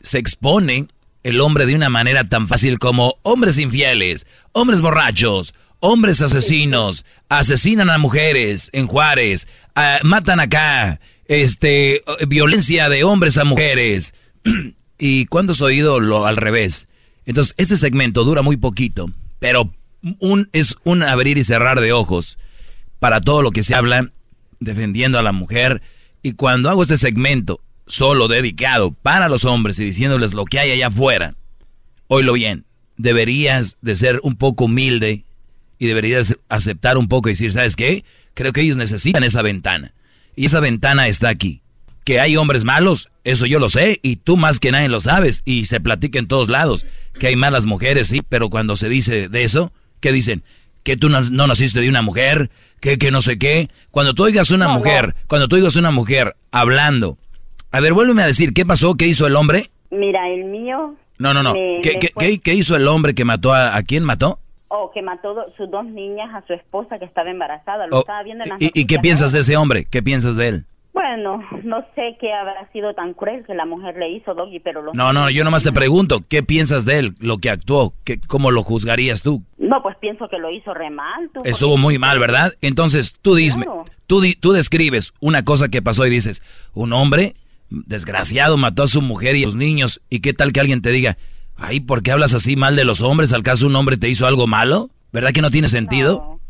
se 0.00 0.16
expone 0.16 0.88
el 1.22 1.42
hombre 1.42 1.66
de 1.66 1.74
una 1.74 1.90
manera 1.90 2.30
tan 2.30 2.48
fácil 2.48 2.78
como 2.78 3.18
hombres 3.20 3.58
infieles, 3.58 4.26
hombres 4.52 4.80
borrachos, 4.80 5.52
hombres 5.80 6.22
asesinos, 6.22 7.04
asesinan 7.28 7.90
a 7.90 7.98
mujeres 7.98 8.70
en 8.72 8.86
Juárez, 8.86 9.48
ah, 9.74 9.98
matan 10.02 10.40
acá, 10.40 10.98
este, 11.26 12.02
violencia 12.26 12.88
de 12.88 13.04
hombres 13.04 13.36
a 13.36 13.44
mujeres. 13.44 14.14
¿Y 14.98 15.26
cuándo 15.26 15.52
has 15.52 15.60
oído 15.60 16.00
lo 16.00 16.24
al 16.24 16.38
revés? 16.38 16.88
Entonces, 17.26 17.54
este 17.58 17.76
segmento 17.76 18.24
dura 18.24 18.40
muy 18.40 18.56
poquito, 18.56 19.10
pero 19.40 19.74
un, 20.20 20.48
es 20.54 20.74
un 20.84 21.02
abrir 21.02 21.36
y 21.36 21.44
cerrar 21.44 21.82
de 21.82 21.92
ojos 21.92 22.38
para 22.98 23.20
todo 23.20 23.42
lo 23.42 23.50
que 23.50 23.62
se 23.62 23.74
habla 23.74 24.10
defendiendo 24.64 25.18
a 25.18 25.22
la 25.22 25.32
mujer. 25.32 25.82
Y 26.22 26.32
cuando 26.32 26.70
hago 26.70 26.82
este 26.82 26.96
segmento 26.96 27.60
solo 27.86 28.28
dedicado 28.28 28.92
para 28.92 29.28
los 29.28 29.44
hombres 29.44 29.78
y 29.78 29.84
diciéndoles 29.84 30.32
lo 30.32 30.44
que 30.44 30.58
hay 30.58 30.70
allá 30.70 30.88
afuera, 30.88 31.34
oílo 32.08 32.32
bien, 32.34 32.64
deberías 32.96 33.76
de 33.80 33.96
ser 33.96 34.20
un 34.22 34.36
poco 34.36 34.64
humilde 34.64 35.24
y 35.78 35.86
deberías 35.86 36.36
aceptar 36.48 36.96
un 36.96 37.08
poco 37.08 37.28
y 37.28 37.32
decir, 37.32 37.52
¿sabes 37.52 37.74
qué? 37.74 38.04
Creo 38.34 38.52
que 38.52 38.60
ellos 38.60 38.76
necesitan 38.76 39.24
esa 39.24 39.42
ventana. 39.42 39.92
Y 40.36 40.46
esa 40.46 40.60
ventana 40.60 41.08
está 41.08 41.28
aquí. 41.28 41.60
Que 42.04 42.20
hay 42.20 42.36
hombres 42.36 42.64
malos, 42.64 43.10
eso 43.24 43.46
yo 43.46 43.58
lo 43.58 43.68
sé, 43.68 43.98
y 44.02 44.16
tú 44.16 44.36
más 44.36 44.58
que 44.58 44.72
nadie 44.72 44.88
lo 44.88 45.00
sabes, 45.00 45.42
y 45.44 45.66
se 45.66 45.80
platica 45.80 46.18
en 46.18 46.26
todos 46.26 46.48
lados. 46.48 46.86
Que 47.18 47.28
hay 47.28 47.36
malas 47.36 47.66
mujeres, 47.66 48.08
sí, 48.08 48.22
pero 48.28 48.48
cuando 48.48 48.76
se 48.76 48.88
dice 48.88 49.28
de 49.28 49.44
eso, 49.44 49.72
¿qué 50.00 50.12
dicen? 50.12 50.42
Que 50.82 50.96
tú 50.96 51.08
no, 51.08 51.20
no 51.20 51.46
naciste 51.46 51.80
de 51.80 51.88
una 51.88 52.02
mujer, 52.02 52.50
que, 52.80 52.98
que 52.98 53.10
no 53.10 53.20
sé 53.20 53.38
qué. 53.38 53.68
Cuando 53.90 54.14
tú 54.14 54.24
oigas 54.24 54.50
una 54.50 54.68
mujer, 54.68 55.14
cuando 55.28 55.46
tú 55.48 55.56
oigas 55.56 55.76
una 55.76 55.90
mujer 55.92 56.34
hablando, 56.50 57.18
a 57.70 57.80
ver, 57.80 57.92
vuélveme 57.92 58.22
a 58.22 58.26
decir, 58.26 58.52
¿qué 58.52 58.66
pasó? 58.66 58.94
¿Qué 58.96 59.06
hizo 59.06 59.26
el 59.26 59.36
hombre? 59.36 59.70
Mira, 59.90 60.28
el 60.28 60.44
mío... 60.44 60.96
No, 61.18 61.32
no, 61.34 61.42
no. 61.42 61.54
me- 61.54 61.80
¿Qué, 61.82 61.92
me 61.94 61.98
qué- 62.00 62.10
fue- 62.14 62.26
qué- 62.26 62.38
qué 62.40 62.54
hizo 62.54 62.74
el 62.76 62.88
hombre 62.88 63.14
que 63.14 63.24
mató 63.24 63.52
a... 63.54 63.76
¿A 63.76 63.82
quién 63.84 64.02
mató? 64.04 64.40
Oh, 64.68 64.90
que 64.92 65.02
mató 65.02 65.34
do- 65.34 65.52
sus 65.56 65.70
dos 65.70 65.84
niñas 65.84 66.34
a 66.34 66.44
su 66.46 66.54
esposa 66.54 66.98
que 66.98 67.04
estaba 67.04 67.30
embarazada. 67.30 67.86
Lo 67.86 67.98
Oh, 67.98 68.00
estaba 68.00 68.22
viendo 68.22 68.42
en 68.44 68.50
las 68.50 68.60
¿Y, 68.62 68.70
y 68.74 68.86
qué 68.86 68.98
piensas 68.98 69.30
de 69.32 69.40
ese 69.40 69.56
hombre? 69.56 69.84
¿Qué 69.88 70.02
piensas 70.02 70.34
de 70.36 70.48
él? 70.48 70.64
Bueno, 70.92 71.40
no 71.64 71.80
sé 71.94 72.16
qué 72.20 72.32
habrá 72.34 72.70
sido 72.70 72.92
tan 72.94 73.14
cruel 73.14 73.44
que 73.46 73.54
la 73.54 73.64
mujer 73.64 73.96
le 73.96 74.10
hizo, 74.12 74.34
Doggy, 74.34 74.60
pero 74.60 74.82
lo... 74.82 74.92
No, 74.92 75.12
no, 75.14 75.30
yo 75.30 75.42
nomás 75.42 75.62
te 75.62 75.72
pregunto, 75.72 76.22
¿qué 76.28 76.42
piensas 76.42 76.84
de 76.84 76.98
él, 76.98 77.14
lo 77.18 77.38
que 77.38 77.48
actuó? 77.48 77.94
¿Qué, 78.04 78.20
¿Cómo 78.20 78.50
lo 78.50 78.62
juzgarías 78.62 79.22
tú? 79.22 79.42
No, 79.56 79.82
pues 79.82 79.96
pienso 80.00 80.28
que 80.28 80.38
lo 80.38 80.50
hizo 80.50 80.74
re 80.74 80.90
mal. 80.90 81.30
tú, 81.32 81.40
Estuvo 81.44 81.78
muy 81.78 81.98
mal, 81.98 82.18
¿verdad? 82.18 82.52
Entonces, 82.60 83.16
tú 83.22 83.34
dime, 83.36 83.64
Claro. 83.64 83.84
tú, 84.06 84.20
di- 84.20 84.34
tú 84.34 84.52
describes 84.52 85.14
una 85.20 85.44
cosa 85.44 85.70
que 85.70 85.80
pasó 85.80 86.06
y 86.06 86.10
dices, 86.10 86.42
un 86.74 86.92
hombre 86.92 87.36
desgraciado 87.70 88.58
mató 88.58 88.82
a 88.82 88.86
su 88.88 89.00
mujer 89.00 89.36
y 89.36 89.42
a 89.44 89.46
sus 89.46 89.54
niños, 89.56 90.02
y 90.10 90.20
qué 90.20 90.34
tal 90.34 90.52
que 90.52 90.60
alguien 90.60 90.82
te 90.82 90.90
diga, 90.90 91.16
ay, 91.56 91.80
¿por 91.80 92.02
qué 92.02 92.12
hablas 92.12 92.34
así 92.34 92.54
mal 92.54 92.76
de 92.76 92.84
los 92.84 93.00
hombres? 93.00 93.32
¿Al 93.32 93.42
caso 93.42 93.66
un 93.66 93.76
hombre 93.76 93.96
te 93.96 94.10
hizo 94.10 94.26
algo 94.26 94.46
malo? 94.46 94.90
¿Verdad 95.10 95.30
que 95.32 95.40
no 95.42 95.50
tiene 95.50 95.68
sentido? 95.68 96.18
No, 96.26 96.40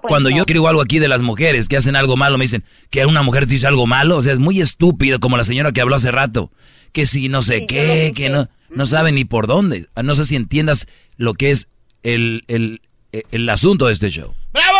pues 0.00 0.08
Cuando 0.08 0.30
no. 0.30 0.36
yo 0.36 0.42
escribo 0.42 0.68
algo 0.68 0.80
aquí 0.82 0.98
de 0.98 1.08
las 1.08 1.22
mujeres 1.22 1.68
que 1.68 1.76
hacen 1.76 1.96
algo 1.96 2.16
malo, 2.16 2.38
me 2.38 2.44
dicen 2.44 2.64
que 2.90 3.06
una 3.06 3.22
mujer 3.22 3.46
te 3.46 3.54
hizo 3.54 3.68
algo 3.68 3.86
malo. 3.86 4.16
O 4.16 4.22
sea, 4.22 4.32
es 4.32 4.38
muy 4.38 4.60
estúpido, 4.60 5.20
como 5.20 5.36
la 5.36 5.44
señora 5.44 5.72
que 5.72 5.80
habló 5.80 5.94
hace 5.96 6.10
rato. 6.10 6.50
Que 6.92 7.06
si 7.06 7.28
no 7.28 7.42
sé 7.42 7.66
qué, 7.66 8.12
que 8.14 8.30
no, 8.30 8.48
no 8.70 8.86
sabe 8.86 9.12
ni 9.12 9.24
por 9.24 9.46
dónde. 9.46 9.86
No 10.02 10.14
sé 10.14 10.24
si 10.24 10.36
entiendas 10.36 10.86
lo 11.16 11.34
que 11.34 11.50
es 11.50 11.68
el, 12.02 12.44
el, 12.48 12.80
el 13.12 13.48
asunto 13.48 13.86
de 13.86 13.92
este 13.92 14.10
show. 14.10 14.34
¡Bravo! 14.52 14.78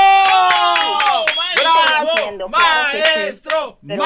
¡Bravo! 1.56 2.48
¡Maestro! 2.48 3.78
Pero 3.86 4.02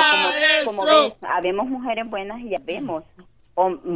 como, 0.65 0.83
como 0.83 0.85
ves, 0.85 1.13
habemos 1.23 1.67
mujeres 1.69 2.09
buenas 2.09 2.41
y 2.41 2.55
habemos 2.55 3.03
hom- 3.19 3.22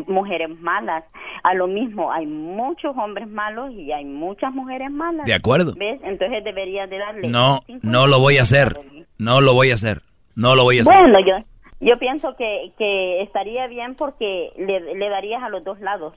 mujeres 0.06 0.48
malas. 0.60 1.04
A 1.42 1.54
lo 1.54 1.66
mismo, 1.66 2.12
hay 2.12 2.26
muchos 2.26 2.96
hombres 2.96 3.28
malos 3.28 3.72
y 3.72 3.92
hay 3.92 4.04
muchas 4.04 4.52
mujeres 4.52 4.90
malas. 4.90 5.26
De 5.26 5.34
acuerdo. 5.34 5.74
¿Ves? 5.76 6.00
Entonces 6.04 6.44
debería 6.44 6.86
de 6.86 6.98
darle... 6.98 7.28
No, 7.28 7.60
no 7.82 8.06
lo 8.06 8.20
voy 8.20 8.38
a 8.38 8.42
hacer. 8.42 8.78
No 9.18 9.40
lo 9.40 9.54
voy 9.54 9.70
a 9.70 9.74
hacer. 9.74 10.02
No 10.34 10.54
lo 10.54 10.64
voy 10.64 10.78
a 10.78 10.82
hacer. 10.82 10.94
Bueno, 10.94 11.18
yo, 11.20 11.44
yo 11.80 11.98
pienso 11.98 12.36
que, 12.36 12.72
que 12.76 13.22
estaría 13.22 13.66
bien 13.68 13.94
porque 13.94 14.50
le, 14.58 14.94
le 14.94 15.08
darías 15.08 15.42
a 15.42 15.48
los 15.48 15.64
dos 15.64 15.80
lados. 15.80 16.14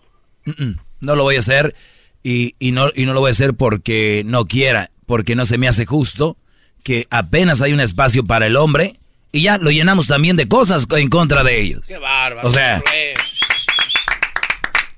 No 0.99 1.16
lo 1.16 1.24
voy 1.24 1.36
a 1.36 1.40
hacer 1.40 1.76
y, 2.24 2.56
y 2.60 2.72
no, 2.72 2.88
y 2.95 3.06
no 3.06 3.14
lo 3.14 3.22
voy 3.22 3.30
a 3.30 3.32
hacer 3.32 3.53
porque 3.53 4.24
no 4.26 4.45
quiera, 4.45 4.90
porque 5.06 5.36
no 5.36 5.45
se 5.45 5.57
me 5.57 5.68
hace 5.68 5.86
justo 5.86 6.38
que 6.84 7.06
apenas 7.10 7.61
hay 7.61 7.74
un 7.74 7.80
espacio 7.82 8.26
para 8.26 8.48
el 8.48 8.56
hombre 8.56 8.99
y 9.32 9.44
ya 9.44 9.57
lo 9.57 9.70
llenamos 9.70 10.07
también 10.07 10.36
de 10.36 10.48
cosas 10.48 10.88
en 10.98 11.10
contra 11.10 11.44
de 11.44 11.61
ellos. 11.61 11.88
¡Qué 11.88 11.98
bárbaro! 11.98 12.48
O 12.48 12.52
sea, 12.52 12.82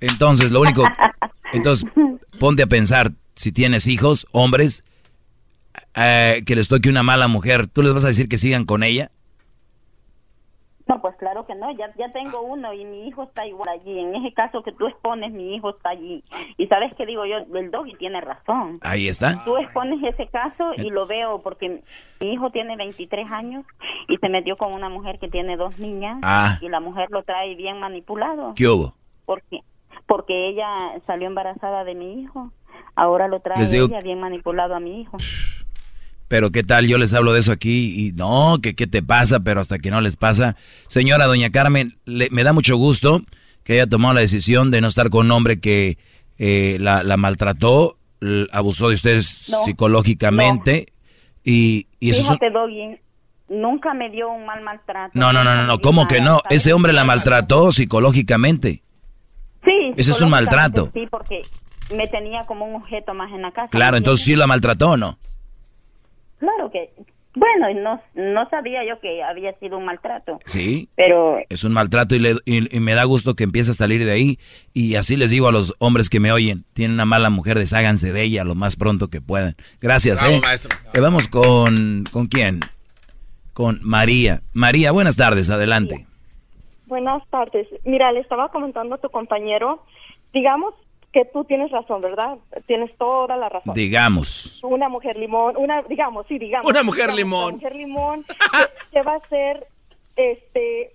entonces 0.02 0.52
lo 0.52 0.60
único, 0.62 0.84
entonces 1.54 1.90
ponte 2.40 2.64
a 2.64 2.68
pensar, 2.68 3.12
si 3.36 3.52
tienes 3.52 3.88
hijos, 3.88 4.28
hombres, 4.34 4.84
eh, 5.96 6.44
que 6.46 6.56
les 6.56 6.68
toque 6.68 6.90
una 6.90 7.04
mala 7.04 7.28
mujer, 7.28 7.68
¿tú 7.68 7.82
les 7.82 7.94
vas 7.94 8.04
a 8.04 8.08
decir 8.08 8.28
que 8.28 8.38
sigan 8.38 8.66
con 8.66 8.84
ella? 8.84 9.10
No, 10.88 11.02
pues 11.02 11.16
claro 11.16 11.46
que 11.46 11.56
no, 11.56 11.72
ya, 11.78 11.90
ya 11.98 12.12
tengo 12.12 12.42
uno 12.42 12.74
y 12.74 12.84
mi 12.84 13.08
hijo 13.08 13.24
está 13.24 13.46
igual 13.48 13.70
allí. 13.70 13.98
En 13.98 14.14
ese 14.16 14.34
caso 14.34 14.62
que 14.62 14.74
tú 14.74 14.88
expones, 14.88 15.32
mi 15.32 15.56
hijo 15.56 15.70
está 15.70 15.92
allí. 15.92 16.22
Y 16.58 16.68
sabes 16.68 16.94
que 16.96 17.06
digo 17.06 17.24
yo, 17.26 17.38
el 17.58 17.72
doggy 17.72 17.94
tiene 17.96 18.20
razón. 18.20 18.80
Ahí 18.82 19.08
está. 19.08 19.42
Tú 19.46 19.56
expones 19.56 20.04
ese 20.04 20.28
caso 20.28 20.74
y 20.76 20.90
lo 20.90 21.06
veo 21.08 21.42
porque 21.42 21.82
mi 22.20 22.34
hijo 22.34 22.50
tiene 22.50 22.76
23 22.76 23.32
años 23.32 23.64
y 24.10 24.18
se 24.18 24.28
metió 24.28 24.58
con 24.58 24.74
una 24.74 24.90
mujer 24.90 25.18
que 25.20 25.30
tiene 25.30 25.56
dos 25.56 25.78
niñas 25.80 26.18
Ah. 26.24 26.58
y 26.60 26.68
la 26.68 26.82
mujer 26.82 27.08
lo 27.12 27.24
trae 27.24 27.56
bien 27.56 27.80
manipulado. 27.80 28.54
¿Qué 28.56 28.68
hubo? 28.68 28.94
Porque 29.26 29.62
porque 30.12 30.50
ella 30.50 30.68
salió 31.08 31.28
embarazada 31.28 31.86
de 31.86 31.96
mi 31.96 32.22
hijo. 32.22 32.52
Ahora 32.98 33.30
lo 33.30 33.40
trae 33.40 33.66
digo- 33.66 33.86
ella 33.86 34.02
bien 34.02 34.20
manipulado 34.20 34.76
a 34.76 34.82
mi 34.82 35.00
hijo. 35.02 35.16
Pero 36.28 36.52
qué 36.52 36.64
tal, 36.64 36.86
yo 36.86 36.98
les 36.98 37.14
hablo 37.14 37.32
de 37.32 37.40
eso 37.40 37.54
aquí 37.54 38.08
y 38.08 38.12
no, 38.12 38.60
que 38.62 38.74
qué 38.76 38.88
te 38.88 39.02
pasa, 39.02 39.40
pero 39.40 39.62
hasta 39.62 39.80
que 39.80 39.90
no 39.90 40.02
les 40.02 40.18
pasa. 40.18 40.58
Señora 40.90 41.28
doña 41.28 41.50
Carmen, 41.50 41.98
le- 42.04 42.30
me 42.30 42.44
da 42.44 42.52
mucho 42.52 42.76
gusto 42.76 43.22
que 43.64 43.74
haya 43.74 43.88
tomado 43.88 44.14
la 44.16 44.20
decisión 44.22 44.70
de 44.70 44.82
no 44.82 44.90
estar 44.90 45.10
con 45.10 45.28
un 45.28 45.32
hombre 45.32 45.62
que 45.62 45.98
eh, 46.38 46.76
la, 46.82 47.04
la 47.04 47.16
maltrató, 47.16 47.96
abusó 48.52 48.90
de 48.90 48.96
ustedes 48.96 49.48
No, 49.50 49.64
psicológicamente 49.64 50.92
y, 51.46 51.88
y 52.02 52.10
eso 52.10 52.24
Fíjate, 52.24 52.50
Doggy, 52.50 52.98
nunca 53.48 53.94
me 53.94 54.10
dio 54.10 54.30
un 54.30 54.46
mal 54.46 54.62
maltrato. 54.62 55.12
No, 55.14 55.32
no, 55.32 55.44
no, 55.46 55.56
no, 55.56 55.66
no, 55.68 55.80
¿cómo 55.80 56.06
que 56.08 56.20
no? 56.20 56.42
Ese 56.50 56.74
hombre 56.74 56.92
la 56.92 57.06
maltrató 57.06 57.72
psicológicamente. 57.72 58.84
Sí. 59.64 59.94
Ese 59.98 60.12
es 60.12 60.22
un 60.22 60.30
maltrato. 60.30 60.90
Sí, 60.94 61.08
porque 61.10 61.42
me 61.96 62.08
tenía 62.08 62.46
como 62.46 62.66
un 62.66 62.76
objeto 62.76 63.14
más 63.14 63.32
en 63.32 63.42
la 63.44 63.52
casa. 63.52 63.70
Claro, 63.70 63.94
¿me 63.94 63.98
entonces 64.00 64.26
sí 64.26 64.36
la 64.36 64.48
maltrató 64.48 64.92
o 64.92 64.98
no. 64.98 65.18
Claro 66.40 66.72
que, 66.72 66.90
bueno, 67.36 67.70
y 67.70 67.76
no, 67.76 68.02
no 68.16 68.50
sabía 68.50 68.82
yo 68.88 69.00
que 69.00 69.22
había 69.24 69.54
sido 69.60 69.78
un 69.78 69.86
maltrato, 69.86 70.40
Sí. 70.46 70.90
pero 70.96 71.38
Es 71.50 71.64
un 71.64 71.74
maltrato 71.74 72.16
y, 72.16 72.20
le- 72.20 72.38
y- 72.46 72.76
y 72.76 72.80
me 72.80 72.94
da 72.96 73.04
gusto 73.04 73.36
que 73.36 73.44
empiece 73.44 73.72
a 73.72 73.74
salir 73.76 74.04
de 74.04 74.12
ahí. 74.12 74.40
Y 74.74 74.96
así 74.96 75.16
les 75.18 75.30
digo 75.30 75.48
a 75.48 75.52
los 75.52 75.76
hombres 75.78 76.10
que 76.10 76.20
me 76.20 76.32
oyen, 76.32 76.66
tienen 76.74 76.96
una 76.96 77.06
mala 77.06 77.30
mujer, 77.30 77.60
desháganse 77.60 78.12
de 78.12 78.24
ella 78.24 78.44
lo 78.44 78.56
más 78.56 78.76
pronto 78.76 79.10
que 79.10 79.22
puedan. 79.22 79.56
Gracias, 79.80 80.20
Bravo, 80.22 80.38
¿eh? 80.38 80.42
maestro. 80.42 80.76
Eh, 80.94 81.00
vamos 81.00 81.28
con... 81.28 82.06
¿Con 82.12 82.26
quién? 82.28 82.62
Con 83.54 83.80
María. 83.84 84.42
María, 84.54 84.92
buenas 84.92 85.16
tardes, 85.18 85.50
adelante. 85.52 86.08
Buenas 86.92 87.26
tardes. 87.30 87.70
Mira, 87.86 88.12
le 88.12 88.20
estaba 88.20 88.50
comentando 88.50 88.96
a 88.96 88.98
tu 88.98 89.10
compañero, 89.10 89.82
digamos 90.34 90.74
que 91.14 91.24
tú 91.24 91.46
tienes 91.46 91.72
razón, 91.72 92.02
¿verdad? 92.02 92.38
Tienes 92.68 92.94
toda 92.98 93.38
la 93.38 93.48
razón. 93.48 93.74
Digamos. 93.74 94.62
Una 94.62 94.90
mujer 94.90 95.16
limón, 95.16 95.56
una, 95.56 95.84
digamos, 95.84 96.28
sí, 96.28 96.38
digamos. 96.38 96.70
Una 96.70 96.84
mujer 96.84 97.14
digamos, 97.14 97.18
limón. 97.18 97.44
Una 97.46 97.54
mujer 97.54 97.76
limón 97.78 98.24
que, 98.26 98.36
que 98.92 99.02
va 99.04 99.16
a 99.16 99.28
ser, 99.30 99.68
este, 100.18 100.92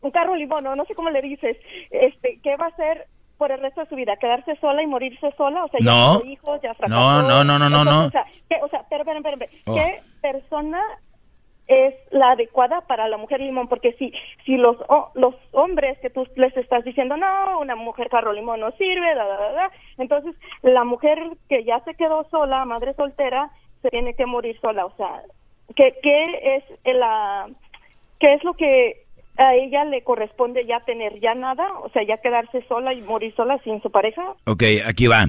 un 0.00 0.12
carro 0.12 0.34
limón, 0.34 0.64
no, 0.64 0.74
no 0.74 0.86
sé 0.86 0.94
cómo 0.94 1.10
le 1.10 1.20
dices, 1.20 1.58
este, 1.90 2.40
que 2.42 2.56
va 2.56 2.68
a 2.68 2.76
ser 2.76 3.06
por 3.36 3.52
el 3.52 3.60
resto 3.60 3.82
de 3.82 3.88
su 3.90 3.96
vida, 3.96 4.16
quedarse 4.16 4.56
sola 4.56 4.82
y 4.82 4.86
morirse 4.86 5.30
sola, 5.36 5.66
o 5.66 5.68
sea, 5.68 5.80
No. 5.82 6.22
ya 6.22 6.26
hijos, 6.30 6.60
ya 6.62 6.72
fracasó. 6.72 6.98
No, 6.98 7.22
no, 7.22 7.44
no, 7.44 7.58
no, 7.58 7.68
no, 7.68 7.84
no. 7.84 8.06
O 8.06 8.10
sea, 8.10 8.24
¿qué, 8.48 8.56
o 8.62 8.68
sea. 8.70 8.80
Oh. 9.66 9.74
¿qué 9.74 10.00
persona 10.22 10.82
es 11.68 11.94
la 12.10 12.30
adecuada 12.32 12.80
para 12.82 13.06
la 13.08 13.16
mujer 13.18 13.40
limón 13.40 13.68
porque 13.68 13.92
si 13.98 14.12
si 14.44 14.56
los 14.56 14.76
o- 14.88 15.10
los 15.14 15.34
hombres 15.52 15.98
que 16.00 16.10
tú 16.10 16.26
les 16.36 16.56
estás 16.56 16.82
diciendo 16.84 17.16
no 17.16 17.60
una 17.60 17.76
mujer 17.76 18.08
carro 18.08 18.32
limón 18.32 18.60
no 18.60 18.70
sirve 18.72 19.14
da, 19.14 19.24
da, 19.26 19.36
da, 19.38 19.52
da", 19.52 19.70
entonces 19.98 20.34
la 20.62 20.84
mujer 20.84 21.18
que 21.48 21.64
ya 21.64 21.80
se 21.84 21.94
quedó 21.94 22.26
sola 22.30 22.64
madre 22.64 22.94
soltera 22.94 23.50
se 23.82 23.90
tiene 23.90 24.14
que 24.14 24.24
morir 24.26 24.58
sola 24.60 24.86
o 24.86 24.96
sea 24.96 25.22
qué 25.76 25.94
qué 26.02 26.56
es 26.56 26.64
la 26.96 27.48
qué 28.18 28.32
es 28.34 28.42
lo 28.44 28.54
que 28.54 29.04
a 29.36 29.54
ella 29.54 29.84
le 29.84 30.02
corresponde 30.02 30.64
ya 30.66 30.80
tener 30.80 31.20
ya 31.20 31.34
nada 31.34 31.70
o 31.84 31.90
sea 31.90 32.02
ya 32.02 32.16
quedarse 32.16 32.62
sola 32.66 32.92
y 32.94 33.02
morir 33.02 33.34
sola 33.36 33.58
sin 33.62 33.80
su 33.82 33.90
pareja 33.90 34.22
Ok, 34.46 34.62
aquí 34.86 35.06
va. 35.06 35.26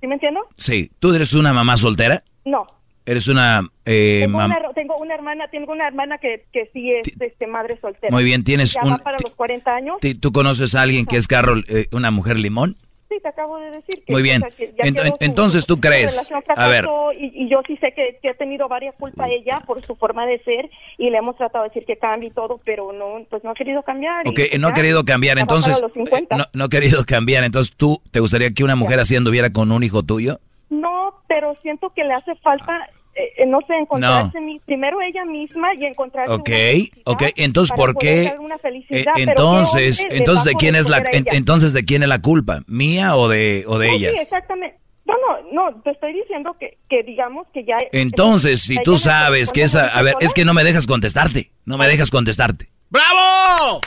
¿sí 0.00 0.06
me 0.06 0.14
entiendo? 0.14 0.40
Sí, 0.56 0.90
¿tú 1.00 1.12
eres 1.14 1.34
una 1.34 1.52
mamá 1.52 1.76
soltera? 1.76 2.22
no 2.44 2.66
Eres 3.10 3.26
una... 3.26 3.62
eh, 3.86 4.20
tengo, 4.26 4.36
una, 4.38 4.58
tengo 4.74 4.94
una 5.00 5.14
hermana 5.14 5.48
tengo 5.48 5.72
una 5.72 5.86
hermana 5.88 6.18
que, 6.18 6.44
que 6.52 6.68
sí 6.74 6.92
es 6.92 7.08
este 7.20 7.46
madre 7.46 7.78
soltera 7.80 8.14
Muy 8.14 8.22
bien, 8.24 8.44
tienes 8.44 8.74
ya 8.74 8.82
un- 8.84 8.92
va 8.92 8.98
para 8.98 9.16
los 9.22 9.34
40 9.34 9.74
años 9.74 9.96
¿Ti- 10.00 10.14
¿Tú 10.14 10.30
conoces 10.30 10.74
a 10.74 10.82
alguien 10.82 11.06
que 11.06 11.16
es 11.16 11.26
Carol, 11.26 11.64
eh, 11.68 11.86
una 11.92 12.10
mujer 12.10 12.38
limón? 12.38 12.76
sí 13.08 13.16
te 13.22 13.28
acabo 13.28 13.56
de 13.56 13.70
decir 13.70 14.04
que 14.06 14.12
Muy 14.12 14.20
bien. 14.22 14.42
o 14.42 14.46
sea, 14.50 14.54
que 14.54 14.74
ya 14.76 14.84
Ent- 14.84 15.00
su- 15.18 15.24
entonces, 15.24 15.64
¿tú 15.64 15.80
crees? 15.80 16.30
A 16.54 16.68
ver. 16.68 16.84
y, 17.18 17.44
y 17.44 17.48
yo 17.48 17.62
sí 17.66 17.78
sé 17.78 17.92
que, 17.96 18.18
que 18.20 18.28
ha 18.28 18.34
tenido 18.34 18.68
varias 18.68 18.94
culpas 18.96 19.30
ella 19.30 19.62
por 19.66 19.82
su 19.82 19.96
forma 19.96 20.26
de 20.26 20.38
ser 20.44 20.68
y 20.98 21.08
le 21.08 21.16
hemos 21.16 21.34
tratado 21.38 21.64
de 21.64 21.70
decir 21.70 21.86
que 21.86 21.96
cambie 21.96 22.28
y 22.28 22.32
todo 22.32 22.60
pero 22.66 22.92
no 22.92 23.24
pues 23.30 23.42
no 23.42 23.50
ha 23.52 23.54
querido 23.54 23.82
cambiar 23.82 24.26
y 24.26 24.28
Ok, 24.28 24.40
no 24.58 24.66
ha 24.68 24.70
ya, 24.72 24.74
querido 24.74 25.04
cambiar, 25.06 25.36
ya 25.38 25.40
entonces... 25.40 25.80
los 25.80 25.90
50. 25.94 26.34
eh, 26.34 26.38
no, 26.38 26.44
no 26.52 26.64
ha 26.64 26.68
querido 26.68 27.06
cambiar, 27.06 27.44
entonces 27.44 27.74
tú, 27.74 28.02
¿te 28.10 28.20
gustaría 28.20 28.50
que 28.50 28.62
una 28.62 28.76
mujer 28.76 29.00
así 29.00 29.16
anduviera 29.16 29.50
con 29.50 29.72
un 29.72 29.82
hijo 29.82 30.02
tuyo? 30.02 30.40
No, 30.68 31.14
pero 31.26 31.54
siento 31.62 31.88
que 31.96 32.04
le 32.04 32.12
hace 32.12 32.34
falta, 32.42 32.90
eh, 33.36 33.46
no 33.46 33.58
sé, 33.66 33.74
encontrarse 33.74 34.40
mi- 34.40 34.58
primero 34.60 35.00
ella 35.00 35.24
misma 35.24 35.68
y 35.74 35.84
encontrarse 35.84 36.32
Ok, 36.32 36.48
una 36.48 37.14
ok, 37.14 37.22
entonces 37.36 37.76
¿por 37.76 37.96
qué? 37.96 38.24
eh, 38.26 39.04
¿qué 39.14 39.22
entonces, 39.22 40.04
entonces 40.10 40.44
de 40.44 40.54
quién 40.54 40.74
es 40.76 40.88
la, 40.88 40.98
en- 41.10 41.26
entonces 41.32 41.72
de 41.72 41.84
quién 41.84 42.02
es 42.02 42.08
la 42.08 42.20
culpa, 42.20 42.62
mía 42.66 43.16
o 43.16 43.28
de 43.28 43.64
o 43.66 43.78
de 43.78 43.88
No, 43.88 43.94
ella? 43.94 44.10
Sí, 44.10 44.16
exactamente. 44.20 44.78
No, 45.06 45.14
no, 45.14 45.70
no, 45.70 45.80
te 45.82 45.90
estoy 45.90 46.12
diciendo 46.12 46.54
que, 46.60 46.76
que 46.90 47.02
digamos 47.02 47.46
que 47.54 47.64
ya... 47.64 47.78
Entonces, 47.92 48.60
si 48.60 48.76
tú 48.82 48.98
sabes 48.98 49.52
que 49.52 49.62
esa, 49.62 49.86
a 49.86 50.02
ver, 50.02 50.14
es 50.20 50.34
que 50.34 50.44
no 50.44 50.52
me 50.52 50.64
dejas 50.64 50.86
contestarte, 50.86 51.50
no 51.64 51.78
me 51.78 51.88
dejas 51.88 52.10
contestarte. 52.10 52.68
¡Bravo! 52.90 53.80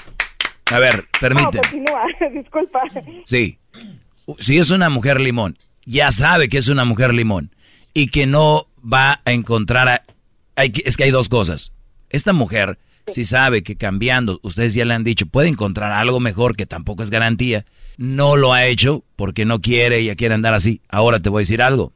A 0.71 0.79
ver, 0.79 1.05
sola. 1.19 1.43
No, 1.43 1.51
continúa, 1.61 2.05
disculpa. 2.33 2.81
Sí. 3.25 3.59
Si 4.39 4.57
es 4.57 4.71
una 4.71 4.89
mujer 4.89 5.19
limón, 5.19 5.57
ya 5.85 6.11
sabe 6.11 6.49
que 6.49 6.57
es 6.57 6.69
una 6.69 6.85
mujer 6.85 7.13
limón 7.13 7.51
y 7.93 8.07
que 8.07 8.25
no 8.25 8.67
va 8.81 9.21
a 9.25 9.31
encontrar 9.31 9.87
a... 9.87 10.03
es 10.55 10.97
que 10.97 11.03
hay 11.03 11.11
dos 11.11 11.29
cosas. 11.29 11.73
Esta 12.09 12.33
mujer, 12.33 12.79
si 13.07 13.25
sabe 13.25 13.63
que 13.63 13.75
cambiando, 13.75 14.39
ustedes 14.43 14.73
ya 14.73 14.85
le 14.85 14.93
han 14.93 15.03
dicho, 15.03 15.25
puede 15.25 15.49
encontrar 15.49 15.91
algo 15.91 16.19
mejor 16.19 16.55
que 16.55 16.65
tampoco 16.65 17.03
es 17.03 17.09
garantía, 17.09 17.65
no 17.97 18.35
lo 18.35 18.53
ha 18.53 18.65
hecho 18.65 19.03
porque 19.15 19.45
no 19.45 19.61
quiere, 19.61 19.99
ella 19.99 20.15
quiere 20.15 20.35
andar 20.35 20.53
así. 20.53 20.81
Ahora 20.89 21.19
te 21.19 21.29
voy 21.29 21.41
a 21.41 21.43
decir 21.43 21.61
algo. 21.61 21.93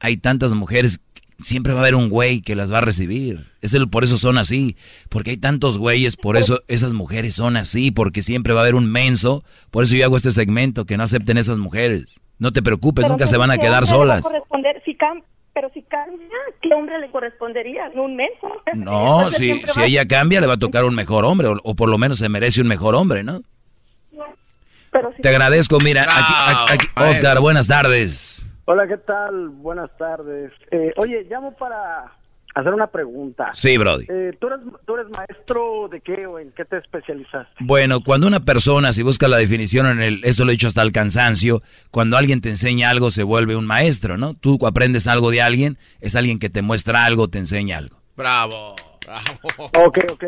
Hay 0.00 0.16
tantas 0.16 0.52
mujeres, 0.54 1.00
siempre 1.42 1.72
va 1.72 1.80
a 1.80 1.82
haber 1.82 1.94
un 1.94 2.08
güey 2.08 2.40
que 2.40 2.56
las 2.56 2.72
va 2.72 2.78
a 2.78 2.82
recibir. 2.82 3.46
Es 3.60 3.74
el, 3.74 3.88
por 3.88 4.02
eso 4.02 4.16
son 4.16 4.38
así. 4.38 4.76
Porque 5.08 5.30
hay 5.30 5.36
tantos 5.36 5.78
güeyes, 5.78 6.16
por 6.16 6.36
eso 6.36 6.62
esas 6.68 6.92
mujeres 6.92 7.34
son 7.34 7.56
así, 7.56 7.90
porque 7.90 8.22
siempre 8.22 8.52
va 8.52 8.60
a 8.60 8.62
haber 8.62 8.74
un 8.74 8.90
menso. 8.90 9.44
Por 9.70 9.84
eso 9.84 9.94
yo 9.94 10.04
hago 10.04 10.16
este 10.16 10.32
segmento, 10.32 10.86
que 10.86 10.96
no 10.96 11.04
acepten 11.04 11.38
esas 11.38 11.58
mujeres. 11.58 12.20
No 12.42 12.52
te 12.52 12.60
preocupes, 12.60 13.04
Pero 13.04 13.12
nunca 13.14 13.26
se 13.28 13.36
van 13.36 13.52
a 13.52 13.54
¿qué 13.54 13.60
quedar 13.60 13.86
solas. 13.86 14.22
corresponder? 14.22 14.82
Si 14.84 14.96
cam- 14.96 15.22
pero 15.54 15.70
si 15.72 15.80
cambia, 15.82 16.26
¿qué 16.60 16.74
hombre 16.74 16.98
le 16.98 17.08
correspondería? 17.10 17.88
Un 17.94 18.16
menso. 18.16 18.48
No, 18.74 19.18
Entonces, 19.18 19.36
si, 19.38 19.60
si 19.72 19.78
va- 19.80 19.86
ella 19.86 20.08
cambia, 20.08 20.40
le 20.40 20.48
va 20.48 20.54
a 20.54 20.58
tocar 20.58 20.84
un 20.84 20.94
mejor 20.94 21.24
hombre, 21.24 21.46
o, 21.46 21.56
o 21.62 21.74
por 21.76 21.88
lo 21.88 21.98
menos 21.98 22.18
se 22.18 22.28
merece 22.28 22.60
un 22.60 22.66
mejor 22.66 22.96
hombre, 22.96 23.22
¿no? 23.22 23.42
Te 25.22 25.28
agradezco, 25.28 25.78
mira, 25.78 26.02
aquí, 26.02 26.34
aquí- 26.72 26.88
aquí- 26.96 27.10
Oscar, 27.10 27.38
buenas 27.40 27.68
tardes. 27.68 28.44
Hola, 28.64 28.86
¿qué 28.88 28.96
tal? 28.98 29.48
Buenas 29.50 29.90
tardes. 29.96 30.52
Eh, 30.70 30.92
oye, 30.96 31.24
llamo 31.30 31.52
para 31.56 32.12
hacer 32.54 32.74
una 32.74 32.86
pregunta. 32.86 33.50
Sí, 33.52 33.76
Brody. 33.78 34.06
Eh, 34.08 34.36
¿tú, 34.38 34.48
eres, 34.48 34.60
¿Tú 34.84 34.94
eres 34.96 35.06
maestro 35.10 35.88
de 35.90 36.00
qué 36.00 36.26
o 36.26 36.38
en 36.38 36.52
qué 36.52 36.64
te 36.64 36.78
especializaste? 36.78 37.54
Bueno, 37.60 38.00
cuando 38.02 38.26
una 38.26 38.40
persona, 38.40 38.92
si 38.92 39.02
busca 39.02 39.28
la 39.28 39.38
definición 39.38 39.86
en 39.86 40.02
el, 40.02 40.24
esto 40.24 40.44
lo 40.44 40.50
he 40.50 40.54
dicho 40.54 40.68
hasta 40.68 40.82
el 40.82 40.92
cansancio, 40.92 41.62
cuando 41.90 42.16
alguien 42.16 42.40
te 42.40 42.48
enseña 42.48 42.90
algo 42.90 43.10
se 43.10 43.22
vuelve 43.22 43.56
un 43.56 43.66
maestro, 43.66 44.16
¿no? 44.16 44.34
Tú 44.34 44.58
aprendes 44.66 45.06
algo 45.06 45.30
de 45.30 45.42
alguien, 45.42 45.78
es 46.00 46.16
alguien 46.16 46.38
que 46.38 46.50
te 46.50 46.62
muestra 46.62 47.04
algo, 47.04 47.28
te 47.28 47.38
enseña 47.38 47.78
algo. 47.78 47.96
Bravo, 48.16 48.76
bravo. 49.06 49.86
Ok, 49.86 49.98
ok. 50.12 50.24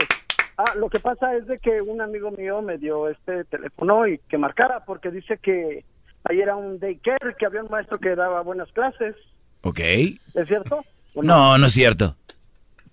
Ah, 0.57 0.73
lo 0.77 0.89
que 0.89 1.01
pasa 1.01 1.35
es 1.37 1.47
de 1.47 1.59
que 1.59 1.81
un 1.83 2.01
amigo 2.01 2.31
mío 2.31 2.63
me 2.63 2.79
dio 2.79 3.09
este 3.09 3.45
teléfono 3.45 4.07
y 4.07 4.19
que 4.29 4.39
marcara 4.39 4.85
porque 4.85 5.11
dice 5.11 5.39
que 5.39 5.85
ahí 6.23 6.41
era 6.41 6.55
un 6.55 6.79
daycare, 6.79 7.35
que 7.37 7.47
había 7.47 7.63
un 7.63 7.71
maestro 7.71 7.99
que 7.99 8.15
daba 8.15 8.41
buenas 8.43 8.71
clases. 8.73 9.17
¿Ok? 9.63 9.81
¿Es 9.81 10.47
cierto? 10.47 10.85
¿O 11.15 11.23
No, 11.23 11.57
no 11.59 11.67
es 11.67 11.73
cierto. 11.73 12.17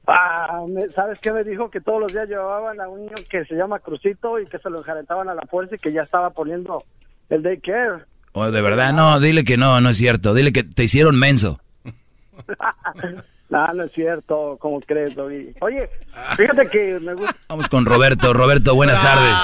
Ah, 0.08 0.62
¿sabes 0.96 1.20
qué 1.20 1.32
me 1.32 1.44
dijo? 1.44 1.70
Que 1.70 1.80
todos 1.80 2.02
los 2.02 2.14
días 2.14 2.28
llevaban 2.28 2.80
a 2.82 2.90
un 2.90 3.02
niño 3.02 3.16
que 3.30 3.46
se 3.46 3.56
llama 3.56 3.80
Crucito 3.80 4.40
y 4.40 4.48
que 4.48 4.58
se 4.60 4.70
lo 4.70 4.80
enjarentaban 4.80 5.30
a 5.30 5.36
la 5.36 5.44
fuerza 5.44 5.76
y 5.76 5.80
que 5.80 5.94
ya 5.94 6.02
estaba 6.02 6.32
poniendo 6.32 6.84
el 7.30 7.44
daycare. 7.44 8.06
O 8.34 8.50
de 8.50 8.62
verdad, 8.62 8.94
no, 8.94 9.20
dile 9.20 9.44
que 9.44 9.58
no, 9.58 9.80
no 9.80 9.90
es 9.90 9.98
cierto. 9.98 10.34
Dile 10.34 10.52
que 10.52 10.64
te 10.64 10.84
hicieron 10.84 11.18
menso. 11.20 11.60
no, 13.50 13.74
no 13.74 13.84
es 13.84 13.92
cierto, 13.94 14.58
¿cómo 14.60 14.82
crees, 14.82 15.16
Doggy? 15.16 15.54
Oye, 15.62 15.90
fíjate 16.36 16.68
que 16.68 17.00
me 17.00 17.14
gusta... 17.14 17.36
Vamos 17.50 17.70
con 17.70 17.86
Roberto. 17.86 18.34
Roberto, 18.34 18.76
buenas 18.76 19.02
tardes. 19.02 19.36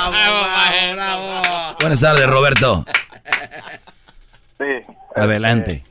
Buenas 1.80 1.99
tardes, 2.02 2.28
Roberto. 2.28 2.86
Sí. 4.58 4.94
Adelante. 5.16 5.84
Ah, 5.86 5.90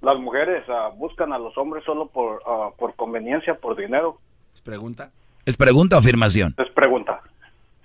las 0.00 0.18
mujeres 0.18 0.64
ah, 0.68 0.90
buscan 0.96 1.32
a 1.32 1.38
los 1.38 1.56
hombres 1.58 1.84
solo 1.84 2.06
por, 2.08 2.42
ah, 2.46 2.70
por 2.78 2.94
conveniencia, 2.96 3.54
por 3.54 3.76
dinero. 3.76 4.18
Pregunta. 4.64 5.10
¿Es 5.46 5.56
pregunta 5.56 5.96
o 5.96 5.98
afirmación? 6.00 6.54
Es 6.58 6.70
pregunta. 6.72 7.20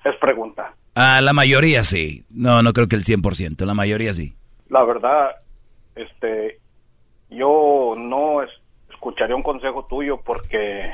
Es 0.03 0.15
pregunta. 0.17 0.73
Ah, 0.95 1.19
la 1.21 1.33
mayoría 1.33 1.83
sí. 1.83 2.25
No, 2.29 2.61
no 2.63 2.73
creo 2.73 2.87
que 2.87 2.95
el 2.95 3.03
100%. 3.03 3.65
La 3.65 3.73
mayoría 3.73 4.13
sí. 4.13 4.33
La 4.69 4.83
verdad, 4.83 5.31
este, 5.95 6.59
yo 7.29 7.95
no 7.97 8.41
es- 8.43 8.49
escucharía 8.89 9.35
un 9.35 9.43
consejo 9.43 9.85
tuyo 9.85 10.21
porque 10.23 10.89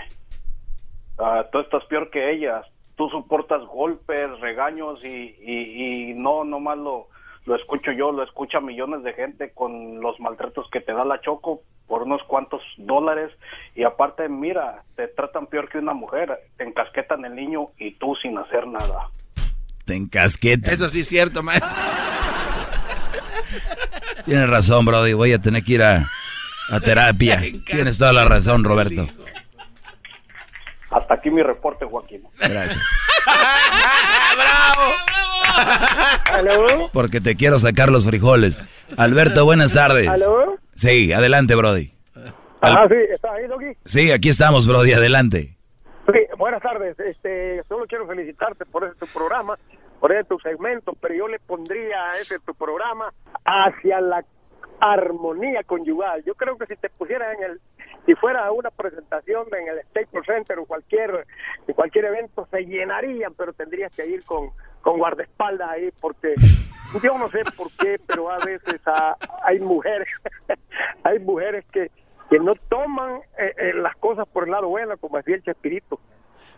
ah, 1.20 1.46
tú 1.52 1.60
estás 1.60 1.84
peor 1.86 2.10
que 2.10 2.32
ellas. 2.32 2.66
Tú 2.96 3.10
soportas 3.10 3.64
golpes, 3.66 4.28
regaños 4.40 5.04
y, 5.04 5.36
y, 5.42 6.12
y 6.12 6.14
no 6.14 6.44
nomás 6.44 6.78
lo, 6.78 7.08
lo 7.46 7.56
escucho 7.56 7.92
yo, 7.92 8.12
lo 8.12 8.24
escucha 8.24 8.60
millones 8.60 9.04
de 9.04 9.14
gente 9.14 9.52
con 9.54 10.00
los 10.00 10.20
maltratos 10.20 10.68
que 10.72 10.82
te 10.82 10.94
da 10.94 11.06
la 11.06 11.22
Choco 11.22 11.62
por 11.88 12.04
unos 12.04 12.22
cuantos 12.24 12.62
dólares 12.78 13.32
y 13.76 13.84
aparte, 13.84 14.30
mira, 14.30 14.84
te 14.96 15.08
tratan 15.08 15.48
peor 15.48 15.68
que 15.70 15.80
una 15.80 15.94
mujer, 15.94 16.38
te 16.58 16.64
encasquetan 16.64 17.26
el 17.26 17.36
niño 17.36 17.70
y 17.78 17.92
tú 17.96 18.16
sin 18.22 18.38
hacer 18.38 18.68
nada. 18.68 19.10
Te 19.86 19.96
encasqueta. 19.96 20.72
Eso 20.72 20.88
sí 20.88 21.02
es 21.02 21.10
cierto, 21.10 21.44
maestro. 21.44 21.70
Tienes 24.26 24.50
razón, 24.50 24.86
Brody. 24.86 25.14
Voy 25.14 25.34
a 25.34 25.40
tener 25.40 25.64
que 25.64 25.74
ir 25.74 25.84
a, 25.84 26.10
a 26.70 26.80
terapia. 26.80 27.42
Tienes 27.66 27.98
toda 27.98 28.14
la 28.14 28.26
razón, 28.26 28.64
Roberto. 28.64 29.08
Hasta 30.92 31.16
aquí 31.16 31.32
mi 31.32 31.42
reporte, 31.42 31.86
Joaquín. 31.86 32.22
Gracias. 32.40 32.78
¿Aló? 36.34 36.90
Porque 36.94 37.22
te 37.22 37.36
quiero 37.36 37.60
sacar 37.60 37.90
los 37.90 38.06
frijoles. 38.06 38.64
Alberto, 38.98 39.46
buenas 39.46 39.74
tardes. 39.74 40.08
¿Aló? 40.08 40.56
Sí, 40.76 41.12
adelante, 41.14 41.56
Brody. 41.56 41.94
Al- 42.62 42.78
Ah, 42.78 42.86
sí, 42.90 42.96
¿estás 43.14 43.32
ahí, 43.34 43.48
Doggy? 43.48 43.74
Sí, 43.86 44.12
aquí 44.12 44.30
estamos, 44.30 44.68
Brody. 44.68 44.94
Adelante. 44.94 45.56
Sí, 46.12 46.20
buenas 46.38 46.62
tardes. 46.62 47.00
Este, 47.00 47.64
solo 47.68 47.86
quiero 47.88 48.08
felicitarte 48.08 48.66
por 48.66 48.84
ese 48.84 48.96
tu 49.00 49.08
programa, 49.08 49.58
por 50.00 50.12
ese 50.12 50.26
tu 50.26 50.38
segmento, 50.40 50.94
pero 51.02 51.16
yo 51.16 51.28
le 51.28 51.40
pondría 51.40 52.12
a 52.12 52.18
ese 52.20 52.40
tu 52.40 52.54
programa 52.54 53.12
hacia 53.46 54.00
la 54.02 54.24
armonía 54.80 55.64
conyugal. 55.64 56.24
Yo 56.26 56.36
creo 56.36 56.58
que 56.58 56.66
si 56.68 56.76
te 56.76 56.90
pusieras 56.90 57.36
en 57.38 57.52
el, 57.52 57.62
si 58.06 58.16
fuera 58.16 58.52
una 58.52 58.70
presentación 58.72 59.48
en 59.58 59.68
el 59.68 59.84
Staples 59.90 60.26
Center 60.26 60.60
o 60.60 60.66
cualquier, 60.66 61.26
en 61.68 61.74
cualquier 61.74 62.06
evento, 62.06 62.48
se 62.50 62.66
llenarían, 62.66 63.34
pero 63.36 63.54
tendrías 63.54 63.92
que 63.94 64.08
ir 64.08 64.24
con, 64.26 64.50
con 64.82 64.98
guardaespaldas 64.98 65.70
ahí, 65.70 65.90
porque 66.00 66.36
yo 67.04 67.18
no 67.18 67.30
sé 67.30 67.40
por 67.56 67.72
qué, 67.80 68.00
pero 68.08 68.32
a 68.32 68.38
veces 68.40 68.82
ah, 68.86 69.16
hay 69.44 69.60
mujeres, 69.60 70.08
hay 71.04 71.20
mujeres 71.20 71.66
que, 71.72 71.92
que 72.30 72.40
no 72.40 72.56
toman 72.70 73.22
eh, 73.38 73.54
eh, 73.58 73.74
las 73.76 73.96
cosas 73.98 74.28
por 74.28 74.46
el 74.46 74.52
lado 74.52 74.68
bueno, 74.68 74.98
como 74.98 75.18
decía 75.18 75.36
el 75.36 75.44
Chespirito. 75.44 76.00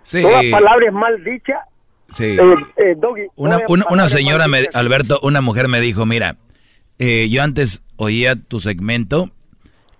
Sí. 0.04 0.22
Toda 0.22 0.42
palabra 0.52 0.88
es 0.88 0.94
mal 0.94 1.24
dicha. 1.24 1.68
Sí. 2.10 2.38
Eh, 2.40 2.56
eh, 2.78 2.96
Doggy, 2.98 3.28
Una, 3.36 3.62
una, 3.68 3.86
una 3.90 4.08
señora, 4.08 4.48
me. 4.48 4.68
Alberto, 4.74 5.20
una 5.24 5.42
mujer 5.42 5.68
me 5.68 5.82
dijo, 5.82 6.06
mira, 6.06 6.38
eh, 7.00 7.28
yo 7.30 7.42
antes 7.42 7.84
oía 7.96 8.36
tu 8.36 8.60
segmento 8.60 9.32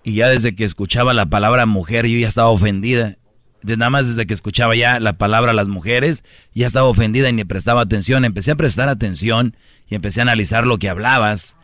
y 0.04 0.16
ya 0.16 0.30
desde 0.30 0.56
que 0.56 0.64
escuchaba 0.64 1.14
la 1.14 1.28
palabra 1.28 1.66
mujer 1.66 2.08
yo 2.08 2.20
ya 2.20 2.28
estaba 2.28 2.50
ofendida. 2.50 3.18
De 3.62 3.78
nada 3.78 3.90
más 3.90 4.08
desde 4.08 4.28
que 4.28 4.34
escuchaba 4.34 4.76
ya 4.76 5.00
la 5.00 5.14
palabra 5.14 5.54
las 5.54 5.70
mujeres, 5.70 6.26
ya 6.54 6.68
estaba 6.68 6.88
ofendida 6.88 7.30
y 7.30 7.34
ni 7.34 7.46
prestaba 7.46 7.82
atención. 7.82 8.26
Empecé 8.26 8.52
a 8.52 8.56
prestar 8.56 8.90
atención 8.90 9.56
y 9.88 9.96
empecé 9.96 10.20
a 10.20 10.24
analizar 10.24 10.68
lo 10.68 10.78
que 10.80 10.90
hablabas. 10.90 11.56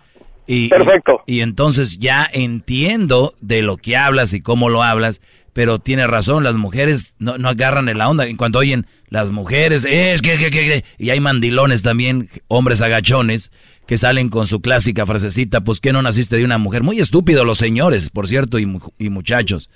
Y, 0.47 0.69
Perfecto. 0.69 1.21
Y, 1.25 1.35
y 1.35 1.41
entonces 1.41 1.99
ya 1.99 2.27
entiendo 2.31 3.35
de 3.41 3.61
lo 3.61 3.75
que 3.75 3.97
hablas 3.97 4.33
y 4.33 4.39
cómo 4.41 4.69
lo 4.69 4.81
hablas, 4.81 5.19
pero 5.51 5.79
tiene 5.79 6.07
razón, 6.07 6.45
las 6.45 6.55
mujeres 6.55 7.15
no, 7.19 7.37
no 7.37 7.49
agarran 7.49 7.89
en 7.89 7.97
la 7.97 8.07
onda. 8.07 8.25
En 8.25 8.37
cuanto 8.37 8.59
oyen 8.59 8.87
las 9.09 9.31
mujeres, 9.31 9.85
es 9.85 10.21
que, 10.21 10.37
que, 10.37 10.51
que, 10.51 10.63
que", 10.63 10.85
y 10.97 11.09
hay 11.09 11.19
mandilones 11.19 11.81
también, 11.81 12.29
hombres 12.47 12.81
agachones, 12.81 13.51
que 13.89 13.97
salen 13.97 14.29
con 14.29 14.45
su 14.45 14.61
clásica 14.61 15.03
frasecita, 15.07 15.61
pues 15.61 15.81
que 15.81 15.91
no 15.91 16.03
naciste 16.03 16.37
de 16.37 16.45
una 16.45 16.59
mujer. 16.59 16.83
Muy 16.83 16.99
estúpido 16.99 17.43
los 17.43 17.57
señores, 17.57 18.11
por 18.11 18.27
cierto, 18.27 18.59
y, 18.59 18.67
y 18.99 19.09
muchachos. 19.09 19.71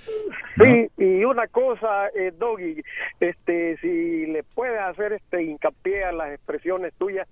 Sí, 0.62 0.88
y 1.00 1.24
una 1.26 1.48
cosa, 1.48 2.10
eh, 2.16 2.32
Doggy, 2.38 2.84
este, 3.20 3.76
si 3.82 4.28
le 4.28 4.44
puedes 4.44 4.80
hacer 4.80 5.14
este 5.14 5.42
hincapié 5.42 6.04
a 6.04 6.12
las 6.12 6.32
expresiones 6.32 6.94
tuyas, 7.00 7.28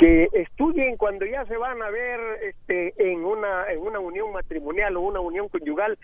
que 0.00 0.30
estudien 0.32 0.96
cuando 0.96 1.26
ya 1.26 1.44
se 1.44 1.58
van 1.58 1.82
a 1.82 1.90
ver 1.90 2.18
este, 2.42 2.94
en 2.96 3.22
una 3.22 3.70
en 3.70 3.80
una 3.80 3.98
unión 3.98 4.32
matrimonial 4.32 4.96
o 4.96 5.02
una 5.02 5.20
unión 5.20 5.50
conyugal, 5.50 5.98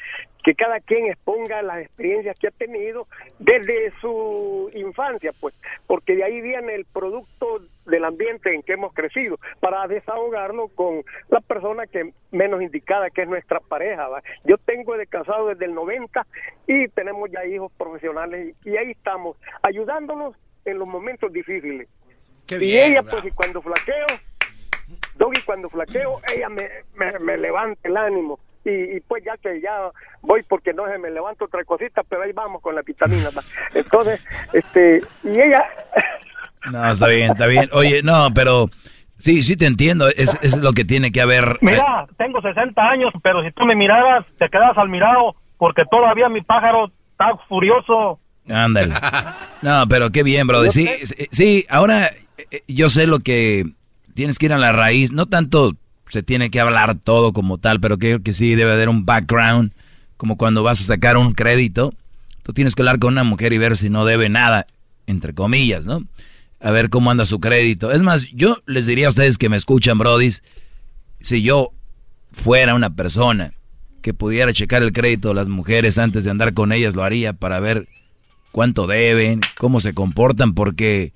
que 0.44 0.55
cada 0.55 0.81
quien 0.81 1.06
exponga 1.06 1.62
las 1.62 1.78
experiencias 1.78 2.39
que 2.39 2.48
ha 2.48 2.51
tenido 2.51 3.06
desde 3.39 3.90
su 4.02 4.70
infancia, 4.74 5.32
pues, 5.40 5.55
porque 5.86 6.14
de 6.14 6.24
ahí 6.24 6.43
viene 6.43 6.74
el 6.74 6.85
producto 6.85 7.62
del 7.86 8.05
ambiente 8.05 8.55
en 8.55 8.62
que 8.62 8.74
hemos 8.74 8.93
crecido, 8.93 9.39
para 9.60 9.86
desahogarlo 9.86 10.68
con 10.68 11.02
la 11.31 11.40
persona 11.40 11.86
que 11.86 12.12
menos 12.32 12.60
indicada, 12.60 13.09
que 13.09 13.23
es 13.23 13.28
nuestra 13.28 13.60
pareja. 13.60 14.09
¿va? 14.09 14.23
Yo 14.44 14.59
tengo 14.59 14.94
de 14.98 15.06
casado 15.06 15.48
desde 15.48 15.64
el 15.64 15.74
90 15.74 16.27
y 16.66 16.89
tenemos 16.89 17.31
ya 17.31 17.47
hijos 17.47 17.73
profesionales 17.78 18.55
y, 18.62 18.77
ahí 18.77 18.90
estamos, 18.90 19.39
ayudándonos 19.62 20.36
en 20.66 20.78
los 20.78 20.86
momentos 20.86 21.32
difíciles. 21.32 21.89
Qué 22.47 22.64
y 22.64 22.77
ella, 22.78 23.02
bravo. 23.02 23.18
pues, 23.20 23.32
y 23.32 23.35
cuando 23.35 23.62
flaqueo, 23.62 24.06
Doggy, 25.16 25.40
cuando 25.43 25.68
flaqueo, 25.68 26.20
ella 26.35 26.48
me, 26.48 26.68
me, 26.94 27.18
me 27.18 27.36
levanta 27.39 27.81
el 27.85 27.97
ánimo. 27.97 28.39
Y, 28.64 28.97
y 28.97 29.01
pues 29.01 29.23
ya 29.24 29.36
que 29.36 29.60
ya 29.60 29.90
voy 30.23 30.43
porque 30.43 30.73
no 30.74 30.86
se 30.89 30.98
me 30.98 31.10
levanto 31.10 31.44
otra 31.44 31.64
cosita, 31.64 32.02
pero 32.02 32.23
ahí 32.23 32.32
vamos 32.32 32.60
con 32.60 32.74
la 32.74 32.82
vitamina. 32.82 33.31
Entonces, 33.74 34.24
este, 34.52 35.02
y 35.23 35.40
ella, 35.40 35.64
No, 36.73 36.90
está 36.90 37.06
bien, 37.06 37.31
está 37.31 37.47
bien. 37.47 37.68
Oye, 37.73 38.02
no, 38.02 38.35
pero 38.35 38.68
sí, 39.18 39.44
sí 39.44 39.56
te 39.56 39.66
entiendo, 39.66 40.09
es, 40.09 40.36
es 40.43 40.56
lo 40.59 40.73
que 40.73 40.85
tiene 40.85 41.12
que 41.12 41.20
haber. 41.20 41.44
eh, 41.44 41.59
Mira, 41.60 42.06
tengo 42.18 42.43
60 42.43 42.82
años, 42.82 43.12
pero 43.23 43.40
si 43.44 43.52
tú 43.52 43.64
me 43.64 43.77
miraras, 43.77 44.27
te 44.36 44.48
quedas 44.48 44.77
al 44.77 44.89
mirado, 44.89 45.36
porque 45.59 45.85
todavía 45.89 46.28
mi 46.28 46.40
pájaro 46.43 46.90
está 47.12 47.36
furioso. 47.48 48.18
Ándale. 48.48 48.94
No, 49.62 49.86
pero 49.89 50.10
qué 50.10 50.24
bien, 50.24 50.47
brother. 50.48 50.73
Sí, 50.73 50.89
sí, 51.05 51.28
sí, 51.31 51.66
ahora 51.68 52.10
yo 52.68 52.90
sé 52.90 53.06
lo 53.06 53.20
que 53.20 53.66
tienes 54.14 54.38
que 54.38 54.46
ir 54.46 54.52
a 54.52 54.58
la 54.58 54.72
raíz. 54.72 55.12
No 55.12 55.26
tanto 55.26 55.76
se 56.08 56.22
tiene 56.22 56.50
que 56.50 56.60
hablar 56.60 56.96
todo 56.96 57.32
como 57.32 57.58
tal, 57.58 57.80
pero 57.80 57.98
creo 57.98 58.22
que 58.22 58.32
sí 58.32 58.54
debe 58.54 58.72
haber 58.72 58.88
un 58.88 59.04
background, 59.04 59.72
como 60.16 60.36
cuando 60.36 60.62
vas 60.62 60.80
a 60.80 60.84
sacar 60.84 61.16
un 61.16 61.34
crédito. 61.34 61.94
Tú 62.42 62.52
tienes 62.52 62.74
que 62.74 62.82
hablar 62.82 62.98
con 62.98 63.12
una 63.12 63.24
mujer 63.24 63.52
y 63.52 63.58
ver 63.58 63.76
si 63.76 63.90
no 63.90 64.04
debe 64.04 64.28
nada, 64.28 64.66
entre 65.06 65.34
comillas, 65.34 65.84
¿no? 65.84 66.04
A 66.60 66.70
ver 66.70 66.90
cómo 66.90 67.10
anda 67.10 67.26
su 67.26 67.40
crédito. 67.40 67.90
Es 67.90 68.02
más, 68.02 68.30
yo 68.32 68.58
les 68.66 68.86
diría 68.86 69.06
a 69.06 69.10
ustedes 69.10 69.36
que 69.36 69.48
me 69.48 69.56
escuchan, 69.56 69.98
brodis, 69.98 70.42
si 71.20 71.42
yo 71.42 71.72
fuera 72.32 72.74
una 72.74 72.94
persona 72.94 73.52
que 74.00 74.14
pudiera 74.14 74.52
checar 74.52 74.82
el 74.82 74.92
crédito 74.92 75.28
de 75.28 75.34
las 75.34 75.48
mujeres 75.48 75.98
antes 75.98 76.22
de 76.24 76.30
andar 76.30 76.54
con 76.54 76.72
ellas, 76.72 76.94
lo 76.94 77.02
haría 77.02 77.32
para 77.32 77.58
ver 77.58 77.88
cuánto 78.52 78.86
deben, 78.86 79.40
cómo 79.58 79.80
se 79.80 79.92
comportan, 79.92 80.54
porque 80.54 81.12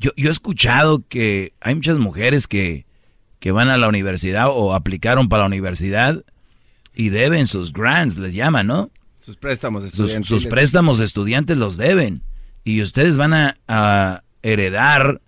yo, 0.00 0.10
yo 0.16 0.28
he 0.28 0.32
escuchado 0.32 1.04
que 1.08 1.52
hay 1.60 1.74
muchas 1.76 1.98
mujeres 1.98 2.46
que, 2.48 2.86
que 3.38 3.52
van 3.52 3.68
a 3.68 3.76
la 3.76 3.86
universidad 3.88 4.48
o 4.50 4.74
aplicaron 4.74 5.28
para 5.28 5.42
la 5.44 5.46
universidad 5.46 6.24
y 6.94 7.10
deben 7.10 7.46
sus 7.46 7.72
grants, 7.72 8.16
les 8.18 8.34
llaman, 8.34 8.66
¿no? 8.66 8.90
Sus 9.20 9.36
préstamos 9.36 9.82
Sus, 9.84 9.92
estudiantiles. 9.92 10.28
sus 10.28 10.46
préstamos 10.46 10.98
de 10.98 11.04
estudiantes 11.04 11.56
los 11.56 11.76
deben. 11.76 12.22
Y 12.64 12.82
ustedes 12.82 13.16
van 13.16 13.32
a, 13.34 13.54
a 13.68 14.22
heredar 14.42 15.20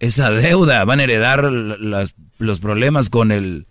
esa 0.00 0.30
deuda, 0.30 0.84
van 0.84 1.00
a 1.00 1.04
heredar 1.04 1.50
las- 1.50 2.14
los 2.38 2.60
problemas 2.60 3.08
con 3.10 3.32
el... 3.32 3.66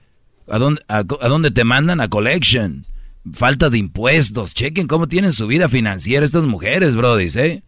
¿a 0.47 0.57
dónde, 0.57 0.81
a, 0.87 0.97
a 0.99 1.03
dónde 1.29 1.51
te 1.51 1.63
mandan? 1.63 2.01
A 2.01 2.09
collection. 2.09 2.85
Falta 3.33 3.69
de 3.69 3.77
impuestos. 3.77 4.53
Chequen 4.53 4.87
cómo 4.87 5.07
tienen 5.07 5.31
su 5.33 5.45
vida 5.47 5.69
financiera 5.69 6.25
estas 6.25 6.43
mujeres, 6.43 6.95
brodis, 6.95 7.35
¿eh? 7.35 7.63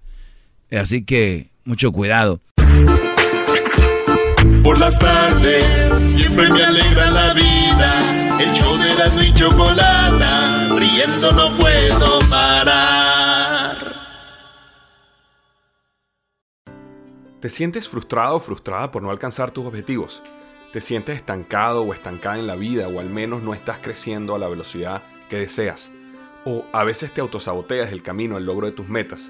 Así 0.71 1.03
que 1.05 1.51
mucho 1.65 1.91
cuidado. 1.91 2.41
Por 4.63 4.79
las 4.79 4.97
tardes 4.97 5.99
siempre 6.15 6.49
me 6.49 6.63
alegra 6.63 7.11
la 7.11 7.33
vida. 7.33 8.39
El 8.39 8.53
show 8.53 8.77
de 8.77 8.95
la 8.95 9.23
y 9.23 9.33
chocolata, 9.33 10.69
riendo 10.69 11.31
no 11.31 11.55
puedo 11.57 12.19
parar. 12.29 13.77
¿Te 17.39 17.49
sientes 17.49 17.89
frustrado 17.89 18.37
o 18.37 18.39
frustrada 18.39 18.91
por 18.91 19.03
no 19.03 19.11
alcanzar 19.11 19.51
tus 19.51 19.65
objetivos? 19.65 20.23
¿Te 20.71 20.81
sientes 20.81 21.17
estancado 21.17 21.83
o 21.83 21.93
estancada 21.93 22.39
en 22.39 22.47
la 22.47 22.55
vida 22.55 22.87
o 22.87 22.99
al 22.99 23.09
menos 23.09 23.43
no 23.43 23.53
estás 23.53 23.79
creciendo 23.81 24.33
a 24.33 24.39
la 24.39 24.47
velocidad 24.47 25.03
que 25.29 25.39
deseas? 25.39 25.91
¿O 26.45 26.65
a 26.71 26.83
veces 26.83 27.13
te 27.13 27.21
autosaboteas 27.21 27.91
el 27.91 28.01
camino 28.01 28.37
al 28.37 28.45
logro 28.45 28.67
de 28.67 28.73
tus 28.73 28.87
metas? 28.87 29.29